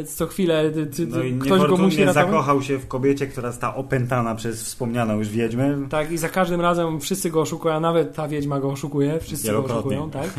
co 0.08 0.28
chwilę 0.28 0.72
ty- 0.96 1.08
No 1.08 1.24
i 1.24 1.34
ktoś 1.34 1.62
go 1.70 1.78
musi 1.78 2.04
ratować. 2.06 2.26
zakochał 2.28 2.62
się 2.62 2.78
w 2.78 2.88
kobiecie, 2.88 3.28
która 3.28 3.52
została 3.52 3.76
opętana 3.76 4.36
przez 4.36 4.64
wspomnianą 4.64 5.18
już 5.18 5.30
wiedźmę. 5.30 5.78
Tak, 5.90 6.12
i 6.12 6.18
za 6.18 6.30
każdym 6.30 6.62
razem 6.62 7.00
wszyscy 7.00 7.30
go 7.30 7.42
oszukują, 7.42 7.74
a 7.76 7.80
nawet 7.80 8.16
ta 8.16 8.28
wiedźma 8.28 8.60
go 8.60 8.70
oszukuje, 8.70 9.20
wszyscy 9.20 9.52
go 9.52 9.64
oszukują, 9.66 10.10
tak? 10.12 10.30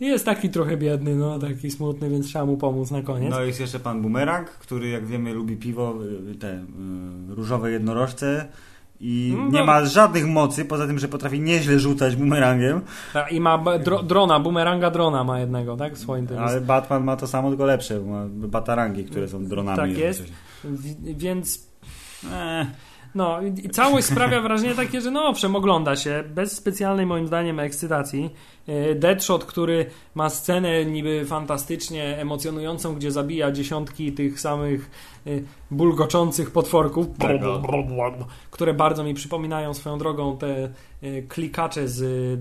I 0.00 0.06
jest 0.12 0.24
taki 0.24 0.50
trochę 0.50 0.76
biedny, 0.76 1.16
no, 1.16 1.38
taki 1.38 1.70
smutny, 1.70 2.10
więc 2.10 2.26
trzeba 2.26 2.46
mu 2.46 2.56
pomóc 2.56 2.90
na 2.90 3.02
koniec. 3.02 3.30
No 3.30 3.42
jest 3.44 3.60
jeszcze 3.60 3.80
pan 3.80 4.02
Bumerang, 4.02 4.50
który 4.50 4.88
jak 4.88 5.06
wiemy 5.06 5.34
lubi 5.34 5.56
piwo, 5.56 5.94
y, 6.30 6.34
te 6.34 6.52
y, 6.52 6.64
różowe 7.34 7.70
jednorożce 7.70 8.48
i 9.00 9.34
No. 9.36 9.48
nie 9.58 9.64
ma 9.64 9.84
żadnych 9.84 10.26
mocy, 10.26 10.64
poza 10.64 10.86
tym, 10.86 10.98
że 10.98 11.08
potrafi 11.08 11.40
nieźle 11.40 11.78
rzucać 11.78 12.16
bumerangiem, 12.16 12.80
Tak, 13.12 13.32
I 13.32 13.40
ma 13.40 13.58
dro, 13.78 14.02
drona, 14.02 14.40
bumeranga 14.40 14.90
drona 14.90 15.24
ma 15.24 15.40
jednego, 15.40 15.76
tak? 15.76 15.94
W 15.94 15.98
swoim 15.98 16.26
tym. 16.26 16.38
ale 16.38 16.60
Batman 16.60 17.04
ma 17.04 17.16
to 17.16 17.26
samo, 17.26 17.48
tylko 17.48 17.64
lepsze, 17.64 18.00
bo 18.00 18.06
ma 18.10 18.24
batarangi, 18.28 19.04
które 19.04 19.28
są 19.28 19.44
dronami. 19.44 19.76
Tak 19.78 19.98
jest. 19.98 20.22
Więc 21.00 21.70
Eh, 22.32 22.66
no, 23.14 23.42
i 23.42 23.68
całość 23.70 24.06
sprawia 24.06 24.40
wrażenie 24.40 24.74
takie, 24.74 25.00
że 25.00 25.10
no 25.10 25.24
owszem, 25.28 25.56
ogląda 25.56 25.96
się, 25.96 26.24
bez 26.34 26.56
specjalnej 26.56 27.06
moim 27.06 27.26
zdaniem 27.26 27.60
ekscytacji. 27.60 28.30
E, 28.66 28.94
Deadshot, 28.94 29.44
który 29.44 29.86
ma 30.14 30.30
scenę 30.30 30.84
niby 30.84 31.24
fantastycznie 31.26 32.18
emocjonującą, 32.18 32.94
gdzie 32.94 33.10
zabija 33.12 33.52
dziesiątki 33.52 34.12
tych 34.12 34.40
samych 34.40 34.90
e, 35.26 35.30
bulgoczących 35.70 36.50
potworków, 36.50 37.06
które 38.50 38.74
bardzo 38.74 39.04
mi 39.04 39.14
przypominają 39.14 39.74
swoją 39.74 39.98
drogą 39.98 40.36
te 40.36 40.68
e, 41.02 41.22
klikacze 41.22 41.88
z 41.88 42.00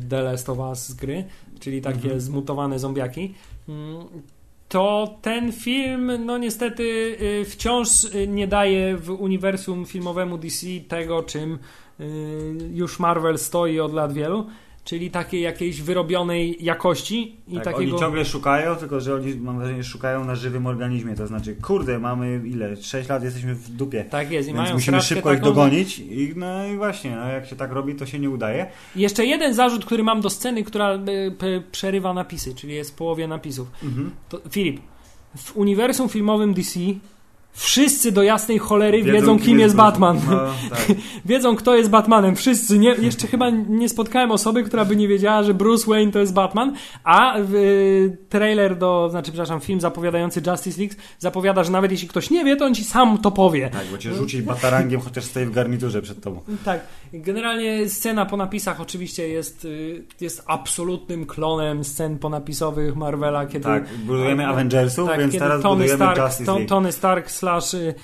The 0.10 0.22
Last 0.22 0.50
of 0.50 0.58
Us 0.60 0.88
z 0.88 0.94
gry, 0.94 1.26
czyli 1.60 1.82
takie 1.82 2.00
Mhm. 2.04 2.20
zmutowane 2.22 2.80
zombiaki. 2.80 3.34
To 4.70 5.18
ten 5.22 5.52
film, 5.52 6.26
no 6.26 6.38
niestety, 6.38 6.84
y, 7.22 7.46
wciąż 7.46 8.04
y, 8.04 8.28
nie 8.28 8.48
daje 8.48 8.98
w 8.98 9.10
uniwersum 9.10 9.86
filmowemu 9.86 10.38
DC 10.38 10.68
tego, 10.88 11.24
czym 11.24 11.60
y, 12.00 12.06
już 12.74 13.00
Marvel 13.00 13.38
stoi 13.38 13.80
od 13.80 13.94
lat 13.94 14.14
wielu, 14.14 14.48
czyli 14.90 15.12
takiej 15.12 15.42
jakiejś 15.42 15.82
wyrobionej 15.82 16.58
jakości 16.60 17.36
i 17.48 17.56
tak, 17.56 17.64
takiego. 17.64 17.92
Oni 17.92 18.00
ciągle 18.00 18.26
szukają, 18.26 18.76
tylko 18.76 19.00
że 19.00 19.16
oni, 19.16 19.36
mam 19.36 19.58
wrażenie, 19.58 19.84
szukają 19.84 20.26
na 20.26 20.36
żywym 20.36 20.68
organizmie, 20.68 21.16
to 21.16 21.28
znaczy, 21.28 21.56
kurde, 21.56 22.00
mamy 22.00 22.42
ile? 22.46 22.76
6 22.76 23.10
lat 23.10 23.24
jesteśmy 23.24 23.56
w 23.56 23.70
dupie. 23.70 24.06
Tak 24.06 24.32
jest, 24.32 24.50
i 24.50 24.54
Więc 24.54 24.64
mają 24.64 24.74
musimy 24.74 25.02
szybko 25.02 25.34
ich 25.34 25.40
dogonić 25.40 26.00
i 26.00 26.34
no 26.36 26.66
i 26.68 26.78
właśnie, 26.78 27.16
no, 27.16 27.28
jak 27.28 27.46
się 27.46 27.56
tak 27.56 27.72
robi, 27.72 27.96
to 27.96 28.06
się 28.06 28.20
nie 28.20 28.30
udaje. 28.30 28.66
I 28.96 29.02
Jeszcze 29.02 29.26
jeden 29.26 29.54
zarzut, 29.54 29.86
który 29.86 30.04
mam 30.04 30.22
do 30.22 30.30
sceny, 30.30 30.64
która 30.64 31.00
p- 31.38 31.64
przerywa 31.72 32.14
napisy, 32.14 32.56
czyli 32.56 32.74
jest 32.74 32.92
w 32.92 32.96
połowie 32.96 33.28
napisów. 33.28 33.68
Mhm. 33.84 34.12
To, 34.30 34.42
Filip, 34.50 34.82
w 35.38 35.58
uniwersum 35.58 36.10
filmowym 36.10 36.54
DC 36.54 36.80
wszyscy 37.52 38.12
do 38.12 38.24
jasnej 38.24 38.58
cholery 38.58 39.04
wiedzą, 39.04 39.40
kim 39.40 39.60
jest 39.60 39.76
Batman. 39.76 40.20
No, 40.30 40.40
tak. 40.76 40.98
Wiedzą, 41.26 41.56
kto 41.56 41.76
jest 41.76 41.90
Batmanem. 41.90 42.36
Wszyscy. 42.36 42.80
Nie, 42.80 42.90
jeszcze 42.90 43.28
chyba 43.28 43.50
nie 43.50 43.90
spotkałem 43.90 44.32
osoby, 44.32 44.64
która 44.64 44.86
by 44.86 44.96
nie 44.96 45.08
wiedziała, 45.08 45.44
że 45.44 45.54
Bruce 45.54 45.86
Wayne 45.88 46.12
to 46.12 46.20
jest 46.20 46.34
Batman, 46.34 46.74
a 47.04 47.38
y, 47.40 48.18
trailer 48.30 48.78
do, 48.78 49.08
znaczy, 49.12 49.32
przepraszam, 49.32 49.60
film 49.60 49.82
zapowiadający 49.82 50.42
Justice 50.48 50.82
League 50.82 50.96
zapowiada, 51.20 51.64
że 51.64 51.72
nawet 51.72 51.92
jeśli 51.92 52.08
ktoś 52.08 52.30
nie 52.30 52.46
wie, 52.46 52.56
to 52.56 52.66
on 52.66 52.76
ci 52.76 52.84
sam 52.84 53.18
to 53.18 53.32
powie. 53.32 53.70
Tak, 53.70 53.88
bo 53.92 53.98
cię 53.98 54.14
rzuci 54.14 54.42
batarangiem, 54.42 55.02
chociaż 55.02 55.24
stoi 55.24 55.46
w 55.46 55.52
garniturze 55.52 56.02
przed 56.02 56.24
tobą. 56.24 56.42
Tak. 56.66 56.82
Generalnie 57.14 57.90
scena 57.90 58.26
po 58.26 58.38
napisach 58.38 58.82
oczywiście 58.82 59.28
jest, 59.28 59.66
y, 59.66 60.04
jest 60.22 60.44
absolutnym 60.48 61.26
klonem 61.26 61.84
scen 61.84 62.20
ponapisowych 62.20 62.96
Marvela, 62.96 63.46
kiedy 63.46 63.66
Tak, 63.66 63.84
budujemy 63.98 64.48
Avengersów, 64.48 65.10
tak, 65.10 65.20
więc 65.20 65.38
teraz 65.38 65.62
Tony 65.62 65.76
budujemy 65.76 65.96
Stark, 65.96 66.18
Justice 66.18 66.52
League. 66.52 66.70
Tony 66.70 66.92
Stark 66.92 67.32
slash 67.40 67.74
y, 67.74 67.96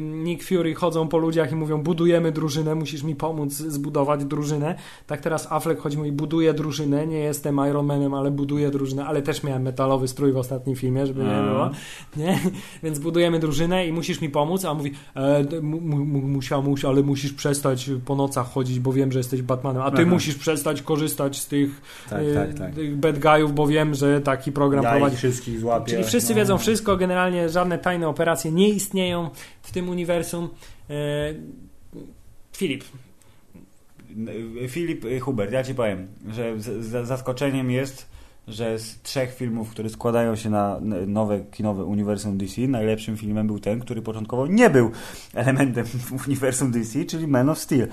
Nick 0.00 0.42
Fury 0.44 0.74
chodzą 0.74 1.08
po 1.08 1.18
ludziach 1.18 1.52
i 1.52 1.54
mówią 1.54 1.82
budujemy 1.82 2.32
drużynę, 2.32 2.74
musisz 2.74 3.02
mi 3.02 3.14
pomóc 3.16 3.52
zbudować 3.52 4.24
drużynę. 4.24 4.74
Tak 5.06 5.20
teraz 5.20 5.52
Affleck 5.52 5.80
chodzi 5.80 5.94
i 5.96 5.98
mówi 5.98 6.12
buduję 6.12 6.54
drużynę, 6.54 7.06
nie 7.06 7.18
jestem 7.18 7.60
Iron 7.70 7.86
Manem, 7.86 8.14
ale 8.14 8.30
buduję 8.30 8.70
drużynę, 8.70 9.06
ale 9.06 9.22
też 9.22 9.42
miałem 9.42 9.62
metalowy 9.62 10.08
strój 10.08 10.32
w 10.32 10.36
ostatnim 10.36 10.76
filmie, 10.76 11.06
żeby 11.06 11.24
nie 11.24 11.42
było. 11.50 11.70
Nie? 12.16 12.38
Więc 12.82 12.98
budujemy 12.98 13.38
drużynę 13.38 13.86
i 13.86 13.92
musisz 13.92 14.20
mi 14.20 14.28
pomóc, 14.30 14.64
a 14.64 14.70
on 14.70 14.76
mówi 14.76 14.92
e, 15.16 15.44
musiał, 15.62 16.62
musiał, 16.62 16.90
ale 16.90 17.02
musisz 17.02 17.32
przestać 17.32 17.90
po 18.04 18.14
nocach 18.16 18.46
chodzić, 18.52 18.80
bo 18.80 18.92
wiem, 18.92 19.12
że 19.12 19.18
jesteś 19.18 19.42
Batmanem, 19.42 19.82
a 19.82 19.90
ty 19.90 20.02
Aha. 20.02 20.10
musisz 20.10 20.34
przestać 20.34 20.82
korzystać 20.82 21.38
z 21.38 21.46
tych, 21.46 21.80
Tak, 22.10 22.22
y, 22.22 22.34
tak, 22.34 22.54
tak. 22.58 22.94
bad 22.96 23.18
guyów, 23.18 23.54
bo 23.54 23.66
wiem, 23.66 23.94
że 23.94 24.20
taki 24.20 24.52
program 24.52 24.84
Ja 24.84 24.90
prowadzi. 24.90 25.12
ich 25.14 25.18
wszystkich 25.18 25.60
złapię. 25.60 25.92
Czyli 25.92 26.04
wszyscy 26.04 26.32
No. 26.32 26.36
wiedzą 26.36 26.58
wszystko, 26.58 26.96
generalnie 26.96 27.48
żadne 27.48 27.78
tajne 27.78 28.08
operacje 28.08 28.52
nie 28.52 28.67
istnieją 28.70 29.30
w 29.62 29.72
tym 29.72 29.88
uniwersum. 29.88 30.48
E, 30.90 30.94
Filip, 32.56 32.84
Filip 34.68 35.04
Hubert, 35.20 35.52
ja 35.52 35.64
ci 35.64 35.74
powiem, 35.74 36.08
że 36.28 36.60
z, 36.60 36.84
z, 36.84 37.06
zaskoczeniem 37.06 37.70
jest, 37.70 38.06
że 38.48 38.78
z 38.78 39.02
trzech 39.02 39.34
filmów, 39.34 39.70
które 39.70 39.88
składają 39.88 40.36
się 40.36 40.50
na 40.50 40.80
nowe 41.06 41.40
kinowe 41.50 41.84
uniwersum 41.84 42.38
DC, 42.38 42.60
najlepszym 42.60 43.16
filmem 43.16 43.46
był 43.46 43.58
ten, 43.58 43.80
który 43.80 44.02
początkowo 44.02 44.46
nie 44.46 44.70
był 44.70 44.90
elementem 45.34 45.86
uniwersum 46.26 46.70
DC, 46.70 47.04
czyli 47.04 47.26
Man 47.26 47.48
of 47.48 47.58
Steel. 47.58 47.88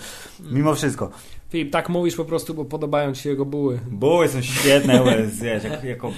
Mimo 0.51 0.75
wszystko. 0.75 1.11
Filip, 1.49 1.71
tak 1.71 1.89
mówisz 1.89 2.15
po 2.15 2.25
prostu, 2.25 2.53
bo 2.53 2.65
podobają 2.65 3.13
ci 3.13 3.21
się 3.21 3.29
jego 3.29 3.45
buły. 3.45 3.79
Buły 3.91 4.27
są 4.27 4.41
świetne, 4.41 4.99
bo 4.99 5.09
jest, 5.11 5.43
wiesz, 5.43 5.63
jak, 5.63 5.83
jako 5.83 6.11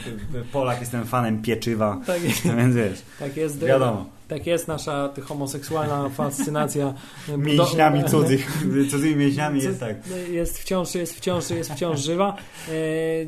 Polak 0.52 0.80
jestem 0.80 1.06
fanem 1.06 1.42
pieczywa, 1.42 1.98
Tak, 2.08 2.22
więc 2.58 2.76
wiesz, 2.76 3.02
tak 3.20 3.38
jest. 3.38 3.64
wiadomo, 3.66 4.06
Tak 4.28 4.48
jest 4.48 4.68
nasza 4.68 5.14
homoseksualna 5.24 6.10
fascynacja. 6.10 6.94
mięśniami 7.38 8.04
cudzych, 8.04 8.64
cudzymi 8.92 9.16
mięśniami 9.16 9.64
jest 9.64 9.80
tak. 9.80 9.96
Jest 10.32 10.60
wciąż, 10.60 10.96
jest 10.96 11.18
wciąż, 11.18 11.50
jest 11.50 11.72
wciąż 11.74 12.00
żywa. 12.00 12.36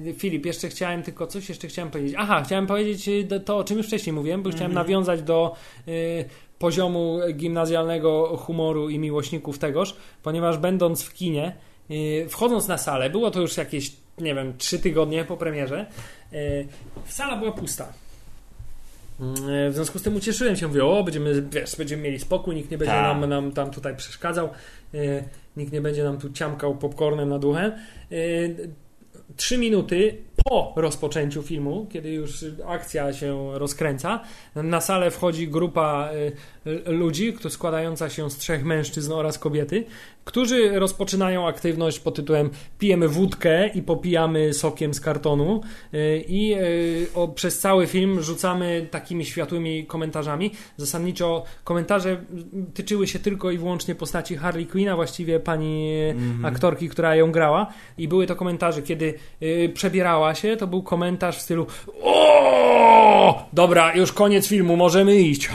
E, 0.09 0.13
Filip, 0.13 0.45
jeszcze 0.45 0.69
chciałem 0.69 1.03
tylko 1.03 1.27
coś 1.27 1.49
jeszcze 1.49 1.67
chciałem 1.67 1.91
powiedzieć. 1.91 2.15
Aha, 2.17 2.41
chciałem 2.45 2.67
powiedzieć 2.67 3.09
e, 3.31 3.39
to, 3.39 3.57
o 3.57 3.63
czym 3.63 3.77
już 3.77 3.87
wcześniej 3.87 4.13
mówiłem, 4.13 4.43
bo 4.43 4.49
chciałem 4.49 4.71
Mhm. 4.71 4.87
nawiązać 4.87 5.21
do 5.21 5.55
e, 5.87 5.91
poziomu 6.59 7.19
gimnazjalnego 7.35 8.37
humoru 8.37 8.89
i 8.89 8.99
miłośników 8.99 9.59
tegoż, 9.59 9.95
ponieważ 10.23 10.57
będąc 10.57 11.03
w 11.03 11.13
kinie, 11.13 11.55
wchodząc 12.29 12.67
na 12.67 12.77
salę, 12.77 13.09
było 13.09 13.31
to 13.31 13.41
już 13.41 13.57
jakieś, 13.57 13.91
nie 14.17 14.35
wiem, 14.35 14.53
trzy 14.57 14.79
tygodnie 14.79 15.25
po 15.25 15.37
premierze, 15.37 15.85
e, 16.33 16.35
sala 17.07 17.37
była 17.37 17.51
pusta. 17.51 17.93
E, 19.49 19.69
W 19.69 19.73
związku 19.73 19.99
z 19.99 20.01
tym 20.01 20.15
ucieszyłem 20.15 20.55
się, 20.55 20.67
mówię, 20.67 20.85
o, 20.85 21.03
będziemy, 21.03 21.41
wiesz, 21.41 21.75
będziemy 21.75 22.03
mieli 22.03 22.19
spokój, 22.19 22.55
nikt 22.55 22.71
nie 22.71 22.77
będzie 22.77 22.93
Tak. 22.93 23.03
nam, 23.19 23.29
nam 23.29 23.51
tam 23.51 23.71
tutaj 23.71 23.95
przeszkadzał, 23.95 24.49
e, 24.93 25.23
nikt 25.57 25.71
nie 25.73 25.81
będzie 25.81 26.03
nam 26.03 26.17
tu 26.19 26.29
ciamkał 26.29 26.75
popcornem 26.77 27.29
na 27.29 27.39
duchę. 27.39 27.79
E, 28.11 28.15
Trzy 29.35 29.57
minuty 29.57 30.17
po 30.45 30.73
rozpoczęciu 30.75 31.43
filmu, 31.43 31.87
kiedy 31.89 32.09
już 32.09 32.45
akcja 32.67 33.13
się 33.13 33.59
rozkręca, 33.59 34.19
na 34.55 34.81
salę 34.81 35.11
wchodzi 35.11 35.47
grupa 35.47 36.09
e, 36.87 36.91
ludzi, 36.91 37.33
składająca 37.49 38.09
się 38.09 38.29
z 38.29 38.37
trzech 38.37 38.65
mężczyzn 38.65 39.11
oraz 39.11 39.39
kobiety, 39.39 39.85
którzy 40.25 40.79
rozpoczynają 40.79 41.47
aktywność 41.47 41.99
pod 41.99 42.15
tytułem 42.15 42.49
pijemy 42.79 43.07
wódkę 43.07 43.67
i 43.67 43.81
popijamy 43.81 44.53
sokiem 44.53 44.93
z 44.93 45.01
kartonu 45.01 45.61
y, 45.93 46.23
i 46.27 46.53
y, 46.53 47.07
o, 47.15 47.27
przez 47.27 47.59
cały 47.59 47.87
film 47.87 48.21
rzucamy 48.21 48.87
takimi 48.91 49.25
światłymi 49.25 49.85
komentarzami. 49.85 50.51
Zasadniczo 50.77 51.43
komentarze 51.63 52.17
tyczyły 52.73 53.07
się 53.07 53.19
tylko 53.19 53.51
i 53.51 53.57
wyłącznie 53.57 53.95
postaci 53.95 54.35
Harley 54.35 54.65
Quinn, 54.65 54.89
a 54.89 54.95
właściwie 54.95 55.39
pani 55.39 55.89
Mhm. 56.09 56.45
aktorki, 56.45 56.89
która 56.89 57.15
ją 57.15 57.31
grała 57.31 57.67
i 57.97 58.07
były 58.07 58.27
to 58.27 58.35
komentarze, 58.35 58.81
kiedy 58.81 59.13
y, 59.41 59.71
przebierała 59.73 60.28
to 60.57 60.67
był 60.67 60.83
komentarz 60.83 61.37
w 61.37 61.41
stylu 61.41 61.67
o, 62.01 63.47
dobra, 63.53 63.95
już 63.95 64.11
koniec 64.11 64.47
filmu, 64.47 64.75
możemy 64.77 65.15
iść. 65.15 65.49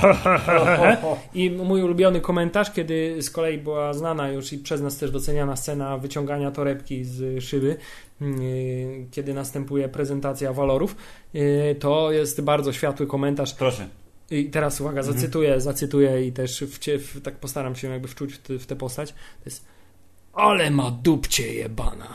I 1.35 1.51
mój 1.51 1.83
ulubiony 1.83 2.21
komentarz, 2.21 2.73
kiedy 2.73 3.23
z 3.23 3.31
kolei 3.31 3.59
była 3.59 3.93
znana 3.93 4.29
już 4.29 4.53
i 4.53 4.59
przez 4.59 4.81
nas 4.81 4.97
też 4.97 5.11
doceniana 5.11 5.57
scena 5.57 5.99
wyciągania 5.99 6.51
torebki 6.51 7.05
z 7.05 7.45
szyby, 7.45 7.77
yy, 8.21 8.29
kiedy 9.11 9.35
następuje 9.35 9.89
prezentacja 9.89 10.53
walorów, 10.53 10.97
yy, 11.35 11.77
to 11.81 12.13
jest 12.13 12.41
bardzo 12.41 12.73
światły 12.73 13.07
komentarz. 13.07 13.55
Proszę. 13.55 13.89
I 14.31 14.45
teraz 14.45 14.81
uwaga, 14.81 15.01
Mhm. 15.01 15.17
zacytuję, 15.17 15.61
zacytuję 15.61 16.27
i 16.27 16.33
też 16.33 16.65
w, 16.65 16.79
w, 16.99 17.21
tak 17.21 17.37
postaram 17.37 17.77
się 17.77 17.89
jakby 17.89 18.09
wczuć 18.09 18.35
w, 18.35 18.39
w 18.49 18.67
tę 18.67 18.77
postać. 18.77 19.13
To 19.13 19.45
jest 19.45 19.65
ale 20.35 20.71
ma 20.71 20.91
dupcie 20.91 21.55
jebana. 21.55 22.09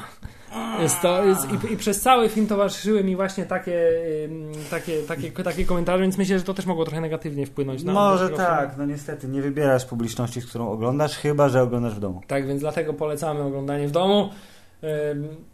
Jest 0.81 1.01
to, 1.01 1.23
jest, 1.25 1.47
i, 1.69 1.73
I 1.73 1.77
przez 1.77 2.01
cały 2.01 2.29
film 2.29 2.47
towarzyszyły 2.47 3.03
mi 3.03 3.15
właśnie 3.15 3.45
takie, 3.45 3.81
takie, 4.69 5.01
takie, 5.07 5.31
takie 5.31 5.65
komentarze, 5.65 6.01
więc 6.01 6.17
myślę, 6.17 6.39
że 6.39 6.45
to 6.45 6.53
też 6.53 6.65
mogło 6.65 6.85
trochę 6.85 7.01
negatywnie 7.01 7.45
wpłynąć 7.45 7.83
na 7.83 7.93
Może 7.93 8.25
tego 8.25 8.37
filmu. 8.37 8.51
tak, 8.51 8.77
no 8.77 8.85
niestety, 8.85 9.27
nie 9.27 9.41
wybierasz 9.41 9.85
publiczności, 9.85 10.41
z 10.41 10.45
którą 10.45 10.69
oglądasz, 10.71 11.17
chyba, 11.17 11.49
że 11.49 11.61
oglądasz 11.61 11.95
w 11.95 11.99
domu. 11.99 12.21
Tak, 12.27 12.47
więc 12.47 12.61
dlatego 12.61 12.93
polecamy 12.93 13.41
oglądanie 13.41 13.87
w 13.87 13.91
domu. 13.91 14.29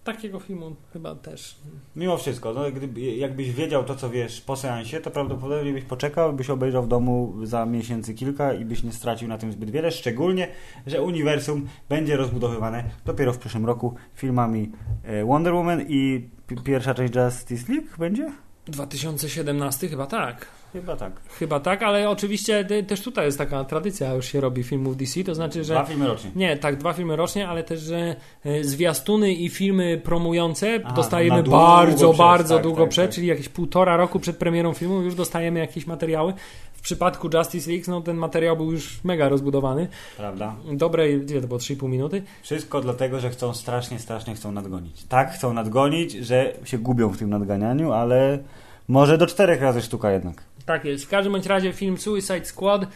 Takiego 0.04 0.40
filmu 0.40 0.76
chyba 0.94 1.16
też. 1.16 1.56
Mimo 1.96 2.18
wszystko, 2.18 2.54
no, 2.54 2.72
gdyby, 2.72 3.02
jakbyś 3.02 3.52
wiedział 3.52 3.84
to, 3.84 3.96
co 3.96 4.10
wiesz 4.10 4.42
po 4.42 4.56
seansie, 4.56 5.00
to 5.02 5.12
prawdopodobnie 5.12 5.74
byś 5.74 5.84
poczekał, 5.84 6.34
byś 6.34 6.50
obejrzał 6.50 6.84
w 6.84 6.88
domu 6.88 7.34
za 7.44 7.66
miesięcy 7.66 8.14
kilka 8.14 8.54
i 8.54 8.66
byś 8.66 8.84
nie 8.84 8.92
stracił 8.92 9.28
na 9.28 9.38
tym 9.38 9.52
zbyt 9.52 9.70
wiele, 9.70 9.92
szczególnie, 9.92 10.48
że 10.88 11.02
uniwersum 11.02 11.68
będzie 11.90 12.18
rozbudowywane 12.18 12.84
dopiero 13.06 13.34
w 13.34 13.38
przyszłym 13.38 13.66
roku 13.66 13.96
filmami 14.16 14.72
e, 15.04 15.26
Wonder 15.26 15.54
Woman 15.54 15.86
i 15.88 16.30
pi- 16.48 16.56
pierwsza 16.64 16.94
część 16.94 17.16
Justice 17.16 17.74
League 17.74 17.88
będzie? 18.00 18.32
2017 18.66 19.88
chyba 19.88 20.06
tak. 20.08 20.48
Chyba 20.76 20.96
tak. 20.96 21.12
Chyba 21.40 21.60
tak, 21.60 21.84
ale 21.84 22.10
oczywiście 22.10 22.66
też 22.88 23.02
tutaj 23.02 23.26
jest 23.26 23.38
taka 23.38 23.64
tradycja, 23.64 24.14
już 24.14 24.26
się 24.26 24.42
robi 24.42 24.64
filmów 24.64 24.98
DC, 24.98 25.24
to 25.24 25.36
znaczy, 25.36 25.64
że 25.64 25.74
Dwa 25.74 25.86
filmy 25.86 26.08
rocznie. 26.08 26.32
Nie, 26.36 26.58
tak, 26.58 26.78
dwa 26.78 26.94
filmy 26.94 27.16
rocznie, 27.16 27.48
ale 27.48 27.64
też, 27.64 27.80
że 27.80 28.16
e, 28.46 28.64
zwiastuny 28.64 29.34
i 29.34 29.50
filmy 29.50 30.02
promujące 30.04 30.80
Aha, 30.86 30.96
dostajemy 30.96 31.44
długo 31.44 31.58
bardzo, 31.58 32.10
przed, 32.10 32.18
bardzo 32.18 32.56
tak, 32.56 32.64
długo 32.64 32.82
tak, 32.82 32.90
przed, 32.90 33.06
tak. 33.06 33.16
czyli 33.16 33.28
jakieś 33.28 33.50
półtora 33.50 33.98
roku 33.98 34.20
przed 34.20 34.38
premierą 34.38 34.74
filmu 34.74 35.02
już 35.02 35.16
dostajemy 35.16 35.60
jakieś 35.60 35.88
materiały. 35.88 36.34
W 36.74 36.82
przypadku 36.82 37.30
Justice 37.34 37.72
League, 37.72 37.86
no 37.88 38.02
ten 38.02 38.18
materiał 38.18 38.58
był 38.58 38.72
już 38.72 39.04
mega 39.04 39.30
rozbudowany. 39.30 39.88
Prawda? 40.18 40.56
Dobre, 40.74 41.12
ile 41.12 41.42
to 41.42 41.48
było, 41.48 41.60
3,5 41.60 41.90
minuty? 41.90 42.24
Wszystko 42.42 42.82
dlatego, 42.82 43.20
że 43.20 43.30
chcą 43.30 43.54
strasznie, 43.54 44.00
strasznie 44.00 44.36
chcą 44.36 44.52
nadgonić. 44.52 45.04
Tak, 45.04 45.32
chcą 45.32 45.54
nadgonić, 45.54 46.12
że 46.12 46.54
się 46.64 46.78
gubią 46.78 47.10
w 47.10 47.18
tym 47.18 47.30
nadganianiu, 47.30 47.92
ale 47.92 48.40
może 48.88 49.18
do 49.18 49.28
czterech 49.28 49.62
razy 49.62 49.82
sztuka 49.82 50.12
jednak. 50.12 50.44
Tak 50.66 50.86
jest. 50.86 51.06
W 51.06 51.10
każdym 51.10 51.34
bądź 51.34 51.46
razie 51.46 51.74
film 51.74 51.98
Suicide 51.98 52.46
Squad, 52.46 52.88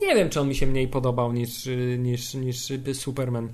nie 0.00 0.14
wiem, 0.14 0.30
czy 0.30 0.40
on 0.40 0.48
mi 0.48 0.54
się 0.54 0.66
mniej 0.66 0.88
podobał 0.88 1.32
niż, 1.32 1.68
niż, 1.98 2.34
niż 2.34 2.72
Superman. 2.92 3.48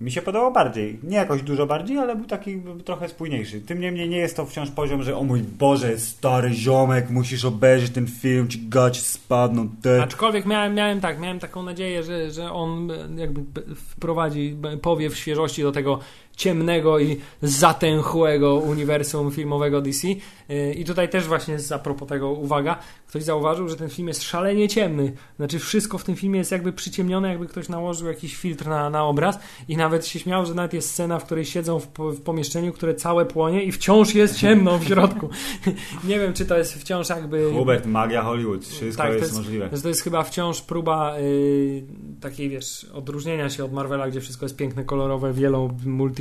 Mi 0.00 0.10
się 0.10 0.22
podobał 0.22 0.52
bardziej. 0.52 0.98
Nie 1.02 1.16
jakoś 1.16 1.42
dużo 1.42 1.66
bardziej, 1.66 1.98
ale 1.98 2.16
był 2.16 2.26
taki 2.26 2.62
trochę 2.84 3.08
spójniejszy. 3.08 3.60
Tym 3.60 3.80
niemniej 3.80 4.08
nie 4.08 4.16
jest 4.16 4.36
to 4.36 4.46
wciąż 4.46 4.70
poziom, 4.70 5.02
że 5.02 5.16
o 5.16 5.24
mój 5.24 5.42
Boże, 5.42 5.98
stary 5.98 6.50
ziomek, 6.54 7.10
musisz 7.10 7.44
obejrzeć 7.44 7.90
ten 7.90 8.06
film, 8.06 8.48
ci 8.48 8.68
gaci 8.68 9.00
spadną. 9.00 9.68
Te... 9.82 10.02
Aczkolwiek 10.02 10.46
miałem, 10.46 10.74
miałem 10.74 11.00
tak, 11.00 11.20
miałem 11.20 11.38
taką 11.38 11.62
nadzieję, 11.62 12.02
że, 12.02 12.30
że 12.30 12.52
on 12.52 12.88
jakby 13.16 13.62
wprowadzi 13.74 14.56
powiew 14.82 15.16
świeżości 15.16 15.62
do 15.62 15.72
tego 15.72 15.98
ciemnego 16.36 16.98
i 16.98 17.16
zatęchłego 17.42 18.54
uniwersum 18.54 19.30
filmowego 19.30 19.80
DC. 19.80 20.08
Yy, 20.08 20.74
I 20.74 20.84
tutaj 20.84 21.08
też 21.08 21.26
właśnie 21.26 21.56
a 21.74 21.78
propos 21.78 22.08
tego 22.08 22.30
uwaga, 22.30 22.78
ktoś 23.06 23.22
zauważył, 23.22 23.68
że 23.68 23.76
ten 23.76 23.88
film 23.88 24.08
jest 24.08 24.22
szalenie 24.22 24.68
ciemny. 24.68 25.12
Znaczy 25.36 25.58
wszystko 25.58 25.98
w 25.98 26.04
tym 26.04 26.16
filmie 26.16 26.38
jest 26.38 26.52
jakby 26.52 26.72
przyciemnione, 26.72 27.28
jakby 27.28 27.46
ktoś 27.46 27.68
nałożył 27.68 28.08
jakiś 28.08 28.36
filtr 28.36 28.66
na, 28.66 28.90
na 28.90 29.04
obraz 29.04 29.38
i 29.68 29.76
nawet 29.76 30.06
się 30.06 30.18
śmiał, 30.18 30.46
że 30.46 30.54
nawet 30.54 30.72
jest 30.74 30.90
scena, 30.90 31.18
w 31.18 31.24
której 31.24 31.44
siedzą 31.44 31.80
w, 31.80 31.86
w 31.98 32.20
pomieszczeniu, 32.20 32.72
które 32.72 32.94
całe 32.94 33.26
płonie 33.26 33.64
i 33.64 33.72
wciąż 33.72 34.14
jest 34.14 34.36
ciemno 34.38 34.78
w 34.78 34.84
środku. 34.84 35.28
Nie 36.08 36.18
wiem, 36.18 36.32
czy 36.32 36.46
to 36.46 36.58
jest 36.58 36.74
wciąż 36.74 37.08
jakby... 37.08 37.52
Hubert, 37.52 37.86
magia 37.86 38.22
Hollywood, 38.22 38.64
wszystko 38.64 39.02
Tak, 39.02 39.12
jest, 39.12 39.24
jest- 39.24 39.36
możliwe. 39.36 39.68
to 39.82 39.88
jest 39.88 40.02
chyba 40.02 40.22
wciąż 40.22 40.62
próba 40.62 41.18
y, 41.18 41.82
takiej, 42.20 42.48
wiesz, 42.48 42.86
odróżnienia 42.94 43.50
się 43.50 43.64
od 43.64 43.72
Marvela, 43.72 44.08
gdzie 44.08 44.20
wszystko 44.20 44.44
jest 44.44 44.56
piękne, 44.56 44.84
kolorowe, 44.84 45.32
wielo, 45.32 45.70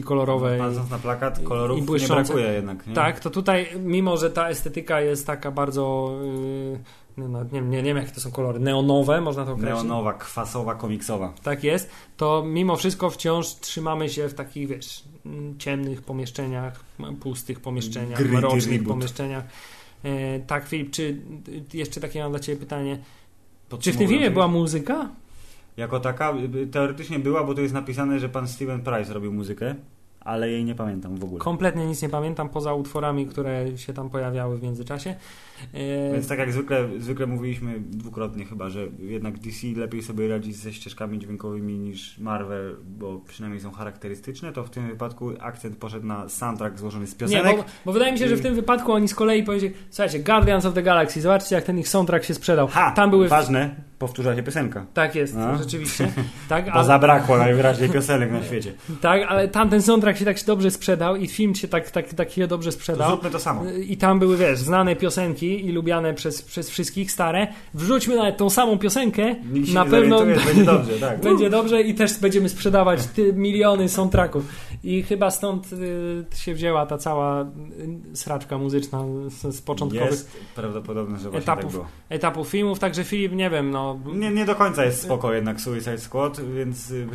multikolorowe. 0.01 0.57
Patrząc 0.57 0.89
na 0.89 0.97
plakat, 0.99 1.41
i- 1.41 1.43
kolorów 1.43 1.77
i 1.77 2.01
nie 2.01 2.07
brakuje 2.07 2.47
jednak. 2.47 2.87
Nie? 2.87 2.93
Tak, 2.93 3.19
to 3.19 3.29
tutaj, 3.29 3.67
mimo 3.79 4.17
że 4.17 4.29
ta 4.29 4.49
estetyka 4.49 5.01
jest 5.01 5.27
taka 5.27 5.51
bardzo, 5.51 6.11
y, 6.23 6.79
no, 7.17 7.43
nie, 7.51 7.61
nie, 7.61 7.67
nie 7.77 7.83
wiem 7.83 7.97
jakie 7.97 8.11
to 8.11 8.21
są 8.21 8.31
kolory, 8.31 8.59
neonowe, 8.59 9.21
można 9.21 9.45
to 9.45 9.51
określić. 9.51 9.75
Neonowa, 9.83 10.13
kwasowa, 10.13 10.75
komiksowa. 10.75 11.33
Tak 11.43 11.63
jest, 11.63 11.89
to 12.17 12.43
mimo 12.47 12.75
wszystko 12.75 13.09
wciąż 13.09 13.47
trzymamy 13.55 14.09
się 14.09 14.29
w 14.29 14.33
takich, 14.33 14.67
wiesz, 14.67 15.03
m, 15.25 15.55
ciemnych 15.57 16.01
pomieszczeniach, 16.01 16.79
pustych 17.19 17.59
pomieszczeniach, 17.59 18.17
Gritty 18.19 18.37
mrocznych 18.37 18.71
reboot. 18.71 18.87
pomieszczeniach. 18.87 19.43
E, 20.03 20.39
tak, 20.39 20.67
Filip, 20.67 20.91
czy 20.91 21.03
y, 21.73 21.77
jeszcze 21.77 22.01
takie 22.01 22.21
mam 22.23 22.31
dla 22.31 22.39
Ciebie 22.39 22.59
pytanie. 22.59 22.99
Czy 23.79 23.93
w 23.93 23.97
tym 23.97 24.07
filmie 24.07 24.31
była 24.31 24.47
muzyka? 24.47 25.09
Jako 25.77 25.99
taka, 25.99 26.33
y, 26.55 26.67
teoretycznie 26.67 27.19
była, 27.19 27.43
bo 27.43 27.53
tu 27.53 27.61
jest 27.61 27.73
napisane, 27.73 28.19
że 28.19 28.29
pan 28.29 28.47
Steven 28.47 28.81
Price 28.81 29.13
robił 29.13 29.33
muzykę, 29.33 29.75
ale 30.21 30.49
jej 30.49 30.65
nie 30.65 30.75
pamiętam 30.75 31.15
w 31.15 31.23
ogóle. 31.23 31.39
Kompletnie 31.39 31.85
nic 31.85 32.01
nie 32.01 32.09
pamiętam, 32.09 32.49
poza 32.49 32.73
utworami, 32.73 33.27
które 33.27 33.77
się 33.77 33.93
tam 33.93 34.09
pojawiały 34.09 34.57
w 34.57 34.63
międzyczasie. 34.63 35.15
E, 35.73 36.13
Więc 36.13 36.27
tak 36.27 36.39
jak 36.39 36.51
zwykle, 36.53 36.87
zwykle 36.99 37.27
mówiliśmy 37.27 37.79
dwukrotnie 37.79 38.45
chyba, 38.45 38.69
że 38.69 38.87
jednak 38.99 39.39
DC 39.39 39.67
lepiej 39.75 40.01
sobie 40.03 40.27
radzi 40.27 40.53
ze 40.53 40.73
ścieżkami 40.73 41.19
dźwiękowymi 41.19 41.77
niż 41.79 42.17
Marvel, 42.19 42.75
bo 42.99 43.17
przynajmniej 43.27 43.61
są 43.61 43.71
charakterystyczne, 43.71 44.51
to 44.53 44.63
w 44.63 44.69
tym 44.69 44.87
wypadku 44.87 45.31
akcent 45.39 45.77
poszedł 45.77 46.05
na 46.05 46.29
soundtrack 46.29 46.79
złożony 46.79 47.07
z 47.07 47.11
nie, 47.11 47.17
piosenek. 47.17 47.57
bo, 47.57 47.63
bo 47.85 47.91
wydaje 47.91 48.11
mi 48.11 48.17
się, 48.19 48.27
że 48.27 48.35
w 48.35 48.41
tym 48.41 48.55
wypadku 48.55 48.91
oni 48.91 49.07
z 49.07 49.15
kolei 49.15 49.43
powiedzieli, 49.43 49.73
słuchajcie, 49.89 50.19
Guardians 50.19 50.65
of 50.65 50.73
the 50.73 50.83
Galaxy, 50.83 51.21
zobaczcie 51.21 51.55
jak 51.55 51.63
ten 51.63 51.79
ich 51.79 51.87
soundtrack 51.87 52.25
się 52.25 52.33
sprzedał. 52.33 52.67
Ha! 52.67 52.91
tam 52.95 53.09
były... 53.09 53.27
Ważne, 53.27 53.75
powtórza 53.99 54.35
się 54.35 54.43
piosenka. 54.43 54.85
Tak 54.93 55.15
jest, 55.15 55.35
No. 55.35 55.57
rzeczywiście. 55.57 56.11
Tak, 56.49 56.65
Bo 56.65 56.71
ale, 56.71 56.85
zabrakło 56.85 57.37
najwyraźniej 57.37 57.89
piosenek 57.89 58.31
na 58.31 58.43
świecie. 58.43 58.73
tak, 59.01 59.21
ale 59.27 59.47
tamten 59.47 59.81
soundtrack 59.81 60.10
się 60.17 60.25
tak 60.25 60.37
się 60.37 60.45
dobrze 60.45 60.71
sprzedał 60.71 61.15
i 61.15 61.27
film 61.27 61.55
się 61.55 61.67
tak, 61.67 61.91
tak, 61.91 62.13
tak 62.13 62.31
się 62.31 62.47
dobrze 62.47 62.71
sprzedał. 62.71 63.09
zróbmy 63.09 63.29
to 63.29 63.39
samo. 63.39 63.71
I 63.71 63.97
tam 63.97 64.19
były, 64.19 64.37
wiesz, 64.37 64.59
znane 64.59 64.95
piosenki 64.95 65.65
i 65.65 65.71
lubiane 65.71 66.13
przez, 66.13 66.41
przez 66.41 66.69
wszystkich, 66.69 67.11
stare. 67.11 67.47
Wrzućmy 67.73 68.15
nawet 68.15 68.37
tą 68.37 68.49
samą 68.49 68.77
piosenkę, 68.79 69.35
na 69.73 69.85
pewno 69.85 70.25
będzie 70.45 70.65
dobrze, 70.65 70.93
tak. 70.99 71.21
będzie 71.21 71.49
dobrze 71.49 71.81
i 71.81 71.93
też 71.95 72.19
będziemy 72.19 72.49
sprzedawać 72.49 72.99
miliony 73.33 73.89
soundtracków. 73.89 74.43
I 74.83 75.03
chyba 75.03 75.31
stąd 75.31 75.73
y, 75.73 76.37
się 76.37 76.53
wzięła 76.53 76.85
ta 76.85 76.97
cała 76.97 77.41
y, 77.41 77.47
sraczka 78.13 78.57
muzyczna 78.57 79.03
z, 79.27 79.55
z 79.55 79.61
początkowych 79.61 80.11
Jest 80.11 80.37
prawdopodobne, 80.55 81.19
że 81.19 81.23
właśnie 81.23 81.39
etapów. 81.39 81.63
tak 81.63 81.71
było. 81.71 81.87
etapów 82.09 82.47
filmów, 82.47 82.79
także 82.79 83.03
Filip, 83.03 83.31
nie 83.33 83.49
wiem, 83.49 83.71
no... 83.71 83.99
Nie, 84.13 84.31
nie 84.31 84.45
do 84.45 84.55
końca 84.55 84.85
jest 84.85 85.01
spoko 85.01 85.33
jednak 85.33 85.61
Suicide 85.61 85.97
Squad, 85.97 86.41
więc 86.55 86.91
y, 86.91 87.07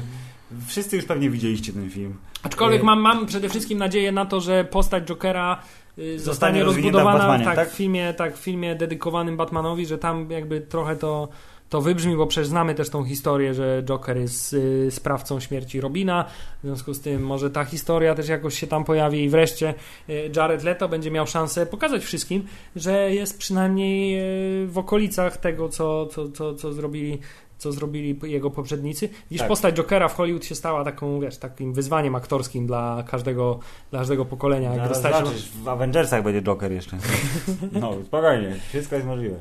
wszyscy 0.66 0.97
już 0.97 1.05
pewnie 1.05 1.31
widzieliście 1.31 1.73
ten 1.73 1.90
film. 1.90 2.16
Aczkolwiek 2.43 2.82
Y, 2.82 2.85
mam, 2.85 3.01
mam 3.01 3.27
przede 3.27 3.48
wszystkim 3.48 3.78
nadzieję 3.78 4.12
na 4.12 4.27
to, 4.27 4.40
że 4.40 4.64
postać 4.64 5.05
Jokera 5.05 5.62
y, 5.98 6.18
zostanie 6.20 6.64
w 6.64 6.66
rozbudowana 6.66 7.18
Batmanie, 7.18 7.44
tak, 7.44 7.56
tak? 7.56 7.70
W 7.70 7.74
filmie, 7.74 8.14
tak, 8.14 8.36
w 8.36 8.40
filmie 8.40 8.74
dedykowanym 8.74 9.36
Batmanowi, 9.36 9.86
że 9.86 9.98
tam 9.98 10.31
jakby 10.31 10.60
trochę 10.60 10.97
to, 10.97 11.28
to 11.68 11.81
wybrzmi, 11.81 12.16
bo 12.16 12.27
przecież 12.27 12.48
znamy 12.48 12.74
też 12.74 12.90
tą 12.90 13.05
historię, 13.05 13.55
że 13.55 13.82
Joker 13.82 14.16
jest 14.16 14.52
y, 14.52 14.89
sprawcą 14.90 15.40
śmierci 15.40 15.81
Robina, 15.81 16.24
w 16.62 16.66
związku 16.66 16.94
z 16.94 17.01
tym 17.01 17.23
może 17.23 17.51
ta 17.51 17.64
historia 17.64 18.14
też 18.14 18.28
jakoś 18.28 18.59
się 18.59 18.66
tam 18.66 18.85
pojawi 18.85 19.24
i 19.24 19.28
wreszcie 19.28 19.74
y, 20.09 20.31
Jared 20.36 20.64
Leto 20.64 20.89
będzie 20.89 21.10
miał 21.10 21.27
szansę 21.27 21.66
pokazać 21.66 22.05
wszystkim, 22.05 22.47
że 22.77 23.14
jest 23.14 23.39
przynajmniej 23.39 24.20
y, 24.64 24.66
w 24.66 24.78
okolicach 24.78 25.36
tego, 25.36 25.68
co, 25.68 26.06
co, 26.06 26.31
co, 26.31 26.55
co 26.55 26.73
zrobili 26.73 27.18
co 27.58 27.72
zrobili 27.72 28.20
jego 28.22 28.50
poprzednicy. 28.50 29.08
Widzisz, 29.08 29.38
Tak. 29.38 29.48
postać 29.48 29.74
Jokera 29.74 30.08
w 30.08 30.14
Hollywood 30.14 30.44
się 30.44 30.54
stała 30.54 30.84
taką, 30.84 31.20
wiesz, 31.20 31.38
takim 31.38 31.72
wyzwaniem 31.72 32.14
aktorskim 32.14 32.66
dla 32.66 33.04
każdego, 33.08 33.58
dla 33.90 33.98
każdego 33.98 34.24
pokolenia. 34.24 34.68
Jak 34.68 34.76
Zaraz 34.76 35.02
dostać... 35.02 35.16
zobaczysz, 35.16 35.50
w 35.50 35.68
Avengersach 35.68 36.22
będzie 36.22 36.42
Joker 36.42 36.72
jeszcze. 36.72 36.96
No, 37.80 37.94
spokojnie, 38.04 38.56
wszystko 38.68 38.94
jest 38.94 39.08
możliwe. 39.08 39.40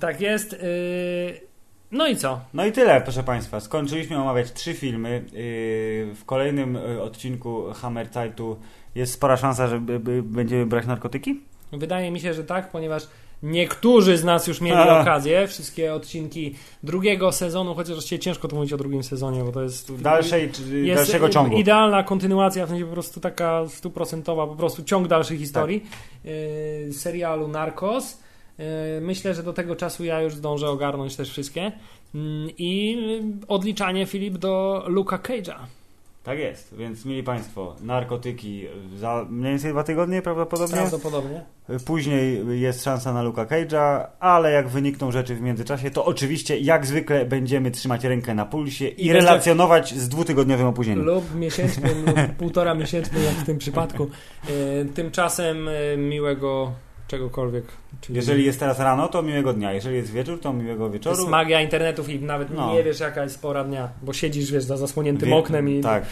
Tak 0.00 0.20
jest. 0.20 0.52
Yy... 0.52 1.48
No 1.92 2.06
i 2.06 2.16
co? 2.16 2.40
No 2.54 2.66
i 2.66 2.72
tyle, 2.72 3.00
proszę 3.00 3.22
Państwa. 3.22 3.60
Skończyliśmy 3.60 4.20
omawiać 4.20 4.52
trzy 4.52 4.74
filmy. 4.74 5.24
Yy, 5.24 6.14
w 6.14 6.22
kolejnym 6.26 6.76
y, 6.76 7.02
odcinku 7.02 7.64
Hammer 7.74 8.10
Tightu 8.10 8.56
jest 8.94 9.12
spora 9.12 9.36
szansa, 9.36 9.66
że 9.68 9.80
będziemy 10.22 10.66
brać 10.66 10.86
narkotyki? 10.86 11.40
Wydaje 11.72 12.10
mi 12.10 12.20
się, 12.20 12.34
że 12.34 12.44
tak, 12.44 12.70
ponieważ 12.70 13.08
niektórzy 13.42 14.16
z 14.16 14.24
nas 14.24 14.46
już 14.46 14.60
mieli 14.60 14.76
A. 14.76 15.00
okazję. 15.00 15.46
Wszystkie 15.48 15.94
odcinki 15.94 16.54
drugiego 16.82 17.32
sezonu, 17.32 17.74
chociaż 17.74 17.92
właściwie 17.94 18.18
ciężko 18.18 18.48
tu 18.48 18.56
mówić 18.56 18.72
o 18.72 18.76
drugim 18.76 19.02
sezonie, 19.02 19.44
bo 19.44 19.52
to 19.52 19.62
jest 19.62 19.92
W 19.92 20.02
dalszej, 20.02 20.50
jest 20.72 21.00
dalszego 21.00 21.28
ciągu. 21.28 21.56
idealna 21.56 22.02
kontynuacja, 22.02 22.66
w 22.66 22.68
sensie 22.68 22.84
po 22.84 22.92
prostu 22.92 23.20
taka 23.20 23.68
stuprocentowa, 23.68 24.46
po 24.46 24.56
prostu 24.56 24.82
ciąg 24.84 25.08
dalszych 25.08 25.38
historii 25.38 25.84
yy, 26.24 26.92
serialu 26.92 27.48
Narcos. 27.48 28.18
Yy, 28.58 28.64
myślę, 29.00 29.34
że 29.34 29.42
do 29.42 29.52
tego 29.52 29.76
czasu 29.76 30.04
ja 30.04 30.22
już 30.22 30.34
zdążę 30.34 30.68
ogarnąć 30.68 31.16
też 31.16 31.30
wszystkie. 31.30 31.72
Yy, 32.14 32.20
I 32.58 32.98
odliczanie 33.48 34.06
Filip 34.06 34.38
do 34.38 34.84
Luka 34.86 35.18
Cage'a. 35.18 35.54
Tak 36.28 36.38
jest, 36.38 36.74
więc 36.76 37.04
mieli 37.04 37.22
Państwo, 37.22 37.76
narkotyki 37.80 38.66
za 38.96 39.26
mniej 39.30 39.52
więcej 39.52 39.72
dwa 39.72 39.82
tygodnie 39.82 40.22
prawdopodobnie. 40.22 40.76
Prawdopodobnie. 40.76 41.44
Później 41.86 42.42
jest 42.60 42.84
szansa 42.84 43.12
na 43.12 43.22
Luka 43.22 43.44
Cage'a, 43.44 44.06
ale 44.20 44.52
jak 44.52 44.68
wynikną 44.68 45.10
rzeczy 45.12 45.34
w 45.34 45.40
międzyczasie, 45.40 45.90
to 45.90 46.04
oczywiście 46.04 46.58
jak 46.58 46.86
zwykle 46.86 47.24
będziemy 47.24 47.70
trzymać 47.70 48.04
rękę 48.04 48.34
na 48.34 48.46
pulsie 48.46 48.88
i, 48.88 49.06
I 49.06 49.12
relacjonować 49.12 49.94
z 49.94 50.08
dwutygodniowym 50.08 50.66
opóźnieniem. 50.66 51.04
Lub 51.04 51.34
miesięcznym, 51.34 52.06
lub 52.06 52.36
półtora 52.38 52.74
miesięcznym, 52.74 53.24
jak 53.24 53.34
w 53.34 53.46
tym 53.46 53.58
przypadku. 53.58 54.10
Yy, 54.48 54.84
Tymczasem 54.94 55.66
yy, 55.66 55.96
miłego 55.96 56.72
czegokolwiek. 57.08 57.64
Czyli 58.00 58.16
Jeżeli 58.16 58.44
jest 58.44 58.60
teraz 58.60 58.78
rano, 58.78 59.08
to 59.08 59.22
miłego 59.22 59.52
dnia. 59.52 59.72
Jeżeli 59.72 59.96
jest 59.96 60.12
wieczór, 60.12 60.40
to 60.40 60.52
miłego 60.52 60.86
To 60.86 60.90
wieczoru. 60.90 61.16
jest 61.16 61.28
magia 61.28 61.60
internetu, 61.62 62.04
Filip, 62.04 62.22
nawet 62.22 62.50
No. 62.54 62.74
nie 62.74 62.82
wiesz 62.84 63.00
jaka 63.00 63.22
jest 63.22 63.42
pora 63.42 63.64
dnia, 63.64 63.88
bo 64.02 64.12
siedzisz, 64.12 64.52
wiesz, 64.52 64.64
za 64.64 64.76
zasłoniętym 64.76 65.28
Wie- 65.28 65.36
oknem 65.36 65.68
i... 65.68 65.80
Tak. 65.80 66.04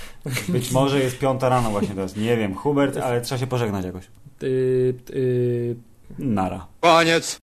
Być 0.49 0.73
może 0.73 1.01
jest 1.01 1.19
piąta 1.19 1.49
rano 1.49 1.71
właśnie 1.71 1.95
teraz. 1.95 2.17
Nie 2.17 2.37
wiem, 2.37 2.55
Hubert, 2.55 2.97
ale 2.97 3.21
trzeba 3.21 3.39
się 3.39 3.47
pożegnać 3.47 3.85
jakoś. 3.85 4.05
Yy, 4.43 4.95
yy, 5.15 5.77
Nara. 6.19 6.67
Koniec. 6.81 7.35